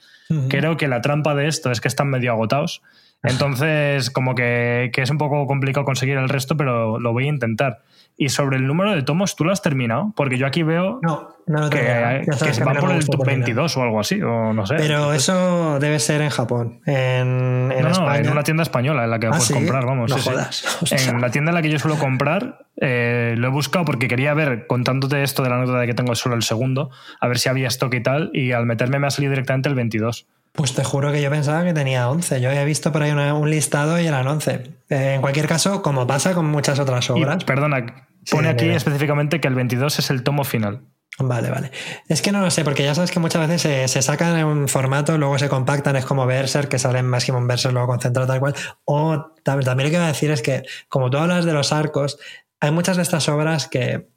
Creo 0.50 0.76
que 0.76 0.88
la 0.88 1.00
trampa 1.00 1.34
de 1.34 1.46
esto 1.46 1.70
es 1.70 1.80
que 1.80 1.88
están 1.88 2.10
medio 2.10 2.32
agotados. 2.32 2.82
Entonces, 3.22 4.10
como 4.10 4.34
que, 4.34 4.90
que, 4.92 5.02
es 5.02 5.10
un 5.10 5.18
poco 5.18 5.46
complicado 5.46 5.84
conseguir 5.84 6.16
el 6.16 6.28
resto, 6.28 6.56
pero 6.56 6.98
lo 6.98 7.12
voy 7.12 7.26
a 7.26 7.28
intentar. 7.28 7.82
Y 8.16 8.28
sobre 8.28 8.56
el 8.56 8.66
número 8.66 8.94
de 8.94 9.02
tomos, 9.02 9.36
¿tú 9.36 9.44
lo 9.44 9.52
has 9.52 9.62
terminado? 9.62 10.12
Porque 10.16 10.36
yo 10.36 10.46
aquí 10.46 10.62
veo 10.62 11.00
no, 11.02 11.28
no 11.46 11.70
que, 11.70 12.26
que, 12.26 12.52
se 12.52 12.64
va 12.64 12.74
por 12.74 12.90
el 12.92 13.06
top 13.06 13.24
22 13.24 13.76
o 13.76 13.82
algo 13.82 14.00
así, 14.00 14.20
o 14.20 14.52
no 14.52 14.66
sé. 14.66 14.74
Pero 14.76 15.12
eso 15.12 15.78
debe 15.80 15.98
ser 15.98 16.20
en 16.20 16.30
Japón. 16.30 16.80
En, 16.84 17.72
en 17.72 17.82
no, 17.82 18.14
en 18.14 18.28
una 18.28 18.42
tienda 18.42 18.64
española 18.64 19.04
en 19.04 19.10
la 19.10 19.18
que 19.18 19.28
¿Ah, 19.28 19.30
puedes 19.30 19.50
comprar, 19.50 19.86
vamos. 19.86 20.10
No 20.10 20.18
jodas. 20.18 20.80
En 20.90 21.20
la 21.20 21.30
tienda 21.30 21.50
en 21.50 21.54
la 21.54 21.62
que 21.62 21.70
yo 21.70 21.78
suelo 21.78 21.98
comprar, 21.98 22.66
eh, 22.76 23.34
lo 23.38 23.48
he 23.48 23.50
buscado 23.50 23.84
porque 23.84 24.08
quería 24.08 24.34
ver, 24.34 24.66
contándote 24.66 25.22
esto 25.22 25.42
de 25.42 25.50
la 25.50 25.58
nota 25.58 25.78
de 25.78 25.86
que 25.86 25.94
tengo 25.94 26.14
solo 26.14 26.34
el 26.34 26.42
segundo, 26.42 26.90
a 27.20 27.28
ver 27.28 27.38
si 27.38 27.48
había 27.48 27.68
stock 27.68 27.94
y 27.94 28.02
tal, 28.02 28.30
y 28.34 28.52
al 28.52 28.66
meterme 28.66 28.98
me 28.98 29.06
ha 29.06 29.10
salido 29.10 29.30
directamente 29.30 29.68
el 29.68 29.74
22. 29.74 30.26
Pues 30.52 30.74
te 30.74 30.84
juro 30.84 31.10
que 31.12 31.22
yo 31.22 31.30
pensaba 31.30 31.64
que 31.64 31.72
tenía 31.72 32.08
11. 32.10 32.40
Yo 32.40 32.50
había 32.50 32.64
visto 32.64 32.92
por 32.92 33.02
ahí 33.02 33.10
un 33.12 33.50
listado 33.50 33.98
y 33.98 34.06
eran 34.06 34.26
11. 34.26 34.50
Eh, 34.90 35.14
en 35.14 35.20
cualquier 35.22 35.46
caso, 35.48 35.80
como 35.82 36.06
pasa 36.06 36.34
con 36.34 36.46
muchas 36.46 36.78
otras 36.78 37.08
obras. 37.10 37.44
perdona, 37.44 38.06
pone 38.30 38.48
aquí 38.48 38.66
específicamente 38.76 39.40
que 39.40 39.48
el 39.48 39.54
22 39.54 39.98
es 39.98 40.10
el 40.10 40.22
tomo 40.22 40.44
final. 40.44 40.82
Vale, 41.18 41.50
vale. 41.50 41.70
Es 42.08 42.20
que 42.22 42.32
no 42.32 42.40
lo 42.40 42.50
sé, 42.50 42.64
porque 42.64 42.82
ya 42.84 42.94
sabes 42.94 43.10
que 43.10 43.20
muchas 43.20 43.46
veces 43.46 43.62
se, 43.62 43.88
se 43.88 44.02
sacan 44.02 44.36
en 44.38 44.44
un 44.46 44.68
formato, 44.68 45.16
luego 45.18 45.38
se 45.38 45.48
compactan, 45.48 45.96
es 45.96 46.04
como 46.06 46.26
Berser, 46.26 46.68
que 46.68 46.78
sale 46.78 46.98
en 47.00 47.06
Maximum 47.06 47.46
Berser, 47.46 47.72
luego 47.72 47.86
concentrado 47.88 48.26
tal 48.28 48.40
cual. 48.40 48.54
O 48.84 49.12
tam- 49.44 49.62
también 49.62 49.88
lo 49.88 49.90
que 49.90 49.96
iba 49.96 50.04
a 50.04 50.08
decir 50.08 50.30
es 50.30 50.40
que, 50.42 50.62
como 50.88 51.10
tú 51.10 51.18
hablas 51.18 51.44
de 51.44 51.52
los 51.52 51.72
arcos, 51.72 52.18
hay 52.60 52.70
muchas 52.70 52.96
de 52.96 53.02
estas 53.02 53.28
obras 53.28 53.68
que 53.68 54.08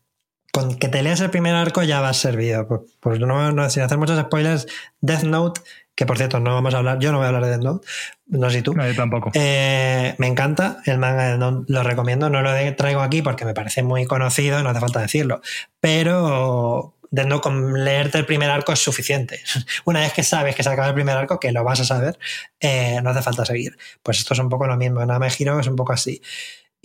con 0.54 0.78
que 0.80 0.88
te 0.88 1.04
leas 1.04 1.20
el 1.20 1.30
primer 1.32 1.54
arco 1.54 1.84
ya 1.84 2.00
vas 2.00 2.16
servido. 2.18 2.66
Pues, 2.68 2.82
pues 3.02 3.20
no, 3.20 3.52
no, 3.52 3.70
sin 3.70 3.84
hacer 3.84 3.98
muchos 3.98 4.18
spoilers, 4.20 4.66
Death 5.02 5.24
Note, 5.24 5.62
que 5.96 6.06
por 6.06 6.18
cierto 6.18 6.40
no 6.40 6.54
vamos 6.54 6.74
a 6.74 6.80
hablar, 6.80 7.00
yo 7.00 7.12
no 7.12 7.18
voy 7.18 7.26
a 7.26 7.30
hablar 7.30 7.46
de 7.46 7.52
Death 7.52 7.62
Note, 7.62 7.88
no 8.28 8.50
sé 8.50 8.58
si 8.58 8.62
tú. 8.62 8.74
No, 8.76 8.86
yo 8.86 8.96
tampoco. 8.96 9.32
Eh, 9.34 10.14
me 10.18 10.28
encanta 10.28 10.82
el 10.86 10.98
manga 10.98 11.24
de 11.24 11.30
Death 11.30 11.40
Note, 11.40 11.74
lo 11.74 11.84
recomiendo, 11.84 12.30
no 12.30 12.42
lo 12.42 12.52
traigo 12.76 13.02
aquí 13.02 13.22
porque 13.22 13.46
me 13.46 13.54
parece 13.54 13.82
muy 13.82 14.06
conocido, 14.06 14.62
no 14.62 14.70
hace 14.70 14.80
falta 14.80 15.02
decirlo, 15.02 15.42
pero 15.80 16.96
Death 17.12 17.28
Note 17.28 17.42
con 17.42 17.84
leerte 17.86 18.18
el 18.18 18.26
primer 18.26 18.50
arco 18.50 18.74
es 18.74 18.80
suficiente. 18.80 19.40
Una 19.86 20.02
vez 20.02 20.14
que 20.14 20.24
sabes 20.24 20.56
que 20.56 20.64
se 20.64 20.70
acaba 20.70 20.90
el 20.90 20.94
primer 20.94 21.16
arco, 21.16 21.40
que 21.40 21.52
lo 21.52 21.64
vas 21.64 21.80
a 21.80 21.86
saber, 21.86 22.20
eh, 22.60 23.00
no 23.02 23.12
hace 23.12 23.22
falta 23.22 23.46
seguir. 23.46 23.78
Pues 24.04 24.20
esto 24.20 24.34
es 24.34 24.40
un 24.40 24.50
poco 24.50 24.68
lo 24.68 24.76
mismo, 24.76 25.06
Name 25.06 25.28
Hero 25.38 25.60
es 25.60 25.68
un 25.68 25.76
poco 25.76 25.94
así. 25.94 26.22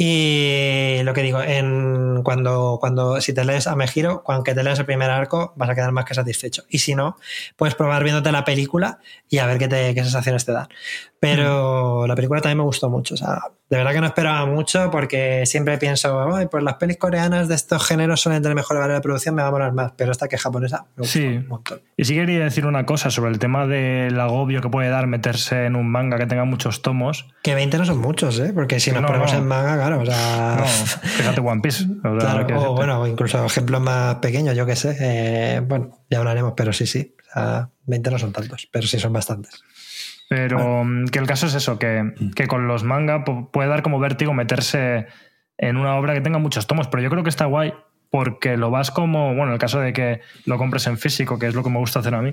Y 0.02 1.02
lo 1.02 1.12
que 1.12 1.22
digo, 1.22 1.42
en, 1.42 2.22
cuando, 2.22 2.78
cuando 2.80 3.20
si 3.20 3.34
te 3.34 3.44
lees 3.44 3.66
a 3.66 3.76
Mejiro, 3.76 4.24
aunque 4.26 4.54
te 4.54 4.64
leas 4.64 4.78
el 4.78 4.86
primer 4.86 5.10
arco, 5.10 5.52
vas 5.56 5.68
a 5.68 5.74
quedar 5.74 5.92
más 5.92 6.06
que 6.06 6.14
satisfecho. 6.14 6.64
Y 6.70 6.78
si 6.78 6.94
no, 6.94 7.18
puedes 7.56 7.74
probar 7.74 8.02
viéndote 8.02 8.32
la 8.32 8.46
película 8.46 9.00
y 9.28 9.36
a 9.36 9.46
ver 9.46 9.58
qué, 9.58 9.68
te, 9.68 9.94
qué 9.94 10.00
sensaciones 10.00 10.46
te 10.46 10.52
dan. 10.52 10.68
Pero 11.20 12.06
la 12.06 12.14
película 12.16 12.40
también 12.40 12.58
me 12.58 12.64
gustó 12.64 12.88
mucho. 12.88 13.12
O 13.14 13.16
sea, 13.18 13.40
de 13.68 13.76
verdad 13.76 13.92
que 13.92 14.00
no 14.00 14.06
esperaba 14.06 14.46
mucho 14.46 14.90
porque 14.90 15.44
siempre 15.44 15.76
pienso, 15.76 16.34
Ay, 16.34 16.46
pues 16.50 16.64
las 16.64 16.74
pelis 16.74 16.96
coreanas 16.96 17.46
de 17.46 17.54
estos 17.56 17.86
géneros 17.86 18.20
suelen 18.22 18.42
tener 18.42 18.56
mejor 18.56 18.78
valor 18.78 18.94
de 18.96 19.00
producción, 19.02 19.34
me 19.34 19.42
va 19.42 19.48
a 19.48 19.50
molar 19.50 19.72
más. 19.74 19.92
Pero 19.98 20.12
esta 20.12 20.28
que 20.28 20.36
es 20.36 20.42
japonesa 20.42 20.86
me 20.96 21.02
gustó 21.02 21.12
Sí. 21.18 21.26
un 21.26 21.46
montón. 21.48 21.80
Y 21.96 22.06
sí 22.06 22.14
quería 22.14 22.42
decir 22.42 22.64
una 22.64 22.86
cosa 22.86 23.10
sobre 23.10 23.30
el 23.30 23.38
tema 23.38 23.66
del 23.66 24.18
agobio 24.18 24.62
que 24.62 24.70
puede 24.70 24.88
dar 24.88 25.06
meterse 25.08 25.66
en 25.66 25.76
un 25.76 25.90
manga 25.90 26.16
que 26.16 26.26
tenga 26.26 26.44
muchos 26.46 26.80
tomos. 26.80 27.26
Que 27.42 27.54
20 27.54 27.76
no 27.76 27.84
son 27.84 27.98
muchos, 27.98 28.38
¿eh? 28.40 28.52
Porque 28.54 28.80
si 28.80 28.90
nos 28.90 29.02
No, 29.02 29.08
ponemos 29.08 29.30
no. 29.32 29.38
en 29.40 29.46
manga, 29.46 29.76
claro, 29.76 30.00
o 30.00 30.06
sea. 30.06 30.56
No, 30.58 30.64
fíjate 31.02 31.40
One 31.42 31.60
Piece. 31.60 31.84
o 32.02 32.16
Claro, 32.18 32.70
o 32.70 32.74
bueno, 32.74 33.06
incluso 33.06 33.44
ejemplos 33.44 33.82
más 33.82 34.14
pequeños, 34.16 34.56
yo 34.56 34.64
qué 34.64 34.74
sé. 34.74 34.96
eh, 34.98 35.60
bueno, 35.60 35.98
ya 36.08 36.16
hablaremos, 36.18 36.54
pero 36.56 36.72
sí, 36.72 36.86
sí. 36.86 37.14
O 37.28 37.32
sea, 37.34 37.68
20 37.84 38.10
no 38.10 38.18
son 38.18 38.32
tantos, 38.32 38.68
pero 38.72 38.86
sí 38.86 38.98
son 38.98 39.12
bastantes. 39.12 39.62
Pero 40.30 40.84
mm, 40.84 41.06
que 41.06 41.18
el 41.18 41.26
caso 41.26 41.46
es 41.46 41.54
eso, 41.54 41.78
que, 41.78 42.12
que 42.36 42.46
con 42.46 42.68
los 42.68 42.84
manga 42.84 43.24
pu- 43.24 43.50
puede 43.50 43.68
dar 43.68 43.82
como 43.82 43.98
vértigo 43.98 44.32
meterse 44.32 45.06
en 45.58 45.76
una 45.76 45.96
obra 45.96 46.14
que 46.14 46.20
tenga 46.20 46.38
muchos 46.38 46.68
tomos, 46.68 46.86
pero 46.86 47.02
yo 47.02 47.10
creo 47.10 47.24
que 47.24 47.28
está 47.30 47.46
guay 47.46 47.74
porque 48.10 48.56
lo 48.56 48.70
vas 48.70 48.90
como, 48.92 49.28
bueno, 49.34 49.46
en 49.48 49.52
el 49.54 49.58
caso 49.58 49.80
de 49.80 49.92
que 49.92 50.20
lo 50.46 50.56
compres 50.56 50.86
en 50.86 50.98
físico, 50.98 51.38
que 51.38 51.46
es 51.48 51.54
lo 51.56 51.62
que 51.64 51.70
me 51.70 51.78
gusta 51.78 51.98
hacer 51.98 52.14
a 52.14 52.22
mí, 52.22 52.32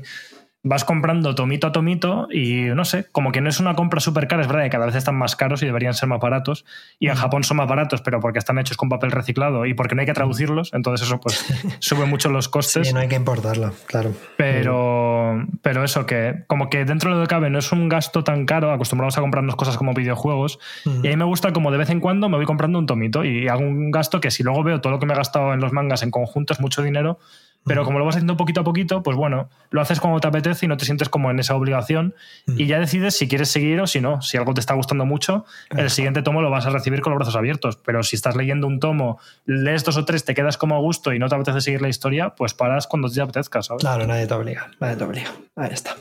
vas 0.68 0.84
comprando 0.84 1.36
tomito 1.36 1.68
a 1.68 1.72
tomito 1.72 2.28
y 2.32 2.66
no 2.76 2.86
sé, 2.86 3.08
como 3.12 3.32
que 3.32 3.42
no 3.42 3.50
es 3.50 3.60
una 3.60 3.76
compra 3.76 4.00
súper 4.00 4.28
cara, 4.28 4.42
es 4.42 4.48
verdad 4.48 4.64
que 4.64 4.70
cada 4.70 4.86
vez 4.86 4.96
están 4.96 5.16
más 5.16 5.36
caros 5.36 5.64
y 5.64 5.66
deberían 5.66 5.94
ser 5.94 6.10
más 6.10 6.20
baratos, 6.20 6.66
y 7.00 7.08
en 7.08 7.16
Japón 7.16 7.44
son 7.44 7.58
más 7.58 7.68
baratos, 7.68 8.02
pero 8.02 8.20
porque 8.20 8.40
están 8.40 8.60
hechos 8.60 8.78
con 8.78 8.90
papel 8.90 9.12
reciclado 9.12 9.66
y 9.66 9.74
porque 9.74 9.96
no 9.96 10.02
hay 10.02 10.06
que 10.06 10.14
traducirlos, 10.14 10.74
entonces 10.74 11.08
eso 11.08 11.20
pues 11.20 11.46
sube 11.80 12.06
mucho 12.06 12.30
los 12.30 12.50
costes. 12.50 12.88
Sí, 12.88 12.94
no 12.94 13.00
hay 13.00 13.08
que 13.08 13.16
importarlo, 13.16 13.74
claro. 13.86 14.14
Pero, 14.36 15.46
pero 15.62 15.84
eso, 15.84 16.06
que 16.06 16.44
como 16.48 16.70
que 16.70 16.86
dentro 16.86 17.12
de 17.12 17.18
lo 17.18 17.22
que 17.24 17.28
cabe 17.28 17.50
no 17.50 17.60
es 17.60 17.72
un 17.72 17.90
gasto 17.90 18.24
tan 18.24 18.46
caro, 18.46 18.72
acostumbrados 18.72 19.18
a 19.18 19.22
comprarnos 19.22 19.56
cosas 19.56 19.78
como 19.78 19.94
videojuegos, 19.94 20.60
y 20.86 21.08
a 21.08 21.10
mí 21.10 21.16
me 21.16 21.26
gusta 21.26 21.54
como 21.54 21.72
de 21.72 21.78
vez 21.78 21.90
en 21.90 22.00
cuando 22.00 22.30
me 22.30 22.38
voy 22.38 22.46
comprando 22.46 22.80
un 22.80 22.86
tomito 22.86 23.24
y 23.24 23.48
hago 23.48 23.62
un 23.62 23.92
gasto 23.92 24.20
que 24.20 24.32
si 24.32 24.44
luego 24.44 24.64
veo 24.64 24.82
todo 24.82 24.92
lo 24.92 25.00
que 25.00 25.06
me 25.06 25.14
he 25.14 25.18
gastado 25.18 25.54
en 25.54 25.60
los 25.60 25.72
mangas 25.72 26.04
en 26.04 26.12
conjunto 26.12 26.54
es 26.54 26.60
mucho 26.60 26.82
dinero, 26.82 27.20
pero 27.68 27.84
como 27.84 28.00
lo 28.00 28.06
vas 28.06 28.16
haciendo 28.16 28.38
poquito 28.38 28.62
a 28.62 28.64
poquito, 28.64 29.04
pues 29.04 29.18
bueno, 29.18 29.50
lo 29.70 29.82
haces 29.82 30.00
como 30.00 30.20
te 30.20 30.28
apetece 30.28 30.66
y 30.66 30.70
no 30.70 30.78
te 30.78 30.86
sientes 30.86 31.10
como 31.10 31.32
en 31.32 31.40
esa 31.40 31.56
obligación 31.56 32.16
y 32.48 32.68
ya 32.68 32.80
decides 32.80 33.18
si 33.18 33.28
quieres 33.28 33.50
seguir 33.50 33.80
o 33.82 33.88
si 33.88 34.02
no. 34.02 34.22
Si 34.22 34.38
algo 34.38 34.54
te 34.54 34.60
está 34.60 34.74
gustando 34.74 35.06
mucho, 35.06 35.46
el 35.70 35.90
siguiente 35.90 36.22
tomo 36.22 36.42
lo 36.42 36.50
vas 36.50 36.66
a 36.66 36.70
recibir 36.70 37.02
con 37.02 37.12
los 37.12 37.20
brazos 37.20 37.36
abiertos, 37.36 37.78
pero 37.78 38.04
si 38.04 38.16
estás 38.16 38.36
leyendo 38.36 38.68
un 38.68 38.80
tomo, 38.80 39.20
lees 39.46 39.84
dos 39.84 39.98
o 39.98 40.06
tres, 40.06 40.26
te 40.26 40.34
quedas 40.34 40.58
como 40.58 40.76
a 40.76 40.80
gusto 40.80 41.14
y 41.14 41.20
no 41.20 41.28
te 41.28 41.36
apetece 41.36 41.62
seguir 41.62 41.82
la 41.82 41.90
historia, 41.90 42.36
pues 42.36 42.54
paras 42.54 42.88
cuando 42.88 43.10
te 43.10 43.22
apetezca, 43.22 43.62
¿sabes? 43.62 43.82
Claro, 43.82 44.08
nadie 44.08 44.28
te 44.28 44.34
obliga, 44.34 44.72
nadie 44.80 44.96
te 44.96 45.04
obliga. 45.04 45.32
Ahí 45.56 45.70
está. 45.72 45.96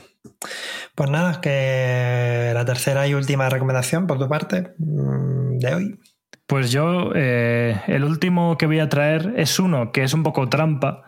Pues 0.95 1.09
nada, 1.09 1.41
que 1.41 2.51
la 2.53 2.65
tercera 2.65 3.07
y 3.07 3.13
última 3.13 3.49
recomendación 3.49 4.07
por 4.07 4.17
tu 4.17 4.27
parte 4.27 4.73
mm, 4.77 5.57
de 5.59 5.75
hoy. 5.75 5.99
Pues 6.47 6.71
yo, 6.71 7.11
eh, 7.13 7.81
el 7.87 8.05
último 8.05 8.57
que 8.57 8.67
voy 8.67 8.79
a 8.79 8.87
traer 8.87 9.33
es 9.35 9.59
uno 9.59 9.91
que 9.91 10.03
es 10.03 10.13
un 10.13 10.23
poco 10.23 10.47
trampa, 10.47 11.03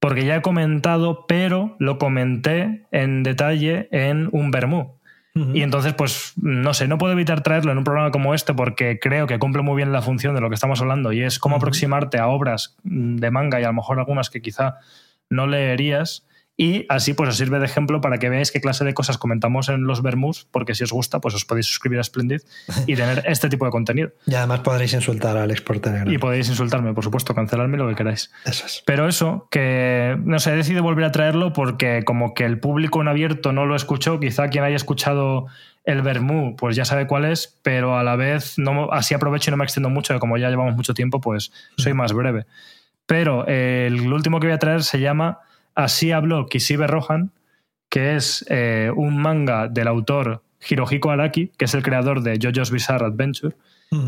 porque 0.00 0.24
ya 0.24 0.36
he 0.36 0.42
comentado, 0.42 1.26
pero 1.26 1.76
lo 1.78 1.98
comenté 1.98 2.86
en 2.90 3.22
detalle 3.22 3.88
en 3.92 4.28
un 4.32 4.50
Bermú. 4.50 4.98
Y 5.54 5.62
entonces, 5.62 5.94
pues, 5.94 6.32
no 6.36 6.74
sé, 6.74 6.88
no 6.88 6.98
puedo 6.98 7.12
evitar 7.12 7.42
traerlo 7.42 7.70
en 7.70 7.78
un 7.78 7.84
programa 7.84 8.10
como 8.10 8.34
este 8.34 8.52
porque 8.52 8.98
creo 8.98 9.28
que 9.28 9.38
cumple 9.38 9.62
muy 9.62 9.76
bien 9.76 9.92
la 9.92 10.02
función 10.02 10.34
de 10.34 10.40
lo 10.40 10.48
que 10.48 10.54
estamos 10.54 10.80
hablando 10.80 11.12
y 11.12 11.22
es 11.22 11.38
cómo 11.38 11.56
aproximarte 11.56 12.18
a 12.18 12.26
obras 12.26 12.76
de 12.82 13.30
manga 13.30 13.60
y 13.60 13.64
a 13.64 13.68
lo 13.68 13.74
mejor 13.74 14.00
algunas 14.00 14.28
que 14.28 14.42
quizá 14.42 14.78
no 15.30 15.46
leerías. 15.46 16.26
Y 16.60 16.84
así 16.90 17.14
pues 17.14 17.30
os 17.30 17.38
sirve 17.38 17.58
de 17.58 17.64
ejemplo 17.64 18.02
para 18.02 18.18
que 18.18 18.28
veáis 18.28 18.52
qué 18.52 18.60
clase 18.60 18.84
de 18.84 18.92
cosas 18.92 19.16
comentamos 19.16 19.70
en 19.70 19.84
los 19.84 20.02
Bermús, 20.02 20.46
porque 20.50 20.74
si 20.74 20.84
os 20.84 20.92
gusta, 20.92 21.18
pues 21.18 21.34
os 21.34 21.46
podéis 21.46 21.64
suscribir 21.64 21.98
a 21.98 22.04
Splendid 22.04 22.42
y 22.86 22.96
tener 22.96 23.22
este 23.26 23.48
tipo 23.48 23.64
de 23.64 23.70
contenido. 23.70 24.10
Y 24.26 24.34
además 24.34 24.60
podréis 24.60 24.92
insultar 24.92 25.38
al 25.38 25.50
exporte 25.50 25.88
negro. 25.88 26.12
Y 26.12 26.18
podéis 26.18 26.50
insultarme, 26.50 26.92
por 26.92 27.02
supuesto, 27.02 27.34
cancelarme 27.34 27.78
lo 27.78 27.88
que 27.88 27.94
queráis. 27.94 28.30
Eso 28.44 28.66
es. 28.66 28.82
Pero 28.84 29.08
eso, 29.08 29.48
que 29.50 30.18
no 30.22 30.38
sé, 30.38 30.52
he 30.52 30.56
decidido 30.56 30.82
volver 30.82 31.06
a 31.06 31.12
traerlo 31.12 31.54
porque 31.54 32.02
como 32.04 32.34
que 32.34 32.44
el 32.44 32.60
público 32.60 33.00
en 33.00 33.08
abierto 33.08 33.54
no 33.54 33.64
lo 33.64 33.74
escuchó, 33.74 34.20
quizá 34.20 34.48
quien 34.48 34.62
haya 34.62 34.76
escuchado 34.76 35.46
el 35.84 36.02
Bermú, 36.02 36.56
pues 36.56 36.76
ya 36.76 36.84
sabe 36.84 37.06
cuál 37.06 37.24
es, 37.24 37.58
pero 37.62 37.96
a 37.96 38.04
la 38.04 38.16
vez 38.16 38.58
no, 38.58 38.92
así 38.92 39.14
aprovecho 39.14 39.48
y 39.48 39.52
no 39.52 39.56
me 39.56 39.64
extiendo 39.64 39.88
mucho, 39.88 40.18
como 40.20 40.36
ya 40.36 40.50
llevamos 40.50 40.76
mucho 40.76 40.92
tiempo, 40.92 41.22
pues 41.22 41.52
soy 41.78 41.94
más 41.94 42.12
breve. 42.12 42.44
Pero 43.06 43.46
eh, 43.48 43.86
el 43.86 44.12
último 44.12 44.40
que 44.40 44.48
voy 44.48 44.54
a 44.54 44.58
traer 44.58 44.82
se 44.82 45.00
llama 45.00 45.38
Así 45.74 46.12
habló 46.12 46.46
Kishibe 46.46 46.86
Rohan, 46.86 47.32
que 47.88 48.16
es 48.16 48.44
eh, 48.48 48.90
un 48.94 49.20
manga 49.20 49.68
del 49.68 49.88
autor 49.88 50.42
Hirohiko 50.68 51.10
Araki, 51.10 51.48
que 51.56 51.64
es 51.64 51.74
el 51.74 51.82
creador 51.82 52.22
de 52.22 52.38
JoJo's 52.38 52.70
Bizarre 52.70 53.06
Adventure. 53.06 53.56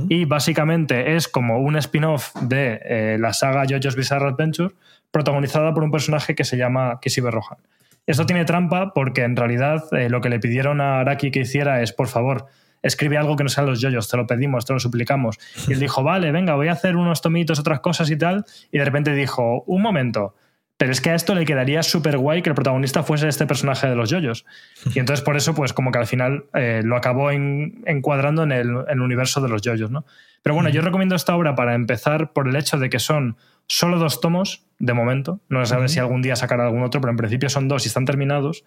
Y 0.09 0.27
básicamente 0.27 1.17
es 1.17 1.27
como 1.27 1.59
un 1.59 1.75
spin-off 1.77 2.33
de 2.41 2.81
eh, 2.85 3.17
la 3.19 3.33
saga 3.33 3.65
JoJo's 3.69 3.97
Bizarre 3.97 4.29
Adventure, 4.29 4.73
protagonizada 5.11 5.75
por 5.75 5.83
un 5.83 5.91
personaje 5.91 6.37
que 6.37 6.45
se 6.45 6.57
llama 6.57 7.01
Kishibe 7.03 7.33
Rohan. 7.33 7.59
Esto 8.07 8.25
tiene 8.25 8.45
trampa 8.45 8.93
porque 8.95 9.23
en 9.23 9.35
realidad 9.35 9.83
eh, 9.93 10.09
lo 10.09 10.21
que 10.21 10.29
le 10.29 10.39
pidieron 10.39 10.81
a 10.81 11.01
Araki 11.01 11.33
que 11.33 11.41
hiciera 11.41 11.83
es, 11.83 11.93
por 11.93 12.07
favor, 12.07 12.47
escribe 12.83 13.17
algo 13.17 13.37
que 13.37 13.45
no 13.45 13.49
sean 13.49 13.67
los 13.67 13.81
yoyos, 13.81 14.09
te 14.09 14.17
lo 14.17 14.27
pedimos, 14.27 14.67
te 14.67 14.73
lo 14.73 14.81
suplicamos. 14.81 15.39
Y 15.69 15.73
él 15.73 15.81
dijo, 15.81 16.03
vale, 16.03 16.33
venga, 16.33 16.55
voy 16.55 16.69
a 16.69 16.73
hacer 16.73 16.97
unos 16.97 17.23
tomitos, 17.23 17.59
otras 17.59 17.81
cosas 17.81 18.11
y 18.11 18.17
tal. 18.17 18.45
Y 18.71 18.79
de 18.79 18.85
repente 18.85 19.15
dijo, 19.15 19.63
un 19.67 19.83
momento, 19.83 20.35
pero 20.83 20.91
es 20.91 21.01
que 21.01 21.11
a 21.11 21.14
esto 21.14 21.37
le 21.37 21.45
quedaría 21.45 21.80
súper 21.85 22.18
guay 22.18 22.43
que 22.43 22.49
el 22.49 22.57
protagonista 22.57 23.05
fuese 23.05 23.28
este 23.28 23.47
personaje 23.47 23.87
de 23.87 23.95
los 23.95 24.11
yoyos. 24.11 24.45
Y 24.93 24.99
entonces 24.99 25.24
por 25.24 25.37
eso, 25.37 25.55
pues 25.55 25.72
como 25.72 25.93
que 25.93 26.01
al 26.01 26.09
final 26.09 26.47
eh, 26.55 26.80
lo 26.83 26.97
acabó 26.97 27.30
en- 27.30 27.85
encuadrando 27.87 28.43
en 28.43 28.51
el, 28.51 28.68
en 28.70 28.85
el 28.89 29.01
universo 29.01 29.41
de 29.41 29.49
los 29.49 29.62
yoyos, 29.62 29.93
¿no? 29.93 30.05
Pero 30.43 30.57
bueno, 30.57 30.70
yo 30.70 30.83
recomiendo 30.83 31.14
esta 31.14 31.37
obra 31.37 31.55
para 31.55 31.76
empezar 31.76 32.33
por 32.33 32.49
el 32.49 32.57
hecho 32.57 32.78
de 32.80 32.91
que 32.91 32.99
son 32.99 33.37
solo 33.68 34.01
dos 34.01 34.20
tomos, 34.20 34.64
de 34.80 34.93
momento. 34.93 35.39
No 35.49 35.64
se 35.64 35.70
sabe 35.72 35.87
si 35.89 36.01
algún 36.01 36.20
día 36.20 36.35
sacará 36.35 36.64
algún 36.64 36.83
otro, 36.83 37.01
pero 37.01 37.12
en 37.12 37.16
principio 37.16 37.49
son 37.49 37.68
dos 37.68 37.85
y 37.85 37.87
están 37.87 38.05
terminados. 38.05 38.64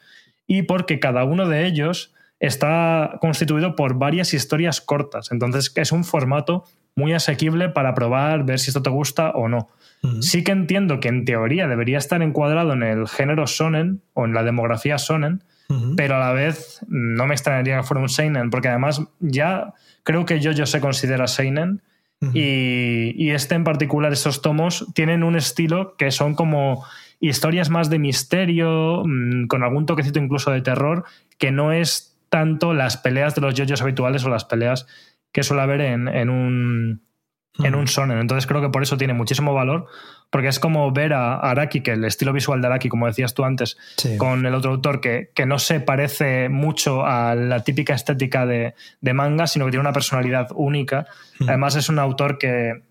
Y 0.47 0.61
porque 0.61 1.01
cada 1.01 1.26
uno 1.26 1.49
de 1.49 1.66
ellos 1.66 2.13
está 2.39 3.18
constituido 3.20 3.76
por 3.76 3.95
varias 3.95 4.34
historias 4.34 4.80
cortas. 4.80 5.34
Entonces 5.34 5.74
es 5.76 5.91
un 5.91 6.05
formato 6.05 6.63
muy 6.95 7.11
asequible 7.11 7.68
para 7.68 7.93
probar, 7.93 8.45
ver 8.45 8.59
si 8.59 8.70
esto 8.70 8.82
te 8.82 8.89
gusta 8.89 9.32
o 9.32 9.49
no. 9.49 9.68
Sí 10.22 10.43
que 10.43 10.51
entiendo 10.51 10.99
que 10.99 11.08
en 11.08 11.26
teoría 11.26 11.68
debería 11.68 11.97
estar 11.97 12.22
encuadrado 12.22 12.74
en 12.74 12.84
el 12.84 13.08
género 13.08 13.47
sonen 13.47 14.01
o 14.14 14.26
en 14.26 14.34
la 14.34 14.43
demografía 14.43 14.97
sonen, 14.97 15.43
pero 15.97 16.16
a 16.16 16.20
la 16.20 16.32
vez 16.32 16.86
no 16.88 17.26
me 17.26 17.34
extrañaría 17.34 17.78
que 17.78 17.84
fuera 17.84 18.01
un 18.01 18.10
seinen, 18.10 18.49
porque 18.51 18.68
además 18.68 19.01
ya 19.20 19.74
creo 20.03 20.26
que 20.26 20.39
yo 20.39 20.66
se 20.66 20.80
considera 20.80 21.28
seinen 21.28 21.82
y, 22.34 23.14
y 23.18 23.32
este 23.32 23.56
en 23.56 23.64
particular, 23.64 24.12
estos 24.14 24.41
tomos, 24.41 24.86
tienen 24.93 25.24
un 25.24 25.36
estilo 25.36 25.95
que 25.97 26.12
son 26.12 26.36
como 26.36 26.86
historias 27.20 27.69
más 27.69 27.90
de 27.90 27.99
misterio, 27.99 29.03
mm, 29.06 29.48
con 29.48 29.64
algún 29.64 29.86
toquecito 29.86 30.19
incluso 30.19 30.52
de 30.52 30.61
terror, 30.61 31.06
que 31.38 31.52
no 31.52 31.72
es 31.72 32.18
tanto 32.30 32.73
las 32.73 32.98
peleas 32.98 33.36
de 33.36 33.41
los 33.41 33.53
yoyos 33.53 33.82
habituales 33.82 34.23
o 34.23 34.30
las 34.30 34.45
peleas 34.45 34.88
que 35.32 35.44
suele 35.44 35.64
haber 35.64 35.82
en, 35.82 36.07
en 36.07 36.30
un, 36.30 37.02
en 37.64 37.76
un 37.76 37.88
sonen. 37.88 38.19
Entonces 38.19 38.48
creo 38.48 38.61
que 38.61 38.69
por 38.69 38.84
eso 38.84 38.98
tiene 38.98 39.14
muchísimo 39.14 39.53
valor, 39.53 39.88
porque 40.30 40.48
es 40.49 40.60
como 40.60 40.91
ver 40.91 41.14
a 41.14 41.36
Araki, 41.36 41.82
que 41.82 41.91
el 41.91 42.03
estilo 42.03 42.34
visual 42.34 42.61
de 42.61 42.68
Araki, 42.68 42.90
como 42.90 43.07
decías 43.07 43.34
tú 43.34 43.45
antes, 43.45 43.77
Sí. 43.98 44.18
con 44.18 44.45
el 44.45 44.53
otro 44.53 44.72
autor, 44.72 44.99
que, 44.99 45.32
que 45.34 45.45
no 45.45 45.60
se 45.60 45.80
parece 45.80 46.49
mucho 46.49 47.06
a 47.06 47.36
la 47.36 47.64
típica 47.64 47.94
estética 47.94 48.45
de, 48.45 48.73
de 49.02 49.14
manga, 49.14 49.48
sino 49.48 49.65
que 49.65 49.72
tiene 49.72 49.82
una 49.82 49.94
personalidad 49.94 50.49
única. 50.53 51.07
Mm. 51.40 51.49
Además 51.49 51.76
es 51.76 51.88
un 51.88 51.99
autor 51.99 52.38
que, 52.38 52.82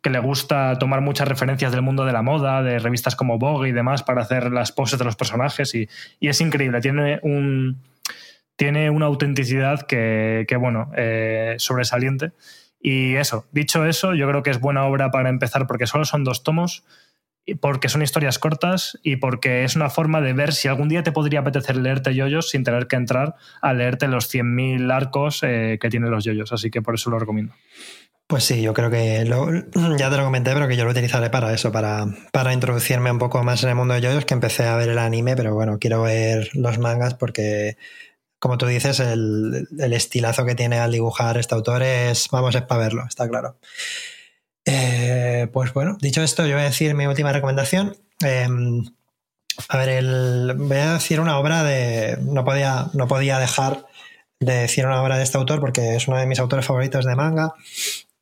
que 0.00 0.10
le 0.10 0.20
gusta 0.20 0.78
tomar 0.78 1.00
muchas 1.00 1.26
referencias 1.26 1.72
del 1.72 1.82
mundo 1.82 2.04
de 2.04 2.12
la 2.12 2.22
moda, 2.22 2.62
de 2.62 2.78
revistas 2.78 3.16
como 3.16 3.38
Vogue 3.38 3.68
y 3.68 3.72
demás 3.72 4.02
para 4.04 4.22
hacer 4.22 4.52
las 4.52 4.70
poses 4.70 4.98
de 4.98 5.04
los 5.04 5.16
personajes 5.16 5.74
y, 5.74 5.88
es 6.20 6.40
increíble, 6.40 6.80
tiene 6.80 7.18
un... 7.22 7.78
Tiene 8.58 8.88
una 8.88 9.04
autenticidad 9.04 9.82
que, 9.82 10.46
bueno, 10.58 10.90
eh, 10.96 11.56
sobresaliente. 11.58 12.32
Y 12.88 13.16
eso, 13.16 13.46
dicho 13.50 13.84
eso, 13.84 14.14
yo 14.14 14.28
creo 14.28 14.44
que 14.44 14.50
es 14.50 14.60
buena 14.60 14.84
obra 14.84 15.10
para 15.10 15.28
empezar 15.28 15.66
porque 15.66 15.88
solo 15.88 16.04
son 16.04 16.22
dos 16.22 16.44
tomos 16.44 16.84
porque 17.60 17.88
son 17.88 18.00
historias 18.00 18.38
cortas 18.38 18.96
y 19.02 19.16
porque 19.16 19.64
es 19.64 19.74
una 19.74 19.90
forma 19.90 20.20
de 20.20 20.32
ver 20.34 20.52
si 20.52 20.68
algún 20.68 20.88
día 20.88 21.02
te 21.02 21.10
podría 21.10 21.40
apetecer 21.40 21.76
leerte 21.76 22.14
yoyos 22.14 22.48
sin 22.50 22.62
tener 22.62 22.86
que 22.86 22.94
entrar 22.94 23.34
a 23.60 23.72
leerte 23.72 24.06
los 24.06 24.32
100.000 24.32 24.92
arcos 24.92 25.40
eh, 25.42 25.78
que 25.80 25.90
tienen 25.90 26.12
los 26.12 26.22
yoyos. 26.22 26.52
Así 26.52 26.70
que 26.70 26.80
por 26.80 26.94
eso 26.94 27.10
lo 27.10 27.18
recomiendo. 27.18 27.54
Pues 28.28 28.44
sí, 28.44 28.62
yo 28.62 28.72
creo 28.72 28.88
que 28.88 29.24
ya 29.98 30.08
te 30.08 30.16
lo 30.16 30.24
comenté, 30.24 30.52
pero 30.52 30.68
que 30.68 30.76
yo 30.76 30.84
lo 30.84 30.92
utilizaré 30.92 31.28
para 31.28 31.52
eso, 31.52 31.72
para, 31.72 32.06
para 32.30 32.52
introducirme 32.52 33.10
un 33.10 33.18
poco 33.18 33.42
más 33.42 33.64
en 33.64 33.70
el 33.70 33.74
mundo 33.74 33.94
de 33.94 34.00
yoyos, 34.00 34.24
que 34.24 34.34
empecé 34.34 34.64
a 34.64 34.76
ver 34.76 34.90
el 34.90 34.98
anime, 34.98 35.34
pero 35.34 35.54
bueno, 35.54 35.78
quiero 35.80 36.02
ver 36.02 36.50
los 36.54 36.78
mangas 36.78 37.14
porque, 37.14 37.76
como 38.46 38.58
tú 38.58 38.66
dices, 38.66 39.00
el, 39.00 39.66
el 39.76 39.92
estilazo 39.92 40.44
que 40.44 40.54
tiene 40.54 40.78
al 40.78 40.92
dibujar 40.92 41.36
este 41.36 41.56
autor 41.56 41.82
es, 41.82 42.28
vamos, 42.30 42.54
es 42.54 42.62
para 42.62 42.82
verlo, 42.82 43.04
está 43.04 43.28
claro. 43.28 43.58
Eh, 44.64 45.48
pues 45.52 45.72
bueno, 45.72 45.98
dicho 46.00 46.22
esto, 46.22 46.46
yo 46.46 46.54
voy 46.54 46.62
a 46.62 46.66
decir 46.66 46.94
mi 46.94 47.06
última 47.06 47.32
recomendación. 47.32 47.96
Em, 48.20 48.84
a 49.68 49.78
ver, 49.78 49.88
el, 49.88 50.54
voy 50.56 50.76
a 50.76 50.92
decir 50.92 51.18
una 51.18 51.40
obra 51.40 51.64
de. 51.64 52.18
No 52.22 52.44
podía, 52.44 52.86
no 52.92 53.08
podía 53.08 53.40
dejar 53.40 53.84
de 54.38 54.52
decir 54.52 54.86
una 54.86 55.02
obra 55.02 55.16
de 55.16 55.24
este 55.24 55.38
autor 55.38 55.58
porque 55.58 55.96
es 55.96 56.06
uno 56.06 56.16
de 56.16 56.26
mis 56.26 56.38
autores 56.38 56.64
favoritos 56.64 57.04
de 57.04 57.16
manga 57.16 57.52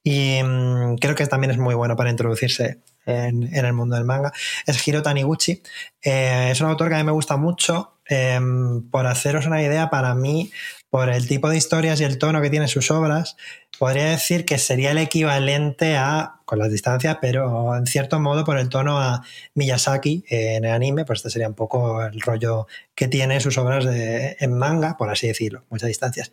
y 0.02 0.40
mm, 0.42 0.96
creo 0.96 1.14
que 1.14 1.26
también 1.26 1.50
es 1.50 1.58
muy 1.58 1.74
bueno 1.74 1.96
para 1.96 2.08
introducirse 2.08 2.80
en, 3.04 3.54
el 3.54 3.72
mundo 3.74 3.96
del 3.96 4.06
manga. 4.06 4.32
Es 4.64 4.88
Hiro 4.88 5.02
Taniguchi. 5.02 5.60
Eh, 6.00 6.48
es 6.50 6.62
un 6.62 6.68
autor 6.68 6.88
que 6.88 6.94
a 6.94 6.98
mí 6.98 7.04
me 7.04 7.12
gusta 7.12 7.36
mucho. 7.36 7.93
Em, 8.06 8.88
por 8.90 9.06
haceros 9.06 9.46
una 9.46 9.62
idea, 9.62 9.88
para 9.88 10.14
mí, 10.14 10.50
por 10.90 11.08
el 11.08 11.26
tipo 11.26 11.48
de 11.48 11.56
historias 11.56 12.00
y 12.00 12.04
el 12.04 12.18
tono 12.18 12.42
que 12.42 12.50
tiene 12.50 12.68
sus 12.68 12.90
obras, 12.90 13.36
podría 13.78 14.04
decir 14.10 14.44
que 14.44 14.58
sería 14.58 14.90
el 14.90 14.98
equivalente 14.98 15.96
a, 15.96 16.36
con 16.44 16.58
las 16.58 16.70
distancias, 16.70 17.18
pero 17.20 17.74
en 17.76 17.86
cierto 17.86 18.20
modo 18.20 18.44
por 18.44 18.58
el 18.58 18.68
tono 18.68 19.00
a 19.00 19.22
Miyazaki 19.54 20.24
en 20.28 20.64
el 20.64 20.70
anime, 20.70 21.04
pues 21.04 21.20
este 21.20 21.30
sería 21.30 21.48
un 21.48 21.54
poco 21.54 22.02
el 22.02 22.20
rollo 22.20 22.66
que 22.94 23.08
tiene 23.08 23.40
sus 23.40 23.58
obras 23.58 23.84
de, 23.84 24.36
en 24.38 24.52
manga, 24.56 24.96
por 24.96 25.10
así 25.10 25.26
decirlo, 25.26 25.64
muchas 25.70 25.88
distancias, 25.88 26.30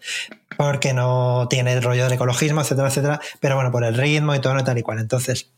porque 0.58 0.94
no 0.94 1.48
tiene 1.50 1.74
el 1.74 1.82
rollo 1.82 2.04
del 2.04 2.14
ecologismo, 2.14 2.62
etcétera, 2.62 2.90
etcétera, 2.90 3.22
pero 3.40 3.56
bueno, 3.56 3.72
por 3.72 3.84
el 3.84 3.96
ritmo 3.96 4.36
y 4.36 4.42
tono 4.42 4.64
tal 4.64 4.78
y 4.78 4.82
cual. 4.84 5.00
Entonces, 5.00 5.54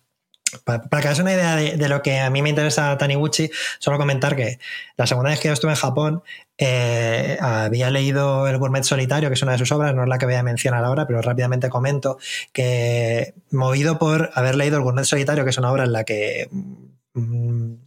para, 0.63 0.81
que 0.81 1.07
hagas 1.07 1.19
una 1.19 1.33
idea 1.33 1.55
de, 1.55 1.89
lo 1.89 2.01
que 2.01 2.19
a 2.19 2.29
mí 2.29 2.41
me 2.41 2.49
interesa 2.49 2.97
Taniguchi, 2.97 3.49
solo 3.79 3.97
comentar 3.97 4.35
que 4.35 4.59
la 4.97 5.07
segunda 5.07 5.31
vez 5.31 5.39
que 5.39 5.47
yo 5.47 5.53
estuve 5.53 5.71
en 5.71 5.77
Japón 5.77 6.23
eh, 6.57 7.37
había 7.41 7.89
leído 7.89 8.47
El 8.47 8.57
Gourmet 8.57 8.83
Solitario, 8.83 9.29
que 9.29 9.33
es 9.33 9.41
una 9.41 9.53
de 9.53 9.57
sus 9.57 9.71
obras, 9.71 9.95
no 9.95 10.03
es 10.03 10.09
la 10.09 10.17
que 10.17 10.25
voy 10.25 10.35
a 10.35 10.43
mencionar 10.43 10.83
ahora, 10.83 11.07
pero 11.07 11.21
rápidamente 11.21 11.69
comento 11.69 12.17
que, 12.51 13.33
movido 13.51 13.97
por 13.99 14.31
haber 14.33 14.55
leído 14.55 14.77
El 14.77 14.83
Gourmet 14.83 15.05
Solitario, 15.05 15.43
que 15.43 15.49
es 15.49 15.57
una 15.57 15.71
obra 15.71 15.83
en 15.83 15.93
la 15.93 16.03
que 16.03 16.49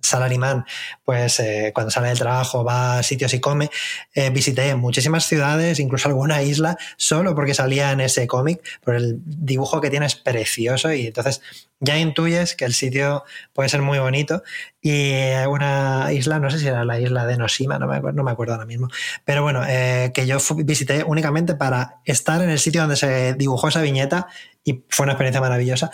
salarimán, 0.00 0.64
pues 1.04 1.40
eh, 1.40 1.72
cuando 1.74 1.90
sale 1.90 2.08
del 2.08 2.18
trabajo 2.18 2.62
va 2.62 2.98
a 2.98 3.02
sitios 3.02 3.34
y 3.34 3.40
come. 3.40 3.70
Eh, 4.14 4.30
visité 4.30 4.74
muchísimas 4.76 5.26
ciudades, 5.26 5.80
incluso 5.80 6.08
alguna 6.08 6.42
isla, 6.42 6.76
solo 6.96 7.34
porque 7.34 7.54
salía 7.54 7.90
en 7.90 8.00
ese 8.00 8.26
cómic, 8.26 8.62
por 8.84 8.94
el 8.94 9.18
dibujo 9.24 9.80
que 9.80 9.90
tiene 9.90 10.06
es 10.06 10.14
precioso 10.14 10.92
y 10.92 11.08
entonces 11.08 11.42
ya 11.80 11.98
intuyes 11.98 12.54
que 12.54 12.64
el 12.64 12.72
sitio 12.72 13.24
puede 13.52 13.68
ser 13.68 13.82
muy 13.82 13.98
bonito. 13.98 14.42
Y 14.80 15.12
una 15.48 16.12
isla, 16.12 16.38
no 16.38 16.48
sé 16.48 16.60
si 16.60 16.68
era 16.68 16.84
la 16.84 17.00
isla 17.00 17.26
de 17.26 17.36
Noshima, 17.36 17.78
no 17.80 17.88
me 17.88 17.96
acuerdo, 17.96 18.16
no 18.16 18.22
me 18.22 18.30
acuerdo 18.30 18.54
ahora 18.54 18.66
mismo, 18.66 18.88
pero 19.24 19.42
bueno, 19.42 19.64
eh, 19.66 20.12
que 20.14 20.26
yo 20.26 20.38
visité 20.58 21.02
únicamente 21.02 21.56
para 21.56 22.00
estar 22.04 22.40
en 22.42 22.50
el 22.50 22.60
sitio 22.60 22.82
donde 22.82 22.96
se 22.96 23.34
dibujó 23.34 23.68
esa 23.68 23.82
viñeta 23.82 24.28
y 24.62 24.84
fue 24.88 25.04
una 25.04 25.14
experiencia 25.14 25.40
maravillosa. 25.40 25.90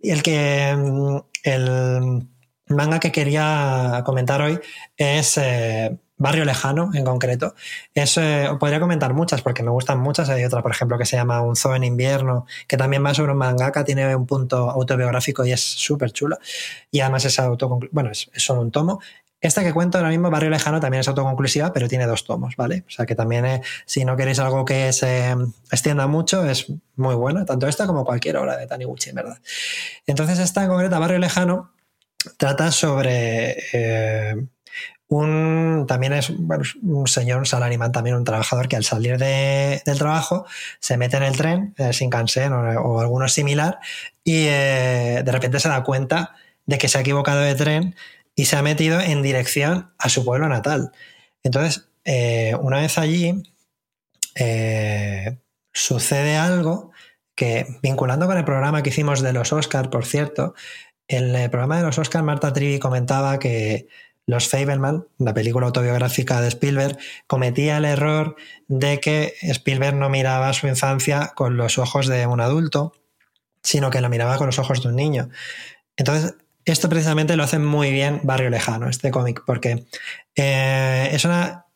Y 0.00 0.10
el 0.10 0.22
que... 0.22 0.74
Mm, 0.76 1.18
el, 1.42 2.26
manga 2.68 3.00
que 3.00 3.12
quería 3.12 4.02
comentar 4.04 4.42
hoy 4.42 4.58
es 4.96 5.38
eh, 5.38 5.96
Barrio 6.18 6.44
Lejano, 6.44 6.90
en 6.94 7.04
concreto. 7.04 7.54
Es, 7.94 8.16
eh, 8.16 8.48
podría 8.58 8.80
comentar 8.80 9.12
muchas 9.12 9.42
porque 9.42 9.62
me 9.62 9.70
gustan 9.70 9.98
muchas. 9.98 10.28
Hay 10.28 10.44
otra, 10.44 10.62
por 10.62 10.70
ejemplo, 10.70 10.98
que 10.98 11.04
se 11.04 11.16
llama 11.16 11.42
Un 11.42 11.56
zoo 11.56 11.74
en 11.74 11.84
invierno, 11.84 12.46
que 12.66 12.76
también 12.76 13.04
va 13.04 13.14
sobre 13.14 13.32
un 13.32 13.38
mangaka, 13.38 13.84
tiene 13.84 14.16
un 14.16 14.26
punto 14.26 14.70
autobiográfico 14.70 15.44
y 15.44 15.52
es 15.52 15.60
súper 15.60 16.12
chulo. 16.12 16.38
Y 16.90 17.00
además 17.00 17.24
es 17.26 17.40
bueno, 17.92 18.10
es, 18.10 18.30
solo 18.36 18.62
un 18.62 18.70
tomo. 18.70 19.00
Esta 19.38 19.62
que 19.62 19.74
cuento 19.74 19.98
ahora 19.98 20.08
mismo, 20.08 20.30
Barrio 20.30 20.48
Lejano, 20.48 20.80
también 20.80 21.02
es 21.02 21.08
autoconclusiva, 21.08 21.70
pero 21.72 21.88
tiene 21.88 22.06
dos 22.06 22.24
tomos, 22.24 22.56
¿vale? 22.56 22.84
O 22.88 22.90
sea 22.90 23.04
que 23.04 23.14
también, 23.14 23.44
eh, 23.44 23.60
si 23.84 24.04
no 24.04 24.16
queréis 24.16 24.38
algo 24.38 24.64
que 24.64 24.94
se 24.94 25.36
extienda 25.70 26.06
mucho, 26.06 26.44
es 26.46 26.72
muy 26.96 27.14
buena, 27.14 27.44
tanto 27.44 27.68
esta 27.68 27.86
como 27.86 28.04
cualquier 28.04 28.38
obra 28.38 28.56
de 28.56 28.66
Taniguchi, 28.66 29.12
verdad. 29.12 29.38
Entonces, 30.06 30.38
esta 30.38 30.62
en 30.62 30.70
concreto, 30.70 30.98
Barrio 30.98 31.18
Lejano, 31.18 31.75
trata 32.36 32.72
sobre 32.72 33.56
eh, 33.72 34.34
un, 35.08 35.84
también 35.86 36.12
es 36.12 36.30
un 36.30 37.06
señor, 37.06 37.38
un 37.38 37.46
salarimán, 37.46 37.92
también 37.92 38.16
un 38.16 38.24
trabajador 38.24 38.68
que 38.68 38.76
al 38.76 38.84
salir 38.84 39.18
del 39.18 39.98
trabajo 39.98 40.46
se 40.80 40.96
mete 40.96 41.16
en 41.16 41.22
el 41.22 41.36
tren 41.36 41.74
eh, 41.78 41.92
sin 41.92 42.10
cansé 42.10 42.48
o, 42.48 43.00
alguno 43.00 43.28
similar 43.28 43.78
y 44.24 44.46
eh, 44.48 45.22
de 45.24 45.32
repente 45.32 45.60
se 45.60 45.68
da 45.68 45.84
cuenta 45.84 46.34
de 46.66 46.78
que 46.78 46.88
se 46.88 46.98
ha 46.98 47.02
equivocado 47.02 47.40
de 47.40 47.54
tren 47.54 47.94
y 48.34 48.46
se 48.46 48.56
ha 48.56 48.62
metido 48.62 49.00
en 49.00 49.22
dirección 49.22 49.92
a 49.98 50.08
su 50.08 50.24
pueblo 50.24 50.48
natal. 50.48 50.92
Entonces, 51.42 51.88
una 52.60 52.80
vez 52.80 52.98
allí, 52.98 53.42
sucede 55.72 56.36
algo 56.36 56.90
que, 57.36 57.66
vinculando 57.82 58.26
con 58.26 58.36
el 58.36 58.44
programa 58.44 58.82
que 58.82 58.88
hicimos 58.88 59.20
de 59.20 59.32
los 59.32 59.52
Oscars, 59.52 59.88
por 59.88 60.06
cierto, 60.06 60.54
en 61.08 61.34
el 61.34 61.50
programa 61.50 61.78
de 61.78 61.84
los 61.84 61.98
Oscars, 61.98 62.24
Marta 62.24 62.52
Trivi 62.52 62.78
comentaba 62.78 63.38
que 63.38 63.88
Los 64.26 64.48
Fableman, 64.48 65.06
la 65.18 65.34
película 65.34 65.66
autobiográfica 65.66 66.40
de 66.40 66.48
Spielberg, 66.48 66.98
cometía 67.26 67.76
el 67.76 67.84
error 67.84 68.36
de 68.68 68.98
que 69.00 69.34
Spielberg 69.42 69.96
no 69.96 70.08
miraba 70.08 70.52
su 70.52 70.66
infancia 70.66 71.32
con 71.34 71.56
los 71.56 71.78
ojos 71.78 72.06
de 72.08 72.26
un 72.26 72.40
adulto, 72.40 72.92
sino 73.62 73.90
que 73.90 74.00
lo 74.00 74.08
miraba 74.08 74.36
con 74.36 74.46
los 74.46 74.58
ojos 74.58 74.82
de 74.82 74.88
un 74.88 74.96
niño. 74.96 75.28
Entonces, 75.96 76.34
esto 76.64 76.88
precisamente 76.88 77.36
lo 77.36 77.44
hace 77.44 77.60
muy 77.60 77.92
bien 77.92 78.20
Barrio 78.24 78.50
Lejano, 78.50 78.88
este 78.88 79.12
cómic, 79.12 79.42
porque 79.46 79.86
eh, 80.34 81.08
es 81.12 81.24
una 81.24 81.66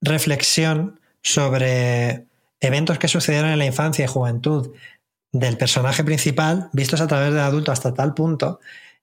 reflexión 0.00 1.00
sobre 1.22 2.26
eventos 2.60 2.98
que 2.98 3.08
sucedieron 3.08 3.50
en 3.50 3.58
la 3.58 3.66
infancia 3.66 4.04
y 4.04 4.08
juventud 4.08 4.72
del 5.32 5.56
personaje 5.56 6.04
principal 6.04 6.70
vistos 6.72 7.00
a 7.00 7.06
través 7.06 7.30
del 7.30 7.42
adulto 7.42 7.72
hasta 7.72 7.94
tal 7.94 8.14
punto 8.14 8.60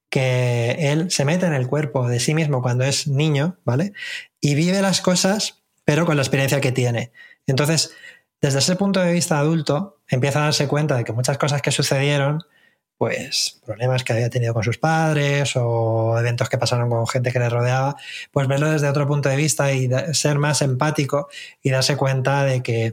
que 0.09 0.75
él 0.79 1.09
se 1.09 1.25
mete 1.25 1.47
en 1.47 1.53
el 1.53 1.67
cuerpo 1.67 2.07
de 2.07 2.19
sí 2.19 2.35
mismo 2.35 2.61
cuando 2.61 2.83
es 2.83 3.07
niño, 3.07 3.57
¿vale? 3.65 3.93
Y 4.39 4.53
vive 4.53 4.79
las 4.81 5.01
cosas, 5.01 5.63
pero 5.85 6.05
con 6.05 6.15
la 6.15 6.21
experiencia 6.21 6.61
que 6.61 6.71
tiene. 6.71 7.11
Entonces, 7.47 7.95
desde 8.39 8.59
ese 8.59 8.75
punto 8.75 8.99
de 8.99 9.11
vista 9.11 9.39
adulto, 9.39 10.01
empieza 10.07 10.39
a 10.39 10.43
darse 10.43 10.67
cuenta 10.67 10.95
de 10.95 11.03
que 11.03 11.13
muchas 11.13 11.39
cosas 11.39 11.63
que 11.63 11.71
sucedieron, 11.71 12.43
pues 12.97 13.59
problemas 13.65 14.03
que 14.03 14.13
había 14.13 14.29
tenido 14.29 14.53
con 14.53 14.63
sus 14.63 14.77
padres 14.77 15.53
o 15.55 16.15
eventos 16.19 16.47
que 16.47 16.59
pasaron 16.59 16.91
con 16.91 17.07
gente 17.07 17.31
que 17.31 17.39
le 17.39 17.49
rodeaba, 17.49 17.95
pues 18.31 18.47
verlo 18.47 18.69
desde 18.69 18.89
otro 18.89 19.07
punto 19.07 19.29
de 19.29 19.35
vista 19.35 19.73
y 19.73 19.89
ser 20.13 20.37
más 20.37 20.61
empático 20.61 21.27
y 21.63 21.71
darse 21.71 21.97
cuenta 21.97 22.43
de 22.43 22.61
que 22.61 22.91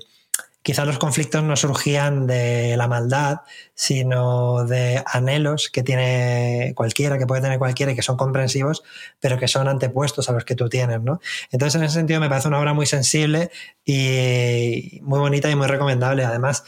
quizá 0.62 0.84
los 0.84 0.98
conflictos 0.98 1.42
no 1.42 1.56
surgían 1.56 2.26
de 2.26 2.76
la 2.76 2.86
maldad, 2.86 3.40
sino 3.74 4.64
de 4.64 5.02
anhelos 5.06 5.70
que 5.70 5.82
tiene 5.82 6.72
cualquiera, 6.76 7.18
que 7.18 7.26
puede 7.26 7.42
tener 7.42 7.58
cualquiera 7.58 7.92
y 7.92 7.96
que 7.96 8.02
son 8.02 8.16
comprensivos, 8.16 8.82
pero 9.20 9.38
que 9.38 9.48
son 9.48 9.68
antepuestos 9.68 10.28
a 10.28 10.32
los 10.32 10.44
que 10.44 10.54
tú 10.54 10.68
tienes, 10.68 11.00
¿no? 11.00 11.20
Entonces, 11.50 11.76
en 11.76 11.84
ese 11.84 11.94
sentido, 11.94 12.20
me 12.20 12.28
parece 12.28 12.48
una 12.48 12.60
obra 12.60 12.74
muy 12.74 12.86
sensible 12.86 13.50
y 13.84 15.00
muy 15.02 15.18
bonita 15.18 15.50
y 15.50 15.56
muy 15.56 15.66
recomendable. 15.66 16.24
Además, 16.24 16.64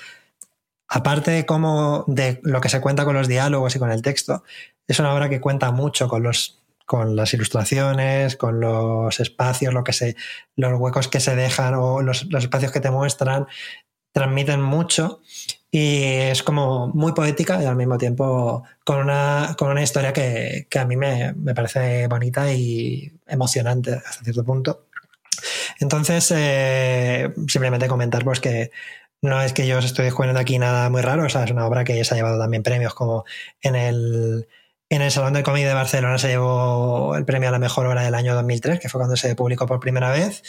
aparte 0.89 1.31
de 1.31 1.44
cómo, 1.44 2.05
de 2.06 2.40
lo 2.43 2.60
que 2.60 2.70
se 2.70 2.81
cuenta 2.81 3.05
con 3.05 3.14
los 3.14 3.28
diálogos 3.28 3.77
y 3.77 3.78
con 3.78 3.90
el 3.90 4.01
texto, 4.01 4.43
es 4.86 4.98
una 4.98 5.14
obra 5.14 5.28
que 5.28 5.40
cuenta 5.40 5.70
mucho 5.70 6.09
con 6.09 6.23
los 6.23 6.61
con 6.93 7.16
las 7.16 7.32
ilustraciones, 7.32 8.36
con 8.36 8.60
los 8.60 9.19
espacios, 9.19 9.73
lo 9.73 9.82
que 9.82 9.94
se, 9.94 10.14
los 10.56 10.78
huecos 10.78 11.09
que 11.09 11.20
se 11.20 11.35
dejan 11.35 11.73
o 11.74 12.02
los, 12.02 12.27
espacios 12.31 12.70
que 12.70 12.81
te 12.81 12.90
muestran, 12.90 13.47
transmiten 14.12 14.60
mucho 14.60 15.23
y 15.70 16.02
es 16.02 16.43
como 16.43 16.89
muy 16.89 17.12
poética 17.12 17.62
y 17.62 17.64
al 17.64 17.77
mismo 17.77 17.97
tiempo 17.97 18.64
con 18.85 18.98
una, 18.98 19.56
con 19.59 19.70
una 19.70 19.82
historia 19.82 20.12
que, 20.12 20.69
a 20.78 20.85
mí 20.85 20.98
me, 20.98 21.32
parece 21.55 22.09
bonita 22.09 22.52
y 22.52 23.10
emocionante 23.27 23.93
hasta 23.94 24.23
cierto 24.24 24.44
punto. 24.44 24.89
Entonces, 25.81 26.31
eh, 26.36 27.32
simplemente 27.48 27.89
comentar 27.89 28.23
pues 28.23 28.39
que 28.39 28.70
no 29.23 29.40
es 29.40 29.55
que 29.55 29.66
yo 29.66 29.78
os 29.78 29.86
estoy 29.86 30.05
descubriendo 30.05 30.39
aquí 30.39 30.59
nada 30.59 30.90
muy 30.90 31.01
raro, 31.01 31.24
o 31.24 31.28
sea, 31.31 31.44
es 31.44 31.52
una 31.52 31.66
obra 31.66 31.85
que 31.85 32.05
se 32.05 32.12
ha 32.12 32.19
llevado 32.19 32.39
también 32.39 32.62
premios 32.62 32.93
como 32.93 33.24
en 33.62 33.77
el 33.77 34.47
En 34.93 35.01
el 35.01 35.10
Salón 35.10 35.32
de 35.32 35.43
Cómic 35.43 35.64
de 35.64 35.73
Barcelona 35.73 36.19
se 36.19 36.28
llevó 36.28 37.16
el 37.16 37.24
premio 37.24 37.48
a 37.48 37.52
la 37.52 37.59
mejor 37.59 37.86
obra 37.86 38.02
del 38.02 38.14
año 38.14 38.35
2003, 38.35 38.78
que 38.78 38.90
fue 38.90 38.98
cuando 38.98 39.16
se 39.16 39.35
publicó 39.35 39.64
por 39.64 39.81
primera 39.81 40.10
vez. 40.10 40.43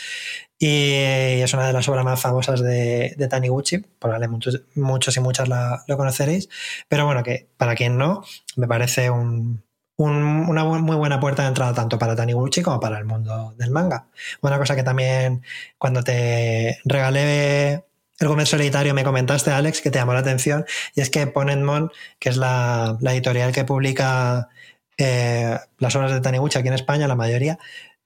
Y 0.59 0.95
es 0.95 1.53
una 1.53 1.65
de 1.65 1.71
las 1.71 1.87
obras 1.87 2.03
más 2.03 2.19
famosas 2.19 2.61
de, 2.61 3.15
de 3.17 3.27
Taniguchi. 3.29 3.77
Probablemente 3.77 4.33
muchos, 4.33 4.61
muchos 4.75 5.15
y 5.15 5.21
muchas 5.21 5.47
lo 5.47 5.95
conoceréis. 5.95 6.49
Pero 6.89 7.05
bueno, 7.05 7.23
que 7.23 7.47
para 7.55 7.73
quien 7.73 7.97
no, 7.97 8.25
me 8.57 8.67
parece 8.67 9.09
un, 9.09 9.63
un, 9.95 10.11
una 10.49 10.65
muy 10.65 10.97
buena 10.97 11.21
puerta 11.21 11.43
de 11.43 11.47
entrada 11.47 11.73
tanto 11.73 11.97
para 11.97 12.13
Taniguchi 12.13 12.61
como 12.61 12.81
para 12.81 12.97
el 12.97 13.05
mundo 13.05 13.53
del 13.57 13.71
manga. 13.71 14.09
Una 14.41 14.57
cosa 14.57 14.75
que 14.75 14.83
también 14.83 15.41
cuando 15.77 16.03
te 16.03 16.81
regalé 16.83 17.85
el 18.23 18.29
Gómez 18.29 18.49
Solitario 18.49 18.93
me 18.93 19.03
comentaste, 19.03 19.51
Alex, 19.51 19.81
que 19.81 19.91
te 19.91 19.99
llamó 19.99 20.13
la 20.13 20.19
atención, 20.19 20.65
y 20.95 21.01
es 21.01 21.09
que 21.09 21.27
Ponenmon, 21.27 21.91
que 22.19 22.29
es 22.29 22.37
la, 22.37 22.97
editorial 23.01 23.51
que 23.51 23.65
publica 23.65 24.49
eh, 24.97 25.57
las 25.77 25.95
obras 25.95 26.11
de 26.11 26.21
Taniguchi 26.21 26.57
aquí 26.57 26.69
en 26.69 26.73
España, 26.73 27.07
la 27.07 27.15
mayoría, 27.15 27.59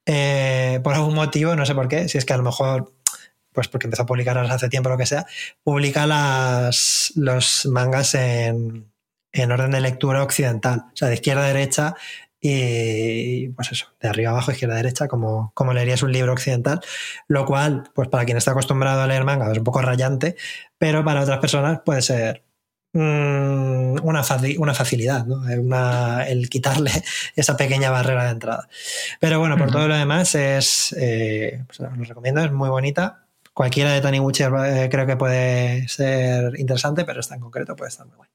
eh, 0.06 0.80
por 0.82 0.94
algún 0.94 1.14
motivo, 1.14 1.54
no 1.54 1.64
sé 1.64 1.74
por 1.74 1.88
qué, 1.88 2.08
si 2.08 2.18
es 2.18 2.24
que 2.24 2.32
a 2.32 2.36
lo 2.36 2.42
mejor, 2.42 2.92
pues 3.52 3.68
porque 3.68 3.86
empezó 3.86 4.02
a 4.02 4.06
publicarlas 4.06 4.50
hace 4.50 4.68
tiempo, 4.68 4.88
lo 4.88 4.98
que 4.98 5.06
sea, 5.06 5.26
publica 5.62 6.06
las, 6.06 7.12
los 7.14 7.66
mangas 7.66 8.14
en, 8.14 8.90
en 9.32 9.52
orden 9.52 9.70
de 9.70 9.80
lectura 9.80 10.22
occidental, 10.22 10.84
o 10.92 10.96
sea, 10.96 11.08
de 11.08 11.14
izquierda 11.14 11.44
a 11.44 11.48
derecha 11.48 11.94
y 12.40 13.48
pues 13.50 13.72
eso, 13.72 13.88
de 14.00 14.08
arriba 14.08 14.30
abajo, 14.30 14.52
izquierda 14.52 14.76
derecha, 14.76 15.08
como, 15.08 15.50
como 15.54 15.72
leerías 15.72 16.02
un 16.02 16.12
libro 16.12 16.32
occidental, 16.32 16.80
lo 17.26 17.44
cual, 17.44 17.90
pues 17.94 18.08
para 18.08 18.24
quien 18.24 18.36
está 18.36 18.52
acostumbrado 18.52 19.02
a 19.02 19.06
leer 19.06 19.24
manga 19.24 19.50
es 19.50 19.58
un 19.58 19.64
poco 19.64 19.82
rayante, 19.82 20.36
pero 20.78 21.04
para 21.04 21.22
otras 21.22 21.40
personas 21.40 21.80
puede 21.84 22.02
ser 22.02 22.44
mmm, 22.92 23.96
una, 24.02 24.22
una, 24.58 24.74
facilidad, 24.74 25.26
¿no? 25.26 25.40
una, 25.60 26.28
el 26.28 26.48
quitarle 26.48 26.92
esa 27.36 27.56
pequeña 27.56 27.90
barrera 27.90 28.24
de 28.24 28.30
entrada. 28.30 28.68
Pero 29.20 29.40
bueno, 29.40 29.56
por 29.56 29.66
uh 29.66 29.70
-huh. 29.70 29.72
todo 29.72 29.88
lo 29.88 29.96
demás 29.96 30.34
es, 30.36 30.94
eh, 30.98 31.64
pues, 31.66 31.80
lo 31.80 32.04
recomiendo, 32.04 32.40
es 32.42 32.52
muy 32.52 32.68
bonita. 32.68 33.24
Cualquiera 33.52 33.92
de 33.92 34.00
Taniguchi 34.00 34.44
eh, 34.44 34.88
creo 34.88 35.06
que 35.06 35.16
puede 35.16 35.88
ser 35.88 36.58
interesante, 36.60 37.04
pero 37.04 37.20
esta 37.20 37.34
en 37.34 37.40
concreto 37.40 37.74
puede 37.74 37.88
estar 37.88 38.06
muy 38.06 38.16
buena. 38.16 38.32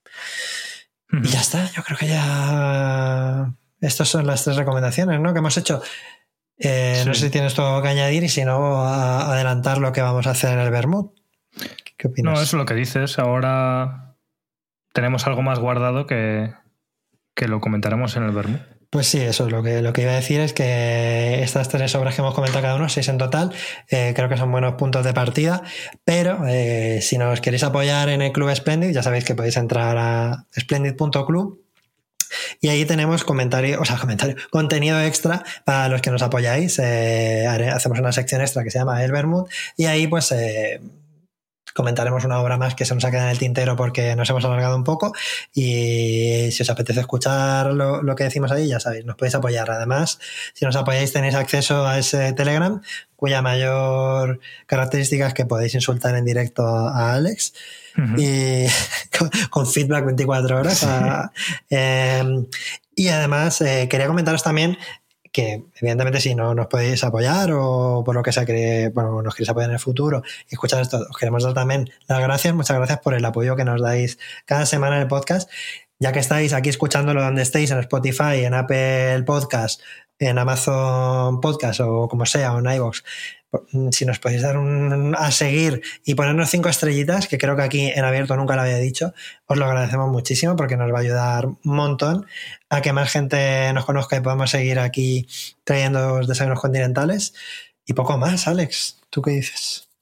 Uh 1.14 1.18
-huh. 1.18 1.26
Y 1.26 1.30
ya 1.30 1.40
está, 1.40 1.72
yo 1.72 1.84
creo 1.84 1.98
que 1.98 2.08
ya 2.08 3.54
estas 3.84 4.08
son 4.08 4.26
las 4.26 4.44
tres 4.44 4.56
recomendaciones 4.56 5.20
¿no? 5.20 5.34
que 5.34 5.40
hemos 5.40 5.58
hecho. 5.58 5.82
Eh, 6.58 7.00
sí. 7.02 7.08
No 7.08 7.14
sé 7.14 7.26
si 7.26 7.30
tienes 7.30 7.54
todo 7.54 7.82
que 7.82 7.90
añadir 7.90 8.24
y 8.24 8.30
si 8.30 8.46
no, 8.46 8.82
adelantar 8.86 9.80
lo 9.80 9.92
que 9.92 10.02
vamos 10.02 10.26
a 10.26 10.32
hacer 10.32 10.54
en 10.54 10.60
el 10.60 10.72
Bermud. 10.72 11.12
¿Qué 11.98 12.08
opinas? 12.08 12.34
No, 12.34 12.42
eso 12.42 12.44
es 12.44 12.54
lo 12.54 12.66
que 12.66 12.76
dices. 12.76 13.20
Ahora 13.20 14.16
tenemos 14.94 15.28
algo 15.28 15.42
más 15.42 15.60
guardado 15.60 16.08
que, 16.08 16.54
que 17.36 17.48
lo 17.48 17.60
comentaremos 17.60 18.16
en 18.16 18.24
el 18.24 18.32
Bermud. 18.32 18.60
Pues 18.90 19.08
sí, 19.08 19.20
eso 19.20 19.48
es 19.48 19.52
lo 19.52 19.64
que, 19.64 19.82
lo 19.82 19.92
que 19.92 20.04
iba 20.04 20.12
a 20.12 20.16
decir 20.16 20.40
es 20.40 20.54
que 20.54 21.42
estas 21.42 21.68
tres 21.68 21.96
obras 21.96 22.14
que 22.14 22.22
hemos 22.22 22.36
comentado 22.36 22.62
cada 22.62 22.76
uno, 22.76 22.88
seis 22.90 23.10
en 23.10 23.18
total, 23.18 23.52
eh, 23.90 24.14
creo 24.16 24.30
que 24.30 24.38
son 24.38 24.52
buenos 24.52 24.76
puntos 24.76 25.04
de 25.04 25.14
partida, 25.14 25.64
pero 26.06 26.46
eh, 26.48 27.00
si 27.02 27.18
nos 27.18 27.42
queréis 27.42 27.64
apoyar 27.64 28.10
en 28.10 28.22
el 28.22 28.32
Club 28.32 28.54
Splendid, 28.54 28.92
ya 28.92 29.02
sabéis 29.02 29.26
que 29.26 29.34
podéis 29.34 29.58
entrar 29.58 29.98
a 29.98 30.46
splendid.club 30.56 31.63
y 32.64 32.70
ahí 32.70 32.86
tenemos 32.86 33.26
comentario, 33.26 33.82
o 33.82 33.84
sea, 33.84 33.98
comentario, 33.98 34.38
contenido 34.50 34.98
extra 35.02 35.44
para 35.66 35.90
los 35.90 36.02
que 36.02 36.12
nos 36.12 36.22
apoyáis. 36.22 36.80
Eh, 36.80 37.46
hacemos 37.46 38.00
una 38.00 38.14
sección 38.14 38.40
extra 38.40 38.64
que 38.64 38.72
se 38.72 38.80
llama 38.80 39.04
El 39.04 39.12
Bermud 39.12 39.50
y 39.76 39.84
ahí 39.84 40.08
pues 40.08 40.32
eh, 40.32 40.80
comentaremos 41.74 42.24
una 42.24 42.40
obra 42.40 42.56
más 42.58 42.74
que 42.74 42.86
se 42.86 42.96
nos 42.96 43.04
ha 43.04 43.12
quedado 43.12 43.26
en 43.26 43.32
el 43.32 43.38
tintero 43.38 43.76
porque 43.76 44.16
nos 44.16 44.30
hemos 44.30 44.46
alargado 44.46 44.78
un 44.78 44.86
poco 44.86 45.12
y 45.54 46.52
si 46.54 46.64
os 46.64 46.70
apetece 46.70 47.02
escuchar 47.02 47.74
lo, 47.74 48.02
lo, 48.02 48.16
que 48.16 48.24
decimos 48.24 48.50
ahí, 48.54 48.70
ya 48.70 48.80
sabéis, 48.80 49.04
nos 49.04 49.18
podéis 49.18 49.36
apoyar. 49.36 49.70
Además, 49.70 50.20
si 50.54 50.64
nos 50.64 50.78
apoyáis 50.78 51.12
tenéis 51.12 51.36
acceso 51.36 51.86
a 51.86 52.00
ese 52.00 52.32
Telegram 52.32 52.82
cuya 53.18 53.42
mayor 53.42 54.40
característica 54.68 55.28
es 55.28 55.34
que 55.34 55.46
podéis 55.46 55.76
insultar 55.76 56.16
en 56.16 56.24
directo 56.24 56.66
a 56.66 57.14
Alex 57.14 57.52
uh 57.98 58.02
-huh. 58.02 58.20
y 58.20 58.68
con, 59.18 59.30
con, 59.50 59.68
feedback 59.68 60.06
24 60.06 60.60
horas. 60.60 60.78
Sí. 60.78 60.86
A, 60.90 61.32
eh, 61.70 62.46
y 62.96 63.08
además 63.08 63.62
eh, 63.62 63.88
quería 63.90 64.08
comentaros 64.08 64.44
también 64.44 64.78
que 65.34 65.64
evidentemente 65.82 66.22
si 66.22 66.36
no 66.36 66.54
nos 66.54 66.68
podéis 66.68 67.04
apoyar 67.04 67.52
o 67.54 68.04
por 68.06 68.14
lo 68.14 68.22
que 68.22 68.32
sea 68.32 68.46
que 68.46 68.92
bueno, 68.94 69.22
nos 69.24 69.34
queréis 69.34 69.50
apoyar 69.50 69.72
en 69.72 69.74
el 69.74 69.80
futuro 69.80 70.22
y 70.48 70.54
escuchar 70.54 70.82
esto, 70.82 71.00
os 71.10 71.18
queremos 71.18 71.44
dar 71.44 71.56
también 71.56 71.90
las 72.08 72.22
gracias, 72.22 72.54
muchas 72.54 72.78
gracias 72.78 73.00
por 73.00 73.16
el 73.16 73.26
apoyo 73.26 73.56
que 73.56 73.66
nos 73.66 73.82
dais 73.82 74.20
cada 74.46 74.68
semana 74.68 74.98
en 74.98 75.02
el 75.02 75.08
podcast, 75.08 75.50
ya 75.98 76.12
que 76.12 76.20
estáis 76.20 76.54
aquí 76.54 76.70
escuchándolo 76.70 77.24
donde 77.24 77.42
estéis, 77.42 77.72
en 77.72 77.80
Spotify, 77.80 78.46
en 78.46 78.54
Apple 78.54 79.24
Podcast, 79.24 79.82
en 80.20 80.38
Amazon 80.38 81.42
Podcast 81.42 81.80
o 81.80 82.08
como 82.08 82.28
sea, 82.28 82.54
o 82.54 82.60
en 82.60 82.72
iVoox, 82.72 83.02
si 83.92 84.06
nos 84.06 84.20
podéis 84.20 84.42
dar 84.42 84.58
un 84.58 85.16
a 85.18 85.32
seguir 85.32 85.82
y 86.06 86.16
ponernos 86.16 86.50
cinco 86.50 86.70
estrellitas, 86.70 87.28
que 87.28 87.38
creo 87.38 87.56
que 87.56 87.62
aquí 87.62 87.92
en 87.94 88.04
abierto 88.04 88.36
nunca 88.36 88.56
lo 88.56 88.62
había 88.62 88.78
dicho, 88.78 89.14
os 89.46 89.58
lo 89.58 89.66
agradecemos 89.66 90.10
muchísimo 90.12 90.56
porque 90.56 90.78
nos 90.78 90.92
va 90.92 90.98
a 90.98 91.02
ayudar 91.02 91.46
un 91.46 91.58
montón 91.64 92.26
a 92.70 92.82
que 92.82 92.94
más 92.94 93.12
gente 93.12 93.72
nos 93.74 93.86
conozca 93.86 94.18
y 94.18 94.22
podamos 94.22 94.52
seguir 94.52 94.80
aquí 94.80 95.28
trayendo 95.64 96.20
desayunos 96.22 96.60
continentales. 96.60 97.34
Y 97.86 97.94
poco 97.94 98.18
más, 98.18 98.48
Alex, 98.48 99.02
¿tú 99.10 99.22
qué 99.22 99.32
dices? 99.32 99.93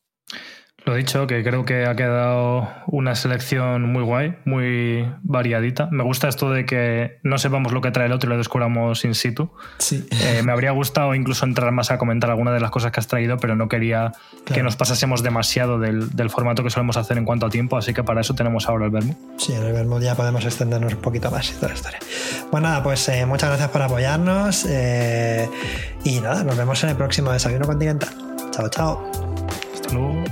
Lo 0.83 0.95
dicho, 0.95 1.27
que 1.27 1.43
creo 1.43 1.63
que 1.63 1.85
ha 1.85 1.95
quedado 1.95 2.67
una 2.87 3.13
selección 3.13 3.91
muy 3.91 4.03
guay, 4.03 4.35
muy 4.45 5.07
variadita. 5.21 5.87
Me 5.91 6.03
gusta 6.03 6.27
esto 6.27 6.49
de 6.49 6.65
que 6.65 7.19
no 7.23 7.37
sepamos 7.37 7.71
lo 7.71 7.81
que 7.81 7.91
trae 7.91 8.07
el 8.07 8.11
otro 8.13 8.29
y 8.29 8.31
lo 8.31 8.37
descubramos 8.37 9.05
in 9.05 9.13
situ. 9.13 9.51
Sí. 9.77 10.07
Eh, 10.09 10.41
me 10.43 10.51
habría 10.51 10.71
gustado 10.71 11.13
incluso 11.13 11.45
entrar 11.45 11.71
más 11.71 11.91
a 11.91 11.99
comentar 11.99 12.31
alguna 12.31 12.51
de 12.51 12.59
las 12.59 12.71
cosas 12.71 12.91
que 12.91 12.99
has 12.99 13.07
traído, 13.07 13.37
pero 13.37 13.55
no 13.55 13.69
quería 13.69 14.11
claro. 14.11 14.55
que 14.55 14.63
nos 14.63 14.75
pasásemos 14.75 15.21
demasiado 15.21 15.79
del, 15.79 16.15
del, 16.15 16.31
formato 16.31 16.63
que 16.63 16.71
solemos 16.71 16.97
hacer 16.97 17.17
en 17.19 17.25
cuanto 17.25 17.45
a 17.45 17.49
tiempo, 17.49 17.77
así 17.77 17.93
que 17.93 18.03
para 18.03 18.21
eso 18.21 18.33
tenemos 18.33 18.67
ahora 18.67 18.85
el 18.85 18.91
Bermud. 18.91 19.15
Sí, 19.37 19.53
en 19.53 19.63
el 19.63 19.73
Bermud 19.73 20.01
ya 20.01 20.15
podemos 20.15 20.43
extendernos 20.45 20.95
un 20.95 21.01
poquito 21.01 21.29
más 21.29 21.51
y 21.51 21.53
toda 21.55 21.69
la 21.69 21.73
historia. 21.75 21.99
Pues 22.49 22.63
nada, 22.63 22.81
pues 22.81 23.07
eh, 23.09 23.25
muchas 23.27 23.49
gracias 23.49 23.69
por 23.69 23.83
apoyarnos 23.83 24.65
eh, 24.67 25.47
y 26.03 26.19
nada, 26.21 26.43
nos 26.43 26.57
vemos 26.57 26.83
en 26.83 26.89
el 26.89 26.95
próximo 26.95 27.31
Desayuno 27.31 27.67
Continental. 27.67 28.09
Chao, 28.51 28.67
chao. 28.69 29.11
Hasta 29.73 29.93
luego. 29.93 30.23